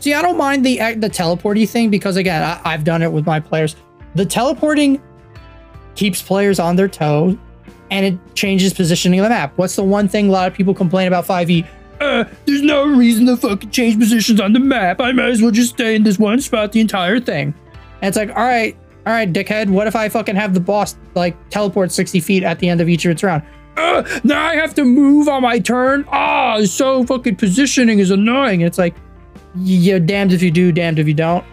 See, 0.01 0.15
I 0.15 0.23
don't 0.23 0.39
mind 0.39 0.65
the 0.65 0.77
the 0.97 1.11
teleporty 1.11 1.69
thing 1.69 1.91
because 1.91 2.17
again, 2.17 2.43
I, 2.43 2.61
I've 2.65 2.85
done 2.85 3.03
it 3.03 3.11
with 3.11 3.27
my 3.27 3.41
players. 3.41 3.75
The 4.15 4.25
teleporting 4.25 5.03
keeps 5.97 6.23
players 6.23 6.61
on 6.61 6.77
their 6.77 6.89
toes, 6.89 7.37
and 7.91 8.07
it 8.07 8.35
changes 8.35 8.73
positioning 8.73 9.19
of 9.21 9.25
the 9.25 9.31
map. 9.31 9.53
What's 9.57 9.75
the 9.77 9.83
one 9.83 10.09
thing 10.09 10.29
a 10.29 10.33
lot 10.33 10.47
of 10.47 10.55
people 10.55 10.73
complain 10.75 11.09
about 11.09 11.27
5e? 11.27 11.67
Uh, 12.01 12.25
there's 12.47 12.63
no 12.63 12.87
reason 12.87 13.27
to 13.27 13.37
fucking 13.37 13.71
change 13.71 13.99
positions 13.99 14.41
on 14.41 14.53
the 14.53 14.61
map. 14.61 15.01
I 15.01 15.11
might 15.11 15.31
as 15.31 15.43
well 15.43 15.51
just 15.51 15.71
stay 15.71 15.97
in 15.97 16.05
this 16.05 16.17
one 16.19 16.41
spot 16.41 16.71
the 16.71 16.81
entire 16.81 17.19
thing. 17.19 17.53
And 18.01 18.09
it's 18.09 18.17
like, 18.17 18.29
all 18.31 18.45
right, 18.45 18.77
all 19.05 19.13
right, 19.13 19.33
dickhead. 19.33 19.69
What 19.69 19.89
if 19.89 19.97
I 19.97 20.09
fucking 20.09 20.37
have 20.37 20.55
the 20.55 20.61
boss 20.61 20.97
like 21.17 21.37
teleport 21.51 21.91
60 21.91 22.21
feet 22.21 22.45
at 22.45 22.61
the 22.61 22.69
end 22.69 22.81
of 22.81 22.89
each 22.89 23.05
of 23.05 23.11
its 23.11 23.25
round? 23.25 23.43
Uh, 23.79 24.21
now 24.25 24.45
I 24.45 24.57
have 24.57 24.75
to 24.75 24.85
move 24.85 25.29
on 25.29 25.43
my 25.43 25.59
turn. 25.59 26.05
Ah, 26.09 26.61
so 26.65 27.05
fucking 27.05 27.37
positioning 27.37 27.99
is 28.01 28.11
annoying. 28.11 28.61
It's 28.63 28.79
like, 28.79 28.95
you're 29.57 30.01
damned 30.01 30.33
if 30.33 30.43
you 30.43 30.51
do, 30.51 30.73
damned 30.73 30.99
if 30.99 31.07
you 31.07 31.15
don't. 31.15 31.45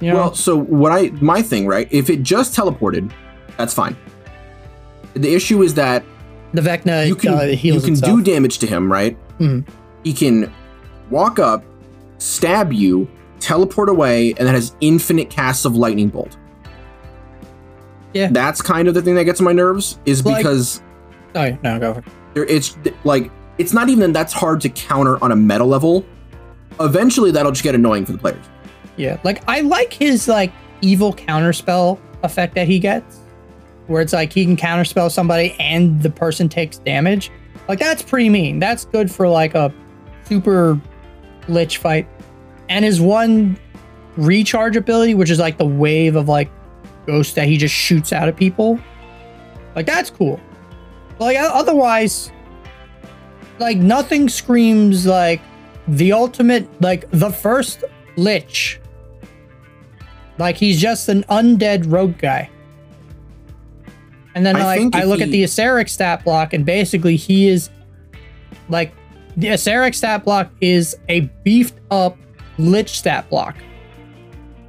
You 0.00 0.10
know? 0.10 0.16
Well, 0.16 0.34
so 0.34 0.56
what 0.58 0.92
I 0.92 1.08
my 1.20 1.42
thing, 1.42 1.66
right? 1.66 1.88
If 1.90 2.10
it 2.10 2.22
just 2.22 2.54
teleported, 2.56 3.10
that's 3.56 3.72
fine. 3.74 3.96
The 5.14 5.34
issue 5.34 5.62
is 5.62 5.74
that 5.74 6.04
the 6.52 6.60
Vecna 6.62 7.06
you 7.06 7.14
can 7.14 7.34
uh, 7.34 7.42
you 7.44 7.80
can 7.80 7.92
itself. 7.94 8.18
do 8.18 8.22
damage 8.22 8.58
to 8.58 8.66
him, 8.66 8.90
right? 8.92 9.16
Mhm. 9.38 9.66
He 10.04 10.12
can 10.12 10.52
walk 11.10 11.38
up, 11.38 11.64
stab 12.18 12.72
you, 12.72 13.08
teleport 13.40 13.88
away, 13.88 14.30
and 14.38 14.46
then 14.46 14.54
has 14.54 14.74
infinite 14.80 15.30
casts 15.30 15.64
of 15.64 15.76
lightning 15.76 16.08
bolt. 16.08 16.36
Yeah. 18.12 18.28
That's 18.30 18.60
kind 18.60 18.88
of 18.88 18.94
the 18.94 19.02
thing 19.02 19.14
that 19.14 19.24
gets 19.24 19.40
on 19.40 19.44
my 19.44 19.52
nerves, 19.52 19.98
is 20.04 20.24
Like- 20.24 20.38
because 20.38 20.82
Oh, 21.34 21.44
yeah, 21.44 21.56
no, 21.62 21.78
go 21.78 21.94
for 21.94 22.00
it. 22.00 22.06
there 22.34 22.44
it's 22.44 22.76
like 23.04 23.30
it's 23.58 23.72
not 23.72 23.88
even 23.88 24.12
that's 24.12 24.32
hard 24.32 24.60
to 24.62 24.68
counter 24.68 25.22
on 25.22 25.32
a 25.32 25.36
meta 25.36 25.64
level. 25.64 26.04
Eventually 26.80 27.30
that'll 27.30 27.52
just 27.52 27.64
get 27.64 27.74
annoying 27.74 28.04
for 28.06 28.12
the 28.12 28.18
players. 28.18 28.44
Yeah, 28.96 29.18
like 29.24 29.42
I 29.48 29.60
like 29.60 29.92
his 29.92 30.28
like 30.28 30.52
evil 30.80 31.12
counterspell 31.14 31.98
effect 32.22 32.54
that 32.54 32.66
he 32.66 32.78
gets, 32.78 33.18
where 33.86 34.02
it's 34.02 34.12
like 34.12 34.32
he 34.32 34.44
can 34.44 34.56
counterspell 34.56 35.10
somebody 35.10 35.56
and 35.58 36.02
the 36.02 36.10
person 36.10 36.48
takes 36.48 36.78
damage. 36.78 37.30
Like 37.68 37.78
that's 37.78 38.02
pretty 38.02 38.28
mean. 38.28 38.58
That's 38.58 38.84
good 38.86 39.10
for 39.10 39.28
like 39.28 39.54
a 39.54 39.72
super 40.24 40.80
lich 41.48 41.78
fight. 41.78 42.08
And 42.68 42.84
his 42.84 43.00
one 43.00 43.58
recharge 44.16 44.76
ability, 44.76 45.14
which 45.14 45.30
is 45.30 45.38
like 45.38 45.58
the 45.58 45.66
wave 45.66 46.16
of 46.16 46.28
like 46.28 46.50
ghost 47.06 47.34
that 47.34 47.46
he 47.46 47.56
just 47.56 47.74
shoots 47.74 48.12
out 48.12 48.28
at 48.28 48.36
people. 48.36 48.78
Like 49.74 49.86
that's 49.86 50.10
cool. 50.10 50.40
Like 51.18 51.36
otherwise, 51.38 52.32
like 53.58 53.76
nothing 53.76 54.28
screams 54.28 55.06
like 55.06 55.40
the 55.88 56.12
ultimate, 56.12 56.68
like 56.80 57.10
the 57.10 57.30
first 57.30 57.84
lich. 58.16 58.80
Like 60.38 60.56
he's 60.56 60.80
just 60.80 61.08
an 61.08 61.24
undead 61.24 61.90
rogue 61.90 62.18
guy. 62.18 62.50
And 64.34 64.46
then 64.46 64.56
I 64.56 64.64
like 64.64 64.94
I 64.94 65.04
look 65.04 65.20
at 65.20 65.28
the 65.28 65.44
Acererak 65.44 65.88
stat 65.88 66.24
block, 66.24 66.52
and 66.52 66.64
basically 66.64 67.16
he 67.16 67.48
is 67.48 67.70
like 68.68 68.92
the 69.36 69.48
Acererak 69.48 69.94
stat 69.94 70.24
block 70.24 70.50
is 70.60 70.96
a 71.08 71.20
beefed 71.44 71.78
up 71.90 72.16
lich 72.58 72.90
stat 72.98 73.28
block. 73.28 73.56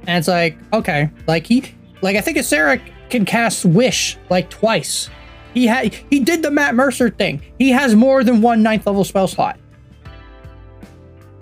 And 0.06 0.18
it's 0.18 0.28
like, 0.28 0.58
okay, 0.72 1.10
like 1.26 1.46
he 1.46 1.64
like 2.02 2.16
I 2.16 2.20
think 2.20 2.36
Acererak 2.36 2.80
can 3.08 3.24
cast 3.24 3.64
Wish 3.64 4.18
like 4.28 4.50
twice. 4.50 5.08
He 5.54 5.66
had 5.66 5.94
he 6.10 6.20
did 6.20 6.42
the 6.42 6.50
Matt 6.50 6.74
Mercer 6.74 7.08
thing. 7.10 7.40
He 7.58 7.70
has 7.70 7.94
more 7.94 8.22
than 8.24 8.42
one 8.42 8.62
ninth 8.62 8.86
level 8.86 9.04
spell 9.04 9.28
slot. 9.28 9.58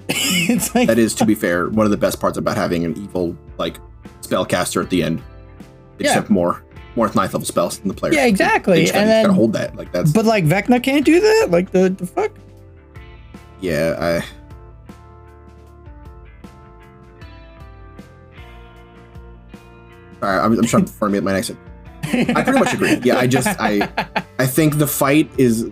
like 0.74 0.86
That 0.88 0.98
is, 0.98 1.14
to 1.16 1.24
be 1.24 1.34
fair, 1.34 1.68
one 1.70 1.86
of 1.86 1.90
the 1.90 1.96
best 1.96 2.20
parts 2.20 2.36
about 2.36 2.56
having 2.56 2.84
an 2.84 2.96
evil 2.98 3.36
like 3.58 3.78
spellcaster 4.20 4.82
at 4.82 4.90
the 4.90 5.02
end. 5.02 5.22
Except 5.98 6.30
more 6.30 6.62
more 6.94 7.06
ninth 7.14 7.32
level 7.32 7.46
spells 7.46 7.78
than 7.78 7.88
the 7.88 7.94
player. 7.94 8.12
Yeah, 8.12 8.26
exactly. 8.26 8.82
Just 8.82 8.92
gotta, 8.92 9.04
And 9.06 9.10
you 9.10 9.14
gotta 9.16 9.28
then- 9.28 9.34
hold 9.36 9.52
that. 9.54 9.76
Like 9.76 9.92
that's 9.92 10.12
but 10.12 10.26
like 10.26 10.44
Vecna 10.44 10.82
can't 10.82 11.04
do 11.06 11.20
that? 11.20 11.46
Like 11.50 11.70
the, 11.70 11.88
the 11.90 12.06
fuck? 12.06 12.32
yeah. 13.60 13.96
I 13.98 14.24
All 20.22 20.28
right, 20.28 20.44
I'm, 20.44 20.52
I'm 20.52 20.64
trying 20.66 20.84
to 20.84 20.92
formulate 20.92 21.24
my 21.24 21.32
next. 21.32 21.50
I 22.04 22.42
pretty 22.42 22.58
much 22.58 22.74
agree. 22.74 22.96
Yeah, 23.02 23.16
I 23.18 23.26
just 23.26 23.48
I 23.60 23.88
I 24.38 24.46
think 24.46 24.78
the 24.78 24.86
fight 24.86 25.30
is 25.38 25.70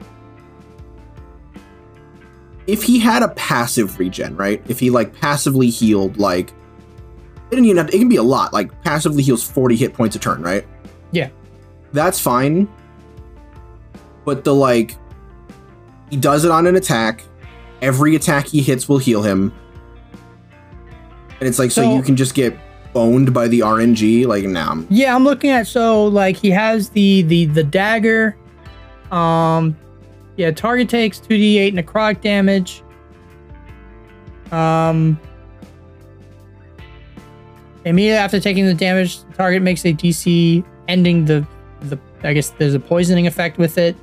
if 2.67 2.83
he 2.83 2.99
had 2.99 3.23
a 3.23 3.29
passive 3.31 3.99
regen, 3.99 4.37
right? 4.37 4.63
If 4.69 4.79
he 4.79 4.91
like 4.91 5.15
passively 5.15 5.71
healed 5.71 6.19
like 6.19 6.51
it 6.51 7.51
didn't 7.57 7.65
even 7.65 7.79
have 7.79 7.89
to, 7.89 7.97
it 7.97 7.99
can 7.99 8.09
be 8.09 8.17
a 8.17 8.23
lot, 8.23 8.53
like 8.53 8.71
passively 8.83 9.23
heals 9.25 9.43
40 9.43 9.75
hit 9.75 9.93
points 9.93 10.15
a 10.15 10.19
turn, 10.21 10.41
right? 10.43 10.65
Yeah. 11.11 11.31
That's 11.93 12.21
fine. 12.21 12.69
But 14.25 14.45
the 14.45 14.55
like 14.55 14.95
he 16.11 16.17
does 16.17 16.45
it 16.45 16.51
on 16.51 16.67
an 16.67 16.77
attack. 16.77 17.25
Every 17.83 18.15
attack 18.15 18.47
he 18.47 18.63
hits 18.63 18.89
will 18.89 18.99
heal 18.99 19.23
him. 19.23 19.53
And 21.41 21.49
it's 21.49 21.59
like 21.59 21.71
so, 21.71 21.83
So- 21.83 21.97
you 21.97 22.03
can 22.03 22.15
just 22.17 22.35
get 22.35 22.57
boned 22.93 23.33
by 23.33 23.49
the 23.49 23.61
RNG 23.61 24.27
like 24.27 24.45
now. 24.45 24.85
Yeah, 24.89 25.15
I'm 25.15 25.25
looking 25.25 25.51
at 25.51 25.67
so 25.67 26.07
like 26.07 26.37
he 26.37 26.51
has 26.51 26.91
the 26.91 27.23
the 27.23 27.47
the 27.47 27.65
dagger. 27.65 28.37
Um 29.11 29.77
yeah, 30.37 30.51
target 30.51 30.89
takes 30.89 31.19
2d8 31.21 31.75
necrotic 31.75 32.21
damage. 32.21 32.83
Um 34.53 35.19
immediately 37.85 38.19
after 38.19 38.41
taking 38.41 38.67
the 38.67 38.75
damage, 38.75 39.23
the 39.25 39.33
target 39.35 39.63
makes 39.63 39.85
a 39.85 39.93
DC 39.93 40.65
ending 40.89 41.25
the 41.25 41.47
the 41.81 41.99
I 42.23 42.33
guess 42.33 42.51
there's 42.51 42.75
a 42.75 42.81
poisoning 42.81 43.27
effect 43.27 43.59
with 43.59 43.79
it. 43.79 43.97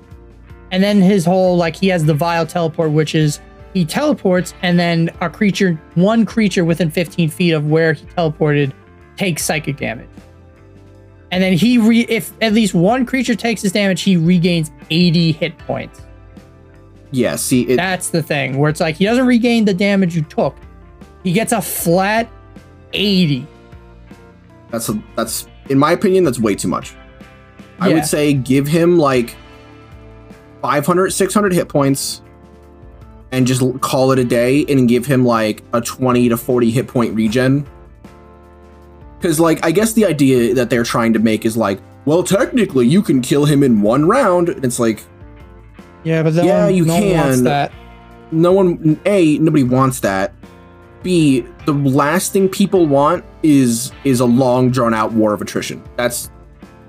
And 0.71 0.83
then 0.83 1.01
his 1.01 1.25
whole 1.25 1.55
like 1.57 1.75
he 1.75 1.87
has 1.89 2.05
the 2.05 2.13
vile 2.13 2.45
teleport, 2.45 2.91
which 2.91 3.15
is 3.15 3.39
he 3.73 3.85
teleports 3.85 4.53
and 4.63 4.79
then 4.79 5.09
a 5.21 5.29
creature 5.29 5.79
one 5.95 6.25
creature 6.25 6.65
within 6.65 6.89
15 6.89 7.29
feet 7.29 7.51
of 7.51 7.67
where 7.67 7.93
he 7.93 8.05
teleported 8.07 8.73
takes 9.17 9.43
psychic 9.43 9.77
damage. 9.77 10.09
And 11.31 11.43
then 11.43 11.53
he 11.53 11.77
re 11.77 12.01
if 12.07 12.31
at 12.41 12.53
least 12.53 12.73
one 12.73 13.05
creature 13.05 13.35
takes 13.35 13.61
his 13.61 13.71
damage, 13.71 14.01
he 14.01 14.15
regains 14.15 14.71
80 14.89 15.33
hit 15.33 15.57
points. 15.59 16.01
Yeah, 17.11 17.35
see 17.35 17.63
it 17.63 17.77
That's 17.77 18.09
the 18.09 18.21
thing 18.21 18.57
where 18.57 18.69
it's 18.69 18.79
like 18.79 18.95
he 18.95 19.05
doesn't 19.05 19.25
regain 19.25 19.65
the 19.65 19.73
damage 19.73 20.15
you 20.15 20.21
took. 20.23 20.55
He 21.23 21.33
gets 21.33 21.51
a 21.51 21.61
flat 21.61 22.29
80. 22.93 23.45
That's 24.69 24.89
a, 24.89 25.01
that's 25.15 25.47
in 25.69 25.77
my 25.77 25.91
opinion 25.91 26.23
that's 26.23 26.39
way 26.39 26.55
too 26.55 26.67
much. 26.67 26.95
I 27.79 27.93
would 27.93 28.05
say 28.05 28.33
give 28.33 28.65
him 28.65 28.97
like 28.97 29.35
500 30.61 31.11
600 31.11 31.53
hit 31.53 31.69
points 31.69 32.21
and 33.31 33.45
just 33.45 33.61
call 33.81 34.11
it 34.11 34.19
a 34.19 34.23
day 34.23 34.65
and 34.67 34.87
give 34.87 35.05
him 35.05 35.25
like 35.25 35.63
a 35.73 35.81
20 35.81 36.29
to 36.29 36.37
40 36.37 36.71
hit 36.71 36.87
point 36.87 37.13
regen. 37.15 37.67
Cuz 39.21 39.39
like 39.39 39.63
I 39.65 39.71
guess 39.71 39.93
the 39.93 40.05
idea 40.05 40.53
that 40.53 40.69
they're 40.69 40.83
trying 40.83 41.13
to 41.13 41.19
make 41.19 41.45
is 41.45 41.57
like, 41.57 41.79
well 42.05 42.23
technically 42.23 42.87
you 42.87 43.01
can 43.01 43.21
kill 43.21 43.45
him 43.45 43.63
in 43.63 43.81
one 43.81 44.07
round. 44.07 44.49
And 44.49 44.63
it's 44.63 44.79
like 44.79 45.03
Yeah, 46.03 46.23
but 46.23 46.33
Yeah, 46.33 46.65
one, 46.65 46.75
you 46.75 46.85
no 46.85 46.93
one 46.93 47.11
wants 47.17 47.35
can. 47.37 47.43
that. 47.45 47.71
no 48.31 48.51
one 48.53 48.99
a 49.05 49.37
nobody 49.39 49.63
wants 49.63 49.99
that 50.01 50.33
b 51.03 51.45
the 51.65 51.73
last 51.73 52.33
thing 52.33 52.49
people 52.49 52.85
want 52.87 53.23
is 53.43 53.91
is 54.03 54.19
a 54.19 54.25
long 54.25 54.69
drawn 54.69 54.93
out 54.93 55.11
war 55.13 55.33
of 55.33 55.41
attrition 55.41 55.81
that's 55.95 56.29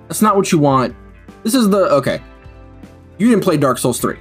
that's 0.08 0.22
not 0.22 0.34
what 0.36 0.50
you 0.50 0.58
want 0.58 0.94
this 1.44 1.54
is 1.54 1.68
the 1.70 1.88
okay 1.92 2.20
you 3.18 3.28
didn't 3.28 3.44
play 3.44 3.56
dark 3.56 3.76
souls 3.78 4.00
3 4.00 4.16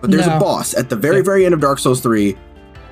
but 0.00 0.10
there's 0.10 0.26
No. 0.26 0.36
a 0.36 0.40
boss 0.40 0.74
at 0.74 0.90
the 0.90 0.96
very 0.96 1.16
Yeah. 1.18 1.22
very 1.22 1.44
end 1.46 1.54
of 1.54 1.60
dark 1.60 1.78
souls 1.78 2.00
3 2.00 2.36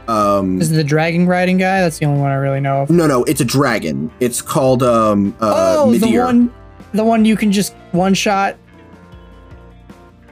um 0.09 0.61
is 0.61 0.71
the 0.71 0.85
dragon 0.85 1.27
riding 1.27 1.59
guy. 1.59 1.81
That's 1.81 1.99
the 1.99 2.07
only 2.07 2.21
one 2.21 2.31
I 2.31 2.35
really 2.37 2.61
know 2.61 2.83
of. 2.83 2.91
no 2.91 3.07
no 3.07 3.25
it's 3.25 3.41
a 3.41 3.45
dragon 3.45 4.11
it's 4.21 4.41
called 4.43 4.83
um 4.83 5.35
uh 5.41 5.77
oh, 5.79 5.93
the 5.93 6.19
one, 6.19 6.53
the 6.93 7.05
one 7.05 7.25
you 7.25 7.37
can 7.37 7.51
just 7.53 7.75
one 7.93 8.15
shot. 8.15 8.57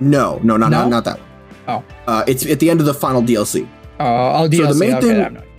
no 0.01 0.39
no 0.43 0.57
not, 0.57 0.71
No? 0.71 0.81
not 0.83 0.89
not 0.91 1.05
that 1.05 1.19
one 1.19 1.29
Oh. 1.67 1.85
uh 2.07 2.25
it's 2.27 2.45
at 2.47 2.61
the 2.61 2.69
end 2.71 2.81
of 2.81 2.87
the 2.87 2.95
final 2.95 3.23
dlc 3.23 3.67
Oh, 4.01 4.05
oh, 4.45 4.49
DLC. 4.49 4.69
the 4.69 4.75
main 4.75 4.95
okay, 4.95 5.01
thing- 5.07 5.17
I 5.17 5.23
have 5.23 5.33
no 5.35 5.39
idea. 5.41 5.51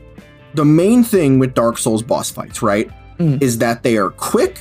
the 0.55 0.65
main 0.65 1.03
thing 1.05 1.39
with 1.39 1.53
Dark 1.53 1.77
Souls 1.77 2.03
boss 2.03 2.29
fights, 2.29 2.61
right, 2.61 2.89
Mm. 3.17 3.41
is 3.41 3.59
that 3.59 3.81
they 3.83 3.95
are 3.95 4.09
quick, 4.09 4.59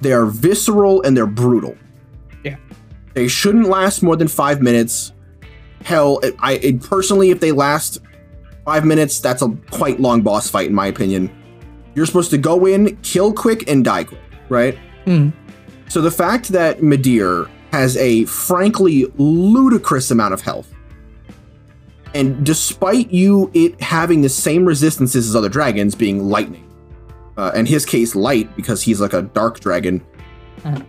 they 0.00 0.12
are 0.12 0.26
visceral, 0.26 1.00
and 1.02 1.16
they're 1.16 1.24
brutal. 1.26 1.76
Yeah. 2.42 2.56
They 3.14 3.28
shouldn't 3.28 3.68
last 3.68 4.02
more 4.02 4.16
than 4.16 4.26
five 4.26 4.60
minutes. 4.62 5.12
Hell, 5.84 6.18
I, 6.40 6.54
I 6.54 6.78
personally, 6.82 7.30
if 7.30 7.38
they 7.38 7.52
last 7.52 8.00
five 8.64 8.84
minutes, 8.84 9.18
that's 9.20 9.42
a 9.42 9.48
quite 9.70 10.00
long 10.00 10.22
boss 10.22 10.48
fight, 10.48 10.68
in 10.68 10.74
my 10.74 10.86
opinion. 10.86 11.30
You're 11.94 12.06
supposed 12.06 12.30
to 12.30 12.38
go 12.38 12.66
in, 12.66 12.96
kill 13.02 13.32
quick, 13.32 13.68
and 13.70 13.84
die 13.84 14.04
quick, 14.04 14.20
right? 14.48 14.78
Mm. 15.06 15.32
So 15.88 16.00
the 16.00 16.10
fact 16.10 16.48
that 16.48 16.80
Midir 16.80 17.48
has 17.72 17.96
a 17.96 18.24
frankly 18.24 19.06
ludicrous 19.16 20.10
amount 20.10 20.34
of 20.34 20.40
health, 20.40 20.72
and 22.14 22.44
despite 22.46 23.10
you 23.12 23.50
it 23.54 23.80
having 23.80 24.22
the 24.22 24.28
same 24.28 24.64
resistances 24.64 25.28
as 25.28 25.34
other 25.36 25.48
dragons, 25.48 25.94
being 25.94 26.28
lightning, 26.28 26.68
uh, 27.36 27.50
in 27.54 27.66
his 27.66 27.84
case 27.84 28.14
light 28.14 28.54
because 28.56 28.80
he's 28.82 29.00
like 29.00 29.12
a 29.12 29.22
dark 29.22 29.58
dragon, 29.60 30.00
Mhm. 30.64 30.84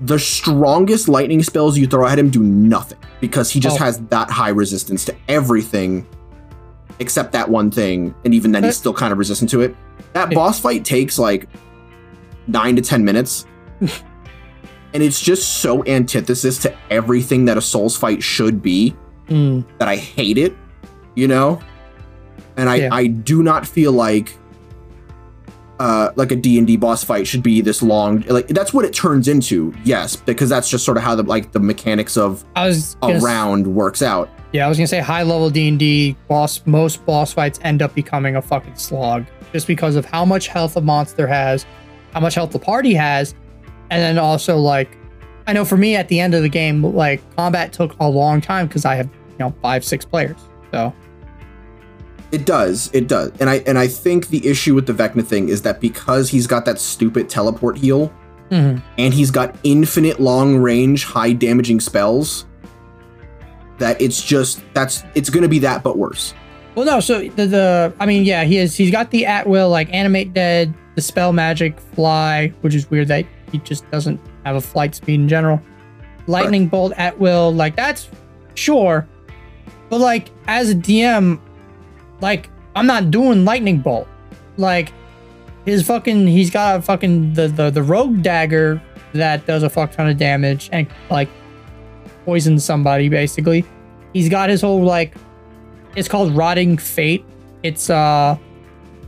the 0.00 0.18
strongest 0.18 1.08
lightning 1.08 1.42
spells 1.42 1.76
you 1.78 1.86
throw 1.86 2.06
at 2.06 2.18
him 2.18 2.30
do 2.30 2.42
nothing 2.42 2.98
because 3.20 3.50
he 3.50 3.60
just 3.60 3.80
Oh. 3.80 3.84
has 3.84 3.98
that 4.08 4.30
high 4.30 4.48
resistance 4.48 5.04
to 5.04 5.14
everything 5.28 6.06
except 7.02 7.32
that 7.32 7.50
one 7.50 7.70
thing, 7.70 8.14
and 8.24 8.32
even 8.32 8.52
then 8.52 8.64
he's 8.64 8.76
still 8.78 8.94
kind 8.94 9.12
of 9.12 9.18
resistant 9.18 9.50
to 9.50 9.60
it. 9.60 9.76
That 10.14 10.32
boss 10.32 10.58
fight 10.58 10.84
takes 10.86 11.18
like 11.18 11.48
nine 12.46 12.76
to 12.76 12.82
ten 12.82 13.04
minutes. 13.04 13.44
and 13.80 15.02
it's 15.02 15.20
just 15.20 15.60
so 15.60 15.84
antithesis 15.86 16.58
to 16.58 16.74
everything 16.90 17.44
that 17.46 17.56
a 17.58 17.60
Souls 17.60 17.96
fight 17.96 18.22
should 18.22 18.62
be 18.62 18.94
Mm. 19.28 19.64
that 19.78 19.88
I 19.88 19.96
hate 19.96 20.36
it, 20.36 20.54
you 21.14 21.28
know? 21.28 21.60
And 22.56 22.68
I, 22.68 22.74
Yeah. 22.76 22.88
I 22.92 23.06
do 23.06 23.42
not 23.42 23.66
feel 23.66 23.92
like 23.92 24.36
uh 25.80 26.10
like 26.16 26.30
a 26.32 26.36
D&D 26.36 26.76
boss 26.76 27.02
fight 27.02 27.26
should 27.26 27.42
be 27.42 27.60
this 27.60 27.82
long 27.82 28.20
like 28.28 28.46
that's 28.48 28.72
what 28.74 28.84
it 28.84 28.92
turns 28.92 29.28
into. 29.28 29.72
Yes, 29.84 30.16
because 30.16 30.48
that's 30.50 30.68
just 30.68 30.84
sort 30.84 30.96
of 30.96 31.02
how 31.02 31.14
the 31.14 31.22
like 31.22 31.52
the 31.52 31.60
mechanics 31.60 32.16
of 32.16 32.44
a 33.02 33.18
round 33.24 33.66
works 33.66 34.02
out. 34.02 34.28
Yeah, 34.52 34.66
I 34.66 34.68
was 34.68 34.76
gonna 34.76 34.86
say 34.86 35.00
high 35.00 35.22
level 35.22 35.48
D 35.50 35.68
and 35.68 35.78
D 35.78 36.16
boss. 36.28 36.60
Most 36.66 37.04
boss 37.06 37.32
fights 37.32 37.58
end 37.62 37.80
up 37.80 37.94
becoming 37.94 38.36
a 38.36 38.42
fucking 38.42 38.76
slog 38.76 39.24
just 39.52 39.66
because 39.66 39.96
of 39.96 40.04
how 40.04 40.24
much 40.24 40.48
health 40.48 40.76
a 40.76 40.80
monster 40.80 41.26
has, 41.26 41.64
how 42.12 42.20
much 42.20 42.34
health 42.34 42.50
the 42.52 42.58
party 42.58 42.92
has, 42.94 43.34
and 43.90 44.02
then 44.02 44.18
also 44.18 44.56
like, 44.58 44.96
I 45.46 45.52
know 45.54 45.64
for 45.64 45.76
me 45.76 45.96
at 45.96 46.08
the 46.08 46.20
end 46.20 46.34
of 46.34 46.42
the 46.42 46.48
game, 46.48 46.82
like 46.82 47.20
combat 47.36 47.72
took 47.72 47.96
a 48.00 48.08
long 48.08 48.40
time 48.42 48.66
because 48.66 48.84
I 48.84 48.94
have 48.96 49.06
you 49.06 49.38
know 49.38 49.54
five 49.62 49.84
six 49.84 50.04
players. 50.04 50.36
So 50.70 50.92
It 52.30 52.46
does, 52.46 52.88
it 52.92 53.08
does, 53.08 53.30
and 53.40 53.48
I 53.48 53.56
and 53.66 53.78
I 53.78 53.86
think 53.86 54.28
the 54.28 54.46
issue 54.46 54.74
with 54.74 54.86
the 54.86 54.92
Vecna 54.94 55.24
thing 55.24 55.48
is 55.48 55.62
that 55.62 55.80
because 55.80 56.28
he's 56.30 56.46
got 56.46 56.64
that 56.66 56.78
stupid 56.78 57.28
teleport 57.30 57.78
heal, 57.78 58.12
Mhm. 58.50 58.82
and 58.98 59.14
he's 59.14 59.30
got 59.30 59.54
infinite 59.64 60.20
long 60.20 60.56
range, 60.56 61.04
high 61.04 61.32
damaging 61.32 61.80
spells, 61.80 62.44
that 63.78 64.00
it's 64.00 64.22
just 64.22 64.62
that's 64.74 65.04
it's 65.14 65.30
gonna 65.30 65.48
be 65.48 65.58
that 65.60 65.82
but 65.82 65.98
worse. 65.98 66.34
Well, 66.74 66.86
no. 66.86 67.00
So 67.00 67.20
the, 67.20 67.46
the 67.46 67.94
I 68.00 68.06
mean, 68.06 68.24
yeah, 68.24 68.44
he 68.44 68.58
is. 68.58 68.76
He's 68.76 68.90
got 68.90 69.10
the 69.10 69.26
at 69.26 69.46
will 69.46 69.68
like 69.68 69.92
animate 69.92 70.32
dead, 70.32 70.72
the 70.94 71.02
spell 71.02 71.32
magic, 71.32 71.78
fly, 71.78 72.48
which 72.62 72.74
is 72.74 72.90
weird 72.90 73.08
that 73.08 73.26
he 73.50 73.58
just 73.58 73.88
doesn't 73.90 74.20
have 74.44 74.56
a 74.56 74.60
flight 74.60 74.94
speed 74.94 75.14
in 75.14 75.28
general. 75.28 75.60
Lightning 76.26 76.68
bolt 76.68 76.92
at 76.96 77.18
will, 77.18 77.52
like 77.52 77.76
that's 77.76 78.08
sure, 78.54 79.06
but 79.90 80.00
like 80.00 80.30
as 80.46 80.70
a 80.70 80.74
DM, 80.74 81.40
like 82.20 82.48
I'm 82.74 82.86
not 82.86 83.10
doing 83.10 83.44
lightning 83.44 83.78
bolt. 83.78 84.08
Like 84.56 84.92
his 85.64 85.86
fucking, 85.86 86.26
he's 86.26 86.50
got 86.50 86.78
a 86.78 86.82
fucking 86.82 87.34
the 87.34 87.48
the 87.48 87.70
the 87.70 87.82
rogue 87.82 88.22
dagger 88.22 88.80
that 89.12 89.44
does 89.46 89.62
a 89.62 89.68
fuck 89.68 89.92
ton 89.92 90.08
of 90.08 90.16
damage 90.16 90.70
and 90.72 90.86
like 91.10 91.28
poisons 92.24 92.64
somebody 92.64 93.08
basically. 93.08 93.64
He's 94.12 94.28
got 94.28 94.50
his 94.50 94.60
whole 94.60 94.82
like 94.82 95.14
it's 95.96 96.08
called 96.08 96.34
Rotten 96.34 96.76
Fate. 96.78 97.24
It's 97.62 97.90
uh 97.90 98.36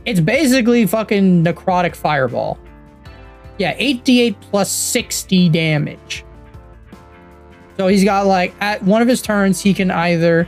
it's 0.05 0.19
basically 0.19 0.85
fucking 0.85 1.43
necrotic 1.43 1.95
fireball. 1.95 2.59
Yeah, 3.57 3.75
8d8 3.77 4.39
plus 4.41 4.69
60 4.69 5.49
damage. 5.49 6.25
So 7.77 7.87
he's 7.87 8.03
got 8.03 8.25
like 8.25 8.53
at 8.61 8.81
one 8.83 9.01
of 9.01 9.07
his 9.07 9.21
turns 9.21 9.61
he 9.61 9.73
can 9.73 9.91
either 9.91 10.47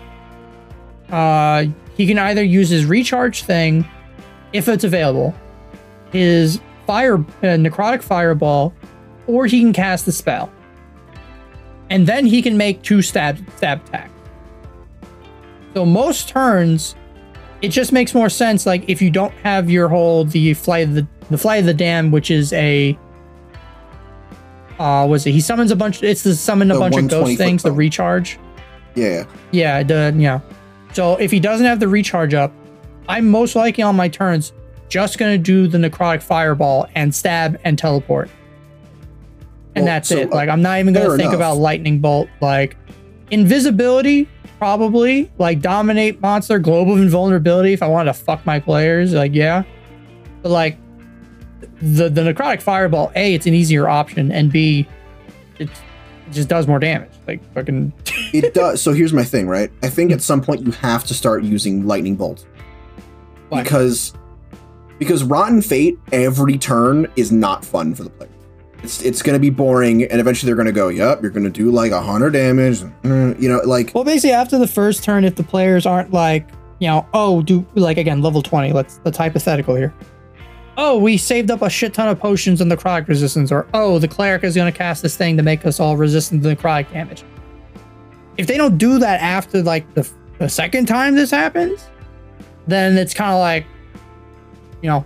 uh 1.09 1.65
he 1.95 2.05
can 2.05 2.19
either 2.19 2.43
use 2.43 2.69
his 2.69 2.85
recharge 2.85 3.43
thing 3.43 3.87
if 4.53 4.67
it's 4.67 4.83
available, 4.83 5.35
his 6.11 6.61
fire 6.85 7.15
uh, 7.15 7.57
necrotic 7.57 8.01
fireball, 8.01 8.73
or 9.25 9.45
he 9.45 9.59
can 9.59 9.73
cast 9.73 10.05
the 10.05 10.11
spell. 10.11 10.51
And 11.89 12.05
then 12.05 12.25
he 12.25 12.41
can 12.41 12.57
make 12.57 12.81
two 12.81 13.01
stab 13.01 13.39
stab 13.55 13.85
attacks. 13.87 14.11
So 15.73 15.85
most 15.85 16.27
turns, 16.27 16.95
it 17.61 17.69
just 17.69 17.91
makes 17.91 18.13
more 18.13 18.29
sense. 18.29 18.65
Like 18.65 18.87
if 18.89 19.01
you 19.01 19.09
don't 19.09 19.33
have 19.43 19.69
your 19.69 19.87
whole 19.87 20.25
the 20.25 20.53
fly 20.53 20.79
of 20.79 20.93
the 20.93 21.07
the 21.29 21.37
fly 21.37 21.57
of 21.57 21.65
the 21.65 21.73
dam, 21.73 22.11
which 22.11 22.31
is 22.31 22.53
a 22.53 22.97
uh 24.79 25.05
was 25.09 25.25
it 25.25 25.31
he 25.31 25.41
summons 25.41 25.71
a 25.71 25.75
bunch 25.75 26.03
it's 26.03 26.23
the 26.23 26.35
summon 26.35 26.69
a 26.71 26.73
The 26.75 26.79
bunch 26.79 26.97
of 26.97 27.07
ghost 27.09 27.37
things, 27.37 27.63
the 27.63 27.71
recharge. 27.71 28.39
Yeah, 28.95 29.25
Yeah, 29.51 29.83
the 29.83 30.13
yeah. 30.17 30.39
So 30.93 31.15
if 31.17 31.31
he 31.31 31.39
doesn't 31.39 31.65
have 31.65 31.79
the 31.79 31.87
recharge 31.87 32.33
up, 32.33 32.51
I'm 33.07 33.29
most 33.29 33.55
likely 33.55 33.83
on 33.83 33.95
my 33.95 34.07
turns 34.07 34.53
just 34.89 35.17
gonna 35.17 35.37
do 35.37 35.67
the 35.67 35.77
necrotic 35.77 36.21
fireball 36.21 36.87
and 36.95 37.13
stab 37.13 37.59
and 37.63 37.77
teleport. 37.77 38.29
And 39.77 39.85
Well, 39.85 39.93
that's 39.95 40.09
so, 40.09 40.17
it. 40.17 40.31
uh, 40.31 40.35
Like 40.35 40.49
I'm 40.49 40.61
not 40.61 40.79
even 40.79 40.93
gonna 40.93 41.09
think 41.11 41.21
enough. 41.21 41.35
about 41.35 41.57
lightning 41.57 41.99
bolt. 41.99 42.27
Like 42.41 42.75
invisibility, 43.31 44.27
probably. 44.59 45.31
Like 45.37 45.61
dominate 45.61 46.19
monster, 46.21 46.59
globe 46.59 46.89
of 46.89 46.97
invulnerability 46.99 47.73
if 47.73 47.81
I 47.83 47.87
wanted 47.87 48.11
to 48.13 48.19
fuck 48.19 48.45
my 48.45 48.59
players, 48.59 49.13
like 49.13 49.33
yeah. 49.33 49.63
But 50.41 50.49
like 50.51 50.77
the 51.81 52.09
the 52.09 52.21
necrotic 52.21 52.61
fireball, 52.61 53.11
A, 53.15 53.33
it's 53.33 53.45
an 53.45 53.53
easier 53.53 53.87
option, 53.87 54.31
and 54.31 54.51
B, 54.51 54.87
it, 55.59 55.69
it 55.69 56.31
just 56.31 56.49
does 56.49 56.67
more 56.67 56.79
damage. 56.79 57.11
Like 57.27 57.41
fucking 57.53 57.93
it 58.33 58.53
does. 58.55 58.81
So 58.81 58.93
here's 58.93 59.13
my 59.13 59.23
thing, 59.23 59.47
right? 59.47 59.71
I 59.83 59.89
think 59.89 60.11
at 60.11 60.21
some 60.21 60.41
point 60.41 60.65
you 60.65 60.71
have 60.71 61.03
to 61.05 61.13
start 61.13 61.43
using 61.43 61.85
lightning 61.85 62.15
bolt 62.15 62.45
Why? 63.49 63.63
because 63.63 64.13
because 64.99 65.23
rotten 65.23 65.61
fate 65.61 65.97
every 66.11 66.57
turn 66.57 67.07
is 67.15 67.31
not 67.31 67.63
fun 67.63 67.93
for 67.93 68.03
the 68.03 68.09
player. 68.09 68.29
It's 68.83 69.01
it's 69.01 69.21
gonna 69.21 69.39
be 69.39 69.49
boring, 69.49 70.03
and 70.03 70.19
eventually 70.21 70.47
they're 70.47 70.55
gonna 70.55 70.71
go, 70.71 70.87
"Yep, 70.89 71.21
you're 71.21 71.31
gonna 71.31 71.49
do 71.49 71.71
like 71.71 71.91
a 71.91 72.01
hundred 72.01 72.31
damage." 72.31 72.81
mm, 73.03 73.39
You 73.41 73.49
know, 73.49 73.61
like 73.65 73.91
Well, 73.95 74.03
basically, 74.03 74.33
after 74.33 74.57
the 74.57 74.67
first 74.67 75.03
turn, 75.03 75.23
if 75.25 75.35
the 75.35 75.43
players 75.43 75.85
aren't 75.85 76.13
like, 76.13 76.47
you 76.79 76.87
know, 76.87 77.05
oh, 77.13 77.41
do 77.41 77.65
like 77.75 77.97
again 77.97 78.21
level 78.21 78.41
twenty. 78.41 78.71
Let's 78.71 78.99
let's 79.03 79.17
hypothetical 79.17 79.75
here. 79.75 79.93
Oh, 80.79 80.99
we 80.99 81.17
saved 81.17 81.49
up 81.49 81.63
a 81.63 81.69
shit 81.71 81.95
ton 81.95 82.07
of 82.07 82.19
potions 82.19 82.61
and 82.61 82.69
the 82.71 82.77
necrotic 82.77 83.07
resistance, 83.07 83.51
or 83.51 83.65
oh, 83.73 83.97
the 83.97 84.07
cleric 84.07 84.43
is 84.43 84.53
going 84.55 84.71
to 84.71 84.77
cast 84.77 85.01
this 85.01 85.17
thing 85.17 85.35
to 85.37 85.41
make 85.41 85.65
us 85.65 85.79
all 85.79 85.97
resistant 85.97 86.43
to 86.43 86.55
necrotic 86.55 86.91
damage. 86.93 87.23
If 88.37 88.45
they 88.45 88.57
don't 88.57 88.77
do 88.77 88.99
that 88.99 89.19
after 89.19 89.63
like 89.63 89.91
the, 89.95 90.07
the 90.37 90.47
second 90.47 90.85
time 90.85 91.15
this 91.15 91.31
happens, 91.31 91.87
then 92.67 92.95
it's 92.95 93.15
kind 93.15 93.31
of 93.33 93.39
like, 93.39 93.65
you 94.83 94.89
know, 94.89 95.03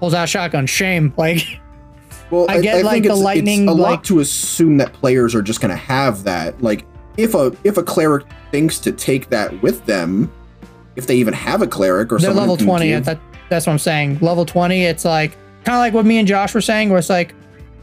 pulls 0.00 0.12
out 0.12 0.28
shotgun, 0.28 0.66
shame. 0.66 1.14
Like, 1.16 1.60
Well, 2.30 2.46
I 2.48 2.60
get, 2.60 2.84
like, 2.84 3.04
the 3.04 3.10
it's, 3.10 3.18
lightning, 3.20 3.62
It's 3.62 3.70
a 3.70 3.74
like- 3.74 3.90
lot 3.96 4.04
to 4.04 4.20
assume 4.20 4.78
that 4.78 4.92
players 4.92 5.34
are 5.34 5.42
just 5.42 5.60
going 5.60 5.70
to 5.70 5.76
have 5.76 6.24
that. 6.24 6.60
Like, 6.62 6.84
if 7.16 7.34
a 7.34 7.52
if 7.64 7.76
a 7.78 7.82
cleric 7.82 8.26
thinks 8.50 8.78
to 8.80 8.92
take 8.92 9.30
that 9.30 9.62
with 9.62 9.84
them, 9.86 10.30
if 10.96 11.06
they 11.06 11.16
even 11.16 11.32
have 11.34 11.62
a 11.62 11.66
cleric 11.66 12.12
or 12.12 12.18
they're 12.18 12.32
level 12.32 12.56
20 12.56 12.88
give- 12.88 13.04
that, 13.06 13.18
that's 13.48 13.66
what 13.66 13.72
i'm 13.72 13.78
saying. 13.78 14.18
Level 14.20 14.44
20 14.44 14.84
it's 14.84 15.04
like 15.04 15.32
kind 15.64 15.76
of 15.76 15.80
like 15.80 15.94
what 15.94 16.04
me 16.04 16.18
and 16.18 16.28
josh 16.28 16.52
were 16.54 16.60
saying 16.60 16.90
where 16.90 16.98
it's 16.98 17.08
like 17.08 17.34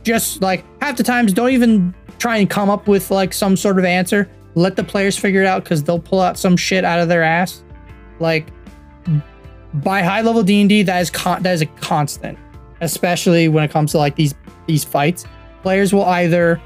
just 0.03 0.41
like 0.41 0.63
half 0.81 0.97
the 0.97 1.03
times 1.03 1.33
don't 1.33 1.49
even 1.49 1.95
try 2.19 2.37
and 2.37 2.47
come 2.49 2.69
up 2.69 2.87
with 2.87 3.09
like 3.09 3.33
some 3.33 3.55
sort 3.57 3.79
of 3.79 3.85
answer. 3.85 4.29
Let 4.55 4.75
the 4.75 4.83
players 4.83 5.17
figure 5.17 5.41
it 5.41 5.47
out 5.47 5.63
because 5.63 5.81
they'll 5.83 5.99
pull 5.99 6.21
out 6.21 6.37
some 6.37 6.55
shit 6.55 6.85
out 6.85 6.99
of 6.99 7.07
their 7.09 7.23
ass. 7.23 7.63
Like 8.19 8.47
by 9.73 10.03
high 10.03 10.21
level 10.21 10.43
d&d 10.43 10.83
that 10.83 11.01
is 11.01 11.09
con- 11.09 11.41
that 11.41 11.53
is 11.53 11.61
a 11.61 11.65
constant 11.65 12.37
especially 12.83 13.47
when 13.47 13.63
it 13.63 13.71
comes 13.71 13.91
to 13.91 13.97
like 13.97 14.15
these 14.15 14.35
these 14.67 14.83
fights 14.83 15.25
players 15.61 15.93
will 15.93 16.05
either 16.05 16.61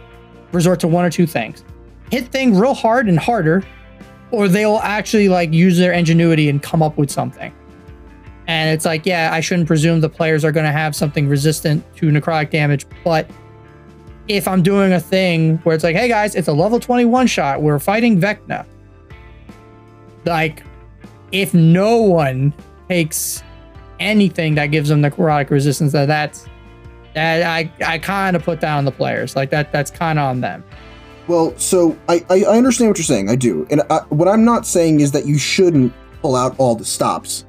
resort 0.51 0.79
to 0.79 0.87
one 0.87 1.05
or 1.05 1.09
two 1.09 1.27
things 1.27 1.63
hit 2.11 2.27
thing 2.29 2.57
real 2.57 2.73
hard 2.73 3.07
and 3.07 3.19
harder 3.19 3.63
or 4.31 4.47
they'll 4.47 4.79
actually 4.83 5.29
like 5.29 5.53
use 5.53 5.77
their 5.77 5.93
ingenuity 5.93 6.49
and 6.49 6.61
come 6.61 6.81
up 6.81 6.97
with 6.97 7.09
something. 7.09 7.53
And 8.47 8.69
it's 8.69 8.85
like, 8.85 9.05
yeah, 9.05 9.31
I 9.33 9.41
shouldn't 9.41 9.67
presume 9.67 9.99
the 9.99 10.09
players 10.09 10.45
are 10.45 10.51
going 10.51 10.65
to 10.65 10.71
have 10.71 10.95
something 10.95 11.27
resistant 11.27 11.83
to 11.97 12.07
necrotic 12.07 12.49
damage, 12.49 12.85
but 13.03 13.29
if 14.27 14.47
I'm 14.47 14.61
doing 14.61 14.93
a 14.93 14.99
thing 14.99 15.57
where 15.59 15.75
it's 15.75 15.83
like, 15.83 15.95
hey 15.95 16.07
guys, 16.07 16.35
it's 16.35 16.47
a 16.47 16.53
level 16.53 16.79
21 16.79 17.27
shot, 17.27 17.61
we're 17.61 17.79
fighting 17.79 18.19
Vecna. 18.19 18.65
Like, 20.25 20.63
if 21.31 21.53
no 21.53 21.97
one 21.97 22.53
takes 22.89 23.43
anything 23.99 24.55
that 24.55 24.67
gives 24.67 24.89
them 24.89 25.01
necrotic 25.01 25.49
resistance, 25.49 25.91
that 25.93 26.07
that's 26.07 26.47
that 27.13 27.43
I 27.43 27.71
I 27.85 27.97
kind 27.97 28.35
of 28.35 28.43
put 28.43 28.59
down 28.59 28.79
on 28.79 28.85
the 28.85 28.91
players. 28.91 29.35
Like 29.35 29.49
that 29.49 29.71
that's 29.71 29.91
kind 29.91 30.19
of 30.19 30.25
on 30.25 30.41
them. 30.41 30.63
Well, 31.27 31.57
so 31.57 31.97
I, 32.07 32.23
I 32.29 32.43
understand 32.45 32.89
what 32.89 32.97
you're 32.97 33.03
saying. 33.03 33.29
I 33.29 33.35
do, 33.35 33.67
and 33.69 33.81
I, 33.89 33.99
what 34.09 34.27
I'm 34.27 34.45
not 34.45 34.65
saying 34.65 35.01
is 35.01 35.11
that 35.11 35.25
you 35.25 35.37
shouldn't 35.37 35.93
pull 36.21 36.35
out 36.35 36.55
all 36.57 36.75
the 36.75 36.85
stops. 36.85 37.45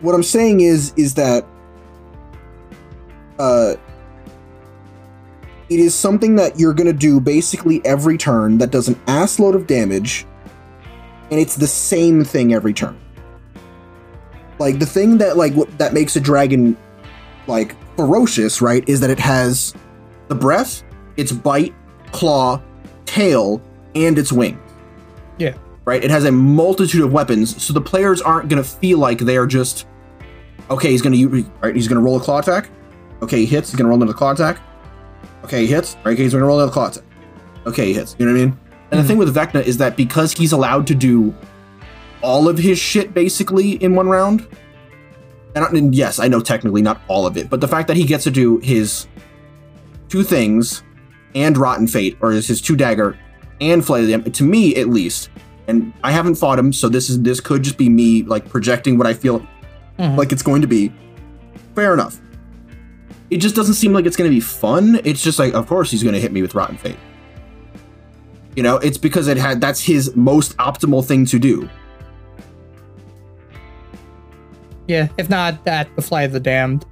What 0.00 0.14
I'm 0.14 0.22
saying 0.22 0.60
is 0.60 0.92
is 0.96 1.14
that 1.14 1.46
uh, 3.38 3.74
it 5.68 5.78
is 5.78 5.94
something 5.94 6.34
that 6.36 6.58
you're 6.58 6.74
gonna 6.74 6.92
do 6.92 7.20
basically 7.20 7.84
every 7.84 8.18
turn 8.18 8.58
that 8.58 8.70
does 8.70 8.88
an 8.88 9.00
ass 9.06 9.38
load 9.38 9.54
of 9.54 9.66
damage, 9.66 10.26
and 11.30 11.38
it's 11.38 11.56
the 11.56 11.68
same 11.68 12.24
thing 12.24 12.52
every 12.52 12.72
turn. 12.72 12.98
Like 14.58 14.78
the 14.78 14.86
thing 14.86 15.18
that 15.18 15.36
like 15.36 15.54
what, 15.54 15.76
that 15.78 15.92
makes 15.92 16.16
a 16.16 16.20
dragon 16.20 16.76
like 17.46 17.74
ferocious, 17.96 18.60
right? 18.62 18.86
Is 18.88 19.00
that 19.00 19.10
it 19.10 19.18
has 19.18 19.74
the 20.28 20.34
breath, 20.34 20.82
its 21.16 21.32
bite, 21.32 21.74
claw, 22.12 22.60
tail, 23.06 23.60
and 23.94 24.18
its 24.18 24.32
wings. 24.32 24.58
Yeah. 25.38 25.54
Right? 25.84 26.02
It 26.04 26.10
has 26.10 26.24
a 26.24 26.32
multitude 26.32 27.02
of 27.02 27.12
weapons, 27.12 27.60
so 27.62 27.72
the 27.72 27.80
players 27.80 28.22
aren't 28.22 28.48
going 28.48 28.62
to 28.62 28.68
feel 28.68 28.98
like 28.98 29.18
they're 29.18 29.46
just 29.46 29.86
okay, 30.70 30.90
he's 30.90 31.02
going 31.02 31.12
to 31.12 31.18
use 31.18 31.44
right, 31.60 31.74
he's 31.74 31.88
going 31.88 31.98
to 32.00 32.04
roll 32.04 32.16
a 32.16 32.20
claw 32.20 32.38
attack. 32.38 32.70
Okay, 33.20 33.38
he 33.40 33.46
hits, 33.46 33.70
he's 33.70 33.76
going 33.76 33.84
to 33.86 33.88
roll 33.90 34.00
another 34.02 34.16
claw 34.16 34.30
attack. 34.32 34.58
Okay, 35.44 35.62
he 35.62 35.66
hits. 35.66 35.96
Right, 36.04 36.12
okay, 36.12 36.22
he's 36.22 36.32
going 36.32 36.40
to 36.42 36.46
roll 36.46 36.58
another 36.58 36.72
claw 36.72 36.86
attack. 36.88 37.02
Okay, 37.66 37.86
he 37.86 37.94
hits. 37.94 38.14
You 38.18 38.26
know 38.26 38.32
what 38.32 38.40
I 38.40 38.44
mean? 38.46 38.58
And 38.90 39.00
the 39.00 39.04
Mhm. 39.04 39.06
thing 39.08 39.18
with 39.18 39.34
Vecna 39.34 39.62
is 39.64 39.78
that 39.78 39.96
because 39.96 40.32
he's 40.32 40.52
allowed 40.52 40.86
to 40.86 40.94
do 40.94 41.34
all 42.22 42.48
of 42.48 42.58
his 42.58 42.78
shit 42.78 43.12
basically 43.14 43.72
in 43.82 43.94
one 43.94 44.08
round, 44.08 44.46
and, 45.54 45.64
and 45.76 45.94
yes, 45.94 46.18
I 46.18 46.28
know 46.28 46.40
technically 46.40 46.82
not 46.82 47.00
all 47.08 47.26
of 47.26 47.36
it, 47.36 47.50
but 47.50 47.60
the 47.60 47.68
fact 47.68 47.88
that 47.88 47.96
he 47.96 48.04
gets 48.04 48.24
to 48.24 48.30
do 48.30 48.58
his 48.58 49.06
two 50.08 50.22
things 50.22 50.82
and 51.34 51.56
Rotten 51.56 51.86
Fate, 51.86 52.16
or 52.20 52.30
his, 52.32 52.46
his 52.46 52.60
two 52.60 52.76
dagger 52.76 53.18
and 53.60 53.84
Flight 53.84 54.02
of 54.02 54.06
the 54.06 54.14
Em- 54.14 54.24
to 54.32 54.44
me 54.44 54.76
at 54.76 54.88
least, 54.88 55.30
and 55.68 55.92
I 56.02 56.12
haven't 56.12 56.34
fought 56.36 56.58
him, 56.58 56.72
so 56.72 56.88
this 56.88 57.08
is 57.10 57.20
this 57.22 57.40
could 57.40 57.62
just 57.62 57.78
be 57.78 57.88
me 57.88 58.22
like 58.22 58.48
projecting 58.48 58.98
what 58.98 59.06
I 59.06 59.14
feel 59.14 59.46
Mhm. 59.98 60.16
like 60.16 60.32
it's 60.32 60.42
going 60.42 60.62
to 60.62 60.66
be. 60.66 60.92
Fair 61.74 61.92
enough. 61.94 62.18
It 63.30 63.38
just 63.38 63.54
doesn't 63.54 63.74
seem 63.74 63.92
like 63.92 64.04
it's 64.04 64.16
going 64.16 64.28
to 64.30 64.34
be 64.34 64.40
fun. 64.40 65.00
It's 65.04 65.22
just 65.22 65.38
like, 65.38 65.54
of 65.54 65.66
course 65.66 65.90
he's 65.90 66.02
going 66.02 66.14
to 66.14 66.20
hit 66.20 66.32
me 66.32 66.42
with 66.42 66.54
Rotten 66.54 66.76
Fate. 66.76 66.96
You 68.56 68.62
know, 68.62 68.76
it's 68.76 68.98
because 68.98 69.28
it 69.28 69.36
had 69.38 69.60
that's 69.60 69.80
his 69.80 70.14
most 70.16 70.56
optimal 70.58 71.04
thing 71.04 71.24
to 71.26 71.38
do. 71.38 71.68
Yeah, 74.88 75.08
if 75.18 75.28
not 75.30 75.64
that, 75.64 75.94
the 75.96 76.02
Fly 76.02 76.22
of 76.22 76.32
the 76.32 76.40
Damned. 76.40 76.84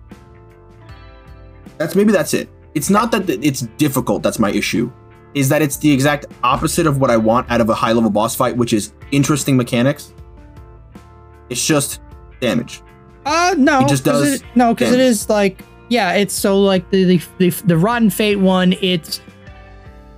That's 1.78 1.94
maybe 1.94 2.12
that's 2.12 2.34
it. 2.34 2.48
It's 2.74 2.90
not 2.90 3.10
that 3.12 3.28
it's 3.28 3.62
difficult. 3.78 4.22
That's 4.22 4.38
my 4.38 4.50
issue. 4.50 4.92
Is 5.34 5.48
that 5.48 5.62
it's 5.62 5.76
the 5.76 5.90
exact 5.90 6.26
opposite 6.42 6.86
of 6.86 6.98
what 6.98 7.10
I 7.10 7.16
want 7.16 7.50
out 7.50 7.60
of 7.60 7.70
a 7.70 7.74
high 7.74 7.92
level 7.92 8.10
boss 8.10 8.34
fight, 8.34 8.56
which 8.56 8.72
is 8.72 8.92
interesting 9.12 9.56
mechanics. 9.56 10.12
It's 11.48 11.64
just 11.64 12.00
damage. 12.40 12.82
Uh, 13.26 13.54
no, 13.58 13.80
It 13.80 13.88
just 13.88 14.04
does 14.04 14.40
It, 14.40 14.42
no, 14.54 14.74
because 14.74 14.92
it 14.92 15.00
is 15.00 15.28
like, 15.28 15.62
yeah, 15.88 16.12
it's 16.12 16.34
so 16.34 16.60
like 16.60 16.88
the 16.90 17.04
the 17.04 17.22
the, 17.38 17.50
the 17.66 17.76
Rotten 17.76 18.10
Fate 18.10 18.36
one. 18.36 18.74
It's 18.80 19.20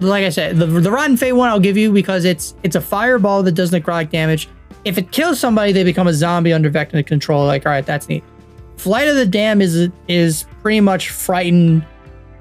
like 0.01 0.25
I 0.25 0.31
said, 0.31 0.57
the 0.57 0.67
the 0.67 0.91
Rotten 0.91 1.17
Fate 1.17 1.33
one 1.33 1.49
I'll 1.49 1.61
give 1.61 1.77
you 1.77 1.93
because 1.93 2.25
it's 2.25 2.55
it's 2.63 2.77
a 2.77 2.81
fireball 2.81 3.43
that 3.43 3.53
does 3.53 3.71
necrotic 3.71 4.11
damage. 4.11 4.49
If 4.85 4.99
it 4.99 5.11
kills 5.13 5.39
somebody, 5.41 5.73
they 5.73 5.85
become 5.85 6.07
a 6.07 6.13
zombie 6.15 6.53
under 6.53 6.71
Vecna 6.71 7.07
control. 7.07 7.47
Like, 7.47 7.67
all 7.67 7.73
right, 7.73 7.85
that's 7.87 8.09
neat. 8.09 8.25
Flight 8.77 9.09
of 9.09 9.17
the 9.17 9.27
Damned 9.27 9.63
is 9.63 9.89
is 10.09 10.45
pretty 10.61 10.81
much 10.81 11.11
frightened. 11.11 11.87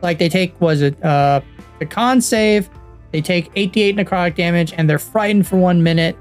Like 0.01 0.17
they 0.17 0.29
take 0.29 0.59
was 0.59 0.81
it 0.81 1.01
uh 1.03 1.41
the 1.79 1.85
con 1.85 2.21
save, 2.21 2.69
they 3.11 3.21
take 3.21 3.51
88 3.55 3.95
necrotic 3.97 4.35
damage 4.35 4.73
and 4.75 4.89
they're 4.89 4.99
frightened 4.99 5.47
for 5.47 5.57
one 5.57 5.83
minute. 5.83 6.17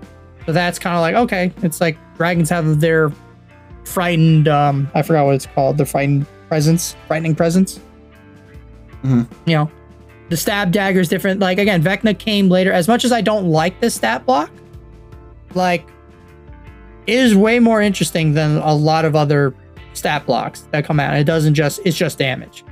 So 0.46 0.52
that's 0.52 0.78
kind 0.78 0.96
of 0.96 1.00
like 1.00 1.14
okay, 1.14 1.52
it's 1.62 1.80
like 1.80 1.96
dragons 2.16 2.50
have 2.50 2.80
their 2.80 3.10
frightened 3.84 4.48
um 4.48 4.90
I 4.94 5.02
forgot 5.02 5.24
what 5.26 5.36
it's 5.36 5.46
called, 5.46 5.78
the 5.78 5.86
frightened 5.86 6.26
presence, 6.48 6.96
frightening 7.06 7.34
presence. 7.34 7.80
Mhm. 9.02 9.26
You 9.46 9.54
know, 9.54 9.70
the 10.28 10.36
stab 10.36 10.70
dagger 10.72 11.00
is 11.00 11.08
different. 11.08 11.40
Like 11.40 11.58
again, 11.58 11.82
Vecna 11.82 12.18
came 12.18 12.48
later. 12.50 12.72
As 12.72 12.88
much 12.88 13.04
as 13.06 13.12
I 13.12 13.22
don't 13.22 13.48
like 13.48 13.80
this 13.80 13.94
stat 13.94 14.26
block, 14.26 14.50
like 15.54 15.86
is 17.10 17.34
way 17.34 17.58
more 17.58 17.80
interesting 17.80 18.34
than 18.34 18.58
a 18.58 18.74
lot 18.74 19.04
of 19.04 19.16
other 19.16 19.54
stat 19.92 20.24
blocks 20.26 20.62
that 20.70 20.84
come 20.84 21.00
out. 21.00 21.16
It 21.16 21.24
doesn't 21.24 21.54
just 21.54 21.80
it's 21.84 21.96
just 21.96 22.18
damage. 22.18 22.64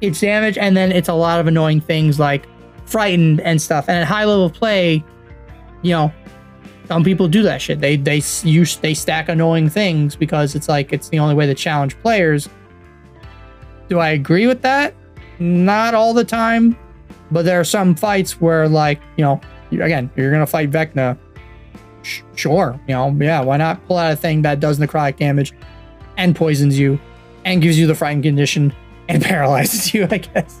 It's 0.00 0.20
damage 0.20 0.58
and 0.58 0.76
then 0.76 0.90
it's 0.92 1.08
a 1.08 1.14
lot 1.14 1.40
of 1.40 1.46
annoying 1.46 1.80
things 1.80 2.18
like 2.18 2.46
frightened 2.86 3.40
and 3.40 3.60
stuff. 3.60 3.88
And 3.88 3.98
at 3.98 4.06
high 4.06 4.24
level 4.24 4.50
play, 4.50 5.04
you 5.82 5.92
know, 5.92 6.12
some 6.86 7.04
people 7.04 7.28
do 7.28 7.42
that 7.42 7.62
shit. 7.62 7.80
They 7.80 7.96
they 7.96 8.22
use 8.42 8.76
they 8.76 8.94
stack 8.94 9.28
annoying 9.28 9.68
things 9.68 10.16
because 10.16 10.54
it's 10.54 10.68
like 10.68 10.92
it's 10.92 11.08
the 11.08 11.18
only 11.18 11.34
way 11.34 11.46
to 11.46 11.54
challenge 11.54 11.98
players. 12.00 12.48
Do 13.88 13.98
I 13.98 14.10
agree 14.10 14.46
with 14.46 14.62
that? 14.62 14.94
Not 15.38 15.94
all 15.94 16.14
the 16.14 16.24
time, 16.24 16.76
but 17.30 17.44
there 17.44 17.58
are 17.60 17.64
some 17.64 17.94
fights 17.94 18.40
where 18.40 18.68
like 18.68 19.00
you 19.16 19.24
know 19.24 19.40
again 19.70 20.10
you're 20.16 20.30
gonna 20.30 20.46
fight 20.46 20.70
Vecna. 20.70 21.16
Sh- 22.02 22.22
sure, 22.34 22.78
you 22.86 22.94
know 22.94 23.16
yeah 23.20 23.40
why 23.40 23.56
not 23.56 23.86
pull 23.86 23.96
out 23.96 24.12
a 24.12 24.16
thing 24.16 24.42
that 24.42 24.60
does 24.60 24.78
necrotic 24.78 25.16
damage 25.16 25.52
and 26.16 26.34
poisons 26.34 26.78
you 26.78 26.98
and 27.44 27.62
gives 27.62 27.78
you 27.78 27.86
the 27.86 27.94
frightened 27.94 28.24
condition 28.24 28.72
and 29.08 29.22
paralyzes 29.30 29.94
you. 29.94 30.06
I 30.10 30.18
guess. 30.18 30.60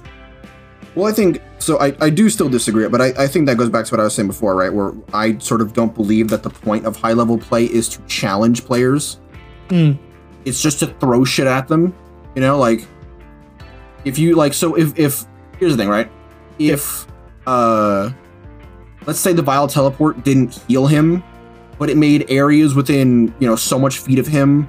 Well, 0.94 1.06
I 1.06 1.12
think 1.12 1.40
so. 1.58 1.78
I, 1.80 1.96
I 2.00 2.10
do 2.10 2.28
still 2.28 2.50
disagree, 2.50 2.86
but 2.88 3.00
I, 3.00 3.24
I 3.24 3.26
think 3.26 3.46
that 3.46 3.56
goes 3.56 3.70
back 3.70 3.86
to 3.86 3.94
what 3.94 4.00
I 4.00 4.04
was 4.04 4.14
saying 4.14 4.28
before, 4.28 4.54
right? 4.54 4.72
Where 4.72 4.92
I 5.14 5.38
sort 5.38 5.62
of 5.62 5.72
don't 5.72 5.94
believe 5.94 6.28
that 6.28 6.42
the 6.42 6.50
point 6.50 6.84
of 6.84 6.96
high 6.96 7.14
level 7.14 7.38
play 7.38 7.64
is 7.64 7.88
to 7.90 8.02
challenge 8.02 8.64
players. 8.64 9.18
Mm. 9.68 9.98
It's 10.44 10.60
just 10.60 10.80
to 10.80 10.88
throw 10.88 11.24
shit 11.24 11.46
at 11.46 11.68
them. 11.68 11.94
You 12.34 12.42
know, 12.42 12.58
like 12.58 12.86
if 14.04 14.18
you 14.18 14.34
like, 14.34 14.52
so 14.52 14.74
if 14.74 14.98
if 14.98 15.24
here's 15.58 15.72
the 15.72 15.82
thing, 15.82 15.88
right? 15.88 16.10
If 16.58 17.06
uh, 17.46 18.10
let's 19.06 19.20
say 19.20 19.32
the 19.32 19.42
vile 19.42 19.68
teleport 19.68 20.24
didn't 20.24 20.62
heal 20.68 20.86
him, 20.86 21.22
but 21.78 21.90
it 21.90 21.96
made 21.96 22.30
areas 22.30 22.74
within 22.74 23.34
you 23.38 23.46
know 23.48 23.56
so 23.56 23.78
much 23.78 23.98
feet 23.98 24.18
of 24.18 24.26
him 24.26 24.68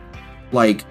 like 0.52 0.84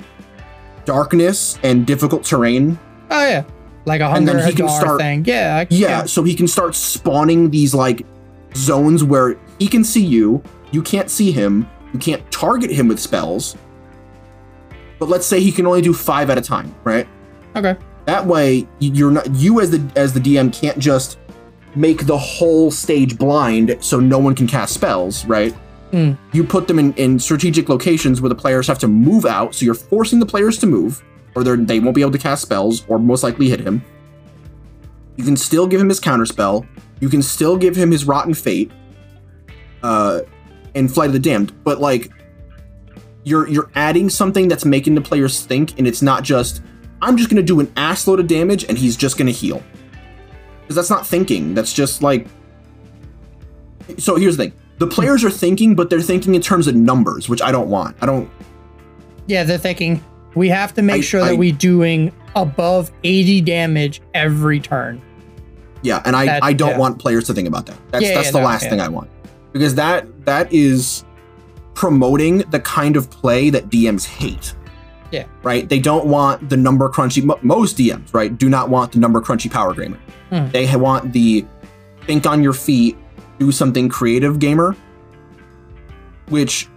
darkness 0.84 1.58
and 1.62 1.86
difficult 1.86 2.24
terrain 2.24 2.78
Oh 3.10 3.28
yeah, 3.28 3.44
like 3.84 4.00
a 4.00 4.06
And 4.06 4.26
then 4.26 4.46
he 4.48 4.54
can 4.54 4.68
start- 4.70 4.98
thing. 5.00 5.24
Yeah, 5.26 5.58
I- 5.60 5.66
Yeah, 5.74 6.04
so 6.06 6.22
he 6.22 6.34
can 6.34 6.48
start 6.48 6.74
spawning 6.74 7.50
these 7.50 7.74
like 7.74 8.06
zones 8.56 9.04
where 9.04 9.36
he 9.58 9.68
can 9.68 9.84
see 9.84 10.02
you, 10.04 10.42
you 10.70 10.80
can't 10.82 11.10
see 11.10 11.30
him, 11.30 11.68
you 11.92 11.98
can't 11.98 12.22
target 12.30 12.70
him 12.70 12.88
with 12.88 12.98
spells. 12.98 13.54
But 14.98 15.10
let's 15.10 15.26
say 15.26 15.40
he 15.40 15.52
can 15.52 15.66
only 15.66 15.82
do 15.82 15.92
5 15.92 16.30
at 16.30 16.38
a 16.38 16.40
time, 16.40 16.74
right? 16.84 17.06
Okay. 17.54 17.76
That 18.06 18.26
way 18.26 18.66
you're 18.78 19.10
not 19.10 19.28
you 19.34 19.60
as 19.60 19.70
the 19.70 19.82
as 19.94 20.12
the 20.14 20.20
DM 20.20 20.50
can't 20.52 20.78
just 20.78 21.18
make 21.74 22.06
the 22.06 22.16
whole 22.18 22.70
stage 22.70 23.18
blind 23.18 23.76
so 23.80 24.00
no 24.00 24.18
one 24.18 24.34
can 24.34 24.46
cast 24.46 24.72
spells, 24.74 25.24
right? 25.26 25.54
Hmm. 25.92 26.12
You 26.32 26.42
put 26.42 26.66
them 26.66 26.78
in, 26.78 26.94
in 26.94 27.18
strategic 27.18 27.68
locations 27.68 28.20
where 28.20 28.30
the 28.30 28.34
players 28.34 28.66
have 28.66 28.78
to 28.80 28.88
move 28.88 29.26
out, 29.26 29.54
so 29.54 29.64
you're 29.64 29.74
forcing 29.74 30.18
the 30.18 30.26
players 30.26 30.58
to 30.58 30.66
move, 30.66 31.02
or 31.34 31.44
they 31.44 31.80
won't 31.80 31.94
be 31.94 32.00
able 32.00 32.12
to 32.12 32.18
cast 32.18 32.42
spells, 32.42 32.84
or 32.88 32.98
most 32.98 33.22
likely 33.22 33.48
hit 33.48 33.60
him. 33.60 33.84
You 35.16 35.24
can 35.24 35.36
still 35.36 35.66
give 35.66 35.80
him 35.80 35.90
his 35.90 36.00
counterspell. 36.00 36.66
You 37.00 37.10
can 37.10 37.22
still 37.22 37.56
give 37.58 37.76
him 37.76 37.90
his 37.90 38.06
Rotten 38.06 38.32
Fate, 38.32 38.72
uh, 39.82 40.22
and 40.74 40.92
Flight 40.92 41.08
of 41.08 41.12
the 41.12 41.18
Damned. 41.18 41.62
But 41.62 41.80
like, 41.80 42.10
you're 43.24 43.46
you're 43.48 43.70
adding 43.74 44.08
something 44.08 44.48
that's 44.48 44.64
making 44.64 44.94
the 44.94 45.00
players 45.02 45.44
think, 45.44 45.78
and 45.78 45.86
it's 45.86 46.02
not 46.02 46.22
just 46.22 46.62
I'm 47.02 47.16
just 47.16 47.28
gonna 47.28 47.42
do 47.42 47.60
an 47.60 47.70
ass 47.76 48.06
load 48.06 48.20
of 48.20 48.28
damage 48.28 48.64
and 48.64 48.78
he's 48.78 48.96
just 48.96 49.18
gonna 49.18 49.32
heal. 49.32 49.62
Because 50.62 50.76
that's 50.76 50.90
not 50.90 51.06
thinking. 51.06 51.52
That's 51.52 51.72
just 51.72 52.00
like. 52.00 52.28
So 53.98 54.14
here's 54.14 54.36
the 54.36 54.44
thing: 54.44 54.52
the 54.82 54.92
players 54.92 55.22
are 55.24 55.30
thinking, 55.30 55.74
but 55.76 55.90
they're 55.90 56.00
thinking 56.00 56.34
in 56.34 56.40
terms 56.42 56.66
of 56.66 56.74
numbers, 56.74 57.28
which 57.28 57.40
I 57.40 57.52
don't 57.52 57.68
want. 57.68 57.96
I 58.02 58.06
don't. 58.06 58.28
Yeah, 59.26 59.44
they're 59.44 59.56
thinking 59.58 60.02
we 60.34 60.48
have 60.48 60.74
to 60.74 60.82
make 60.82 60.96
I- 60.98 61.00
sure 61.02 61.20
that 61.20 61.32
I- 61.32 61.34
we're 61.34 61.52
doing 61.52 62.10
above 62.34 62.90
80 63.04 63.40
damage 63.42 64.00
every 64.14 64.58
turn. 64.58 65.00
Yeah, 65.82 66.02
and 66.04 66.16
I, 66.16 66.26
That- 66.26 66.42
I 66.44 66.52
don't 66.52 66.70
yeah. 66.70 66.78
want 66.78 66.98
players 66.98 67.24
to 67.28 67.34
think 67.34 67.46
about 67.46 67.66
that. 67.66 67.76
That's 67.92 68.04
Yeah, 68.04 68.14
that's 68.14 68.26
yeah, 68.26 68.32
the 68.32 68.40
no, 68.40 68.44
last 68.46 68.68
thing 68.68 68.80
I 68.80 68.88
want. 68.88 69.08
Because 69.52 69.74
that 69.76 70.06
that 70.24 70.52
is 70.52 71.04
promoting 71.74 72.38
the 72.50 72.60
kind 72.60 72.96
of 72.96 73.08
play 73.10 73.50
that 73.50 73.68
DMs 73.70 74.04
hate. 74.04 74.54
Yeah. 75.10 75.24
Right? 75.42 75.68
They 75.68 75.78
don't 75.78 76.06
want 76.06 76.48
the 76.48 76.56
number 76.56 76.88
crunchy 76.88 77.22
mo- 77.22 77.38
most 77.42 77.76
DMs, 77.76 78.12
right? 78.14 78.36
Do 78.36 78.48
not 78.48 78.68
want 78.70 78.92
the 78.92 78.98
number 78.98 79.20
crunchy 79.20 79.50
power 79.50 79.74
gamer. 79.74 79.98
Hmm. 80.30 80.48
They 80.50 80.74
want 80.74 81.12
the 81.12 81.44
think 82.06 82.26
on 82.26 82.42
your 82.42 82.54
feet, 82.54 82.96
do 83.42 83.50
something 83.50 83.88
creative 83.88 84.38
gamer, 84.38 84.76
which 86.28 86.68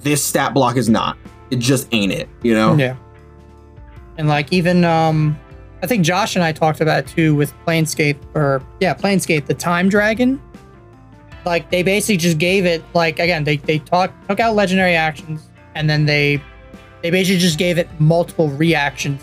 this 0.00 0.24
stat 0.24 0.54
block 0.54 0.76
is 0.76 0.88
not. 0.88 1.16
It 1.50 1.58
just 1.58 1.88
ain't 1.92 2.12
it, 2.12 2.28
you 2.42 2.54
know? 2.54 2.74
Yeah. 2.74 2.96
And 4.18 4.28
like 4.28 4.52
even 4.52 4.84
um 4.84 5.38
I 5.82 5.86
think 5.86 6.04
Josh 6.04 6.36
and 6.36 6.44
I 6.44 6.52
talked 6.52 6.80
about 6.80 7.06
too 7.06 7.34
with 7.34 7.54
Planescape 7.64 8.18
or 8.34 8.62
yeah, 8.80 8.92
Planescape, 8.94 9.46
the 9.46 9.54
time 9.54 9.88
dragon. 9.88 10.40
Like 11.46 11.70
they 11.70 11.82
basically 11.82 12.18
just 12.18 12.38
gave 12.38 12.66
it 12.66 12.82
like 12.92 13.18
again, 13.18 13.44
they 13.44 13.56
they 13.56 13.78
talk 13.78 14.12
took 14.28 14.40
out 14.40 14.54
legendary 14.54 14.96
actions 14.96 15.48
and 15.74 15.88
then 15.88 16.06
they 16.06 16.42
they 17.02 17.10
basically 17.10 17.38
just 17.38 17.58
gave 17.58 17.78
it 17.78 17.88
multiple 18.00 18.48
reactions. 18.48 19.22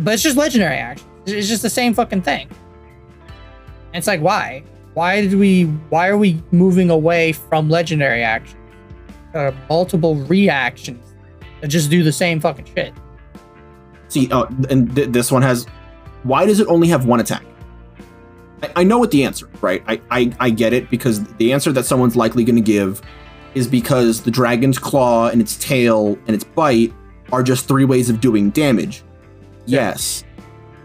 But 0.00 0.14
it's 0.14 0.22
just 0.22 0.36
legendary 0.36 0.76
actions. 0.76 1.08
It's 1.26 1.48
just 1.48 1.62
the 1.62 1.70
same 1.70 1.92
fucking 1.92 2.22
thing. 2.22 2.48
And 3.92 3.96
it's 3.96 4.06
like 4.06 4.20
why? 4.20 4.64
Why 4.98 5.20
did 5.20 5.34
we 5.34 5.62
why 5.90 6.08
are 6.08 6.18
we 6.18 6.42
moving 6.50 6.90
away 6.90 7.30
from 7.30 7.70
legendary 7.70 8.24
actions? 8.24 8.60
Uh, 9.32 9.52
multiple 9.68 10.16
reactions 10.16 11.14
that 11.60 11.68
just 11.68 11.88
do 11.88 12.02
the 12.02 12.10
same 12.10 12.40
fucking 12.40 12.64
shit. 12.64 12.92
See, 14.08 14.28
oh, 14.32 14.48
and 14.68 14.92
th- 14.96 15.10
this 15.10 15.30
one 15.30 15.42
has. 15.42 15.66
Why 16.24 16.46
does 16.46 16.58
it 16.58 16.66
only 16.66 16.88
have 16.88 17.04
one 17.04 17.20
attack? 17.20 17.44
I, 18.60 18.70
I 18.74 18.82
know 18.82 18.98
what 18.98 19.12
the 19.12 19.22
answer, 19.22 19.48
right? 19.60 19.84
I, 19.86 20.00
I 20.10 20.32
I 20.40 20.50
get 20.50 20.72
it 20.72 20.90
because 20.90 21.22
the 21.34 21.52
answer 21.52 21.70
that 21.70 21.84
someone's 21.86 22.16
likely 22.16 22.42
going 22.42 22.56
to 22.56 22.60
give 22.60 23.00
is 23.54 23.68
because 23.68 24.22
the 24.22 24.32
dragon's 24.32 24.80
claw 24.80 25.28
and 25.28 25.40
its 25.40 25.54
tail 25.58 26.18
and 26.26 26.30
its 26.30 26.42
bite 26.42 26.92
are 27.30 27.44
just 27.44 27.68
three 27.68 27.84
ways 27.84 28.10
of 28.10 28.20
doing 28.20 28.50
damage. 28.50 29.04
Yes, 29.64 30.24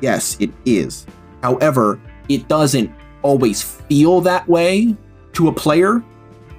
yes, 0.01 0.37
it 0.39 0.51
is. 0.65 1.07
However, 1.41 1.99
it 2.29 2.47
doesn't 2.47 2.91
always 3.23 3.61
feel 3.61 4.21
that 4.21 4.47
way 4.47 4.95
to 5.33 5.47
a 5.47 5.51
player, 5.53 6.03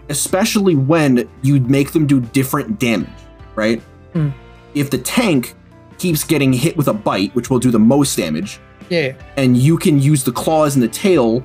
especially 0.08 0.74
when 0.74 1.28
you 1.42 1.60
make 1.60 1.92
them 1.92 2.06
do 2.06 2.20
different 2.20 2.78
damage, 2.80 3.08
right? 3.54 3.80
Hmm. 4.12 4.30
If 4.74 4.90
the 4.90 4.98
tank 4.98 5.54
keeps 5.98 6.24
getting 6.24 6.52
hit 6.52 6.76
with 6.76 6.88
a 6.88 6.92
bite, 6.92 7.34
which 7.34 7.48
will 7.50 7.60
do 7.60 7.70
the 7.70 7.78
most 7.78 8.16
damage, 8.16 8.58
Yeah. 8.90 9.12
and 9.36 9.56
you 9.56 9.78
can 9.78 10.00
use 10.00 10.24
the 10.24 10.32
claws 10.32 10.74
and 10.74 10.82
the 10.82 10.88
tail 10.88 11.44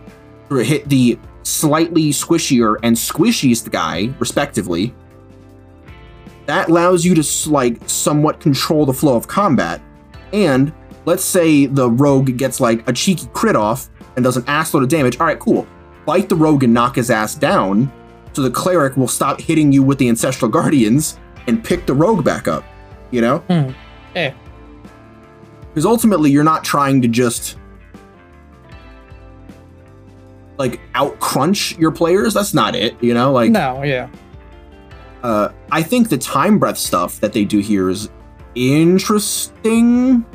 to 0.49 0.55
hit 0.57 0.89
the 0.89 1.19
slightly 1.43 2.09
squishier 2.09 2.75
and 2.83 2.95
squishiest 2.95 3.71
guy, 3.71 4.09
respectively. 4.19 4.93
That 6.47 6.69
allows 6.69 7.05
you 7.05 7.13
to 7.15 7.49
like 7.49 7.77
somewhat 7.85 8.39
control 8.39 8.85
the 8.85 8.93
flow 8.93 9.15
of 9.15 9.27
combat. 9.27 9.81
And 10.33 10.73
let's 11.05 11.23
say 11.23 11.67
the 11.67 11.89
rogue 11.89 12.35
gets 12.37 12.59
like 12.59 12.87
a 12.89 12.93
cheeky 12.93 13.27
crit 13.33 13.55
off 13.55 13.89
and 14.19 14.23
does 14.25 14.35
an 14.35 14.43
ass 14.47 14.73
load 14.73 14.83
of 14.83 14.89
damage. 14.89 15.17
All 15.17 15.25
right, 15.25 15.39
cool. 15.39 15.65
Bite 16.05 16.27
the 16.27 16.35
rogue 16.35 16.63
and 16.63 16.73
knock 16.73 16.97
his 16.97 17.09
ass 17.09 17.35
down, 17.35 17.89
so 18.33 18.41
the 18.41 18.51
cleric 18.51 18.97
will 18.97 19.07
stop 19.07 19.39
hitting 19.39 19.71
you 19.71 19.81
with 19.81 19.97
the 19.97 20.09
ancestral 20.09 20.51
guardians 20.51 21.17
and 21.47 21.63
pick 21.63 21.85
the 21.85 21.93
rogue 21.93 22.25
back 22.25 22.49
up. 22.49 22.65
You 23.11 23.21
know? 23.21 23.73
Yeah. 24.13 24.33
Because 25.69 25.85
ultimately, 25.85 26.31
you're 26.31 26.43
not 26.43 26.65
trying 26.65 27.01
to 27.01 27.07
just 27.07 27.57
like 30.57 30.81
out 30.93 31.17
crunch 31.21 31.77
your 31.77 31.91
players. 31.91 32.33
That's 32.33 32.53
not 32.53 32.75
it. 32.75 33.01
You 33.01 33.13
know, 33.13 33.31
like 33.31 33.51
no, 33.51 33.81
yeah. 33.83 34.09
uh, 35.23 35.49
I 35.71 35.81
think 35.81 36.09
the 36.09 36.17
time 36.17 36.59
breath 36.59 36.77
stuff 36.77 37.21
that 37.21 37.31
they 37.31 37.45
do 37.45 37.59
here 37.59 37.89
is 37.89 38.09
interesting. 38.55 40.25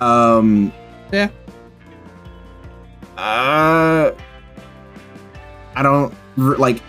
Um, 0.00 0.72
Yeah. 1.12 1.28
Uh, 3.16 4.10
I 5.76 5.82
don't 5.82 6.12
like. 6.36 6.82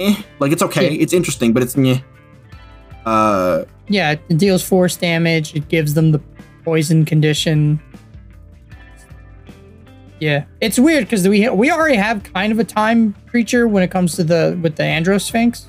Eh, 0.00 0.14
like 0.38 0.52
it's 0.52 0.62
okay, 0.62 0.94
it's 0.94 1.12
interesting, 1.12 1.52
but 1.52 1.62
it's 1.62 1.76
meh. 1.76 2.00
Uh, 3.04 3.64
Yeah, 3.88 4.12
it 4.12 4.38
deals 4.38 4.62
force 4.62 4.96
damage. 4.96 5.54
It 5.54 5.68
gives 5.68 5.94
them 5.94 6.12
the 6.12 6.20
poison 6.64 7.04
condition. 7.04 7.80
Yeah, 10.20 10.44
it's 10.60 10.78
weird 10.78 11.04
because 11.04 11.26
we 11.28 11.48
we 11.48 11.70
already 11.70 11.96
have 11.96 12.22
kind 12.22 12.52
of 12.52 12.58
a 12.58 12.64
time 12.64 13.14
creature 13.28 13.66
when 13.66 13.82
it 13.82 13.90
comes 13.90 14.14
to 14.16 14.24
the 14.24 14.58
with 14.62 14.76
the 14.76 14.84
Androsphinx. 14.84 15.64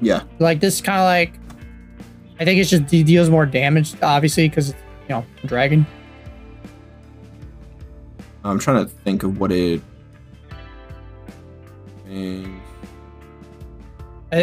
yeah, 0.00 0.22
Like 0.38 0.60
this, 0.60 0.80
kind 0.80 0.98
of 0.98 1.04
like, 1.04 1.34
I 2.40 2.44
think 2.44 2.58
it's 2.60 2.70
just 2.70 2.92
it 2.92 3.04
deals 3.04 3.28
more 3.28 3.44
damage, 3.46 3.94
obviously, 4.02 4.48
because 4.48 4.70
you 4.70 4.74
know 5.10 5.24
dragon. 5.46 5.86
I'm 8.44 8.58
trying 8.58 8.84
to 8.84 8.90
think 9.04 9.22
of 9.22 9.38
what 9.40 9.50
it. 9.52 9.80
Uh, 12.10 12.46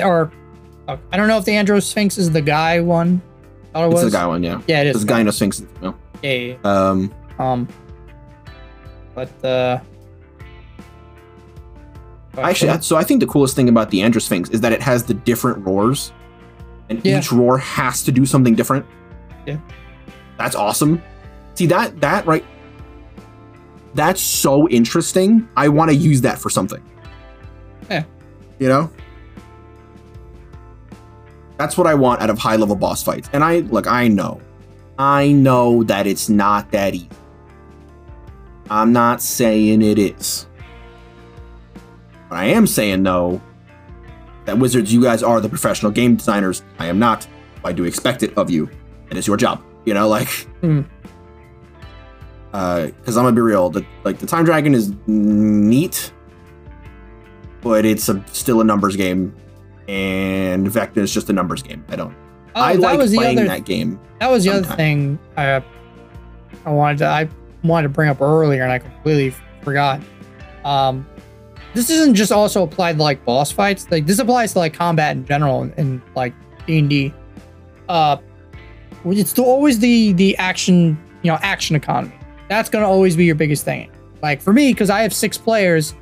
Or 0.04 0.32
uh, 0.88 0.98
I 1.12 1.18
don't 1.18 1.28
know 1.28 1.38
if 1.38 1.46
the 1.46 1.52
Androsphinx 1.52 2.18
is 2.18 2.32
the 2.32 2.42
guy 2.42 2.80
one. 2.80 3.22
Thought 3.74 3.90
it 3.90 3.94
it's 3.94 4.04
the 4.04 4.12
guy 4.12 4.26
one, 4.26 4.44
yeah. 4.44 4.62
Yeah, 4.68 4.82
it 4.82 4.88
is. 4.88 4.96
It's 4.98 5.06
the 5.06 5.10
guy 5.10 5.24
no 5.24 5.32
Sphinx. 5.32 5.64
No. 5.82 5.96
Yeah, 6.22 6.32
yeah, 6.34 6.56
Um, 6.64 7.14
yeah. 7.40 7.52
Um, 7.52 7.68
but 9.16 9.46
uh, 9.46 9.80
actually, 12.38 12.82
so 12.82 12.98
I 12.98 13.04
think 13.04 13.20
the 13.22 13.28
coolest 13.28 13.56
thing 13.56 13.70
about 13.70 13.92
the 13.92 14.00
Androsphinx 14.00 14.52
is 14.54 14.62
that 14.62 14.74
it 14.74 14.82
has 14.82 15.04
the 15.04 15.14
different 15.14 15.66
roars, 15.66 16.12
and 16.90 17.04
Yeah. 17.06 17.20
each 17.20 17.32
roar 17.32 17.58
has 17.60 18.04
to 18.04 18.12
do 18.12 18.26
something 18.26 18.56
different. 18.56 18.86
Yeah. 19.46 19.58
That's 20.38 20.56
awesome. 20.56 21.02
See 21.56 21.66
that 21.68 22.00
that 22.02 22.26
right. 22.26 22.44
That's 23.94 24.22
so 24.22 24.68
interesting. 24.70 25.48
I 25.58 25.68
want 25.68 25.90
to 25.92 25.96
use 25.96 26.22
that 26.22 26.40
for 26.40 26.50
something. 26.50 26.84
Yeah. 27.90 28.04
You 28.60 28.70
know. 28.70 28.92
That's 31.58 31.78
what 31.78 31.88
I 31.88 31.94
want 31.94 32.22
out 32.22 32.30
of 32.30 32.40
high 32.40 32.56
level 32.56 32.76
boss 32.76 33.04
fights. 33.04 33.30
And 33.34 33.44
I 33.44 33.60
look, 33.60 33.88
I 33.88 34.08
know. 34.08 34.42
I 34.98 35.32
know 35.32 35.84
that 35.84 36.08
it's 36.08 36.30
not 36.30 36.72
that 36.72 36.96
easy. 36.96 37.10
I'm 38.70 38.94
not 38.94 39.22
saying 39.22 39.82
it 39.82 40.00
is. 40.00 40.48
But 42.30 42.38
I 42.38 42.46
am 42.46 42.66
saying 42.66 43.04
though 43.04 43.42
that 44.46 44.58
Wizards, 44.58 44.94
you 44.94 45.02
guys 45.02 45.22
are 45.22 45.42
the 45.42 45.50
professional 45.50 45.92
game 45.92 46.16
designers. 46.16 46.64
I 46.80 46.88
am 46.88 46.98
not. 46.98 47.28
I 47.64 47.74
do 47.74 47.84
expect 47.84 48.24
it 48.24 48.36
of 48.38 48.50
you. 48.50 48.70
And 49.10 49.12
It 49.12 49.18
is 49.18 49.28
your 49.28 49.38
job. 49.38 49.64
You 49.86 49.94
know, 49.94 50.08
like 50.08 50.28
mm. 50.62 50.86
Hmm. 52.52 52.56
uh 52.58 52.86
because 52.88 53.18
I'm 53.18 53.24
gonna 53.24 53.36
be 53.36 53.42
real, 53.42 53.70
the 53.70 53.86
like 54.04 54.20
the 54.20 54.28
time 54.28 54.46
dragon 54.46 54.74
is 54.76 54.94
neat, 55.08 56.12
but 57.62 57.86
it's 57.86 58.10
a, 58.10 58.24
still 58.32 58.62
a 58.62 58.64
numbers 58.64 58.96
game. 58.96 59.36
And 59.88 60.68
Vecna 60.68 60.98
is 60.98 61.14
just 61.14 61.30
a 61.30 61.34
numbers 61.34 61.64
game. 61.64 61.84
I 61.90 61.96
don't 61.96 62.16
Oh, 62.56 62.62
I 62.62 62.74
like 62.74 63.00
playing 63.00 63.40
other 63.40 63.48
that 63.48 63.66
game. 63.66 64.00
That 64.20 64.30
was 64.30 64.44
the 64.44 64.52
other 64.52 64.76
thing 64.76 65.18
I 65.38 65.64
I 66.66 66.72
wanted 66.72 66.98
to 67.00 67.06
I 67.08 67.30
wanted 67.64 67.84
to 67.84 67.90
bring 67.94 68.10
up 68.10 68.22
earlier 68.22 68.64
and 68.64 68.72
I 68.72 68.80
completely 68.80 69.34
forgot. 69.62 70.02
Um 70.66 71.08
this 71.74 71.90
isn't 71.90 72.16
just 72.16 72.34
also 72.34 72.64
applied 72.64 72.98
to 72.98 73.04
like 73.04 73.24
boss 73.24 73.52
fights. 73.52 73.90
Like 73.90 74.06
this 74.06 74.20
applies 74.20 74.54
to 74.54 74.60
like 74.60 74.74
combat 74.74 75.16
in 75.16 75.26
general 75.26 75.64
in, 75.64 75.74
in 75.78 76.02
like 76.16 76.34
D 76.68 76.80
and 76.80 76.90
D. 76.90 77.14
Uh 77.88 78.18
it's 79.06 79.30
still 79.30 79.46
always 79.46 79.80
the 79.80 80.12
the 80.14 80.36
action, 80.38 81.02
you 81.24 81.32
know, 81.32 81.38
action 81.42 81.76
economy. 81.76 82.14
That's 82.52 82.70
gonna 82.70 82.86
always 82.86 83.16
be 83.16 83.24
your 83.24 83.36
biggest 83.36 83.64
thing. 83.64 83.90
Like 84.22 84.42
for 84.42 84.52
me, 84.52 84.74
because 84.74 84.90
I 84.90 85.04
have 85.04 85.14
six 85.14 85.38
players, 85.38 85.96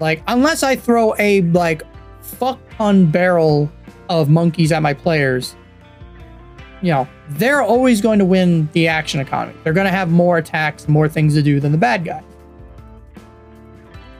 like 0.00 0.22
unless 0.28 0.62
I 0.62 0.76
throw 0.76 1.14
a 1.18 1.40
like 1.40 1.80
fuck 2.20 2.58
ton 2.72 3.10
barrel 3.10 3.72
of 4.10 4.28
monkeys 4.28 4.70
at 4.70 4.82
my 4.82 4.92
players, 4.92 5.56
you 6.82 6.92
know, 6.92 7.08
they're 7.30 7.62
always 7.62 8.02
going 8.02 8.18
to 8.18 8.26
win 8.26 8.68
the 8.74 8.86
action 8.86 9.18
economy. 9.18 9.58
They're 9.64 9.72
going 9.72 9.86
to 9.86 9.90
have 9.90 10.10
more 10.10 10.36
attacks, 10.36 10.88
more 10.88 11.08
things 11.08 11.32
to 11.36 11.42
do 11.42 11.58
than 11.58 11.72
the 11.72 11.78
bad 11.78 12.04
guy. 12.04 12.22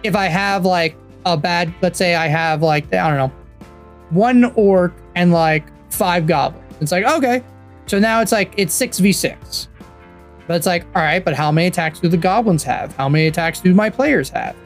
If 0.02 0.16
I 0.16 0.24
have 0.24 0.64
like 0.64 0.96
a 1.26 1.36
bad, 1.36 1.70
let's 1.82 1.98
say 1.98 2.14
I 2.14 2.28
have 2.28 2.62
like, 2.62 2.94
I 2.94 3.08
don't 3.08 3.18
know, 3.18 3.66
one 4.08 4.44
orc 4.56 4.94
and 5.16 5.32
like 5.32 5.66
five 5.92 6.26
goblins. 6.26 6.64
It's 6.80 6.92
like, 6.92 7.04
okay. 7.04 7.44
So 7.84 7.98
now 7.98 8.22
it's 8.22 8.32
like, 8.32 8.54
it's 8.56 8.74
6v6. 8.80 9.68
But 10.48 10.56
it's 10.56 10.66
like, 10.66 10.84
all 10.96 11.02
right, 11.02 11.24
but 11.24 11.34
how 11.34 11.52
many 11.52 11.68
attacks 11.68 12.00
do 12.00 12.08
the 12.08 12.16
goblins 12.16 12.64
have? 12.64 12.96
How 12.96 13.08
many 13.08 13.28
attacks 13.28 13.60
do 13.60 13.72
my 13.74 13.90
players 13.90 14.30
have? 14.30 14.56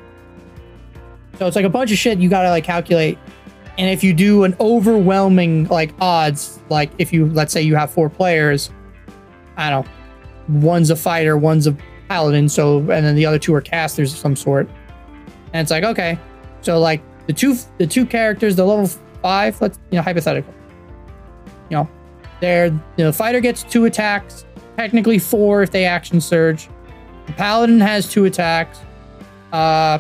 So 1.38 1.46
it's 1.46 1.56
like 1.56 1.66
a 1.66 1.70
bunch 1.70 1.92
of 1.92 1.98
shit 1.98 2.18
you 2.18 2.30
got 2.30 2.42
to 2.42 2.50
like 2.50 2.64
calculate 2.64 3.18
and 3.78 3.88
if 3.88 4.04
you 4.04 4.12
do 4.12 4.44
an 4.44 4.54
overwhelming 4.60 5.66
like 5.68 5.94
odds, 6.00 6.60
like 6.68 6.90
if 6.98 7.12
you 7.12 7.26
let's 7.30 7.52
say 7.52 7.62
you 7.62 7.74
have 7.74 7.90
four 7.90 8.10
players, 8.10 8.70
I 9.56 9.70
don't 9.70 9.86
know, 9.86 10.60
one's 10.60 10.90
a 10.90 10.96
fighter, 10.96 11.38
one's 11.38 11.66
a 11.66 11.76
paladin, 12.08 12.48
so 12.48 12.78
and 12.78 13.04
then 13.04 13.14
the 13.14 13.24
other 13.24 13.38
two 13.38 13.54
are 13.54 13.62
casters 13.62 14.12
of 14.12 14.18
some 14.18 14.36
sort. 14.36 14.68
And 15.54 15.62
it's 15.62 15.70
like, 15.70 15.84
okay. 15.84 16.18
So 16.60 16.78
like 16.80 17.02
the 17.26 17.32
two 17.32 17.56
the 17.78 17.86
two 17.86 18.04
characters, 18.04 18.56
the 18.56 18.64
level 18.64 18.86
five, 19.22 19.58
let's 19.62 19.78
you 19.90 19.96
know, 19.96 20.02
hypothetical. 20.02 20.52
You 21.70 21.78
know, 21.78 21.88
they're 22.40 22.66
you 22.66 22.80
know, 22.98 23.06
the 23.06 23.12
fighter 23.12 23.40
gets 23.40 23.62
two 23.62 23.86
attacks, 23.86 24.44
technically 24.76 25.18
four 25.18 25.62
if 25.62 25.70
they 25.70 25.84
action 25.84 26.20
surge. 26.20 26.68
The 27.26 27.32
paladin 27.32 27.80
has 27.80 28.08
two 28.08 28.24
attacks. 28.24 28.80
Uh 29.52 29.98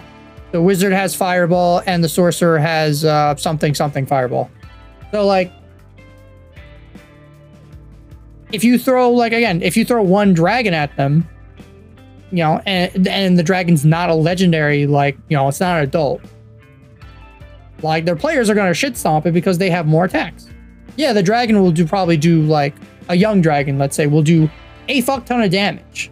the 0.52 0.60
wizard 0.60 0.92
has 0.92 1.14
fireball 1.14 1.82
and 1.86 2.04
the 2.04 2.08
sorcerer 2.08 2.58
has 2.58 3.04
uh, 3.04 3.34
something 3.36 3.74
something 3.74 4.06
fireball 4.06 4.50
so 5.10 5.26
like 5.26 5.50
if 8.52 8.62
you 8.62 8.78
throw 8.78 9.10
like 9.10 9.32
again 9.32 9.60
if 9.62 9.76
you 9.76 9.84
throw 9.84 10.02
one 10.02 10.32
dragon 10.34 10.74
at 10.74 10.94
them 10.96 11.26
you 12.30 12.38
know 12.38 12.60
and 12.66 13.08
and 13.08 13.38
the 13.38 13.42
dragon's 13.42 13.84
not 13.84 14.10
a 14.10 14.14
legendary 14.14 14.86
like 14.86 15.16
you 15.28 15.36
know 15.36 15.48
it's 15.48 15.60
not 15.60 15.78
an 15.78 15.84
adult 15.84 16.20
like 17.82 18.04
their 18.04 18.16
players 18.16 18.48
are 18.48 18.54
to 18.54 18.74
shit 18.74 18.96
stomp 18.96 19.26
it 19.26 19.32
because 19.32 19.58
they 19.58 19.70
have 19.70 19.86
more 19.86 20.04
attacks 20.04 20.48
yeah 20.96 21.14
the 21.14 21.22
dragon 21.22 21.60
will 21.60 21.72
do 21.72 21.86
probably 21.86 22.16
do 22.16 22.42
like 22.42 22.74
a 23.08 23.16
young 23.16 23.40
dragon 23.40 23.78
let's 23.78 23.96
say 23.96 24.06
will 24.06 24.22
do 24.22 24.48
a 24.88 25.00
fuck 25.00 25.26
ton 25.26 25.42
of 25.42 25.50
damage 25.50 26.10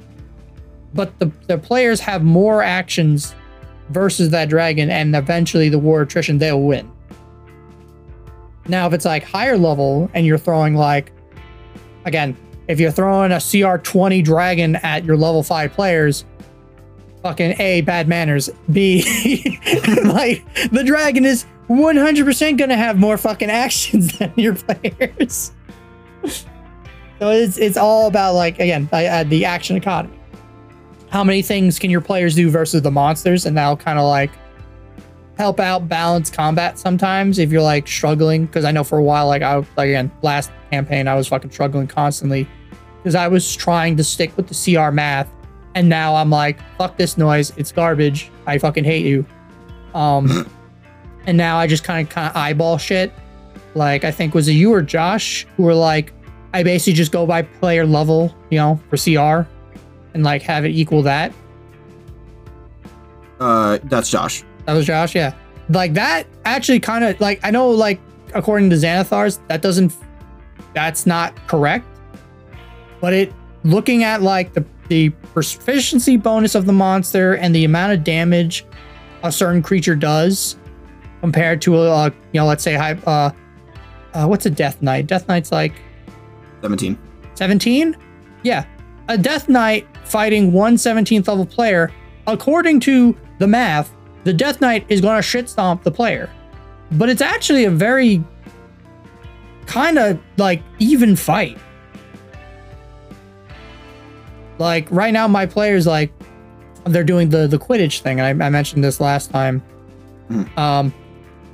but 0.95 1.19
the, 1.19 1.31
the 1.47 1.59
players 1.59 2.01
have 2.01 2.23
more 2.23 2.63
actions 2.63 3.35
versus 3.91 4.31
that 4.31 4.49
dragon, 4.49 4.91
and 4.91 5.15
eventually 5.15 5.69
the 5.69 5.79
war 5.79 6.03
attrition, 6.03 6.39
they'll 6.39 6.63
win. 6.63 6.91
Now, 8.67 8.87
if 8.87 8.93
it's 8.93 9.05
like 9.05 9.25
higher 9.25 9.57
level 9.57 10.11
and 10.15 10.27
you're 10.27 10.39
throwing 10.39 10.75
like, 10.75 11.13
again, 12.05 12.37
if 12.69 12.79
you're 12.79 12.93
throwing 12.93 13.33
a 13.33 13.41
CR 13.41 13.77
20 13.77 14.23
dragon 14.23 14.77
at 14.77 15.05
your 15.05 15.17
level 15.17 15.43
five 15.43 15.73
players, 15.73 16.25
fucking 17.23 17.61
A, 17.61 17.81
bad 17.81 18.07
manners. 18.07 18.49
B, 18.71 19.03
like 20.05 20.45
the 20.71 20.85
dragon 20.85 21.25
is 21.25 21.47
100% 21.69 22.59
gonna 22.59 22.77
have 22.77 22.99
more 22.99 23.19
fucking 23.19 23.51
actions 23.51 24.13
than 24.19 24.33
your 24.37 24.55
players. 24.55 25.53
So 27.21 27.31
it's, 27.31 27.59
it's 27.59 27.77
all 27.77 28.07
about 28.07 28.35
like, 28.35 28.59
again, 28.59 28.89
I, 28.93 29.09
I, 29.09 29.25
the 29.25 29.45
action 29.45 29.77
economy. 29.77 30.19
How 31.11 31.23
many 31.23 31.43
things 31.43 31.79
can 31.79 31.91
your 31.91 32.01
players 32.01 32.35
do 32.35 32.51
versus 32.51 32.83
the 32.83 32.91
monsters? 32.91 33.45
And 33.47 33.57
that'll 33.57 33.77
kind 33.77 33.99
of 33.99 34.07
like 34.07 34.31
help 35.41 35.59
out 35.59 35.89
balance 35.89 36.29
combat 36.29 36.79
sometimes 36.79 37.39
if 37.39 37.51
you're 37.51 37.63
like 37.63 37.89
struggling. 37.89 38.45
Because 38.45 38.67
i 38.67 38.71
know 38.71 38.85
for 38.85 38.99
a 38.99 39.03
while 39.03 39.27
like 39.27 39.41
i 39.41 39.57
like 39.57 39.89
again 39.89 40.11
last 40.21 40.51
campaign 40.71 41.09
i 41.09 41.15
was 41.15 41.29
fucking 41.29 41.51
struggling 41.51 41.87
constantly 41.87 42.47
because 42.99 43.15
i 43.15 43.27
was 43.27 43.57
trying 43.57 43.97
to 43.97 44.05
stick 44.05 44.37
with 44.37 44.49
the 44.49 44.55
cr 44.55 44.91
math. 44.91 45.33
And 45.75 45.89
now 45.89 46.15
i'm 46.15 46.29
like 46.29 46.59
fuck 46.77 46.99
this 46.99 47.17
noise. 47.17 47.55
It's 47.57 47.73
garbage. 47.73 48.31
I 48.47 48.59
fucking 48.59 48.85
hate 48.85 49.07
you. 49.07 49.25
Um 49.95 50.47
and 51.27 51.39
now 51.39 51.57
i 51.57 51.67
just 51.67 51.85
kind 51.85 52.07
of 52.07 52.13
kind 52.13 52.29
of 52.29 52.37
eyeball 52.37 52.77
shit. 52.77 53.11
Like 53.75 54.05
i 54.05 54.11
think 54.11 54.35
was 54.35 54.47
it 54.47 54.53
you 54.53 54.73
or 54.75 54.83
josh 54.83 55.47
who 55.57 55.63
were 55.63 55.75
like 55.75 56.13
i 56.53 56.63
basically 56.63 56.93
just 56.93 57.13
go 57.13 57.27
by 57.27 57.43
player 57.43 57.87
level 57.87 58.35
you 58.51 58.59
know 58.59 58.81
for 58.89 58.97
cr 58.97 59.49
and 60.15 60.25
like 60.25 60.43
have 60.43 60.65
it 60.65 60.71
equal 60.71 61.03
that. 61.03 61.33
Uh, 63.39 63.79
that's 63.85 64.11
Josh. 64.11 64.45
That 64.67 64.75
was 64.75 64.87
Josh, 64.87 65.15
yeah. 65.15 65.35
like 65.71 65.95
that 65.95 66.27
actually 66.45 66.81
kind 66.81 67.05
of 67.05 67.19
like 67.21 67.41
I 67.43 67.51
know 67.51 67.71
like 67.71 68.01
according 68.35 68.71
to 68.71 68.77
Xanathar's 68.77 69.41
that 69.49 69.63
doesn't 69.63 69.95
that's 70.75 71.07
not 71.07 71.35
correct, 71.47 71.87
but 73.01 73.13
it 73.13 73.33
looking 73.65 74.05
at 74.05 74.23
like 74.23 74.53
the 74.53 74.65
the 74.89 75.11
proficiency 75.33 76.17
bonus 76.17 76.55
of 76.55 76.67
the 76.67 76.73
monster 76.73 77.35
and 77.37 77.55
the 77.55 77.65
amount 77.65 77.93
of 77.93 78.05
damage 78.05 78.67
a 79.23 79.31
certain 79.31 79.63
creature 79.63 79.95
does 79.95 80.57
compared 81.21 81.63
to 81.63 81.77
a 81.79 82.07
you 82.07 82.41
know 82.41 82.47
let's 82.47 82.65
say 82.65 82.75
high 82.75 82.95
uh, 83.07 83.31
uh 84.15 84.27
what's 84.27 84.47
a 84.47 84.51
death 84.51 84.83
knight 84.83 85.07
death 85.07 85.29
knight's 85.29 85.53
like 85.53 85.75
17. 86.63 86.99
17 87.35 87.97
yeah. 88.43 88.65
A 89.09 89.19
death 89.19 89.49
knight 89.49 89.87
fighting 90.05 90.53
one 90.53 90.77
17th 90.77 91.29
level 91.29 91.45
player. 91.47 91.93
According 92.27 92.81
to 92.81 93.17
the 93.39 93.47
math 93.47 93.93
the 94.25 94.33
death 94.33 94.61
knight 94.61 94.85
is 94.89 95.01
going 95.01 95.17
to 95.17 95.23
shit 95.23 95.49
stomp 95.49 95.83
the 95.83 95.91
player. 95.91 96.31
But 96.93 97.09
it's 97.09 97.23
actually 97.23 97.65
a 97.65 97.71
very 97.71 98.23
kind 99.67 99.99
of 99.99 100.19
like 100.37 100.63
even 100.79 101.17
fight. 101.17 101.59
Like 104.59 104.87
right 104.91 105.13
now 105.13 105.27
my 105.27 105.47
players 105.47 105.87
like 105.87 106.13
they're 106.85 107.05
doing 107.05 107.29
the 107.29 107.47
the 107.47 107.59
quidditch 107.59 108.01
thing 108.01 108.21
and 108.21 108.43
i, 108.43 108.47
I 108.47 108.51
mentioned 108.51 108.83
this 108.85 109.01
last 109.01 109.31
time. 109.31 109.63
Mhm. 110.31 110.59
um 110.59 110.95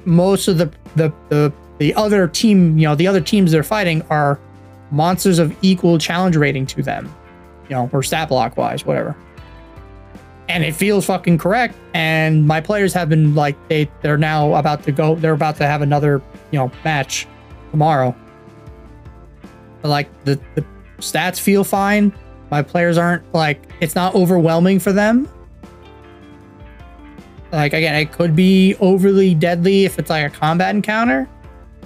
most 0.05 0.49
of 0.49 0.59
the, 0.59 0.71
the 0.97 1.13
the 1.29 1.53
the 1.79 1.95
other 1.95 2.29
team 2.29 2.79
you 2.79 2.87
know 2.87 2.95
the 2.95 3.07
other 3.07 3.21
teams 3.21 3.51
they're 3.53 3.63
fighting 3.63 4.03
are 4.11 4.39
monsters 4.91 5.39
of 5.39 5.57
equal 5.63 5.99
challenge 5.99 6.37
rating 6.37 6.67
to 6.67 6.83
them 6.83 7.13
you 7.69 7.75
know 7.75 7.91
or 7.93 8.03
stat 8.03 8.29
block 8.29 8.57
wise 8.57 8.85
whatever. 8.85 9.17
And 10.49 10.63
it 10.63 10.77
feels 10.77 11.05
fucking 11.07 11.39
correct. 11.39 11.77
And 11.93 12.47
my 12.47 12.61
players 12.61 12.93
have 12.93 13.09
been 13.09 13.35
like 13.35 13.57
they 13.69 13.91
they're 14.03 14.19
now 14.19 14.55
about 14.55 14.85
to 14.85 14.93
go 14.93 15.17
they're 15.17 15.33
about 15.33 15.57
to 15.57 15.67
have 15.67 15.83
another 15.83 16.23
you 16.51 16.59
know 16.59 16.71
match 16.85 17.27
tomorrow. 17.71 18.15
But 19.83 19.89
like 19.89 20.25
the 20.25 20.41
the 20.55 20.65
stats 20.99 21.41
feel 21.41 21.65
fine. 21.65 22.13
My 22.51 22.63
players 22.63 22.97
aren't 22.97 23.33
like 23.35 23.61
it's 23.81 23.95
not 23.95 24.15
overwhelming 24.15 24.79
for 24.79 24.93
them. 24.93 25.29
Like 27.51 27.73
again 27.73 27.97
it 27.97 28.13
could 28.13 28.37
be 28.37 28.77
overly 28.77 29.35
deadly 29.35 29.85
if 29.85 29.99
it's 29.99 30.11
like 30.11 30.33
a 30.33 30.35
combat 30.35 30.75
encounter 30.75 31.29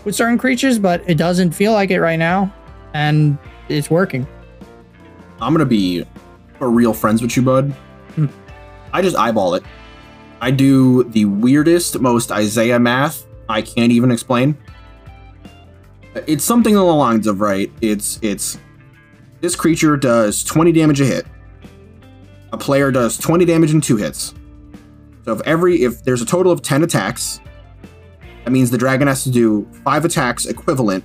with 0.04 0.14
certain 0.14 0.38
creatures 0.38 0.78
but 0.78 1.02
it 1.06 1.16
doesn't 1.18 1.50
feel 1.50 1.72
like 1.72 1.90
it 1.90 2.00
right 2.00 2.18
now 2.18 2.50
and 2.94 3.38
it's 3.68 3.90
working 3.90 4.26
I'm 5.40 5.54
gonna 5.54 5.64
be 5.64 6.04
for 6.58 6.70
real 6.70 6.92
friends 6.92 7.22
with 7.22 7.34
you, 7.36 7.42
bud. 7.42 7.70
Hmm. 8.14 8.26
I 8.92 9.00
just 9.00 9.16
eyeball 9.16 9.54
it. 9.54 9.62
I 10.42 10.50
do 10.50 11.04
the 11.04 11.24
weirdest, 11.24 11.98
most 12.00 12.30
Isaiah 12.30 12.78
math 12.78 13.26
I 13.50 13.62
can't 13.62 13.90
even 13.90 14.10
explain. 14.10 14.56
It's 16.26 16.44
something 16.44 16.76
along 16.76 16.86
the 16.86 16.94
lines 16.94 17.26
of 17.26 17.40
right. 17.40 17.70
It's 17.80 18.18
it's 18.22 18.58
this 19.40 19.56
creature 19.56 19.96
does 19.96 20.44
20 20.44 20.72
damage 20.72 21.00
a 21.00 21.04
hit. 21.04 21.26
A 22.52 22.58
player 22.58 22.90
does 22.90 23.16
20 23.18 23.44
damage 23.44 23.72
in 23.72 23.80
two 23.80 23.96
hits. 23.96 24.34
So 25.24 25.32
if 25.32 25.40
every 25.42 25.82
if 25.82 26.02
there's 26.04 26.22
a 26.22 26.26
total 26.26 26.52
of 26.52 26.62
10 26.62 26.82
attacks, 26.82 27.40
that 28.44 28.50
means 28.50 28.70
the 28.70 28.78
dragon 28.78 29.08
has 29.08 29.24
to 29.24 29.30
do 29.30 29.68
five 29.84 30.04
attacks 30.04 30.46
equivalent 30.46 31.04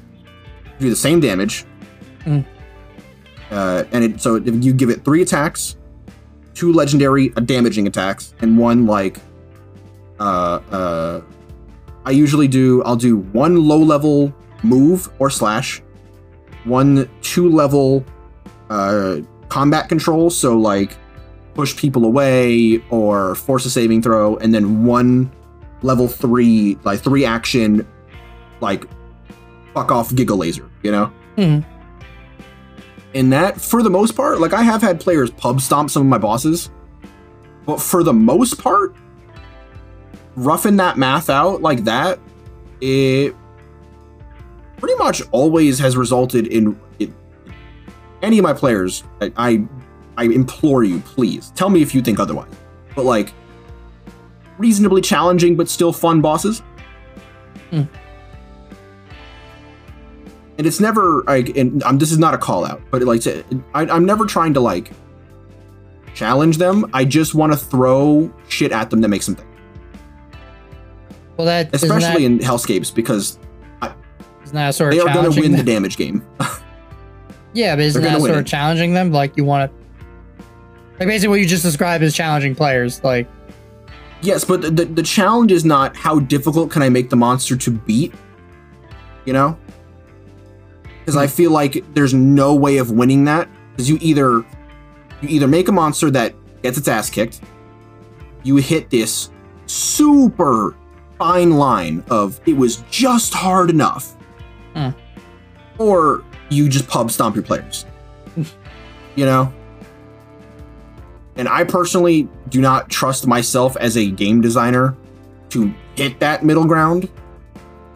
to 0.63 0.79
do 0.79 0.89
the 0.89 0.95
same 0.95 1.19
damage. 1.19 1.65
Uh, 3.51 3.83
and 3.91 4.03
it, 4.03 4.21
so 4.21 4.35
if 4.35 4.63
you 4.63 4.73
give 4.73 4.89
it 4.89 5.05
three 5.05 5.21
attacks, 5.21 5.75
two 6.53 6.73
legendary 6.73 7.31
uh, 7.35 7.41
damaging 7.41 7.87
attacks, 7.87 8.33
and 8.41 8.57
one 8.57 8.85
like, 8.87 9.19
uh, 10.19 10.59
uh, 10.71 11.21
I 12.05 12.11
usually 12.11 12.47
do. 12.47 12.83
I'll 12.83 12.95
do 12.95 13.17
one 13.17 13.55
low 13.67 13.77
level 13.79 14.33
move 14.63 15.09
or 15.19 15.29
slash, 15.29 15.81
one 16.63 17.09
two 17.21 17.49
level 17.49 18.03
uh, 18.69 19.17
combat 19.49 19.89
control. 19.89 20.29
So 20.29 20.57
like, 20.57 20.97
push 21.53 21.75
people 21.75 22.05
away 22.05 22.81
or 22.89 23.35
force 23.35 23.65
a 23.65 23.69
saving 23.69 24.01
throw, 24.01 24.37
and 24.37 24.53
then 24.53 24.85
one 24.85 25.31
level 25.83 26.07
three 26.07 26.77
like 26.83 26.99
three 26.99 27.25
action, 27.25 27.87
like, 28.59 28.85
fuck 29.73 29.91
off 29.91 30.13
giggle 30.15 30.37
Laser. 30.37 30.69
You 30.81 30.91
know 30.91 31.11
Mhm. 31.37 31.63
In 33.15 33.29
that 33.29 33.59
for 33.59 33.81
the 33.81 33.89
most 33.89 34.11
part 34.11 34.39
like 34.41 34.53
i 34.53 34.61
have 34.61 34.81
had 34.81 34.99
players 34.99 35.31
pub 35.31 35.59
stomp 35.61 35.89
some 35.89 36.01
of 36.01 36.07
my 36.07 36.17
bosses 36.17 36.69
but 37.65 37.81
for 37.81 38.03
the 38.03 38.13
most 38.13 38.61
part 38.61 38.93
roughing 40.35 40.75
that 40.75 40.97
math 40.97 41.29
out 41.29 41.61
like 41.61 41.85
that 41.85 42.19
it 42.81 43.33
pretty 44.77 44.95
much 44.95 45.21
always 45.31 45.79
has 45.79 45.95
resulted 45.95 46.45
in 46.47 46.77
it, 46.99 47.09
any 48.21 48.37
of 48.37 48.43
my 48.43 48.53
players 48.53 49.05
I, 49.21 49.31
I 49.37 49.65
i 50.17 50.23
implore 50.25 50.83
you 50.83 50.99
please 50.99 51.51
tell 51.55 51.69
me 51.69 51.81
if 51.81 51.95
you 51.95 52.01
think 52.01 52.19
otherwise 52.19 52.51
but 52.95 53.05
like 53.05 53.33
reasonably 54.57 55.01
challenging 55.01 55.55
but 55.55 55.69
still 55.69 55.93
fun 55.93 56.19
bosses 56.19 56.61
Hmm. 57.71 57.83
And 60.57 60.65
it's 60.65 60.79
never 60.79 61.21
like 61.23 61.55
and 61.57 61.83
um, 61.83 61.97
this 61.97 62.11
is 62.11 62.17
not 62.17 62.33
a 62.33 62.37
call 62.37 62.65
out 62.65 62.81
but 62.91 63.01
like 63.03 63.25
I, 63.73 63.81
i'm 63.87 64.05
never 64.05 64.25
trying 64.25 64.53
to 64.53 64.59
like 64.59 64.91
challenge 66.15 66.57
them. 66.57 66.89
I 66.93 67.05
just 67.05 67.35
want 67.35 67.51
to 67.53 67.57
throw 67.57 68.33
shit 68.47 68.71
at 68.71 68.89
them 68.89 69.01
that 69.01 69.09
makes 69.09 69.27
them 69.27 69.35
think. 69.35 69.49
Well 71.37 71.45
that 71.45 71.75
especially 71.75 71.99
that, 71.99 72.21
in 72.21 72.39
hellscapes 72.39 72.93
because 72.93 73.37
that 74.53 74.73
sort 74.73 74.93
of 74.93 74.99
they 74.99 75.05
are 75.05 75.13
going 75.13 75.31
to 75.31 75.39
win 75.39 75.51
the 75.51 75.63
damage 75.63 75.97
game. 75.97 76.25
Yeah 77.53 77.77
but 77.77 77.85
isn't 77.85 78.01
that 78.01 78.19
sort 78.19 78.31
of 78.31 78.45
challenging 78.45 78.93
them? 78.93 79.13
Like 79.13 79.37
you 79.37 79.45
want 79.45 79.71
to 79.71 79.85
like 80.99 81.07
basically 81.07 81.29
what 81.29 81.39
you 81.39 81.45
just 81.45 81.63
described 81.63 82.03
is 82.03 82.13
challenging 82.13 82.53
players 82.53 83.01
like 83.01 83.29
yes 84.21 84.43
but 84.43 84.61
the, 84.61 84.71
the, 84.71 84.85
the 84.85 85.03
challenge 85.03 85.53
is 85.53 85.63
not 85.63 85.95
how 85.95 86.19
difficult 86.19 86.69
can 86.69 86.81
i 86.81 86.89
make 86.89 87.09
the 87.09 87.15
monster 87.15 87.55
to 87.55 87.71
beat 87.71 88.13
you 89.25 89.33
know 89.33 89.57
because 91.05 91.15
i 91.15 91.27
feel 91.27 91.51
like 91.51 91.83
there's 91.93 92.13
no 92.13 92.55
way 92.55 92.77
of 92.77 92.91
winning 92.91 93.25
that 93.25 93.47
because 93.71 93.89
you 93.89 93.97
either 94.01 94.37
you 95.21 95.29
either 95.29 95.47
make 95.47 95.67
a 95.67 95.71
monster 95.71 96.09
that 96.09 96.33
gets 96.63 96.77
its 96.77 96.87
ass 96.87 97.09
kicked 97.09 97.41
you 98.43 98.55
hit 98.57 98.89
this 98.89 99.29
super 99.67 100.75
fine 101.17 101.51
line 101.51 102.03
of 102.09 102.39
it 102.45 102.53
was 102.53 102.77
just 102.89 103.33
hard 103.33 103.69
enough 103.69 104.15
Hmm. 104.73 104.89
or 105.77 106.23
you 106.49 106.67
just 106.67 106.87
pub 106.87 107.09
stomp 107.11 107.35
your 107.35 107.43
players 107.45 107.85
you 109.15 109.25
know 109.25 109.53
and 111.37 111.47
i 111.47 111.63
personally 111.63 112.27
do 112.49 112.59
not 112.61 112.89
trust 112.89 113.25
myself 113.27 113.77
as 113.77 113.95
a 113.95 114.09
game 114.11 114.41
designer 114.41 114.95
to 115.49 115.73
hit 115.95 116.19
that 116.19 116.43
middle 116.43 116.65
ground 116.65 117.09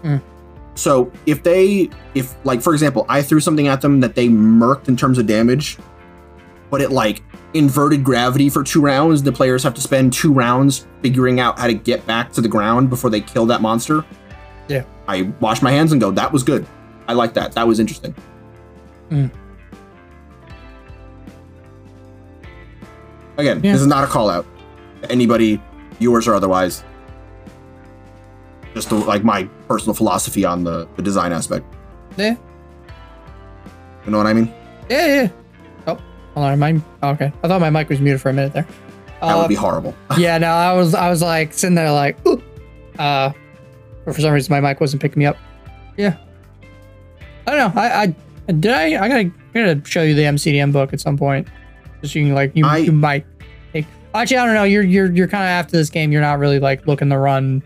Hmm. 0.03 0.17
So 0.79 1.11
if 1.25 1.43
they 1.43 1.89
if 2.15 2.33
like 2.45 2.61
for 2.61 2.73
example 2.73 3.05
i 3.09 3.21
threw 3.21 3.39
something 3.39 3.67
at 3.67 3.81
them 3.81 3.99
that 3.99 4.15
they 4.15 4.27
murked 4.29 4.87
in 4.87 4.95
terms 4.95 5.17
of 5.17 5.27
damage 5.27 5.77
but 6.69 6.79
it 6.81 6.91
like 6.91 7.21
inverted 7.53 8.03
gravity 8.03 8.49
for 8.49 8.63
two 8.63 8.79
rounds 8.81 9.21
the 9.21 9.31
players 9.31 9.61
have 9.63 9.73
to 9.73 9.81
spend 9.81 10.13
two 10.13 10.31
rounds 10.31 10.87
figuring 11.01 11.39
out 11.39 11.59
how 11.59 11.67
to 11.67 11.73
get 11.73 12.05
back 12.07 12.31
to 12.31 12.39
the 12.41 12.47
ground 12.47 12.89
before 12.89 13.09
they 13.09 13.19
kill 13.19 13.45
that 13.45 13.61
monster 13.61 14.05
Yeah. 14.69 14.83
i 15.07 15.23
wash 15.41 15.61
my 15.61 15.71
hands 15.71 15.91
and 15.91 15.99
go 15.99 16.11
that 16.11 16.31
was 16.31 16.43
good 16.43 16.65
i 17.07 17.13
like 17.13 17.33
that 17.33 17.51
that 17.53 17.67
was 17.67 17.79
interesting 17.79 18.15
Hmm. 19.09 19.25
again 23.37 23.61
Yeah. 23.63 23.73
this 23.73 23.81
is 23.81 23.87
not 23.87 24.03
a 24.03 24.07
call 24.07 24.29
out 24.29 24.45
anybody 25.09 25.61
viewers 25.99 26.27
or 26.27 26.35
otherwise 26.35 26.83
just 28.73 28.89
the, 28.89 28.95
like 28.95 29.23
my 29.23 29.43
personal 29.67 29.93
philosophy 29.93 30.45
on 30.45 30.63
the, 30.63 30.87
the 30.95 31.01
design 31.01 31.31
aspect 31.33 31.65
yeah 32.17 32.35
you 34.05 34.11
know 34.11 34.17
what 34.17 34.27
i 34.27 34.33
mean 34.33 34.51
yeah 34.89 35.05
yeah 35.23 35.29
oh 35.87 35.97
hold 36.33 36.45
on 36.45 36.59
my 36.59 36.79
okay 37.03 37.31
i 37.43 37.47
thought 37.47 37.61
my 37.61 37.69
mic 37.69 37.89
was 37.89 37.99
muted 37.99 38.21
for 38.21 38.29
a 38.29 38.33
minute 38.33 38.53
there 38.53 38.67
that 39.21 39.35
Uh, 39.35 39.37
would 39.41 39.49
be 39.49 39.55
horrible 39.55 39.93
yeah, 40.17 40.37
no, 40.37 40.47
I 40.47 40.71
was 40.73 40.93
I 40.95 41.09
was 41.09 41.21
like 41.21 41.51
sitting 41.51 41.75
there 41.75 41.91
like, 41.91 42.15
Ooh. 42.25 42.41
uh, 42.97 43.31
but 44.05 44.15
for 44.15 44.21
some 44.21 44.31
reason 44.31 44.49
my 44.53 44.61
mic 44.61 44.79
wasn't 44.79 45.01
picking 45.01 45.19
me 45.19 45.25
up. 45.25 45.35
Yeah, 45.97 46.15
I 47.45 47.51
don't 47.55 47.75
know. 47.75 47.81
I, 47.81 48.03
I 48.47 48.51
did 48.53 48.71
I 48.71 48.85
I 49.03 49.07
gotta, 49.09 49.19
I 49.19 49.31
gotta 49.53 49.81
show 49.85 50.03
you 50.03 50.15
the 50.15 50.21
MCDM 50.21 50.71
book 50.71 50.93
at 50.93 51.01
some 51.01 51.17
point, 51.17 51.49
just 51.99 52.13
so 52.13 52.19
you 52.19 52.27
can 52.27 52.33
like 52.33 52.55
you, 52.55 52.65
I- 52.65 52.77
you 52.77 52.93
might 52.93 53.25
take. 53.73 53.85
Actually, 54.13 54.37
I 54.37 54.45
don't 54.45 54.55
know. 54.55 54.63
You're 54.63 54.83
you're 54.83 55.11
you're 55.11 55.27
kind 55.27 55.43
of 55.43 55.49
after 55.49 55.75
this 55.75 55.89
game. 55.89 56.13
You're 56.13 56.21
not 56.21 56.39
really 56.39 56.59
like 56.59 56.87
looking 56.87 57.09
to 57.09 57.17
run 57.17 57.61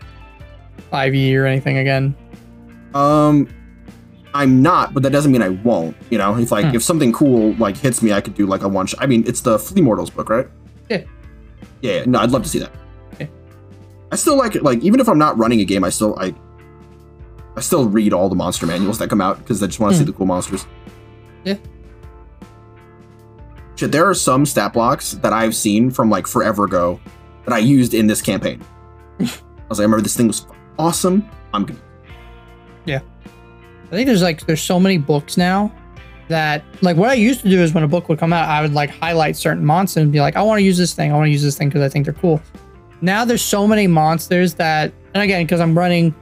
five 0.90 1.14
E 1.14 1.36
or 1.36 1.46
anything 1.46 1.78
again. 1.78 2.14
Um, 2.94 3.48
I'm 4.34 4.62
not, 4.62 4.94
but 4.94 5.02
that 5.04 5.10
doesn't 5.10 5.30
mean 5.32 5.42
I 5.42 5.48
won't. 5.50 5.96
You 6.10 6.18
know, 6.18 6.36
if 6.36 6.50
like 6.52 6.66
Hmm. 6.66 6.76
if 6.76 6.82
something 6.82 7.12
cool 7.12 7.54
like 7.54 7.76
hits 7.76 8.02
me, 8.02 8.12
I 8.12 8.20
could 8.20 8.34
do 8.34 8.46
like 8.46 8.62
a 8.62 8.68
one 8.68 8.86
shot. 8.86 9.02
I 9.02 9.06
mean, 9.06 9.24
it's 9.26 9.40
the 9.40 9.58
Flee 9.58 9.80
Mortals 9.82 10.10
book, 10.10 10.28
right? 10.30 10.48
Yeah. 10.88 11.02
Yeah. 11.82 12.04
No, 12.06 12.18
I'd 12.20 12.30
love 12.30 12.42
to 12.42 12.48
see 12.48 12.58
that. 12.60 12.72
Yeah. 13.20 13.26
I 14.12 14.16
still 14.16 14.36
like 14.36 14.54
it. 14.56 14.62
Like 14.62 14.80
even 14.82 15.00
if 15.00 15.08
I'm 15.08 15.18
not 15.18 15.38
running 15.38 15.60
a 15.60 15.64
game, 15.64 15.84
I 15.84 15.90
still 15.90 16.16
I 16.18 16.34
I 17.56 17.60
still 17.60 17.88
read 17.88 18.12
all 18.12 18.28
the 18.28 18.34
monster 18.34 18.66
manuals 18.66 18.98
that 18.98 19.08
come 19.08 19.20
out 19.20 19.38
because 19.38 19.62
I 19.62 19.66
just 19.66 19.78
want 19.80 19.92
to 19.92 19.98
see 19.98 20.04
Hmm. 20.04 20.10
the 20.10 20.16
cool 20.16 20.26
monsters. 20.26 20.66
Yeah. 21.44 21.56
Shit, 23.76 23.90
there 23.90 24.08
are 24.08 24.14
some 24.14 24.46
stat 24.46 24.72
blocks 24.72 25.12
that 25.12 25.32
I've 25.32 25.54
seen 25.54 25.90
from 25.90 26.08
like 26.08 26.26
forever 26.26 26.64
ago 26.64 27.00
that 27.44 27.52
I 27.52 27.58
used 27.58 27.92
in 27.92 28.06
this 28.06 28.22
campaign. 28.22 28.62
I 29.20 29.24
was 29.68 29.78
like, 29.78 29.80
I 29.80 29.82
remember 29.82 30.02
this 30.02 30.16
thing 30.16 30.28
was 30.28 30.46
awesome. 30.78 31.28
I'm 31.52 31.64
gonna 31.64 31.80
I 33.94 33.96
think 33.96 34.06
there's 34.06 34.22
like 34.22 34.44
there's 34.46 34.60
so 34.60 34.80
many 34.80 34.98
books 34.98 35.36
now 35.36 35.72
that 36.28 36.64
like 36.80 36.96
what 36.96 37.10
I 37.10 37.14
used 37.14 37.42
to 37.42 37.50
do 37.50 37.62
is 37.62 37.74
when 37.74 37.84
a 37.84 37.88
book 37.88 38.08
would 38.08 38.18
come 38.18 38.32
out, 38.32 38.48
I 38.48 38.60
would 38.60 38.72
like 38.72 38.90
highlight 38.90 39.36
certain 39.36 39.64
monsters 39.64 40.02
and 40.02 40.12
be 40.12 40.20
like, 40.20 40.36
I 40.36 40.42
want 40.42 40.58
to 40.58 40.64
use 40.64 40.78
this 40.78 40.94
thing, 40.94 41.12
I 41.12 41.14
want 41.14 41.26
to 41.26 41.30
use 41.30 41.42
this 41.42 41.56
thing 41.56 41.68
because 41.68 41.82
I 41.82 41.88
think 41.88 42.04
they're 42.04 42.14
cool. 42.14 42.42
Now 43.02 43.24
there's 43.24 43.42
so 43.42 43.66
many 43.66 43.86
monsters 43.86 44.54
that, 44.54 44.92
and 45.14 45.22
again, 45.22 45.44
because 45.44 45.60
I'm 45.60 45.78
running 45.78 46.14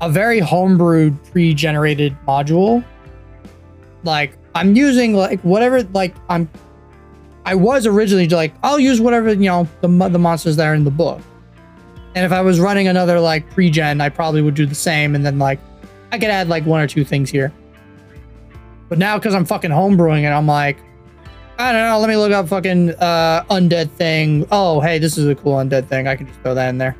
a 0.00 0.08
very 0.08 0.40
homebrewed 0.40 1.16
pre-generated 1.32 2.16
module, 2.28 2.84
like 4.04 4.36
I'm 4.54 4.76
using 4.76 5.14
like 5.14 5.40
whatever 5.40 5.82
like 5.82 6.14
I'm. 6.28 6.48
I 7.46 7.54
was 7.54 7.86
originally 7.86 8.28
like 8.28 8.54
I'll 8.62 8.78
use 8.78 9.00
whatever 9.00 9.32
you 9.32 9.48
know 9.48 9.66
the 9.80 9.88
the 10.08 10.18
monsters 10.18 10.56
that 10.56 10.66
are 10.66 10.74
in 10.74 10.84
the 10.84 10.90
book, 10.90 11.20
and 12.14 12.24
if 12.24 12.32
I 12.32 12.40
was 12.40 12.58
running 12.60 12.88
another 12.88 13.20
like 13.20 13.48
pre-gen, 13.50 14.00
I 14.00 14.08
probably 14.08 14.42
would 14.42 14.54
do 14.54 14.66
the 14.66 14.74
same, 14.74 15.14
and 15.14 15.24
then 15.24 15.38
like 15.38 15.60
I 16.12 16.18
could 16.18 16.30
add 16.30 16.48
like 16.48 16.64
one 16.66 16.80
or 16.80 16.86
two 16.86 17.04
things 17.04 17.30
here. 17.30 17.52
But 18.88 18.98
now 18.98 19.16
because 19.18 19.34
I'm 19.34 19.44
fucking 19.44 19.70
homebrewing 19.70 20.22
it, 20.24 20.28
I'm 20.32 20.46
like, 20.46 20.78
I 21.58 21.72
don't 21.72 21.82
know, 21.88 21.98
let 22.00 22.08
me 22.08 22.16
look 22.16 22.32
up 22.32 22.48
fucking 22.48 22.90
uh 22.98 23.44
undead 23.50 23.90
thing. 23.92 24.46
Oh, 24.50 24.80
hey, 24.80 24.98
this 24.98 25.16
is 25.18 25.26
a 25.28 25.34
cool 25.34 25.54
undead 25.56 25.88
thing. 25.88 26.08
I 26.08 26.16
can 26.16 26.26
just 26.26 26.40
throw 26.40 26.54
that 26.54 26.68
in 26.68 26.78
there. 26.78 26.96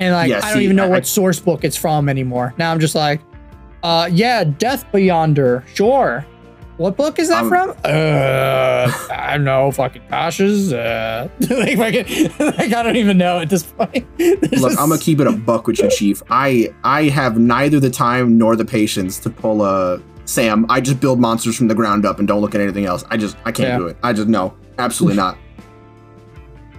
And 0.00 0.12
like 0.14 0.28
Yeah, 0.28 0.38
I 0.38 0.50
don't 0.50 0.58
see, 0.58 0.64
even 0.64 0.76
know 0.76 0.86
I- 0.86 0.88
what 0.88 0.98
I- 0.98 1.02
source 1.02 1.38
book 1.38 1.64
it's 1.64 1.76
from 1.76 2.08
anymore. 2.08 2.52
Now 2.58 2.72
I'm 2.72 2.80
just 2.80 2.94
like, 2.94 3.20
uh 3.82 4.08
yeah, 4.10 4.44
Death 4.44 4.84
Beyonder, 4.92 5.64
sure. 5.68 6.26
What 6.76 6.96
book 6.96 7.18
is 7.20 7.28
that 7.28 7.44
Um, 7.44 7.48
from? 7.48 7.70
Uh, 7.84 8.90
I 9.12 9.34
don't 9.36 9.44
know, 9.44 9.70
fucking 9.70 10.02
Tasha's. 10.10 10.72
Uh, 10.72 11.28
like, 11.50 11.76
fucking, 11.78 12.32
like, 12.58 12.72
I 12.72 12.82
don't 12.82 12.96
even 12.96 13.16
know 13.16 13.38
at 13.38 13.48
this 13.48 13.62
point. 13.62 14.04
This 14.18 14.60
look. 14.60 14.72
is- 14.72 14.78
I'm 14.78 14.88
gonna 14.88 15.00
keep 15.00 15.20
it 15.20 15.26
a 15.28 15.32
buck 15.32 15.66
with 15.68 15.78
you, 15.78 15.88
Chief. 15.90 16.22
I 16.30 16.70
I 16.82 17.04
have 17.04 17.38
neither 17.38 17.78
the 17.78 17.90
time 17.90 18.36
nor 18.38 18.56
the 18.56 18.64
patience 18.64 19.18
to 19.20 19.30
pull 19.30 19.62
a 19.64 20.00
Sam. 20.24 20.66
I 20.68 20.80
just 20.80 20.98
build 21.00 21.20
monsters 21.20 21.56
from 21.56 21.68
the 21.68 21.74
ground 21.76 22.04
up 22.04 22.18
and 22.18 22.26
don't 22.26 22.40
look 22.40 22.54
at 22.56 22.60
anything 22.60 22.86
else. 22.86 23.04
I 23.10 23.16
just 23.18 23.36
I 23.44 23.52
can't 23.52 23.68
Yeah. 23.68 23.78
do 23.78 23.86
it. 23.86 23.96
I 24.02 24.12
just 24.12 24.26
no, 24.28 24.54
absolutely 24.78 25.16
not. 25.16 25.38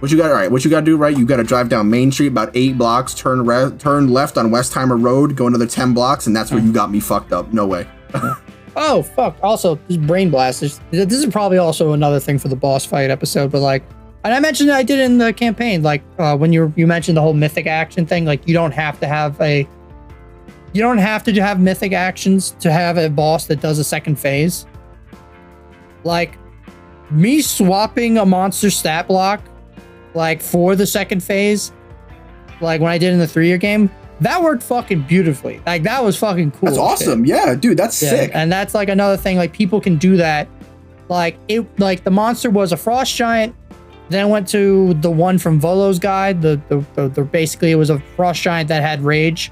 What 0.00 0.10
you 0.10 0.18
got? 0.18 0.30
All 0.30 0.36
right, 0.36 0.50
what 0.50 0.62
you 0.62 0.70
got 0.70 0.80
to 0.80 0.84
do? 0.86 0.96
Right, 0.98 1.16
you 1.16 1.24
got 1.24 1.36
to 1.38 1.42
drive 1.44 1.70
down 1.70 1.88
Main 1.88 2.12
Street 2.12 2.26
about 2.26 2.50
eight 2.54 2.76
blocks, 2.76 3.14
turn 3.14 3.46
re- 3.46 3.70
turn 3.78 4.08
left 4.08 4.36
on 4.36 4.50
Westheimer 4.50 5.02
Road, 5.02 5.36
go 5.36 5.46
another 5.46 5.66
ten 5.66 5.94
blocks, 5.94 6.26
and 6.26 6.36
that's 6.36 6.50
where 6.52 6.60
you 6.60 6.70
got 6.70 6.90
me 6.90 7.00
fucked 7.00 7.32
up. 7.32 7.50
No 7.54 7.66
way. 7.66 7.86
Oh 8.78 9.02
fuck! 9.02 9.38
Also, 9.42 9.76
this 9.88 9.96
brain 9.96 10.30
blast. 10.30 10.60
This, 10.60 10.80
this 10.90 11.12
is 11.12 11.26
probably 11.26 11.56
also 11.56 11.92
another 11.92 12.20
thing 12.20 12.38
for 12.38 12.48
the 12.48 12.56
boss 12.56 12.84
fight 12.84 13.08
episode. 13.08 13.50
But 13.50 13.60
like, 13.60 13.82
and 14.22 14.34
I 14.34 14.40
mentioned 14.40 14.70
I 14.70 14.82
did 14.82 15.00
in 15.00 15.16
the 15.16 15.32
campaign. 15.32 15.82
Like 15.82 16.02
uh, 16.18 16.36
when 16.36 16.52
you 16.52 16.72
you 16.76 16.86
mentioned 16.86 17.16
the 17.16 17.22
whole 17.22 17.32
mythic 17.32 17.66
action 17.66 18.06
thing. 18.06 18.26
Like 18.26 18.46
you 18.46 18.52
don't 18.52 18.72
have 18.72 19.00
to 19.00 19.06
have 19.06 19.40
a, 19.40 19.66
you 20.74 20.82
don't 20.82 20.98
have 20.98 21.24
to 21.24 21.32
have 21.40 21.58
mythic 21.58 21.94
actions 21.94 22.50
to 22.60 22.70
have 22.70 22.98
a 22.98 23.08
boss 23.08 23.46
that 23.46 23.62
does 23.62 23.78
a 23.78 23.84
second 23.84 24.16
phase. 24.16 24.66
Like 26.04 26.38
me 27.10 27.40
swapping 27.40 28.18
a 28.18 28.26
monster 28.26 28.70
stat 28.70 29.08
block, 29.08 29.40
like 30.12 30.42
for 30.42 30.76
the 30.76 30.86
second 30.86 31.22
phase, 31.22 31.72
like 32.60 32.82
when 32.82 32.90
I 32.90 32.98
did 32.98 33.14
in 33.14 33.18
the 33.18 33.26
three 33.26 33.48
year 33.48 33.58
game, 33.58 33.90
that 34.20 34.42
worked 34.42 34.62
fucking 34.62 35.02
beautifully. 35.02 35.60
Like 35.66 35.82
that 35.84 36.02
was 36.02 36.16
fucking 36.16 36.52
cool. 36.52 36.70
That's 36.70 36.78
as 36.78 36.98
shit. 37.00 37.08
awesome. 37.08 37.24
Yeah, 37.26 37.54
dude, 37.54 37.76
that's 37.76 38.00
Yeah, 38.02 38.10
sick. 38.10 38.30
And 38.34 38.50
that's 38.50 38.74
like 38.74 38.88
another 38.88 39.16
thing. 39.16 39.36
Like 39.36 39.52
people 39.52 39.80
can 39.80 39.96
do 39.96 40.16
that. 40.16 40.48
Like 41.08 41.38
it. 41.48 41.66
Like 41.78 42.04
the 42.04 42.10
monster 42.10 42.50
was 42.50 42.72
a 42.72 42.76
frost 42.76 43.14
giant. 43.14 43.54
Then 44.08 44.28
went 44.28 44.46
to 44.48 44.94
the 44.94 45.10
one 45.10 45.38
from 45.38 45.60
Volo's 45.60 45.98
guide. 45.98 46.40
The 46.42 46.60
the, 46.68 46.84
the, 46.94 47.08
the 47.08 47.24
basically 47.24 47.72
it 47.72 47.76
was 47.76 47.90
a 47.90 47.98
frost 48.16 48.42
giant 48.42 48.68
that 48.68 48.82
had 48.82 49.02
rage. 49.02 49.50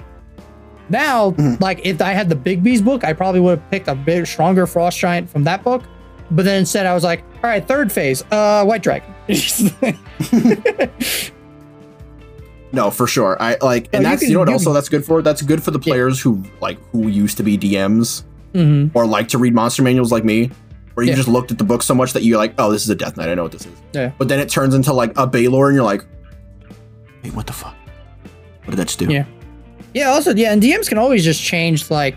Now, 0.89 1.31
Mhm. 1.33 1.61
like 1.61 1.81
if 1.85 2.01
I 2.03 2.13
had 2.13 2.29
the 2.29 2.37
Bigby's 2.37 2.83
book, 2.83 3.05
I 3.05 3.13
probably 3.15 3.41
would 3.41 3.59
have 3.59 3.71
picked 3.71 3.89
a 3.89 3.95
big 3.95 4.27
stronger 4.27 4.67
frost 4.67 4.99
giant 4.99 5.31
from 5.31 5.45
that 5.45 5.65
book. 5.65 5.83
But 6.31 6.45
then 6.45 6.61
instead, 6.61 6.87
I 6.87 6.95
was 6.95 7.05
like, 7.05 7.23
all 7.43 7.51
right, 7.51 7.67
third 7.67 7.91
phase, 7.93 8.23
uh, 8.31 8.65
white 8.65 8.83
dragon. 8.83 9.13
No, 12.75 12.91
for 12.91 13.07
sure. 13.07 13.41
I 13.41 13.57
like, 13.63 13.85
Oh, 13.87 13.97
and 13.97 14.03
you 14.05 14.11
that's 14.11 14.21
can- 14.23 14.29
you 14.31 14.35
know 14.35 14.41
what 14.41 14.49
you 14.49 14.55
also 14.55 14.73
that's 14.73 14.89
good 14.89 15.05
for. 15.05 15.23
That's 15.23 15.43
good 15.43 15.63
for 15.63 15.71
the 15.71 15.79
Yeah. 15.79 15.93
players 15.93 16.21
who 16.21 16.43
like 16.61 16.79
who 16.93 17.09
used 17.09 17.37
to 17.39 17.43
be 17.43 17.57
DMs 17.57 18.25
hmm 18.53 18.87
or 18.95 19.07
like 19.07 19.29
to 19.29 19.39
read 19.39 19.55
monster 19.55 19.83
manuals 19.83 20.13
like 20.13 20.25
me, 20.25 20.51
where 20.95 21.05
you 21.05 21.11
Yeah. 21.11 21.17
just 21.17 21.29
looked 21.29 21.51
at 21.51 21.59
the 21.59 21.65
book 21.65 21.83
so 21.83 21.95
much 21.95 22.13
that 22.13 22.23
you're 22.23 22.39
like, 22.39 22.55
oh, 22.59 22.71
this 22.71 22.83
is 22.85 22.91
a 22.91 22.95
Death 22.95 23.17
Knight. 23.17 23.29
I 23.29 23.35
know 23.35 23.43
what 23.45 23.53
this 23.53 23.63
is. 23.67 23.73
Yeah. 23.93 24.13
But 24.19 24.29
then 24.29 24.39
it 24.41 24.49
turns 24.49 24.75
into 24.75 24.93
like 24.93 25.13
a 25.17 25.27
Balor, 25.27 25.69
and 25.69 25.75
you're 25.75 25.85
like, 25.85 26.05
wait, 27.23 27.35
what 27.35 27.47
the 27.47 27.53
fuck? 27.53 27.75
What 28.65 28.71
did 28.71 28.77
that 28.77 28.87
just 28.87 28.99
do? 28.99 29.07
Yeah. 29.07 29.25
Yeah, 29.93 30.09
also, 30.11 30.35
yeah, 30.35 30.53
and 30.53 30.61
DMs 30.63 30.89
can 30.89 30.99
always 30.99 31.23
just 31.25 31.41
change. 31.43 31.89
Like, 31.91 32.17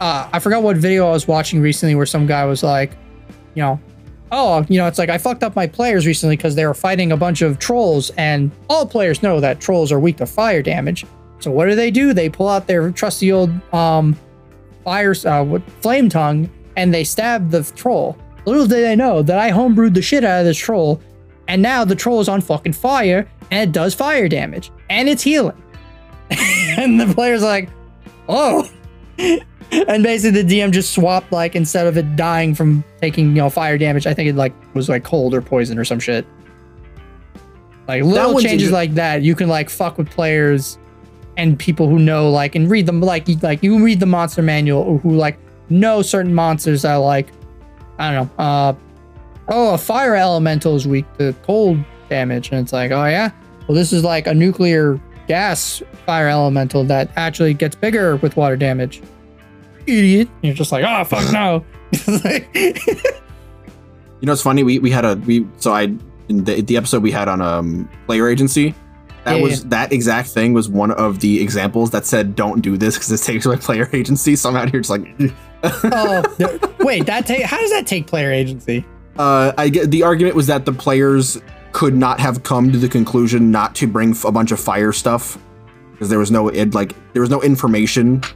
uh, 0.00 0.28
I 0.32 0.38
forgot 0.40 0.62
what 0.62 0.76
video 0.76 1.06
I 1.08 1.12
was 1.12 1.26
watching 1.26 1.60
recently 1.60 1.94
where 1.94 2.04
some 2.06 2.26
guy 2.26 2.44
was 2.44 2.62
like, 2.62 2.92
you 3.54 3.62
know, 3.62 3.80
oh, 4.34 4.66
you 4.68 4.78
know, 4.78 4.86
it's 4.88 4.98
like 4.98 5.08
I 5.08 5.16
fucked 5.16 5.44
up 5.44 5.54
my 5.54 5.66
players 5.66 6.06
recently 6.06 6.36
because 6.36 6.56
they 6.56 6.66
were 6.66 6.74
fighting 6.74 7.12
a 7.12 7.16
bunch 7.16 7.40
of 7.40 7.58
trolls, 7.58 8.10
and 8.10 8.50
all 8.68 8.84
players 8.84 9.22
know 9.22 9.40
that 9.40 9.60
trolls 9.60 9.92
are 9.92 10.00
weak 10.00 10.16
to 10.16 10.26
fire 10.26 10.60
damage. 10.60 11.06
So 11.38 11.50
what 11.50 11.66
do 11.66 11.76
they 11.76 11.90
do? 11.90 12.12
They 12.12 12.28
pull 12.28 12.48
out 12.48 12.66
their 12.66 12.90
trusty 12.90 13.30
old 13.30 13.50
um, 13.72 14.16
fire, 14.82 15.14
uh, 15.24 15.58
flame 15.80 16.08
tongue, 16.08 16.50
and 16.76 16.92
they 16.92 17.04
stab 17.04 17.50
the 17.50 17.62
troll. 17.76 18.18
Little 18.44 18.66
did 18.66 18.82
they 18.82 18.96
know 18.96 19.22
that 19.22 19.38
I 19.38 19.50
homebrewed 19.50 19.94
the 19.94 20.02
shit 20.02 20.24
out 20.24 20.40
of 20.40 20.46
this 20.46 20.58
troll, 20.58 21.00
and 21.46 21.62
now 21.62 21.84
the 21.84 21.94
troll 21.94 22.20
is 22.20 22.28
on 22.28 22.40
fucking 22.40 22.72
fire, 22.72 23.30
and 23.52 23.70
it 23.70 23.72
does 23.72 23.94
fire 23.94 24.28
damage, 24.28 24.72
and 24.90 25.08
it's 25.08 25.22
healing. 25.22 25.62
and 26.30 27.00
the 27.00 27.12
player's 27.14 27.42
like, 27.42 27.68
oh. 28.28 28.68
And 29.88 30.02
basically 30.02 30.42
the 30.42 30.60
DM 30.60 30.70
just 30.70 30.92
swapped 30.92 31.32
like 31.32 31.54
instead 31.54 31.86
of 31.86 31.96
it 31.96 32.16
dying 32.16 32.54
from 32.54 32.84
taking, 33.00 33.28
you 33.28 33.34
know, 33.42 33.50
fire 33.50 33.78
damage, 33.78 34.06
I 34.06 34.14
think 34.14 34.28
it 34.28 34.36
like 34.36 34.52
was 34.74 34.88
like 34.88 35.04
cold 35.04 35.34
or 35.34 35.42
poison 35.42 35.78
or 35.78 35.84
some 35.84 36.00
shit. 36.00 36.26
Like 37.86 38.02
little 38.02 38.40
changes 38.40 38.70
like 38.70 38.94
that, 38.94 39.22
you 39.22 39.34
can 39.34 39.48
like 39.48 39.68
fuck 39.68 39.98
with 39.98 40.10
players 40.10 40.78
and 41.36 41.58
people 41.58 41.88
who 41.88 41.98
know 41.98 42.30
like 42.30 42.54
and 42.54 42.70
read 42.70 42.86
them 42.86 43.00
like 43.00 43.28
you 43.28 43.36
like 43.38 43.62
you 43.62 43.82
read 43.84 44.00
the 44.00 44.06
monster 44.06 44.40
manual 44.40 44.82
or 44.82 44.98
who 44.98 45.16
like 45.16 45.38
know 45.68 46.00
certain 46.00 46.32
monsters 46.32 46.82
that 46.82 46.94
like 46.96 47.28
I 47.98 48.12
don't 48.12 48.26
know, 48.38 48.44
uh 48.44 48.74
oh 49.48 49.74
a 49.74 49.78
fire 49.78 50.14
elemental 50.14 50.76
is 50.76 50.86
weak 50.86 51.04
to 51.18 51.34
cold 51.42 51.78
damage 52.08 52.50
and 52.50 52.60
it's 52.60 52.72
like, 52.72 52.90
oh 52.90 53.06
yeah. 53.06 53.30
Well 53.66 53.74
this 53.74 53.92
is 53.92 54.04
like 54.04 54.26
a 54.26 54.34
nuclear 54.34 55.00
gas 55.26 55.82
fire 56.06 56.28
elemental 56.28 56.84
that 56.84 57.10
actually 57.16 57.54
gets 57.54 57.74
bigger 57.74 58.16
with 58.16 58.36
water 58.36 58.56
damage. 58.56 59.02
Idiot. 59.86 60.28
And 60.28 60.44
you're 60.44 60.54
just 60.54 60.72
like, 60.72 60.84
oh 60.86 61.04
fuck 61.04 61.32
no. 61.32 61.64
You 64.20 64.26
know, 64.26 64.32
it's 64.32 64.42
funny. 64.42 64.62
We 64.62 64.78
we 64.78 64.90
had 64.90 65.04
a 65.04 65.16
we 65.16 65.46
so 65.58 65.72
I 65.74 65.82
in 66.28 66.44
the 66.44 66.62
the 66.62 66.76
episode 66.78 67.02
we 67.02 67.10
had 67.10 67.28
on 67.28 67.42
um 67.42 67.88
player 68.06 68.28
agency. 68.28 68.74
That 69.24 69.36
Yeah, 69.36 69.42
was 69.42 69.64
that 69.66 69.92
exact 69.92 70.28
thing 70.28 70.54
was 70.54 70.68
one 70.68 70.90
of 70.92 71.20
the 71.20 71.42
examples 71.42 71.90
that 71.90 72.06
said 72.06 72.34
don't 72.34 72.60
do 72.62 72.76
this 72.78 72.94
because 72.94 73.10
it 73.10 73.22
takes 73.24 73.44
away 73.44 73.56
player 73.58 73.88
agency. 73.92 74.34
So 74.36 74.48
I'm 74.48 74.56
out 74.56 74.70
here 74.70 74.80
just 74.80 74.90
like, 74.90 75.06
oh 75.62 76.22
th- 76.38 76.60
wait, 76.80 77.04
that 77.06 77.26
take 77.26 77.42
how 77.42 77.58
does 77.58 77.70
that 77.70 77.86
take 77.86 78.06
player 78.06 78.32
agency? 78.32 78.84
uh, 79.18 79.52
I 79.58 79.68
get 79.68 79.90
the 79.90 80.02
argument 80.02 80.36
was 80.36 80.46
that 80.46 80.64
the 80.64 80.72
players 80.72 81.40
could 81.72 81.94
not 81.94 82.18
have 82.20 82.42
come 82.44 82.72
to 82.72 82.78
the 82.78 82.88
conclusion 82.88 83.50
not 83.50 83.74
to 83.76 83.86
bring 83.86 84.12
f- 84.12 84.24
a 84.24 84.32
bunch 84.32 84.52
of 84.52 84.60
fire 84.60 84.92
stuff 84.92 85.36
because 85.92 86.08
there 86.08 86.18
was 86.18 86.30
no 86.30 86.48
it 86.48 86.72
like 86.72 86.94
there 87.12 87.20
was 87.20 87.30
no 87.30 87.42
information 87.42 88.20
that 88.20 88.34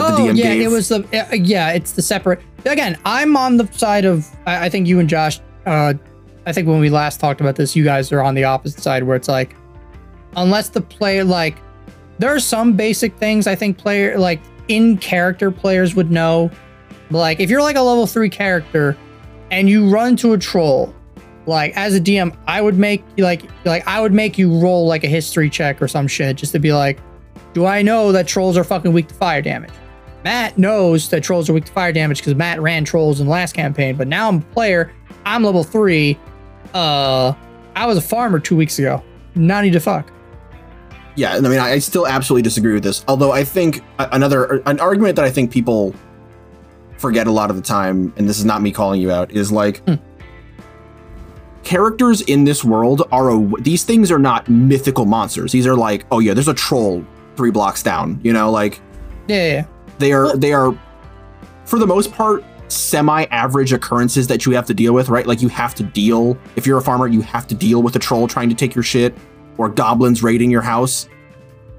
Oh 0.00 0.30
yeah, 0.30 0.32
gave. 0.32 0.62
it 0.62 0.70
was 0.70 0.88
the 0.88 1.00
uh, 1.12 1.34
yeah, 1.34 1.72
it's 1.72 1.92
the 1.92 2.02
separate. 2.02 2.40
Again, 2.64 2.98
I'm 3.04 3.36
on 3.36 3.56
the 3.56 3.70
side 3.72 4.04
of 4.04 4.26
I, 4.46 4.66
I 4.66 4.68
think 4.68 4.86
you 4.86 5.00
and 5.00 5.08
Josh. 5.08 5.40
Uh, 5.66 5.94
I 6.46 6.52
think 6.52 6.66
when 6.66 6.80
we 6.80 6.88
last 6.88 7.20
talked 7.20 7.40
about 7.40 7.56
this, 7.56 7.76
you 7.76 7.84
guys 7.84 8.10
are 8.10 8.22
on 8.22 8.34
the 8.34 8.44
opposite 8.44 8.82
side 8.82 9.02
where 9.02 9.16
it's 9.16 9.28
like, 9.28 9.54
unless 10.36 10.70
the 10.70 10.80
player 10.80 11.22
like, 11.22 11.58
there 12.18 12.34
are 12.34 12.40
some 12.40 12.72
basic 12.72 13.14
things 13.18 13.46
I 13.46 13.54
think 13.54 13.76
player 13.76 14.18
like 14.18 14.40
in 14.68 14.96
character 14.98 15.50
players 15.50 15.94
would 15.94 16.10
know. 16.10 16.50
Like 17.10 17.40
if 17.40 17.50
you're 17.50 17.62
like 17.62 17.76
a 17.76 17.82
level 17.82 18.06
three 18.06 18.30
character 18.30 18.96
and 19.50 19.68
you 19.68 19.88
run 19.88 20.16
to 20.16 20.32
a 20.32 20.38
troll, 20.38 20.94
like 21.46 21.76
as 21.76 21.94
a 21.94 22.00
DM, 22.00 22.36
I 22.46 22.60
would 22.60 22.78
make 22.78 23.04
like 23.16 23.42
like 23.64 23.86
I 23.86 24.00
would 24.00 24.12
make 24.12 24.38
you 24.38 24.58
roll 24.58 24.86
like 24.86 25.04
a 25.04 25.08
history 25.08 25.50
check 25.50 25.80
or 25.82 25.88
some 25.88 26.06
shit 26.06 26.36
just 26.36 26.52
to 26.52 26.58
be 26.58 26.72
like, 26.72 26.98
do 27.54 27.66
I 27.66 27.82
know 27.82 28.12
that 28.12 28.26
trolls 28.26 28.56
are 28.56 28.64
fucking 28.64 28.92
weak 28.92 29.08
to 29.08 29.14
fire 29.14 29.42
damage? 29.42 29.72
Mat 30.24 30.58
knows 30.58 31.08
that 31.10 31.22
trolls 31.22 31.48
are 31.48 31.52
weak 31.52 31.64
to 31.66 31.72
fire 31.72 31.92
damage 31.92 32.18
because 32.18 32.34
Mat 32.34 32.60
ran 32.60 32.84
trolls 32.84 33.20
in 33.20 33.26
the 33.26 33.32
last 33.32 33.54
campaign, 33.54 33.96
but 33.96 34.08
now 34.08 34.28
I'm 34.28 34.38
a 34.38 34.40
player. 34.40 34.92
I'm 35.24 35.42
level 35.44 35.62
three. 35.64 36.18
Uh, 36.74 37.32
I 37.76 37.86
was 37.86 37.96
a 37.98 38.00
farmer 38.02 38.38
two 38.40 38.56
weeks 38.56 38.78
ago. 38.78 39.02
Not 39.34 39.64
need 39.64 39.72
to 39.74 39.80
fuck. 39.80 40.10
yeah, 41.14 41.36
and 41.36 41.46
I 41.46 41.50
mean, 41.50 41.58
I, 41.60 41.72
I 41.72 41.78
still 41.78 42.06
absolutely 42.06 42.42
disagree 42.42 42.74
with 42.74 42.82
this. 42.82 43.04
Although 43.08 43.30
I 43.32 43.44
think 43.44 43.82
another 43.98 44.60
an 44.66 44.80
argument 44.80 45.16
that 45.16 45.24
I 45.24 45.30
think 45.30 45.50
people 45.52 45.94
forget 46.96 47.26
a 47.28 47.30
lot 47.32 47.48
of 47.50 47.56
the 47.56 47.62
time, 47.62 48.12
and 48.16 48.28
this 48.28 48.38
is 48.38 48.44
not 48.44 48.60
me 48.60 48.72
calling 48.72 49.00
you 49.00 49.12
out, 49.12 49.30
is 49.30 49.52
like 49.52 49.78
Hmm. 49.86 49.94
characters 51.62 52.20
in 52.22 52.44
this 52.44 52.64
world 52.64 53.02
are 53.12 53.30
a, 53.30 53.46
these 53.60 53.84
things 53.84 54.10
are 54.10 54.18
not 54.18 54.48
mythical 54.48 55.04
monsters. 55.04 55.52
These 55.52 55.66
are 55.66 55.76
like, 55.76 56.04
oh 56.10 56.18
yeah, 56.18 56.34
there's 56.34 56.48
a 56.48 56.54
troll 56.54 57.04
three 57.36 57.50
blocks 57.50 57.82
down. 57.82 58.20
You 58.22 58.32
know, 58.32 58.50
like 58.50 58.80
Yeah, 59.28 59.36
yeah, 59.36 59.52
yeah. 59.52 59.64
They 59.98 60.12
are 60.12 60.36
they 60.36 60.52
are 60.52 60.76
for 61.64 61.78
the 61.78 61.86
most 61.86 62.12
part 62.12 62.44
semi-average 62.68 63.72
occurrences 63.72 64.26
that 64.26 64.44
you 64.46 64.52
have 64.52 64.66
to 64.66 64.74
deal 64.74 64.92
with, 64.92 65.08
right? 65.08 65.26
Like 65.26 65.40
you 65.42 65.48
have 65.48 65.74
to 65.76 65.82
deal 65.82 66.38
if 66.56 66.66
you're 66.66 66.78
a 66.78 66.82
farmer, 66.82 67.06
you 67.06 67.20
have 67.22 67.46
to 67.48 67.54
deal 67.54 67.82
with 67.82 67.96
a 67.96 67.98
troll 67.98 68.28
trying 68.28 68.48
to 68.48 68.54
take 68.54 68.74
your 68.74 68.84
shit 68.84 69.14
or 69.56 69.68
goblins 69.68 70.22
raiding 70.22 70.50
your 70.50 70.62
house. 70.62 71.08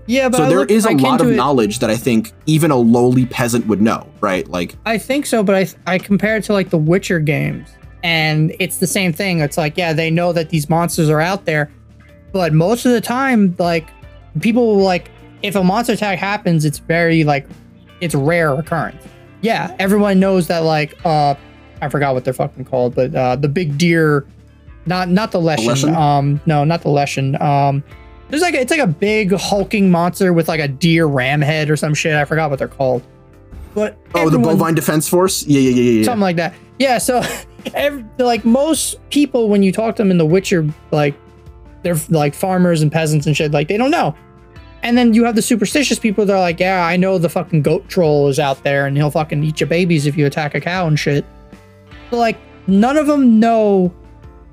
Yeah, 0.08 0.28
but 0.30 0.38
so 0.38 0.44
I 0.46 0.50
there 0.50 0.60
look- 0.60 0.72
is 0.72 0.86
a 0.86 0.92
lot 0.92 1.22
of 1.22 1.28
it- 1.30 1.36
knowledge 1.36 1.80
that 1.80 1.90
I 1.90 1.96
think 1.96 2.32
even 2.48 2.72
a 2.72 2.76
lowly 2.76 3.26
peasant 3.28 3.68
would 3.68 3.82
know, 3.82 4.08
right? 4.22 4.48
Like 4.48 4.76
I 4.86 4.98
think 4.98 5.26
so, 5.26 5.44
but 5.44 5.56
I 5.56 5.68
I 5.94 5.98
compare 6.00 6.38
it 6.38 6.44
to 6.46 6.54
like 6.54 6.70
the 6.72 6.78
Witcher 6.80 7.20
games, 7.20 7.70
and 8.04 8.56
it's 8.60 8.78
the 8.78 8.88
same 8.88 9.14
thing. 9.14 9.40
It's 9.40 9.58
like 9.58 9.78
yeah, 9.78 9.94
they 9.94 10.10
know 10.10 10.34
that 10.34 10.50
these 10.50 10.68
monsters 10.70 11.10
are 11.10 11.22
out 11.22 11.46
there, 11.46 11.70
but 12.32 12.54
most 12.54 12.86
of 12.88 12.92
the 12.92 13.02
time, 13.02 13.56
like 13.60 13.88
people 14.40 14.76
will, 14.76 14.84
like 14.84 15.12
if 15.44 15.56
a 15.56 15.64
monster 15.64 15.94
attack 15.94 16.18
happens, 16.18 16.66
it's 16.66 16.80
very 16.80 17.24
like 17.24 17.48
it's 18.02 18.16
rare 18.16 18.54
occurrence. 18.54 19.04
Yeah, 19.42 19.76
everyone 19.80 20.20
knows 20.20 20.48
that 20.48 20.60
like 20.60 20.98
uh 21.06 21.36
I 21.82 21.90
forgot 21.90 22.14
what 22.14 22.26
they're 22.26 22.34
fucking 22.34 22.66
called, 22.66 22.96
but 22.96 23.14
uh 23.16 23.36
the 23.36 23.48
big 23.48 23.78
deer, 23.78 24.26
not 24.86 25.10
not 25.10 25.32
the 25.32 25.40
leshen, 25.40 25.68
Leshen? 25.68 25.96
um 25.96 26.42
no, 26.46 26.64
not 26.64 26.82
the 26.82 26.90
leshen, 26.90 27.40
um. 27.42 27.84
There's 28.30 28.44
like 28.44 28.54
a, 28.54 28.62
it's 28.62 28.70
like 28.70 28.80
a 28.80 28.86
big 28.86 29.32
hulking 29.34 29.90
monster 29.90 30.34
with 30.34 30.48
like 30.48 30.60
a 30.60 30.68
deer 30.68 31.08
ram 31.08 31.42
head 31.42 31.68
or 31.72 31.76
some 31.76 31.96
shit. 31.96 32.14
I 32.14 32.26
forgot 32.26 32.52
what 32.52 32.60
they're 32.60 32.68
called. 32.68 33.02
But 33.74 33.98
oh, 34.14 34.30
the 34.30 34.38
bovine 34.38 34.76
defense 34.76 35.08
force? 35.08 35.46
Yeah, 35.48 35.60
yeah, 35.60 35.70
yeah, 35.70 35.82
yeah. 35.82 35.92
yeah. 36.00 36.04
something 36.04 36.22
like 36.22 36.36
that. 36.36 36.54
Yeah, 36.80 36.98
so 36.98 37.24
every, 37.74 38.06
like 38.18 38.46
most 38.46 38.98
people, 39.10 39.50
when 39.50 39.64
you 39.64 39.72
talk 39.72 39.96
to 39.96 40.04
them 40.04 40.12
in 40.12 40.18
The 40.18 40.26
Witcher, 40.26 40.68
like 40.92 41.16
they're 41.84 41.98
like 42.10 42.34
farmers 42.34 42.82
and 42.82 42.92
peasants 42.92 43.26
and 43.26 43.36
shit, 43.36 43.52
like 43.52 43.68
they 43.68 43.78
don't 43.78 43.92
know. 43.92 44.16
And 44.82 44.98
then 44.98 45.14
you 45.14 45.26
have 45.26 45.36
the 45.36 45.42
superstitious 45.42 46.00
people 46.00 46.26
that 46.26 46.34
are 46.34 46.40
like, 46.40 46.60
yeah, 46.60 46.86
I 46.86 46.96
know 46.96 47.18
the 47.18 47.30
fucking 47.30 47.64
goat 47.64 47.88
troll 47.90 48.30
is 48.30 48.40
out 48.40 48.64
there 48.64 48.86
and 48.86 48.96
he'll 48.96 49.12
fucking 49.12 49.44
eat 49.44 49.60
your 49.60 49.68
babies 49.68 50.06
if 50.06 50.18
you 50.18 50.26
attack 50.26 50.56
a 50.56 50.62
cow 50.62 50.88
and 50.88 50.98
shit. 50.98 51.26
But 52.10 52.18
like 52.18 52.38
none 52.68 52.98
of 52.98 53.08
them 53.08 53.40
know 53.40 53.94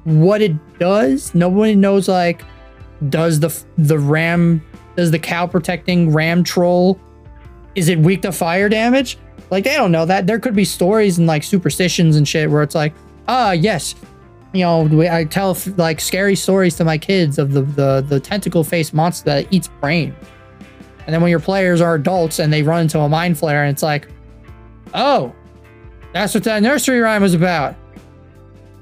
what 0.04 0.42
it 0.42 0.78
does. 0.78 1.34
Nobody 1.34 1.74
knows 1.74 2.08
like 2.08 2.42
does 3.08 3.40
the 3.40 3.64
the 3.76 3.98
ram 3.98 4.62
does 4.96 5.10
the 5.10 5.18
cow 5.18 5.46
protecting 5.46 6.12
ram 6.12 6.42
troll 6.42 6.98
is 7.74 7.88
it 7.88 7.98
weak 7.98 8.22
to 8.22 8.32
fire 8.32 8.68
damage? 8.68 9.18
Like 9.50 9.64
they 9.64 9.74
don't 9.74 9.92
know 9.92 10.06
that. 10.06 10.26
There 10.26 10.40
could 10.40 10.56
be 10.56 10.64
stories 10.64 11.18
and 11.18 11.26
like 11.26 11.44
superstitions 11.44 12.16
and 12.16 12.26
shit 12.26 12.50
where 12.50 12.62
it's 12.62 12.74
like, 12.74 12.94
ah, 13.28 13.52
yes, 13.52 13.94
you 14.56 14.64
know, 14.64 14.82
we- 14.82 15.08
I 15.08 15.24
tell 15.24 15.56
like 15.76 16.00
scary 16.00 16.34
stories 16.36 16.74
to 16.76 16.84
my 16.84 16.98
kids 16.98 17.38
of 17.38 17.52
the 17.52 17.62
the 17.62 18.04
the 18.08 18.20
tentacle 18.20 18.64
faced 18.64 18.94
monster 18.94 19.24
that 19.26 19.46
eats 19.52 19.68
brain. 19.80 20.14
And 21.06 21.14
then 21.14 21.20
when 21.22 21.30
your 21.30 21.40
players 21.40 21.80
are 21.80 21.94
adults 21.94 22.38
and 22.40 22.52
they 22.52 22.62
run 22.62 22.82
into 22.82 22.98
a 22.98 23.08
mind 23.08 23.36
flayer 23.36 23.62
and 23.62 23.70
it's 23.70 23.82
like, 23.82 24.08
oh, 24.94 25.32
that's 26.12 26.34
what 26.34 26.42
that 26.44 26.62
nursery 26.62 26.98
rhyme 27.00 27.22
was 27.22 27.34
about. 27.34 27.76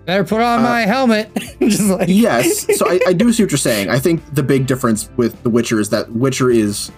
Better 0.06 0.24
put 0.24 0.40
on 0.40 0.60
Uh, 0.60 0.62
my 0.62 0.80
helmet. 0.82 1.30
Just 1.60 1.82
like 1.82 2.08
yes. 2.08 2.66
So 2.78 2.88
I, 2.88 3.00
I 3.08 3.12
do 3.12 3.32
see 3.32 3.42
what 3.42 3.50
you're 3.52 3.58
saying. 3.58 3.90
I 3.90 3.98
think 3.98 4.22
the 4.34 4.42
big 4.42 4.66
difference 4.66 5.10
with 5.16 5.42
The 5.42 5.50
Witcher 5.50 5.80
is 5.80 5.88
that 5.90 6.10
Witcher 6.12 6.50
is, 6.50 6.90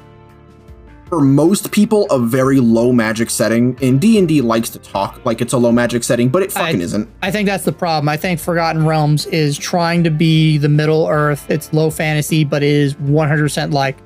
for 1.09 1.21
most 1.21 1.71
people, 1.71 2.07
a 2.11 2.19
very 2.19 2.59
low 2.59 2.93
magic 2.93 3.31
setting. 3.31 3.79
And 3.81 4.01
D 4.01 4.19
and 4.19 4.27
D 4.27 4.41
likes 4.41 4.69
to 4.71 4.79
talk 4.81 5.25
like 5.25 5.41
it's 5.41 5.53
a 5.53 5.59
low 5.59 5.71
magic 5.73 6.03
setting, 6.05 6.29
but 6.29 6.43
it 6.43 6.51
fucking 6.53 6.81
I- 6.81 6.85
isn't. 6.85 7.09
I 7.23 7.31
think 7.31 7.47
that's 7.47 7.65
the 7.65 7.73
problem. 7.73 8.09
I 8.09 8.17
think 8.17 8.41
Forgotten 8.41 8.85
Realms 8.87 9.27
is 9.27 9.57
trying 9.57 10.03
to 10.05 10.11
be 10.11 10.59
the 10.59 10.69
Middle 10.69 11.07
Earth. 11.07 11.47
It's 11.49 11.73
low 11.73 11.91
fantasy, 11.91 12.43
but 12.45 12.63
it 12.63 12.71
is 12.71 12.95
100% 12.95 13.73
like 13.73 13.97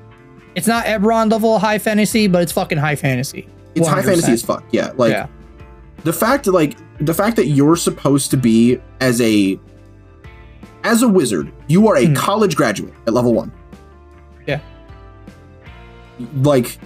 it's 0.53 0.67
not 0.67 0.85
Eberron 0.85 1.31
level 1.31 1.57
high 1.59 1.79
fantasy, 1.79 2.27
but 2.27 2.41
it's 2.43 2.51
fucking 2.51 2.77
high 2.77 2.95
fantasy. 2.95 3.47
It's 3.73 3.87
high 3.87 4.01
fantasy 4.03 4.33
as 4.33 4.43
fuck. 4.43 4.63
Yeah, 4.71 4.91
like 4.97 5.11
yeah. 5.11 5.27
the 6.03 6.11
fact 6.13 6.45
like 6.47 6.77
the 6.99 7.13
fact 7.13 7.35
that 7.37 7.47
you're 7.47 7.77
supposed 7.77 8.29
to 8.31 8.37
be 8.37 8.79
as 8.99 9.19
a 9.21 9.57
as 10.83 11.01
a 11.03 11.07
wizard, 11.07 11.51
you 11.67 11.87
are 11.87 11.95
a 11.95 12.05
Hmm. 12.07 12.13
college 12.15 12.55
graduate 12.55 12.93
at 13.07 13.13
level 13.13 13.33
one. 13.33 13.51
Yeah. 14.45 14.59
Like, 16.35 16.77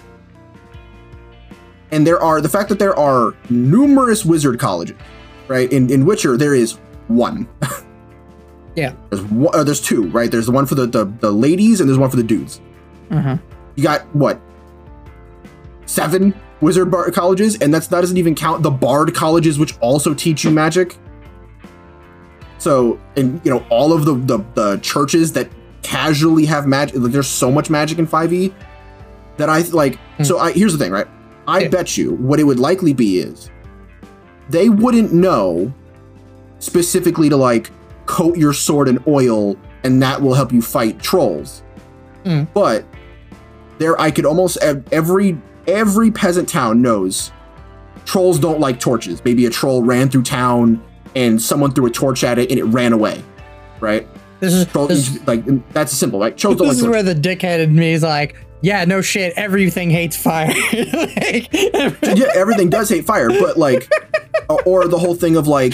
and 1.92 2.06
there 2.06 2.22
are 2.22 2.42
the 2.42 2.50
fact 2.50 2.70
that 2.70 2.80
there 2.80 2.98
are 2.98 3.34
numerous 3.50 4.26
wizard 4.26 4.60
colleges, 4.60 4.98
right? 5.48 5.72
In 5.72 5.90
in 5.92 6.06
Witcher, 6.06 6.38
there 6.38 6.54
is 6.56 6.80
one. 7.08 7.48
Yeah. 8.76 8.94
There's 9.10 9.24
one, 9.24 9.56
uh, 9.56 9.64
there's 9.64 9.80
two, 9.80 10.10
right? 10.10 10.30
There's 10.30 10.48
the 10.48 10.52
one 10.52 10.66
for 10.66 10.76
the, 10.76 10.86
the 10.86 11.06
the 11.06 11.32
ladies 11.32 11.80
and 11.80 11.88
there's 11.88 11.98
one 11.98 12.10
for 12.10 12.18
the 12.18 12.24
dudes. 12.24 12.60
Mhm. 13.10 13.42
You 13.76 13.84
got 13.84 14.02
what? 14.14 14.42
Seven 15.86 16.34
wizard 16.62 16.92
bar 16.92 17.10
colleges, 17.12 17.56
and 17.62 17.74
that's 17.74 17.88
that 17.88 18.02
doesn't 18.02 18.18
even 18.18 18.36
count 18.36 18.64
the 18.64 18.72
bard 18.72 19.14
colleges, 19.16 19.58
which 19.58 19.78
also 19.80 20.14
teach 20.14 20.44
you 20.44 20.52
magic. 20.52 20.98
So, 22.58 23.00
and 23.16 23.40
you 23.46 23.52
know, 23.54 23.66
all 23.70 23.94
of 23.94 24.04
the 24.06 24.16
the, 24.16 24.44
the 24.56 24.78
churches 24.82 25.32
that 25.34 25.50
casually 25.84 26.46
have 26.46 26.68
magic, 26.68 26.98
like 26.98 27.12
there's 27.12 27.28
so 27.28 27.52
much 27.52 27.70
magic 27.70 28.00
in 28.00 28.08
5e 28.08 28.54
that 29.38 29.50
I 29.50 29.60
like. 29.62 29.96
Hmm. 30.18 30.24
So, 30.24 30.40
I 30.40 30.52
here's 30.52 30.74
the 30.74 30.80
thing, 30.80 30.92
right? 30.92 31.08
I 31.48 31.62
Yeah. 31.62 31.68
bet 31.70 31.98
you 31.98 32.12
what 32.16 32.40
it 32.40 32.44
would 32.44 32.60
likely 32.60 32.94
be 32.94 33.20
is 33.20 33.50
they 34.50 34.70
wouldn't 34.70 35.14
know 35.14 35.72
specifically 36.60 37.30
to 37.30 37.38
like 37.38 37.72
coat 38.06 38.38
your 38.38 38.54
sword 38.54 38.88
in 38.88 39.00
oil, 39.08 39.56
and 39.84 40.02
that 40.02 40.22
will 40.22 40.34
help 40.34 40.52
you 40.52 40.62
fight 40.62 41.00
trolls. 41.02 41.64
Hmm. 42.24 42.44
But 42.54 42.86
there, 43.78 44.00
I 44.00 44.12
could 44.12 44.26
almost 44.26 44.58
every 44.92 45.38
every 45.68 46.12
peasant 46.12 46.48
town 46.48 46.82
knows 46.82 47.32
trolls 48.06 48.40
don't 48.40 48.60
like 48.60 48.80
torches. 48.80 49.24
Maybe 49.26 49.46
a 49.46 49.50
troll 49.50 49.82
ran 49.84 50.10
through 50.10 50.24
town 50.24 50.82
and 51.16 51.42
someone 51.42 51.72
threw 51.74 51.86
a 51.88 51.90
torch 51.90 52.24
at 52.24 52.38
it 52.38 52.50
and 52.52 52.60
it 52.60 52.64
ran 52.66 52.94
away. 52.94 53.24
Right? 53.80 54.08
This 54.40 54.54
is 54.54 54.66
Trolls 54.68 54.90
this, 54.90 55.28
like 55.28 55.44
that's 55.74 55.92
simple. 55.94 56.20
Right? 56.20 56.38
Trolls 56.38 56.58
don't 56.58 56.68
like 56.68 56.74
this 56.76 56.84
is 56.84 56.86
torches. 56.88 57.04
where 57.06 57.14
the 57.14 57.20
dickhead 57.20 57.60
in 57.60 57.76
me 57.76 57.94
is 57.94 58.04
like, 58.04 58.36
yeah, 58.62 58.86
no 58.86 59.02
shit, 59.02 59.34
everything 59.36 59.90
hates 59.90 60.16
fire. 60.18 60.48
like, 60.74 61.50
yeah, 61.54 62.28
everything 62.36 62.70
does 62.70 62.90
hate 62.90 63.06
fire, 63.06 63.30
but 63.30 63.58
like, 63.58 63.90
or- 64.66 64.88
the 64.88 64.98
whole 64.98 65.16
thing 65.16 65.36
of 65.36 65.48
like, 65.48 65.74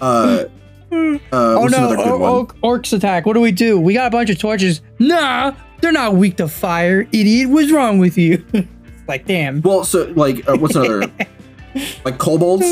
uh, 0.00 0.44
uh, 0.90 0.92
oh 0.92 1.18
no, 1.32 1.66
another 1.66 1.96
good 1.96 2.18
one? 2.20 2.20
or- 2.20 2.48
or- 2.62 2.78
orcs 2.78 2.92
attack. 2.96 3.26
What 3.26 3.34
do 3.34 3.40
we 3.40 3.52
do? 3.52 3.78
We 3.78 3.94
got 3.94 4.06
a 4.06 4.10
bunch 4.10 4.30
of 4.30 4.38
torches. 4.38 4.80
Nah, 4.98 5.54
they're 5.80 5.92
not 5.92 6.14
weak 6.14 6.36
to 6.38 6.48
fire. 6.48 7.02
Idiot, 7.12 7.50
what's 7.50 7.70
wrong 7.70 7.98
with 7.98 8.16
you? 8.18 8.44
Like, 9.08 9.24
damn. 9.24 9.62
Well, 9.62 9.84
so 9.84 10.04
like, 10.16 10.46
uh, 10.46 10.56
what's 10.58 10.76
another? 10.76 11.10
like 12.04 12.18
kobolds. 12.18 12.66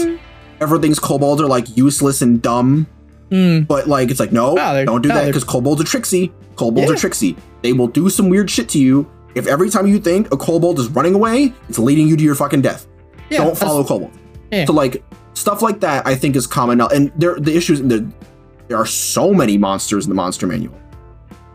Everything's 0.61 0.99
kobolds 0.99 1.41
are 1.41 1.47
like 1.47 1.75
useless 1.79 2.21
and 2.21 2.43
dumb, 2.43 2.87
Hmm. 3.31 3.61
but 3.61 3.89
like 3.89 4.11
it's 4.11 4.21
like 4.21 4.33
no, 4.33 4.53
No, 4.53 4.85
don't 4.85 5.01
do 5.01 5.09
no, 5.09 5.15
that 5.15 5.25
because 5.29 5.45
kobolds 5.45 5.81
are 5.81 5.85
tricksy. 5.87 6.31
Kobolds 6.57 6.91
Yeah. 6.91 6.95
are 6.95 6.99
tricksy. 6.99 7.37
They 7.63 7.73
will 7.73 7.87
do 7.89 8.11
some 8.11 8.29
weird 8.29 8.51
shit 8.51 8.69
to 8.69 8.79
you. 8.79 9.11
If 9.37 9.47
every 9.47 9.69
time 9.71 9.87
you 9.87 10.01
think 10.01 10.33
a 10.33 10.37
kobold 10.37 10.79
is 10.81 10.89
running 10.89 11.15
away, 11.15 11.53
it's 11.69 11.79
leading 11.79 12.09
you 12.09 12.17
to 12.17 12.25
your 12.25 12.35
fucking 12.35 12.63
death. 12.63 12.89
Yeah, 13.31 13.45
don't 13.45 13.57
follow 13.57 13.85
kobolds. 13.85 14.19
Yeah. 14.51 14.65
So 14.65 14.73
like 14.73 15.05
stuff 15.35 15.61
like 15.61 15.79
that, 15.81 16.07
I 16.07 16.15
think 16.15 16.35
is 16.37 16.47
common 16.47 16.79
now. 16.79 16.89
And 16.89 17.13
there, 17.17 17.39
the 17.39 17.55
issues 17.55 17.83
there, 17.83 18.07
there 18.69 18.79
are 18.79 18.87
so 18.87 19.35
many 19.35 19.59
monsters 19.59 20.07
in 20.07 20.09
the 20.09 20.15
monster 20.15 20.47
manual. 20.47 20.75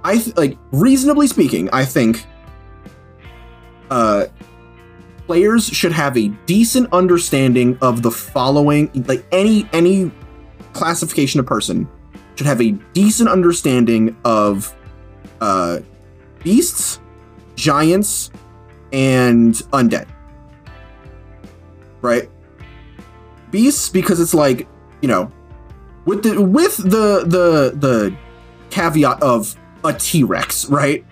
I 0.04 0.20
th- 0.20 0.38
like 0.38 0.58
reasonably 0.72 1.28
speaking, 1.28 1.70
I 1.74 1.84
think 1.84 2.26
uh 3.90 4.28
players 5.26 5.68
should 5.68 5.92
have 5.92 6.18
a 6.18 6.28
decent 6.46 6.92
understanding 6.94 7.78
of 7.82 8.04
the 8.04 8.12
following 8.12 8.92
like 9.08 9.26
any 9.32 9.68
any 9.74 10.12
classification 10.74 11.40
of 11.40 11.46
person 11.46 11.90
should 12.36 12.48
have 12.48 12.62
a 12.62 12.72
decent 12.94 13.28
understanding 13.30 14.16
of 14.24 14.76
uh 15.42 15.80
beasts, 16.44 17.00
giants, 17.56 18.32
and 18.94 19.54
undead. 19.74 20.08
Right? 22.02 22.30
Beasts 23.52 23.90
because 23.90 24.20
it's 24.20 24.34
like, 24.34 24.68
you 25.02 25.08
know, 25.08 25.32
with 26.06 26.24
the 26.24 26.42
with 26.42 26.78
the 26.78 27.24
the 27.26 27.74
the 27.78 28.16
caveat 28.70 29.22
of 29.22 29.56
a 29.84 29.94
T-Rex, 29.94 30.66
right? 30.70 31.06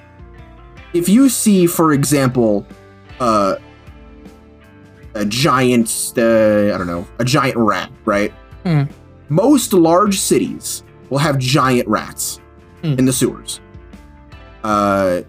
If 0.94 1.10
you 1.10 1.30
see, 1.30 1.68
for 1.68 1.94
example, 1.94 2.66
uh 3.20 3.56
a 5.16 5.26
giant 5.26 6.14
uh, 6.18 6.74
I 6.74 6.78
don't 6.78 6.88
know, 6.88 7.08
a 7.20 7.26
giant 7.26 7.58
rat, 7.58 7.92
right? 8.06 8.32
Hmm. 8.64 8.84
Most 9.28 9.74
large 9.74 10.20
cities 10.20 10.84
will 11.10 11.18
have 11.20 11.38
giant 11.38 11.88
rats 11.88 12.40
Hmm. 12.82 12.94
in 12.98 13.06
the 13.06 13.14
sewers. 13.14 13.60
Uh 14.64 15.22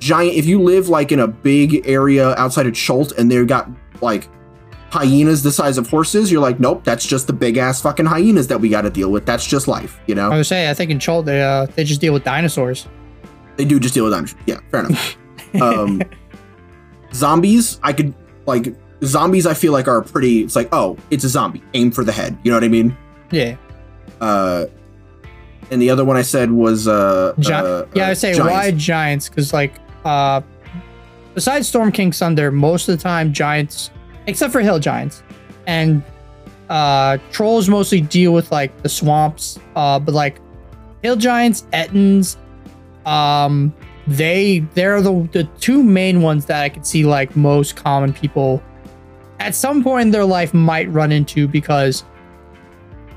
giant. 0.00 0.34
If 0.34 0.46
you 0.46 0.60
live 0.60 0.88
like 0.88 1.12
in 1.12 1.20
a 1.20 1.28
big 1.28 1.86
area 1.86 2.34
outside 2.34 2.66
of 2.66 2.74
Chult 2.74 3.12
and 3.12 3.30
they've 3.30 3.46
got 3.46 3.68
like 4.00 4.28
hyenas 4.90 5.42
the 5.42 5.52
size 5.52 5.78
of 5.78 5.88
horses, 5.88 6.32
you're 6.32 6.40
like, 6.40 6.58
nope, 6.58 6.82
that's 6.82 7.06
just 7.06 7.28
the 7.28 7.32
big 7.32 7.56
ass 7.56 7.80
fucking 7.80 8.06
hyenas 8.06 8.48
that 8.48 8.60
we 8.60 8.68
got 8.68 8.82
to 8.82 8.90
deal 8.90 9.12
with. 9.12 9.24
That's 9.24 9.46
just 9.46 9.68
life, 9.68 10.00
you 10.06 10.14
know. 10.14 10.30
I 10.32 10.36
would 10.36 10.46
say 10.46 10.68
I 10.68 10.74
think 10.74 10.90
in 10.90 10.98
Chult 10.98 11.26
they 11.26 11.42
uh, 11.42 11.66
they 11.66 11.84
just 11.84 12.00
deal 12.00 12.12
with 12.12 12.24
dinosaurs. 12.24 12.88
They 13.56 13.64
do 13.64 13.78
just 13.78 13.94
deal 13.94 14.04
with 14.04 14.12
dinosaurs. 14.12 14.40
Yeah, 14.46 14.58
fair 14.70 14.86
enough. 14.86 15.16
um, 15.60 16.02
zombies, 17.12 17.78
I 17.82 17.92
could 17.92 18.14
like 18.46 18.74
zombies. 19.04 19.46
I 19.46 19.54
feel 19.54 19.72
like 19.72 19.86
are 19.86 20.02
pretty. 20.02 20.42
It's 20.42 20.56
like, 20.56 20.68
oh, 20.72 20.96
it's 21.10 21.24
a 21.24 21.28
zombie. 21.28 21.62
Aim 21.74 21.90
for 21.90 22.02
the 22.02 22.12
head. 22.12 22.36
You 22.42 22.50
know 22.50 22.56
what 22.56 22.64
I 22.64 22.68
mean? 22.68 22.96
Yeah. 23.30 23.56
Uh, 24.20 24.66
and 25.70 25.80
the 25.80 25.90
other 25.90 26.04
one 26.04 26.16
I 26.16 26.22
said 26.22 26.50
was 26.50 26.88
uh, 26.88 27.34
Gi- 27.38 27.52
uh 27.52 27.86
yeah, 27.94 28.08
I 28.08 28.10
uh, 28.10 28.14
say 28.14 28.34
giants. 28.34 28.52
why 28.52 28.70
giants? 28.72 29.28
Because 29.28 29.52
like, 29.52 29.74
uh, 30.04 30.40
besides 31.34 31.68
Storm 31.68 31.92
King 31.92 32.12
Thunder, 32.12 32.50
most 32.50 32.88
of 32.88 32.96
the 32.96 33.02
time 33.02 33.32
giants, 33.32 33.90
except 34.26 34.52
for 34.52 34.60
hill 34.60 34.78
giants, 34.78 35.22
and 35.66 36.02
uh, 36.68 37.18
trolls 37.30 37.68
mostly 37.68 38.00
deal 38.00 38.32
with 38.32 38.50
like 38.52 38.82
the 38.82 38.88
swamps. 38.88 39.58
Uh, 39.76 39.98
but 39.98 40.14
like 40.14 40.40
hill 41.02 41.16
giants, 41.16 41.62
ettins, 41.72 42.36
um, 43.06 43.74
they 44.06 44.60
they're 44.74 45.00
the 45.00 45.28
the 45.32 45.44
two 45.60 45.82
main 45.82 46.22
ones 46.22 46.46
that 46.46 46.62
I 46.62 46.68
could 46.68 46.86
see 46.86 47.04
like 47.04 47.36
most 47.36 47.76
common 47.76 48.12
people 48.12 48.62
at 49.38 49.54
some 49.54 49.82
point 49.82 50.02
in 50.06 50.10
their 50.10 50.24
life 50.24 50.52
might 50.52 50.90
run 50.90 51.10
into 51.10 51.48
because 51.48 52.04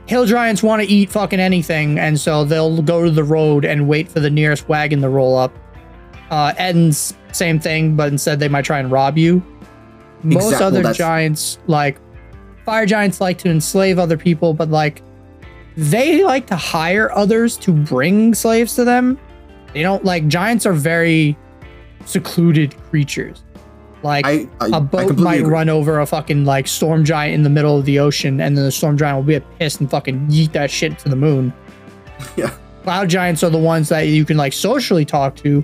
hill 0.07 0.25
giants 0.25 0.63
want 0.63 0.81
to 0.81 0.87
eat 0.87 1.11
fucking 1.11 1.39
anything, 1.39 1.99
and 1.99 2.19
so 2.19 2.43
they'll 2.43 2.81
go 2.81 3.03
to 3.03 3.11
the 3.11 3.23
road 3.23 3.65
and 3.65 3.87
wait 3.87 4.09
for 4.09 4.19
the 4.19 4.29
nearest 4.29 4.67
wagon 4.67 5.01
to 5.01 5.09
roll 5.09 5.37
up. 5.37 5.53
Uh, 6.29 6.53
Ettins, 6.53 7.13
same 7.31 7.59
thing, 7.59 7.95
but 7.95 8.11
instead 8.11 8.39
they 8.39 8.47
might 8.47 8.65
try 8.65 8.79
and 8.79 8.91
rob 8.91 9.17
you. 9.17 9.43
Most 10.23 10.45
Exact- 10.45 10.59
well, 10.59 10.67
other 10.67 10.77
that's- 10.79 10.97
giants, 10.97 11.57
like 11.67 11.97
fire 12.65 12.85
giants, 12.85 13.19
like 13.21 13.37
to 13.39 13.49
enslave 13.49 13.99
other 13.99 14.17
people, 14.17 14.53
but 14.53 14.69
like 14.69 15.01
they 15.75 16.23
like 16.23 16.47
to 16.47 16.55
hire 16.55 17.11
others 17.15 17.57
to 17.57 17.71
bring 17.71 18.33
slaves 18.33 18.75
to 18.75 18.83
them. 18.85 19.19
They 19.73 19.81
don't 19.81 20.05
like 20.05 20.27
giants 20.27 20.65
are 20.65 20.73
very 20.73 21.35
secluded 22.05 22.75
creatures. 22.89 23.43
Like 24.03 24.25
I, 24.27 24.47
I, 24.59 24.77
a 24.77 24.81
boat 24.81 25.17
might 25.17 25.39
agree. 25.39 25.51
run 25.51 25.69
over 25.69 25.99
a 25.99 26.05
fucking 26.05 26.43
like 26.45 26.67
storm 26.67 27.05
giant 27.05 27.35
in 27.35 27.43
the 27.43 27.49
middle 27.49 27.77
of 27.77 27.85
the 27.85 27.99
ocean, 27.99 28.39
and 28.41 28.57
then 28.57 28.65
the 28.65 28.71
storm 28.71 28.97
giant 28.97 29.17
will 29.17 29.39
be 29.39 29.45
pissed 29.59 29.79
and 29.79 29.89
fucking 29.89 30.27
yeet 30.27 30.51
that 30.53 30.69
shit 30.69 30.97
to 30.99 31.09
the 31.09 31.15
moon. 31.15 31.53
Yeah. 32.37 32.51
Cloud 32.83 33.09
giants 33.09 33.43
are 33.43 33.49
the 33.49 33.57
ones 33.57 33.89
that 33.89 34.01
you 34.07 34.23
can 34.25 34.37
like 34.37 34.53
socially 34.53 35.03
talk 35.05 35.35
to, 35.37 35.63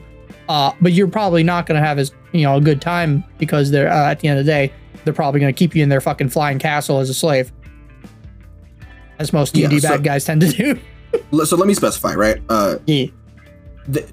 uh, 0.50 0.74
but 0.82 0.92
you're 0.92 1.08
probably 1.08 1.44
not 1.44 1.66
gonna 1.66 1.80
have 1.80 1.98
as 1.98 2.12
you 2.34 2.42
know 2.44 2.58
a 2.58 2.62
good 2.62 2.82
time 2.82 3.24
because 3.38 3.72
they're 3.72 3.90
uh, 3.92 4.12
at 4.12 4.20
the 4.20 4.28
end 4.28 4.38
of 4.40 4.46
the 4.46 4.52
day 4.52 4.74
they're 5.06 5.14
probably 5.14 5.40
gonna 5.40 5.54
keep 5.54 5.74
you 5.76 5.82
in 5.82 5.88
their 5.90 6.02
fucking 6.02 6.28
flying 6.30 6.60
castle 6.60 7.00
as 7.00 7.10
a 7.10 7.14
slave, 7.14 7.52
as 9.20 9.32
most 9.32 9.54
D&D 9.54 9.74
Yeah, 9.76 9.80
so- 9.80 9.90
bad 9.90 10.04
guys 10.04 10.26
tend 10.26 10.42
to 10.42 10.50
do. 10.50 10.80
So 11.44 11.56
let 11.56 11.68
me 11.68 11.74
specify, 11.74 12.14
right? 12.14 12.40
Uh, 12.50 12.76
yeah. 12.86 13.08
the, 13.88 14.08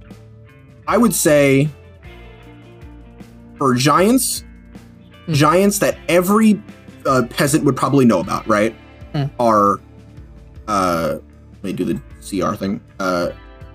I 0.88 0.96
would 0.96 1.14
say 1.14 1.68
for 3.58 3.74
giants, 3.74 4.44
Hmm. 5.26 5.32
giants 5.34 5.78
that 5.80 5.98
every 6.08 6.62
uh, 7.04 7.24
peasant 7.28 7.64
would 7.64 7.76
probably 7.76 8.06
know 8.06 8.20
about, 8.20 8.46
right? 8.48 8.74
Hmm. 9.12 9.24
Are 9.38 9.80
uh, 10.68 11.18
let 11.62 11.64
me 11.64 11.72
do 11.74 11.84
the 11.84 12.00
CR 12.26 12.54
thing. 12.56 12.80
Uh, 12.98 13.30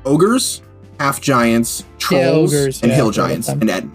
ogres, 0.05 0.63
half 1.01 1.19
giants, 1.21 1.83
trolls, 1.97 2.53
ogres, 2.53 2.81
and 2.81 2.89
yeah, 2.91 2.95
hill 2.95 3.07
I've 3.09 3.15
heard 3.15 3.21
of 3.23 3.29
giants, 3.29 3.47
and 3.49 3.69
ed. 3.69 3.89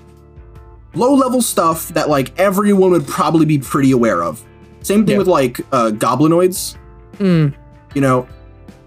Low 0.94 1.14
level 1.14 1.42
stuff 1.42 1.88
that 1.90 2.08
like 2.08 2.32
everyone 2.38 2.90
would 2.90 3.06
probably 3.06 3.44
be 3.46 3.58
pretty 3.58 3.90
aware 3.92 4.22
of. 4.22 4.42
Same 4.82 5.04
thing 5.04 5.12
Yeah. 5.14 5.18
with 5.18 5.28
like 5.28 5.60
uh, 5.72 5.90
goblinoids 5.94 6.76
Mm, 7.18 7.54
you 7.94 8.00
know 8.00 8.26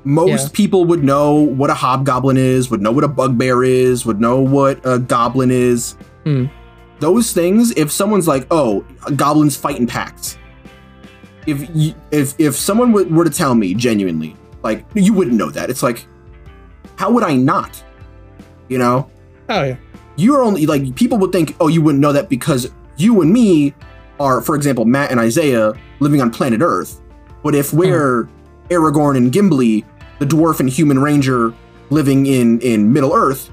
most 0.03 0.43
Yeah. 0.43 0.49
people 0.53 0.85
would 0.85 1.03
know 1.03 1.33
what 1.35 1.69
a 1.69 1.73
hobgoblin 1.73 2.37
is 2.37 2.69
would 2.71 2.81
know 2.81 2.91
what 2.91 3.03
a 3.03 3.07
bugbear 3.07 3.63
is 3.63 4.05
would 4.05 4.21
know 4.21 4.39
what 4.39 4.79
a 4.85 4.97
goblin 4.99 5.49
is 5.51 5.95
Hmm. 6.25 6.45
those 6.99 7.31
things 7.33 7.71
if 7.75 7.91
someone's 7.91 8.27
like 8.27 8.45
oh 8.51 8.83
goblins 9.15 9.55
fight 9.57 9.77
in 9.77 9.87
packs 9.87 10.37
if 11.47 11.67
you, 11.75 11.93
if 12.11 12.33
if 12.39 12.55
someone 12.55 12.91
were 13.15 13.23
to 13.25 13.29
tell 13.31 13.55
me 13.55 13.73
genuinely 13.73 14.35
like 14.63 14.85
you 14.93 15.11
wouldn't 15.13 15.35
know 15.35 15.49
that 15.49 15.69
it's 15.69 15.81
like 15.83 16.05
how 16.95 17.09
would 17.11 17.23
i 17.23 17.35
not 17.35 17.83
you 18.69 18.77
know? 18.77 19.09
Oh 19.49 19.63
yeah. 19.63 19.75
you're 20.15 20.43
only 20.43 20.65
like 20.65 20.95
people 20.95 21.17
would 21.17 21.31
think 21.31 21.55
oh 21.59 21.67
you 21.67 21.81
wouldn't 21.81 22.01
know 22.01 22.13
that 22.13 22.29
because 22.29 22.71
you 22.97 23.21
and 23.21 23.31
me 23.33 23.73
are 24.19 24.41
for 24.41 24.55
example 24.55 24.85
matt 24.85 25.11
and 25.11 25.19
isaiah 25.19 25.73
living 25.99 26.21
on 26.21 26.29
planet 26.31 26.61
earth. 26.61 27.01
But 27.43 27.55
if 27.55 27.73
we're 27.73 28.29
aragorn 28.69 29.17
and 29.17 29.31
gimli 29.31 29.85
the 30.19 30.25
dwarf 30.25 30.59
and 30.59 30.69
human 30.69 30.99
ranger 30.99 31.53
living 31.89 32.25
in 32.25 32.59
in 32.61 32.91
middle 32.93 33.13
earth? 33.13 33.49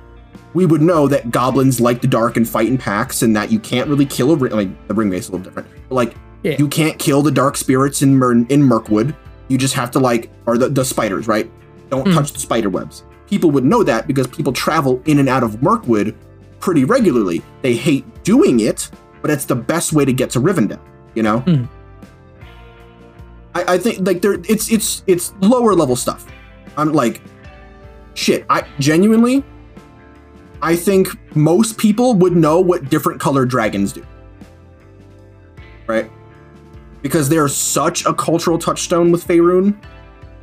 We 0.55 0.65
would 0.67 0.81
know 0.83 1.07
that 1.09 1.31
goblins 1.31 1.81
like 1.81 2.01
the 2.01 2.09
dark 2.09 2.37
and 2.39 2.49
fight 2.49 2.67
in 2.69 2.79
packs 2.79 3.23
and 3.23 3.37
that 3.37 3.53
you 3.53 3.59
can't 3.59 3.89
really 3.89 4.07
kill 4.07 4.33
a 4.33 4.37
ring 4.37 4.53
like 4.53 4.89
the 4.89 4.95
ring 4.95 5.09
mace 5.11 5.25
is 5.25 5.29
a 5.29 5.33
little 5.33 5.45
different. 5.45 5.69
But 5.89 5.95
like 5.95 6.15
Yeah. 6.43 6.57
you 6.59 6.67
can't 6.69 6.99
kill 6.99 7.23
the 7.23 7.31
dark 7.31 7.57
spirits 7.57 8.03
in 8.03 8.17
Mer- 8.19 8.45
in 8.49 8.63
mirkwood. 8.63 9.15
You 9.49 9.59
just 9.59 9.75
have 9.75 9.91
to 9.93 9.99
like 9.99 10.31
or 10.47 10.59
the, 10.59 10.69
the 10.69 10.85
spiders 10.85 11.29
right? 11.29 11.51
Don't 11.91 12.07
Hmm. 12.09 12.15
touch 12.15 12.33
the 12.33 12.39
spider 12.41 12.69
webs 12.71 13.05
people 13.29 13.51
would 13.51 13.65
know 13.65 13.83
that 13.83 14.07
because 14.07 14.27
people 14.27 14.53
travel 14.53 15.03
in 15.07 15.19
and 15.19 15.29
out 15.29 15.43
of 15.43 15.63
mirkwood 15.63 16.17
pretty 16.61 16.85
regularly. 16.85 17.43
They 17.63 17.75
hate 17.75 18.05
doing 18.25 18.61
it, 18.61 18.91
but 19.23 19.31
it's 19.31 19.45
the 19.45 19.57
best 19.57 19.93
way 19.93 20.05
to 20.05 20.13
get 20.13 20.31
to 20.31 20.41
Rivendell. 20.41 20.81
You 21.15 21.23
know. 21.23 21.39
Hmm. 21.41 21.65
I, 23.55 23.75
I 23.75 23.79
think 23.79 24.07
like 24.07 24.21
there, 24.21 24.35
it's 24.35 24.71
it's 24.71 25.03
it's 25.07 25.33
lower 25.41 25.75
level 25.75 25.97
stuff. 25.97 26.27
I'm 26.77 26.93
like, 26.93 27.23
shit. 28.15 28.45
I 28.51 28.67
genuinely, 28.79 29.45
I 30.61 30.77
think 30.77 31.09
most 31.37 31.79
people 31.79 32.15
would 32.15 32.37
know 32.37 32.61
what 32.61 32.91
different 32.91 33.21
colored 33.21 33.49
dragons 33.49 33.93
do. 33.93 34.05
Right. 35.87 36.11
Because 37.03 37.29
they're 37.29 37.49
such 37.49 38.05
a 38.05 38.13
cultural 38.13 38.59
touchstone 38.59 39.13
with 39.13 39.27
Faerun 39.27 39.81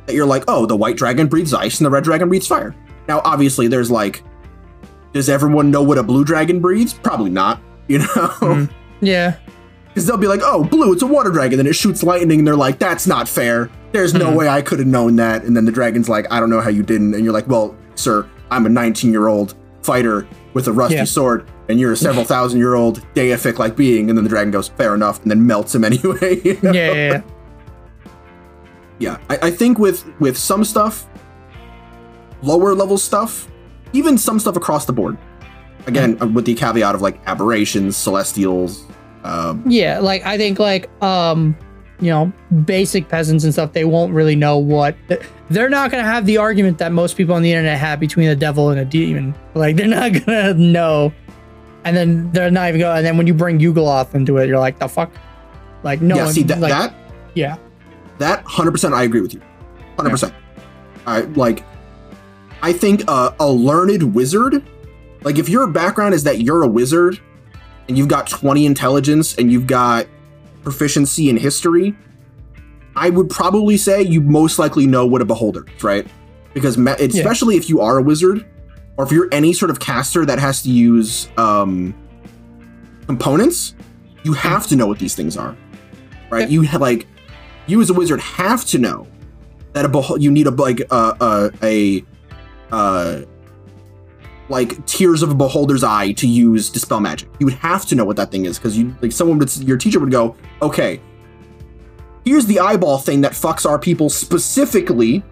that 0.06 0.14
you're 0.14 0.26
like, 0.26 0.44
oh, 0.48 0.66
the 0.66 0.76
white 0.76 0.96
dragon 0.96 1.26
breathes 1.26 1.54
ice 1.54 1.78
and 1.80 1.86
the 1.86 1.90
red 1.90 2.04
dragon 2.04 2.28
breathes 2.28 2.46
fire. 2.46 2.74
Now, 3.08 3.20
obviously, 3.24 3.68
there's 3.68 3.90
like 3.90 4.22
does 5.12 5.28
everyone 5.28 5.70
know 5.70 5.80
what 5.82 5.96
a 5.96 6.02
blue 6.02 6.24
dragon 6.24 6.60
breathes? 6.60 6.92
Probably 6.92 7.30
not, 7.30 7.60
you 7.88 7.98
know? 8.00 8.04
Mm. 8.06 8.70
Yeah. 9.00 9.36
Because 9.86 10.06
they'll 10.08 10.16
be 10.16 10.26
like, 10.26 10.40
oh, 10.42 10.64
blue, 10.64 10.92
it's 10.92 11.02
a 11.02 11.06
water 11.06 11.30
dragon. 11.30 11.56
Then 11.56 11.68
it 11.68 11.76
shoots 11.76 12.02
lightning, 12.02 12.40
and 12.40 12.48
they're 12.48 12.56
like, 12.56 12.80
that's 12.80 13.06
not 13.06 13.28
fair. 13.28 13.70
There's 13.92 14.12
no 14.12 14.30
Mhm. 14.32 14.36
way 14.36 14.48
I 14.48 14.60
could 14.60 14.80
have 14.80 14.88
known 14.88 15.14
that. 15.16 15.44
And 15.44 15.56
then 15.56 15.66
the 15.66 15.70
dragon's 15.70 16.08
like, 16.08 16.26
I 16.32 16.40
don't 16.40 16.50
know 16.50 16.60
how 16.60 16.70
you 16.70 16.82
didn't. 16.82 17.14
And 17.14 17.22
you're 17.24 17.32
like, 17.32 17.46
well, 17.46 17.76
sir, 17.94 18.26
I'm 18.50 18.66
a 18.66 18.68
19 18.68 19.12
year 19.12 19.28
old 19.28 19.54
fighter 19.82 20.26
with 20.52 20.66
a 20.66 20.72
rusty 20.72 20.96
Yeah. 20.96 21.04
sword, 21.04 21.48
and 21.68 21.78
you're 21.78 21.92
a 21.92 21.96
several 21.96 22.24
thousand 22.24 22.58
year 22.58 22.74
old 22.74 23.00
deific 23.14 23.60
like 23.60 23.76
being. 23.76 24.08
And 24.08 24.18
then 24.18 24.24
the 24.24 24.28
dragon 24.30 24.50
goes, 24.50 24.66
fair 24.66 24.96
enough, 24.96 25.22
and 25.22 25.30
then 25.30 25.46
melts 25.46 25.72
him 25.76 25.84
anyway. 25.84 26.40
you 26.44 26.58
know? 26.60 26.72
Yeah, 26.72 26.92
yeah, 26.92 27.10
yeah. 27.12 27.22
Yeah 28.98 29.18
I, 29.28 29.38
I 29.42 29.50
think 29.50 29.78
with 29.78 30.04
with 30.20 30.36
some 30.36 30.64
stuff 30.64 31.06
lower 32.42 32.74
level 32.74 32.98
stuff 32.98 33.50
even 33.92 34.18
some 34.18 34.38
stuff 34.38 34.56
across 34.56 34.86
the 34.86 34.92
board 34.92 35.16
again 35.86 36.20
uh, 36.20 36.26
with 36.26 36.44
the 36.44 36.54
caveat 36.54 36.94
of 36.94 37.02
like 37.02 37.20
aberrations 37.26 37.96
celestials 37.96 38.84
um, 39.24 39.64
Yeah, 39.66 39.98
like 40.00 40.24
I 40.24 40.36
think 40.36 40.58
like 40.58 40.90
um 41.02 41.56
you 42.00 42.10
know 42.10 42.32
basic 42.64 43.08
peasants 43.08 43.44
and 43.44 43.52
stuff 43.52 43.72
they 43.72 43.84
won't 43.84 44.12
really 44.12 44.36
know 44.36 44.58
what 44.58 44.96
they're 45.48 45.70
not 45.70 45.90
gonna 45.90 46.02
have 46.02 46.26
the 46.26 46.36
argument 46.36 46.78
that 46.78 46.92
most 46.92 47.16
people 47.16 47.34
on 47.34 47.42
the 47.42 47.50
internet 47.50 47.78
have 47.78 48.00
between 48.00 48.28
a 48.28 48.36
devil 48.36 48.70
and 48.70 48.80
a 48.80 48.84
demon. 48.84 49.34
Like 49.54 49.76
they're 49.76 49.86
not 50.00 50.12
gonna 50.12 50.54
know, 50.54 51.12
and 51.84 51.96
then 51.96 52.30
they're 52.32 52.50
not 52.50 52.68
even 52.68 52.80
going. 52.80 52.98
And 52.98 53.06
then 53.06 53.16
when 53.16 53.26
you 53.26 53.34
bring 53.34 53.58
Yugoloth 53.58 54.14
into 54.14 54.36
it, 54.38 54.48
you're 54.48 54.58
like 54.58 54.78
the 54.78 54.88
fuck, 54.88 55.12
like 55.82 56.00
no 56.02 56.16
yeah 56.16 56.24
one. 56.24 56.32
see 56.32 56.42
that 56.44 56.60
like, 56.60 56.72
that 56.72 56.94
yeah, 57.34 57.56
that 58.18 58.44
100% 58.44 58.92
i 58.92 59.02
agree 59.02 59.20
with 59.20 59.34
you. 59.34 59.42
100% 59.98 60.32
i 61.06 61.20
like 61.20 61.64
i 62.62 62.72
think 62.72 63.02
uh, 63.08 63.30
a 63.40 63.46
learned 63.48 64.14
wizard 64.14 64.62
like 65.22 65.38
if 65.38 65.48
your 65.48 65.66
background 65.66 66.14
is 66.14 66.24
that 66.24 66.40
you're 66.40 66.62
a 66.62 66.68
wizard 66.68 67.20
and 67.88 67.98
you've 67.98 68.08
got 68.08 68.28
20 68.28 68.66
intelligence 68.66 69.34
and 69.36 69.52
you've 69.52 69.66
got 69.66 70.06
proficiency 70.62 71.28
in 71.28 71.36
history 71.36 71.94
i 72.96 73.10
would 73.10 73.28
probably 73.28 73.76
say 73.76 74.02
you 74.02 74.20
most 74.20 74.58
likely 74.58 74.86
know 74.86 75.06
what 75.06 75.20
a 75.20 75.24
beholder 75.24 75.66
is 75.76 75.82
right? 75.84 76.06
Because 76.54 76.78
ma- 76.78 76.94
especially 77.00 77.56
if 77.56 77.68
you 77.68 77.80
are 77.80 77.98
a 77.98 78.02
wizard 78.02 78.46
or 78.96 79.04
if 79.04 79.10
you're 79.10 79.28
any 79.32 79.52
sort 79.52 79.70
of 79.72 79.80
caster 79.80 80.24
that 80.24 80.38
has 80.38 80.62
to 80.62 80.70
use 80.70 81.28
um 81.36 81.92
components 83.06 83.74
you 84.22 84.32
have 84.32 84.66
to 84.68 84.76
know 84.76 84.86
what 84.86 84.98
these 84.98 85.14
things 85.14 85.36
are 85.36 85.56
right? 86.30 86.48
You 86.48 86.64
ha- 86.66 86.78
like 86.78 87.06
you 87.66 87.80
as 87.80 87.90
a 87.90 87.94
wizard 87.94 88.20
have 88.20 88.64
to 88.66 88.78
know 88.78 89.06
that 89.72 89.84
a 89.84 90.20
you 90.20 90.30
need 90.30 90.46
a 90.46 90.50
like 90.50 90.80
uh, 90.90 91.14
uh, 91.20 91.50
a 91.62 92.04
uh, 92.72 93.22
like 94.48 94.84
tears 94.86 95.22
of 95.22 95.30
a 95.30 95.34
beholder's 95.34 95.82
eye 95.82 96.12
to 96.12 96.28
use 96.28 96.70
dispel 96.70 97.00
magic. 97.00 97.28
You 97.38 97.46
would 97.46 97.54
have 97.56 97.86
to 97.86 97.94
know 97.94 98.04
what 98.04 98.16
that 98.16 98.30
thing 98.30 98.44
is 98.44 98.58
because 98.58 98.76
you 98.76 98.94
like 99.00 99.12
someone 99.12 99.38
would 99.38 99.54
your 99.58 99.76
teacher 99.76 100.00
would 100.00 100.10
go, 100.10 100.36
okay, 100.62 101.00
here's 102.24 102.46
the 102.46 102.60
eyeball 102.60 102.98
thing 102.98 103.20
that 103.22 103.32
fucks 103.32 103.68
our 103.68 103.78
people 103.78 104.08
specifically. 104.10 105.22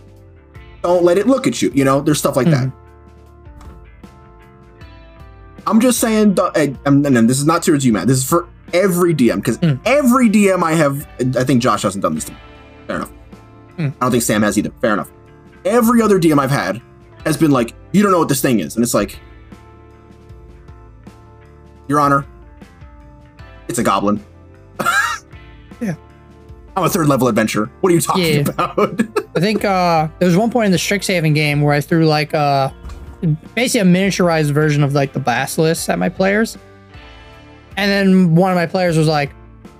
Don't 0.82 1.02
let 1.02 1.18
it 1.18 1.26
look 1.26 1.46
at 1.46 1.60
you. 1.62 1.70
You 1.74 1.84
know, 1.84 2.00
there's 2.00 2.18
stuff 2.18 2.36
like 2.36 2.46
that. 2.48 2.72
I'm 5.66 5.80
just 5.80 5.98
saying, 5.98 6.38
and, 6.54 6.78
and 6.86 7.04
and 7.04 7.28
this 7.28 7.40
is 7.40 7.46
not 7.46 7.64
towards 7.64 7.84
you, 7.84 7.92
Mat. 7.92 8.06
This 8.06 8.18
is 8.18 8.24
for 8.24 8.48
every 8.74 9.14
DM 9.14 9.36
because 9.36 9.58
Mm. 9.58 9.78
every 9.84 10.28
DM 10.28 10.62
I 10.62 10.72
have, 10.72 11.06
I 11.36 11.44
think 11.44 11.62
Josh 11.62 11.82
hasn't 11.82 12.02
done 12.02 12.14
this 12.14 12.24
to 12.24 12.32
me. 12.32 12.38
Fair 12.86 12.96
enough. 12.96 13.12
Mm. 13.78 13.92
I 14.00 14.04
don't 14.04 14.10
think 14.10 14.22
Sam 14.22 14.42
has 14.42 14.56
either. 14.58 14.70
Fair 14.80 14.92
enough. 14.94 15.10
Every 15.64 16.00
other 16.02 16.18
DM 16.18 16.38
I've 16.38 16.50
had 16.50 16.80
has 17.24 17.36
been 17.36 17.50
like, 17.50 17.74
you 17.92 18.02
don't 18.02 18.12
know 18.12 18.18
what 18.18 18.28
this 18.28 18.40
thing 18.40 18.60
is, 18.60 18.76
and 18.76 18.82
it's 18.84 18.94
like, 18.94 19.18
Your 21.88 22.00
Honor, 22.00 22.24
it's 23.68 23.78
a 23.78 23.82
goblin. 23.82 24.24
Yeah. 25.78 25.94
I'm 26.74 26.84
a 26.84 26.88
third 26.88 27.06
level 27.06 27.28
adventurer. 27.28 27.70
What 27.82 27.92
are 27.92 27.94
you 27.94 28.00
talking 28.00 28.24
Yeah. 28.24 28.40
about? 28.48 28.78
I 29.36 29.40
think 29.40 29.62
uh, 29.62 30.08
there 30.18 30.26
was 30.26 30.36
one 30.38 30.50
point 30.50 30.66
in 30.66 30.72
the 30.72 30.78
Strixhaven 30.78 31.34
game 31.34 31.60
where 31.60 31.74
I 31.74 31.82
threw 31.82 32.06
like 32.06 32.32
uh, 32.32 32.70
basically 33.54 33.80
a 33.80 33.92
miniaturized 33.92 34.52
version 34.52 34.82
of 34.82 34.94
like 34.94 35.12
the 35.12 35.20
Basilisk 35.20 35.90
at 35.90 35.98
my 35.98 36.08
players. 36.08 36.56
And 37.76 37.90
then 37.90 38.34
one 38.34 38.50
of 38.50 38.56
my 38.56 38.66
players 38.66 38.96
was 38.96 39.08
like, 39.08 39.30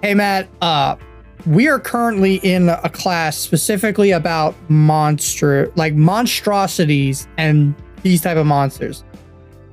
Hey 0.03 0.15
Mat, 0.15 0.49
uh, 0.61 0.97
we 1.47 1.69
are 1.69 1.79
currently 1.79 2.37
in 2.37 2.69
a 2.69 2.91
class 2.91 3.37
specifically 3.37 4.11
about 4.11 4.55
monster 4.69 5.73
like 5.77 5.95
monstrosities 5.95 7.29
and 7.39 7.75
these 8.03 8.21
type 8.21 8.37
of 8.37 8.47
monsters. 8.47 9.05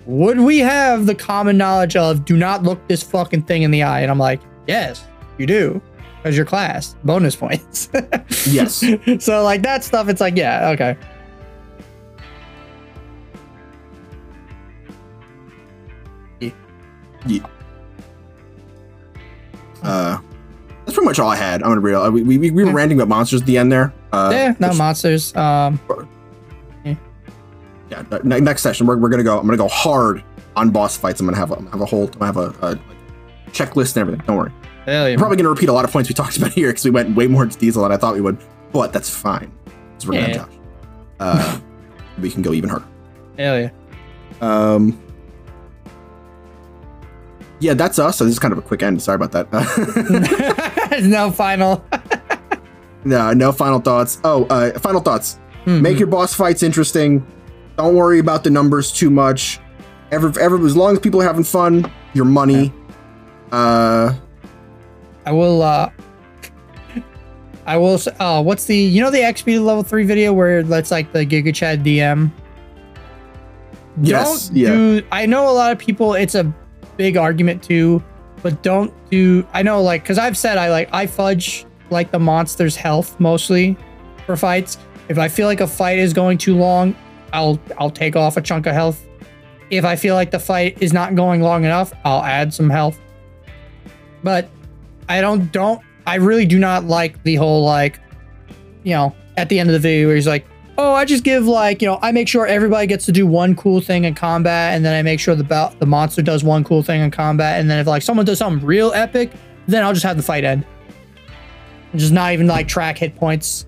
Would 0.05 0.39
we 0.39 0.59
have 0.59 1.05
the 1.05 1.15
common 1.15 1.57
knowledge 1.57 1.95
of 1.95 2.25
do 2.25 2.37
not 2.37 2.63
look 2.63 2.85
this 2.87 3.03
fucking 3.03 3.43
thing 3.43 3.63
in 3.63 3.71
the 3.71 3.83
eye? 3.83 4.01
And 4.01 4.11
I'm 4.11 4.19
like, 4.19 4.41
Yes, 4.67 5.05
you 5.37 5.45
do. 5.45 5.81
Because 6.17 6.37
your 6.37 6.45
class. 6.45 6.95
Bonus 7.03 7.35
points. 7.35 7.89
yes. 8.47 8.83
so 9.19 9.43
like 9.43 9.61
that 9.63 9.83
stuff, 9.83 10.07
it's 10.07 10.21
like, 10.21 10.37
yeah, 10.37 10.69
okay. 10.69 10.97
Uh, 19.83 20.19
that's 20.85 20.95
pretty 20.95 21.05
much 21.05 21.19
all 21.19 21.29
I 21.29 21.35
had. 21.35 21.61
I'm 21.63 21.69
gonna 21.69 21.81
be 21.81 21.85
real. 21.87 22.09
We, 22.11 22.23
we, 22.23 22.51
we 22.51 22.63
were 22.63 22.71
ranting 22.71 22.97
about 22.99 23.07
monsters 23.09 23.41
at 23.41 23.47
the 23.47 23.57
end 23.57 23.71
there. 23.71 23.93
Uh, 24.11 24.29
yeah, 24.33 24.55
no 24.59 24.69
which- 24.69 24.77
monsters. 24.77 25.35
Um, 25.35 25.79
yeah. 26.85 28.03
ne- 28.23 28.39
next 28.39 28.61
session, 28.63 28.87
we're, 28.87 28.97
we're 28.97 29.09
gonna 29.09 29.23
go. 29.23 29.37
I'm 29.39 29.45
gonna 29.45 29.57
go 29.57 29.67
hard 29.67 30.23
on 30.55 30.69
boss 30.71 30.97
fights. 30.97 31.19
I'm 31.19 31.25
gonna 31.27 31.37
have 31.37 31.51
a, 31.51 31.55
I'm 31.55 31.59
gonna 31.65 31.71
have 31.71 31.81
a 31.81 31.85
whole. 31.85 32.05
I'm 32.05 32.11
gonna 32.19 32.25
have 32.25 32.37
a, 32.37 32.67
a 32.67 32.79
checklist 33.51 33.95
and 33.95 34.01
everything. 34.01 34.25
Don't 34.25 34.37
worry. 34.37 34.51
hell 34.85 35.07
yeah. 35.07 35.13
I'm 35.13 35.19
probably 35.19 35.37
gonna 35.37 35.49
repeat 35.49 35.69
a 35.69 35.73
lot 35.73 35.85
of 35.85 35.91
points 35.91 36.09
we 36.09 36.15
talked 36.15 36.37
about 36.37 36.51
here 36.51 36.69
because 36.69 36.85
we 36.85 36.91
went 36.91 37.15
way 37.15 37.27
more 37.27 37.43
into 37.43 37.57
detail 37.57 37.83
than 37.83 37.91
I 37.91 37.97
thought 37.97 38.13
we 38.13 38.21
would. 38.21 38.37
But 38.71 38.91
that's 38.93 39.09
fine. 39.09 39.51
Because 39.65 40.07
we're 40.07 40.13
Yeah. 40.15 40.27
have 40.27 40.35
Josh. 40.49 40.57
Uh, 41.19 41.59
we 42.21 42.31
can 42.31 42.41
go 42.41 42.53
even 42.53 42.69
harder. 42.69 42.85
Hell 43.37 43.59
yeah. 43.59 43.69
Um. 44.41 44.99
Yeah, 47.59 47.73
that's 47.73 47.97
us. 47.99 48.17
So 48.17 48.25
this 48.25 48.33
is 48.33 48.39
kind 48.39 48.51
of 48.51 48.57
a 48.57 48.61
quick 48.61 48.83
end. 48.83 49.01
Sorry 49.01 49.15
about 49.15 49.31
that. 49.31 50.99
no 51.03 51.31
final. 51.31 51.83
no, 53.05 53.31
no 53.33 53.51
final 53.51 53.79
thoughts. 53.79 54.19
Oh, 54.23 54.45
uh, 54.45 54.77
final 54.79 55.01
thoughts. 55.01 55.39
Mhm. 55.65 55.81
Make 55.81 55.97
your 55.97 56.07
boss 56.07 56.33
fights 56.33 56.61
interesting. 56.63 57.25
Don't 57.77 57.95
worry 57.95 58.19
about 58.19 58.43
the 58.43 58.49
numbers 58.49 58.91
too 58.91 59.09
much. 59.09 59.59
Every, 60.11 60.31
every 60.41 60.63
as 60.65 60.75
long 60.75 60.93
as 60.93 60.99
people 60.99 61.21
are 61.21 61.25
having 61.25 61.43
fun, 61.45 61.89
your 62.13 62.25
money. 62.25 62.73
Uh, 63.51 64.13
I 65.25 65.31
will. 65.31 65.61
uh 65.61 65.89
I 67.65 67.77
will. 67.77 67.97
Oh, 68.19 68.41
what's 68.41 68.65
the? 68.65 68.75
You 68.75 69.01
know 69.01 69.09
the 69.09 69.19
XP 69.19 69.63
level 69.63 69.83
three 69.83 70.03
video 70.05 70.33
where 70.33 70.63
that's 70.63 70.91
like 70.91 71.13
the 71.13 71.25
Giga 71.25 71.55
Chad 71.55 71.83
DM. 71.83 72.29
Yes, 74.01 74.49
Don't 74.49 74.57
yeah. 74.57 74.69
do. 74.69 75.01
I 75.11 75.25
know 75.25 75.49
a 75.49 75.53
lot 75.53 75.71
of 75.71 75.77
people. 75.79 76.13
It's 76.13 76.35
a 76.35 76.53
big 76.97 77.17
argument 77.17 77.63
too, 77.63 78.03
but 78.41 78.61
don't 78.63 78.93
do. 79.09 79.45
I 79.53 79.63
know 79.63 79.81
like 79.81 80.03
because 80.03 80.17
I've 80.17 80.37
said 80.37 80.57
I 80.57 80.69
like 80.69 80.89
I 80.93 81.07
fudge 81.07 81.65
like 81.89 82.11
the 82.11 82.19
monster's 82.19 82.75
health 82.75 83.19
mostly 83.19 83.77
for 84.25 84.35
fights. 84.35 84.77
If 85.09 85.17
I 85.17 85.27
feel 85.27 85.47
like 85.47 85.61
a 85.61 85.67
fight 85.67 85.99
is 85.99 86.13
going 86.13 86.37
too 86.37 86.55
long, 86.55 86.95
I'll 87.31 87.59
I'll 87.77 87.91
take 87.91 88.15
off 88.15 88.37
a 88.37 88.41
chunk 88.41 88.65
of 88.65 88.73
health. 88.73 89.05
If 89.69 89.85
I 89.85 89.95
feel 89.95 90.15
like 90.15 90.31
the 90.31 90.39
fight 90.39 90.77
is 90.81 90.93
not 90.93 91.15
going 91.15 91.41
long 91.41 91.65
enough, 91.65 91.93
I'll 92.05 92.23
add 92.23 92.53
some 92.53 92.69
health. 92.69 92.99
But 94.23 94.49
I 95.09 95.21
don't 95.21 95.51
don't 95.51 95.81
I 96.05 96.15
really 96.15 96.45
do 96.45 96.59
not 96.59 96.85
like 96.85 97.21
the 97.23 97.35
whole 97.35 97.63
like 97.63 97.99
you 98.83 98.93
know 98.93 99.15
at 99.37 99.49
the 99.49 99.59
end 99.59 99.69
of 99.69 99.73
the 99.73 99.79
video 99.79 100.07
where 100.07 100.15
he's 100.15 100.27
like 100.27 100.45
oh 100.77 100.93
I 100.93 101.05
just 101.05 101.23
give 101.23 101.45
like 101.45 101.81
you 101.81 101.87
know 101.87 101.99
I 102.01 102.11
make 102.11 102.27
sure 102.27 102.47
everybody 102.47 102.87
gets 102.87 103.05
to 103.05 103.11
do 103.11 103.27
one 103.27 103.55
cool 103.55 103.79
thing 103.81 104.05
in 104.05 104.15
combat 104.15 104.73
and 104.73 104.83
then 104.83 104.93
I 104.93 105.01
make 105.01 105.19
sure 105.19 105.35
the 105.35 105.43
bel- 105.43 105.75
the 105.79 105.85
monster 105.85 106.21
does 106.21 106.43
one 106.43 106.63
cool 106.63 106.81
thing 106.81 107.01
in 107.01 107.11
combat 107.11 107.59
and 107.59 107.69
then 107.69 107.79
if 107.79 107.87
like 107.87 108.01
someone 108.01 108.25
does 108.25 108.39
something 108.39 108.65
real 108.65 108.91
epic 108.93 109.31
then 109.67 109.83
I'll 109.83 109.93
just 109.93 110.05
have 110.05 110.17
the 110.17 110.23
fight 110.23 110.43
end 110.43 110.65
and 111.91 111.99
just 111.99 112.11
not 112.13 112.33
even 112.33 112.47
like 112.47 112.67
track 112.67 112.97
hit 112.97 113.15
points 113.15 113.65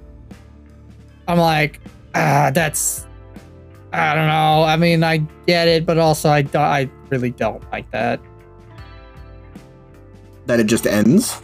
I'm 1.27 1.37
like 1.37 1.79
ah 2.15 2.51
that's 2.53 3.05
I 3.93 4.13
don't 4.15 4.27
know 4.27 4.63
I 4.63 4.75
mean 4.77 5.03
I 5.03 5.17
get 5.47 5.67
it 5.67 5.85
but 5.85 5.97
also 5.97 6.29
I 6.29 6.41
do- 6.41 6.57
I 6.57 6.89
really 7.09 7.31
don't 7.31 7.63
like 7.71 7.89
that 7.91 8.19
that 10.47 10.59
it 10.59 10.67
just 10.67 10.85
ends. 10.85 11.41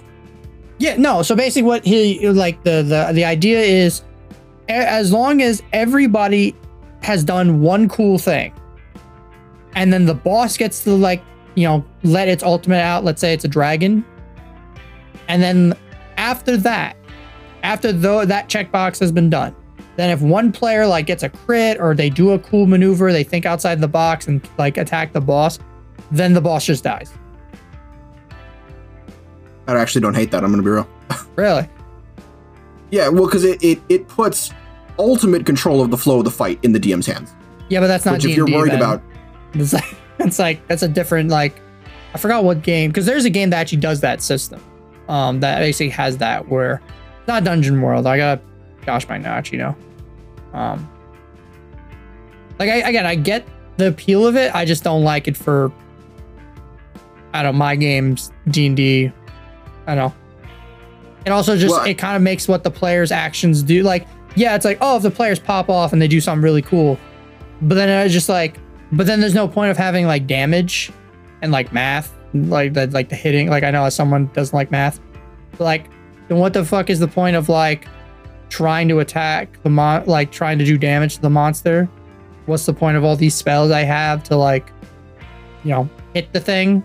Yeah, 0.77 0.95
no. 0.97 1.23
So 1.23 1.35
basically, 1.35 1.63
what 1.67 1.83
he 1.83 2.27
like 2.29 2.63
the 2.63 2.83
the 2.83 3.11
the 3.13 3.25
idea 3.25 3.59
is, 3.59 4.03
as 4.71 5.11
long 5.11 5.41
as 5.41 5.61
everybody 5.73 6.55
has 7.01 7.23
done 7.23 7.61
one 7.61 7.89
cool 7.89 8.17
thing, 8.17 8.53
and 9.75 9.91
then 9.91 10.05
the 10.05 10.13
boss 10.13 10.57
gets 10.57 10.83
to 10.83 10.91
like 10.91 11.23
you 11.55 11.67
know 11.67 11.85
let 12.03 12.27
its 12.27 12.43
ultimate 12.43 12.81
out. 12.81 13.03
Let's 13.03 13.21
say 13.21 13.33
it's 13.33 13.45
a 13.45 13.49
dragon, 13.49 14.05
and 15.27 15.41
then 15.41 15.73
after 16.17 16.57
that, 16.57 16.95
after 17.63 17.91
though 17.91 18.25
that 18.25 18.49
checkbox 18.49 18.99
has 18.99 19.11
been 19.11 19.29
done, 19.29 19.55
then 19.97 20.09
if 20.09 20.21
one 20.21 20.51
player 20.51 20.85
like 20.87 21.05
gets 21.05 21.23
a 21.23 21.29
crit 21.29 21.79
or 21.79 21.95
they 21.95 22.09
do 22.09 22.31
a 22.31 22.39
cool 22.39 22.65
maneuver, 22.65 23.11
they 23.11 23.23
think 23.23 23.45
outside 23.45 23.81
the 23.81 23.87
box 23.87 24.27
and 24.27 24.47
like 24.57 24.77
attack 24.77 25.13
the 25.13 25.21
boss, 25.21 25.59
then 26.11 26.33
the 26.33 26.41
boss 26.41 26.65
just 26.65 26.83
dies. 26.83 27.13
I 29.67 29.75
actually 29.75 30.01
don't 30.01 30.15
hate 30.15 30.31
that. 30.31 30.43
I'm 30.43 30.51
gonna 30.51 30.63
be 30.63 30.69
real. 30.69 30.87
Really? 31.37 31.67
Yeah, 32.91 33.07
well, 33.07 33.25
because 33.25 33.45
it, 33.45 33.63
it 33.63 33.81
it 33.87 34.07
puts 34.07 34.51
ultimate 35.01 35.45
control 35.45 35.81
of 35.81 35.91
the 35.91 35.97
flow 35.97 36.19
of 36.19 36.25
the 36.25 36.31
fight 36.31 36.59
in 36.63 36.71
the 36.71 36.79
DM's 36.79 37.05
hands. 37.07 37.33
Yeah, 37.69 37.79
but 37.79 37.87
that's 37.87 38.05
not. 38.05 38.13
Which, 38.13 38.25
if 38.25 38.35
you're 38.35 38.45
worried 38.45 38.73
then. 38.73 38.79
about, 38.79 39.01
It's 39.53 39.73
like 39.73 39.95
it's 40.19 40.39
like 40.39 40.67
that's 40.67 40.83
a 40.83 40.87
different 40.87 41.29
like 41.29 41.59
I 42.13 42.17
forgot 42.17 42.43
what 42.43 42.61
game 42.61 42.89
because 42.89 43.05
there's 43.05 43.25
a 43.25 43.29
game 43.29 43.49
that 43.49 43.57
actually 43.57 43.79
does 43.79 44.01
that 44.01 44.21
system. 44.21 44.63
Um, 45.09 45.39
that 45.41 45.59
basically 45.59 45.89
has 45.89 46.17
that 46.17 46.47
where 46.47 46.81
not 47.27 47.43
Dungeon 47.43 47.81
World. 47.81 48.07
I 48.07 48.17
got 48.17 48.41
Josh 48.85 49.07
might 49.09 49.21
not 49.21 49.51
you 49.51 49.57
know. 49.57 49.75
Um, 50.53 50.89
like 52.59 52.69
I 52.69 52.75
again 52.89 53.05
I 53.05 53.15
get 53.15 53.45
the 53.77 53.87
appeal 53.87 54.25
of 54.25 54.35
it. 54.37 54.53
I 54.55 54.63
just 54.63 54.83
don't 54.83 55.03
like 55.03 55.27
it 55.27 55.35
for 55.35 55.71
I 57.33 57.43
don't 57.43 57.53
know, 57.53 57.59
my 57.59 57.75
games 57.75 58.31
D 58.49 58.67
and 58.67 58.77
D. 58.77 59.11
I 59.87 59.95
don't 59.95 60.09
know. 60.09 60.15
It 61.25 61.31
also 61.31 61.57
just 61.57 61.75
Well, 61.75 61.85
it 61.85 61.97
kind 61.97 62.15
of 62.15 62.21
makes 62.21 62.47
what 62.47 62.63
the 62.63 62.71
players' 62.71 63.11
actions 63.11 63.63
do. 63.63 63.83
Like 63.83 64.07
yeah, 64.35 64.55
it's 64.55 64.65
like 64.65 64.77
oh 64.81 64.97
if 64.97 65.03
the 65.03 65.11
players 65.11 65.39
pop 65.39 65.69
off 65.69 65.93
and 65.93 66.01
they 66.01 66.07
do 66.07 66.21
something 66.21 66.43
really 66.43 66.61
cool, 66.61 66.97
but 67.61 67.75
then 67.75 67.89
it's 67.89 68.13
just 68.13 68.29
like 68.29 68.57
but 68.91 69.05
then 69.07 69.19
there's 69.21 69.33
no 69.35 69.47
point 69.47 69.71
of 69.71 69.77
having 69.77 70.05
like 70.05 70.27
damage 70.27 70.91
and 71.41 71.51
like 71.51 71.71
math, 71.73 72.13
like 72.33 72.73
the 72.73 72.87
like 72.87 73.09
the 73.09 73.15
hitting. 73.15 73.49
Like 73.49 73.63
I 73.63 73.71
know 73.71 73.87
someone 73.89 74.27
doesn't 74.33 74.55
like 74.55 74.69
math, 74.71 74.99
but 75.51 75.61
like 75.61 75.89
then 76.27 76.37
what 76.39 76.53
the 76.53 76.63
fuck 76.65 76.89
is 76.89 76.99
the 76.99 77.07
point 77.07 77.35
of 77.35 77.49
like 77.49 77.87
trying 78.49 78.87
to 78.89 78.99
attack 78.99 79.61
the 79.63 79.69
mon 79.69 80.05
like 80.05 80.31
trying 80.31 80.57
to 80.59 80.65
do 80.65 80.77
damage 80.77 81.15
to 81.15 81.21
the 81.21 81.29
monster? 81.29 81.87
What's 82.47 82.65
the 82.65 82.73
point 82.73 82.97
of 82.97 83.03
all 83.03 83.15
these 83.15 83.35
spells 83.35 83.71
I 83.71 83.81
have 83.83 84.23
to 84.23 84.35
like, 84.35 84.71
you 85.63 85.71
know, 85.71 85.89
hit 86.13 86.33
the 86.33 86.39
thing? 86.39 86.83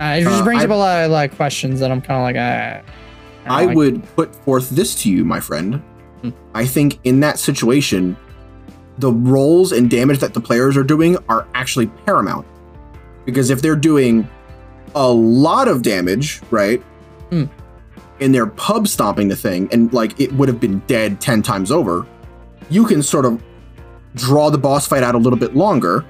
Uh, 0.00 0.16
it 0.18 0.22
just 0.22 0.40
Uh, 0.42 0.44
brings 0.44 0.62
I- 0.62 0.66
up 0.66 0.70
a 0.70 0.74
lot 0.74 1.04
of 1.04 1.10
like 1.10 1.34
questions 1.34 1.80
that 1.80 1.90
I'm 1.90 2.00
kind 2.00 2.18
of 2.20 2.22
like, 2.22 2.36
ah, 2.38 2.92
don't 3.48 3.70
I 3.70 3.74
would 3.74 4.02
put 4.16 4.34
forth 4.34 4.70
this 4.70 4.94
to 5.02 5.10
you, 5.10 5.24
my 5.24 5.40
friend. 5.40 5.82
Hmm. 6.22 6.30
I 6.54 6.66
think 6.66 6.98
in 7.04 7.20
that 7.20 7.38
situation, 7.38 8.16
the 8.98 9.12
rolls 9.12 9.72
and 9.72 9.88
damage 9.88 10.18
that 10.18 10.34
the 10.34 10.40
players 10.40 10.76
are 10.76 10.82
doing 10.82 11.16
are 11.28 11.46
actually 11.54 11.86
paramount. 12.04 12.46
Because 13.24 13.50
if 13.50 13.62
they're 13.62 13.76
doing 13.76 14.28
a 14.94 15.08
lot 15.10 15.68
of 15.68 15.82
damage, 15.82 16.40
right? 16.50 16.80
Hmm. 17.30 17.44
And 18.20 18.34
they're 18.34 18.46
pub 18.46 18.88
stomping 18.88 19.28
the 19.28 19.36
thing, 19.36 19.68
and 19.70 19.92
like 19.92 20.18
it 20.20 20.32
would 20.32 20.48
have 20.48 20.58
been 20.58 20.80
dead 20.86 21.20
10 21.20 21.42
times 21.42 21.70
over, 21.70 22.06
you 22.68 22.84
can 22.84 23.02
sort 23.02 23.24
of 23.24 23.42
draw 24.14 24.50
the 24.50 24.58
boss 24.58 24.86
fight 24.86 25.02
out 25.02 25.14
a 25.14 25.18
little 25.18 25.38
bit 25.38 25.54
longer. 25.54 26.04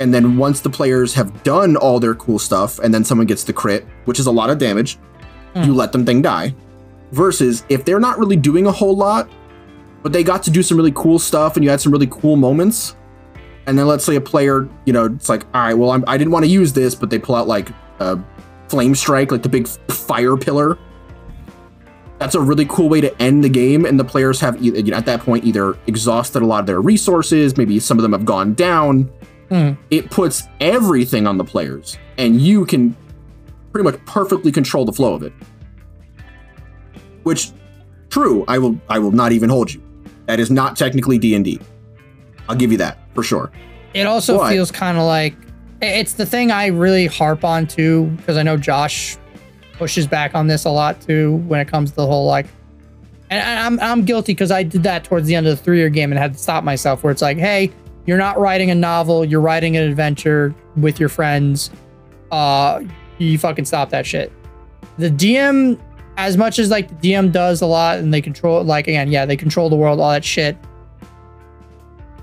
And 0.00 0.12
then 0.12 0.36
once 0.36 0.60
the 0.60 0.70
players 0.70 1.14
have 1.14 1.42
done 1.42 1.76
all 1.76 2.00
their 2.00 2.14
cool 2.14 2.38
stuff, 2.38 2.78
and 2.78 2.92
then 2.92 3.04
someone 3.04 3.26
gets 3.26 3.44
the 3.44 3.52
crit, 3.52 3.86
which 4.06 4.18
is 4.18 4.26
a 4.26 4.32
lot 4.32 4.50
of 4.50 4.58
damage, 4.58 4.98
Hmm. 5.54 5.64
you 5.64 5.74
let 5.74 5.92
them 5.92 6.06
thing 6.06 6.22
die. 6.22 6.54
Versus 7.10 7.64
if 7.68 7.84
they're 7.84 8.00
not 8.00 8.18
really 8.18 8.36
doing 8.36 8.66
a 8.66 8.72
whole 8.72 8.96
lot, 8.96 9.28
but 10.02 10.12
they 10.12 10.24
got 10.24 10.42
to 10.44 10.50
do 10.50 10.62
some 10.62 10.76
really 10.76 10.92
cool 10.94 11.18
stuff 11.18 11.56
and 11.56 11.64
you 11.64 11.70
had 11.70 11.80
some 11.80 11.92
really 11.92 12.08
cool 12.08 12.36
moments. 12.36 12.96
And 13.66 13.78
then 13.78 13.86
let's 13.86 14.04
say 14.04 14.16
a 14.16 14.20
player, 14.20 14.68
you 14.86 14.92
know, 14.92 15.06
it's 15.06 15.28
like, 15.28 15.44
all 15.54 15.62
right, 15.62 15.74
well, 15.74 15.90
I'm, 15.90 16.04
I 16.06 16.18
didn't 16.18 16.32
want 16.32 16.44
to 16.44 16.50
use 16.50 16.72
this, 16.72 16.94
but 16.94 17.10
they 17.10 17.18
pull 17.18 17.36
out 17.36 17.46
like 17.46 17.68
a 18.00 18.18
flame 18.68 18.94
strike, 18.94 19.30
like 19.30 19.42
the 19.42 19.48
big 19.48 19.68
fire 19.68 20.36
pillar. 20.36 20.78
That's 22.18 22.34
a 22.34 22.40
really 22.40 22.66
cool 22.66 22.88
way 22.88 23.00
to 23.00 23.22
end 23.22 23.42
the 23.42 23.48
game, 23.48 23.84
and 23.84 23.98
the 23.98 24.04
players 24.04 24.38
have 24.40 24.62
you 24.62 24.80
know, 24.82 24.96
at 24.96 25.06
that 25.06 25.20
point 25.20 25.44
either 25.44 25.76
exhausted 25.88 26.42
a 26.42 26.46
lot 26.46 26.60
of 26.60 26.66
their 26.66 26.80
resources, 26.80 27.56
maybe 27.56 27.80
some 27.80 27.98
of 27.98 28.02
them 28.02 28.12
have 28.12 28.24
gone 28.24 28.54
down. 28.54 29.10
Hmm. 29.48 29.72
It 29.90 30.08
puts 30.10 30.44
everything 30.60 31.26
on 31.26 31.36
the 31.36 31.44
players, 31.44 31.98
and 32.18 32.40
you 32.40 32.64
can 32.64 32.96
pretty 33.72 33.84
much 33.84 34.04
perfectly 34.04 34.52
control 34.52 34.84
the 34.84 34.92
flow 34.92 35.14
of 35.14 35.22
it. 35.22 35.32
Which, 37.22 37.50
true, 38.10 38.44
I 38.48 38.58
will 38.58 38.78
I 38.88 38.98
will 38.98 39.12
not 39.12 39.32
even 39.32 39.48
hold 39.48 39.72
you. 39.72 39.82
That 40.26 40.38
is 40.40 40.50
not 40.50 40.76
technically 40.76 41.18
D 41.18 41.34
and 41.34 41.44
D. 41.44 41.60
I'll 42.48 42.56
give 42.56 42.70
you 42.72 42.78
that 42.78 42.98
for 43.14 43.22
sure. 43.22 43.50
It 43.94 44.06
also 44.06 44.38
But- 44.38 44.50
feels 44.50 44.70
kind 44.70 44.98
of 44.98 45.04
like 45.04 45.34
it's 45.80 46.12
the 46.14 46.26
thing 46.26 46.50
I 46.52 46.66
really 46.66 47.06
harp 47.06 47.44
on 47.44 47.66
too, 47.66 48.06
because 48.16 48.36
I 48.36 48.42
know 48.44 48.56
Josh 48.56 49.16
pushes 49.72 50.06
back 50.06 50.34
on 50.34 50.46
this 50.46 50.64
a 50.64 50.70
lot 50.70 51.00
too 51.00 51.36
when 51.48 51.58
it 51.60 51.66
comes 51.68 51.90
to 51.90 51.96
the 51.96 52.06
whole 52.06 52.26
like. 52.26 52.46
And 53.30 53.40
I'm 53.60 53.80
I'm 53.80 54.04
guilty 54.04 54.32
because 54.32 54.50
I 54.50 54.62
did 54.62 54.82
that 54.82 55.04
towards 55.04 55.26
the 55.26 55.34
end 55.34 55.46
of 55.46 55.56
the 55.56 55.62
three 55.62 55.78
year 55.78 55.88
game 55.88 56.12
and 56.12 56.18
had 56.18 56.34
to 56.34 56.38
stop 56.38 56.64
myself. 56.64 57.02
Where 57.02 57.10
it's 57.10 57.22
like, 57.22 57.38
hey, 57.38 57.70
you're 58.06 58.18
not 58.18 58.38
writing 58.38 58.70
a 58.70 58.74
novel, 58.74 59.24
you're 59.24 59.40
writing 59.40 59.76
an 59.76 59.84
adventure 59.88 60.54
with 60.76 61.00
your 61.00 61.08
friends. 61.08 61.70
Uh, 62.30 62.82
you 63.24 63.38
fucking 63.38 63.64
stop 63.64 63.90
that 63.90 64.06
shit. 64.06 64.32
The 64.98 65.10
DM, 65.10 65.80
as 66.16 66.36
much 66.36 66.58
as 66.58 66.70
like 66.70 66.88
the 66.88 67.12
DM 67.12 67.32
does 67.32 67.62
a 67.62 67.66
lot 67.66 67.98
and 67.98 68.12
they 68.12 68.20
control, 68.20 68.62
like 68.64 68.88
again, 68.88 69.10
yeah, 69.10 69.26
they 69.26 69.36
control 69.36 69.70
the 69.70 69.76
world, 69.76 70.00
all 70.00 70.10
that 70.10 70.24
shit. 70.24 70.56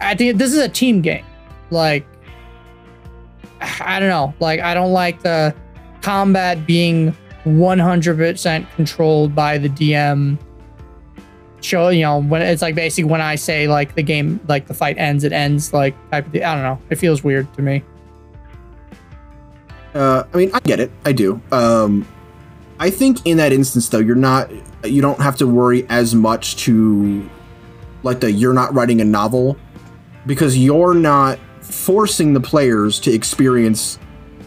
I 0.02 0.16
think 0.16 0.38
this 0.38 0.52
is 0.54 0.60
a 0.60 0.70
team 0.70 1.02
game. 1.02 1.26
Like, 1.72 2.06
I 3.62 4.00
don't 4.00 4.10
know. 4.10 4.34
Like, 4.40 4.60
I 4.62 4.74
don't 4.74 4.94
like 4.94 5.22
the 5.22 5.54
combat 6.02 6.66
being 6.66 7.16
100% 7.46 8.76
controlled 8.76 9.36
by 9.36 9.58
the 9.58 9.70
DM. 9.70 10.38
Show, 11.62 11.90
you 11.90 12.04
know, 12.04 12.22
when 12.22 12.42
it's 12.42 12.62
like 12.62 12.74
basically 12.74 13.10
when 13.12 13.20
I 13.20 13.36
say 13.36 13.68
like 13.68 13.96
the 13.96 14.04
game, 14.04 14.40
like 14.48 14.68
the 14.68 14.74
fight 14.74 14.98
ends, 14.98 15.26
it 15.26 15.34
ends, 15.34 15.74
like 15.74 15.94
type 16.10 16.28
of. 16.28 16.36
I 16.36 16.54
don't 16.54 16.64
know. 16.64 16.80
It 16.90 16.96
feels 16.96 17.22
weird 17.22 17.54
to 17.56 17.62
me. 17.62 17.84
Uh, 19.94 20.24
I 20.34 20.38
mean, 20.38 20.52
I 20.54 20.60
get 20.60 20.80
it. 20.80 20.92
I 21.06 21.12
do. 21.12 21.42
Um, 21.52 22.08
I 22.80 22.90
think 22.90 23.26
in 23.26 23.38
that 23.38 23.52
instance, 23.52 23.90
though, 23.90 24.00
you're 24.00 24.16
not. 24.16 24.52
You 24.86 25.02
don't 25.02 25.20
have 25.20 25.36
to 25.38 25.48
worry 25.48 25.86
as 25.90 26.16
much 26.16 26.56
to, 26.58 27.28
like 28.04 28.20
the 28.22 28.32
you're 28.32 28.54
not 28.54 28.74
writing 28.74 29.02
a 29.02 29.06
novel, 29.06 29.58
because 30.26 30.58
you're 30.58 30.94
not 30.94 31.40
forcing 31.62 32.34
the 32.34 32.40
players 32.40 33.00
to 33.02 33.12
experience 33.12 34.00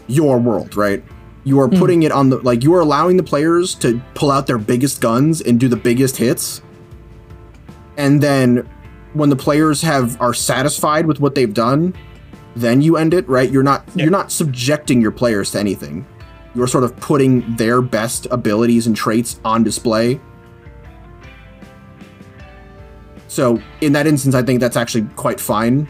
your 0.07 0.37
world, 0.39 0.75
right? 0.75 1.03
You 1.43 1.59
are 1.59 1.67
Hmm. 1.67 1.77
putting 1.77 2.03
it 2.03 2.11
on 2.11 2.29
the 2.29 2.37
like 2.37 2.63
you 2.63 2.73
are 2.73 2.79
allowing 2.79 3.17
the 3.17 3.23
players 3.23 3.75
to 3.75 4.01
pull 4.15 4.31
out 4.31 4.47
their 4.47 4.57
biggest 4.57 5.01
guns 5.01 5.41
and 5.41 5.59
do 5.59 5.67
the 5.67 5.75
biggest 5.75 6.17
hits, 6.17 6.61
and 7.97 8.21
then 8.21 8.67
when 9.13 9.29
the 9.29 9.35
players 9.35 9.81
have 9.83 10.19
are 10.19 10.33
satisfied 10.33 11.05
with 11.05 11.19
what 11.19 11.35
they've 11.35 11.53
done, 11.53 11.93
then 12.55 12.81
you 12.81 12.97
end 12.97 13.13
it 13.13 13.27
right 13.27 13.49
you're 13.51 13.63
not 13.63 13.83
Yeah. 13.95 14.03
you're 14.03 14.11
not 14.11 14.31
subjecting 14.31 15.01
your 15.01 15.11
players 15.11 15.51
to 15.51 15.59
anything 15.59 16.05
you're 16.55 16.67
sort 16.67 16.83
of 16.83 16.95
putting 16.97 17.55
their 17.55 17.81
best 17.81 18.27
abilities 18.29 18.85
and 18.87 18.95
traits 18.95 19.39
on 19.43 19.63
display 19.63 20.19
so 23.27 23.59
in 23.81 23.93
that 23.93 24.05
instance 24.07 24.35
i 24.35 24.41
think 24.43 24.59
that's 24.59 24.77
actually 24.77 25.03
quite 25.15 25.39
fine 25.39 25.87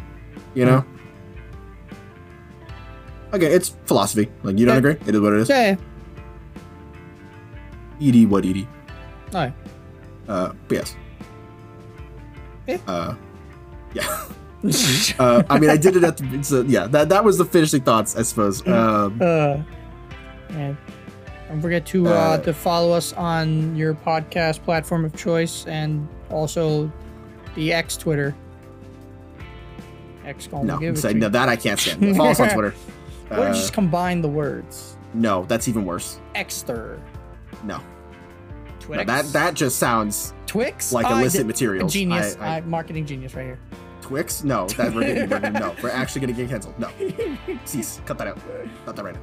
you 0.53 0.65
know 0.65 0.83
okay 3.33 3.47
it's 3.47 3.75
philosophy 3.85 4.29
like 4.43 4.57
you 4.57 4.65
don't 4.65 4.77
Okay. 4.77 4.91
agree 4.97 5.07
it 5.07 5.15
is 5.15 5.21
what 5.21 5.33
it 5.33 5.39
is 5.41 5.49
Yeah. 5.49 5.75
ed 8.01 8.25
what 8.29 8.45
ed 8.45 8.67
yeah. 9.33 9.51
uh 10.29 10.53
but 10.67 10.75
yes 10.77 10.95
Eh. 12.67 12.77
uh 12.87 13.13
yeah. 13.93 14.25
uh 15.19 15.43
i 15.49 15.59
mean 15.59 15.69
i 15.69 15.75
did 15.77 15.95
it 15.97 16.03
at 16.03 16.15
the 16.17 16.43
so 16.43 16.61
yeah 16.61 16.87
that 16.87 17.09
that 17.09 17.23
was 17.23 17.37
the 17.37 17.43
finishing 17.45 17.81
thoughts 17.81 18.15
i 18.15 18.21
suppose 18.21 18.65
um 18.67 19.19
Uh, 19.21 19.57
and 20.51 20.77
don't 21.49 21.61
forget 21.61 21.85
to 21.85 22.07
uh, 22.07 22.11
Uh, 22.11 22.37
to 22.37 22.53
follow 22.53 22.91
us 22.93 23.11
on 23.13 23.75
your 23.75 23.93
podcast 23.93 24.63
platform 24.63 25.03
of 25.05 25.13
choice 25.15 25.65
and 25.67 26.07
also 26.29 26.91
the 27.55 27.71
X 27.73 27.97
Twitter. 27.97 28.33
X 30.25 30.47
no, 30.51 30.79
so- 30.95 31.11
no 31.11 31.27
that 31.29 31.49
i 31.49 31.55
can't 31.55 31.79
stand 31.79 32.15
follow 32.15 32.31
us 32.31 32.39
on 32.39 32.49
twitter 32.49 32.73
Or 33.31 33.39
Uh, 33.39 33.53
just 33.53 33.73
combine 33.73 34.21
the 34.21 34.29
words. 34.29 34.97
no 35.13 35.43
that's 35.45 35.67
even 35.67 35.85
worse 35.85 36.19
Xter. 36.35 36.99
no 37.63 37.79
Twix. 38.79 38.97
No, 38.99 39.03
that 39.13 39.25
that 39.33 39.53
just 39.53 39.79
sounds 39.79 40.33
Twix. 40.45 40.91
like 40.91 41.05
illicit 41.09 41.47
materials. 41.47 41.93
Genius. 41.93 42.35
I, 42.37 42.45
I, 42.45 42.57
I, 42.57 42.61
marketing 42.61 43.05
genius 43.05 43.33
right 43.33 43.45
here. 43.45 43.59
Twix? 44.03 44.43
No, 44.43 44.67
that 44.67 44.93
we're 44.93 45.01
getting, 45.01 45.29
we're 45.29 45.39
gonna, 45.39 45.59
no, 45.59 45.75
we're 45.83 45.89
actually 45.89 46.21
gonna 46.21 46.33
get 46.33 46.49
canceled. 46.49 46.77
No, 46.77 46.89
cease, 47.63 48.01
cut 48.05 48.17
that 48.17 48.27
out. 48.27 48.37
Cut 48.85 48.97
that 48.97 49.05
right 49.05 49.15
now. 49.15 49.21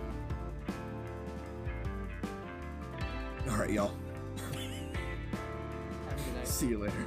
All 3.53 3.59
right, 3.59 3.71
y'all. 3.71 3.93
Have 4.37 4.55
a 4.55 6.23
good 6.23 6.35
night. 6.35 6.49
See 6.49 6.69
you 6.69 6.79
later. 6.79 7.07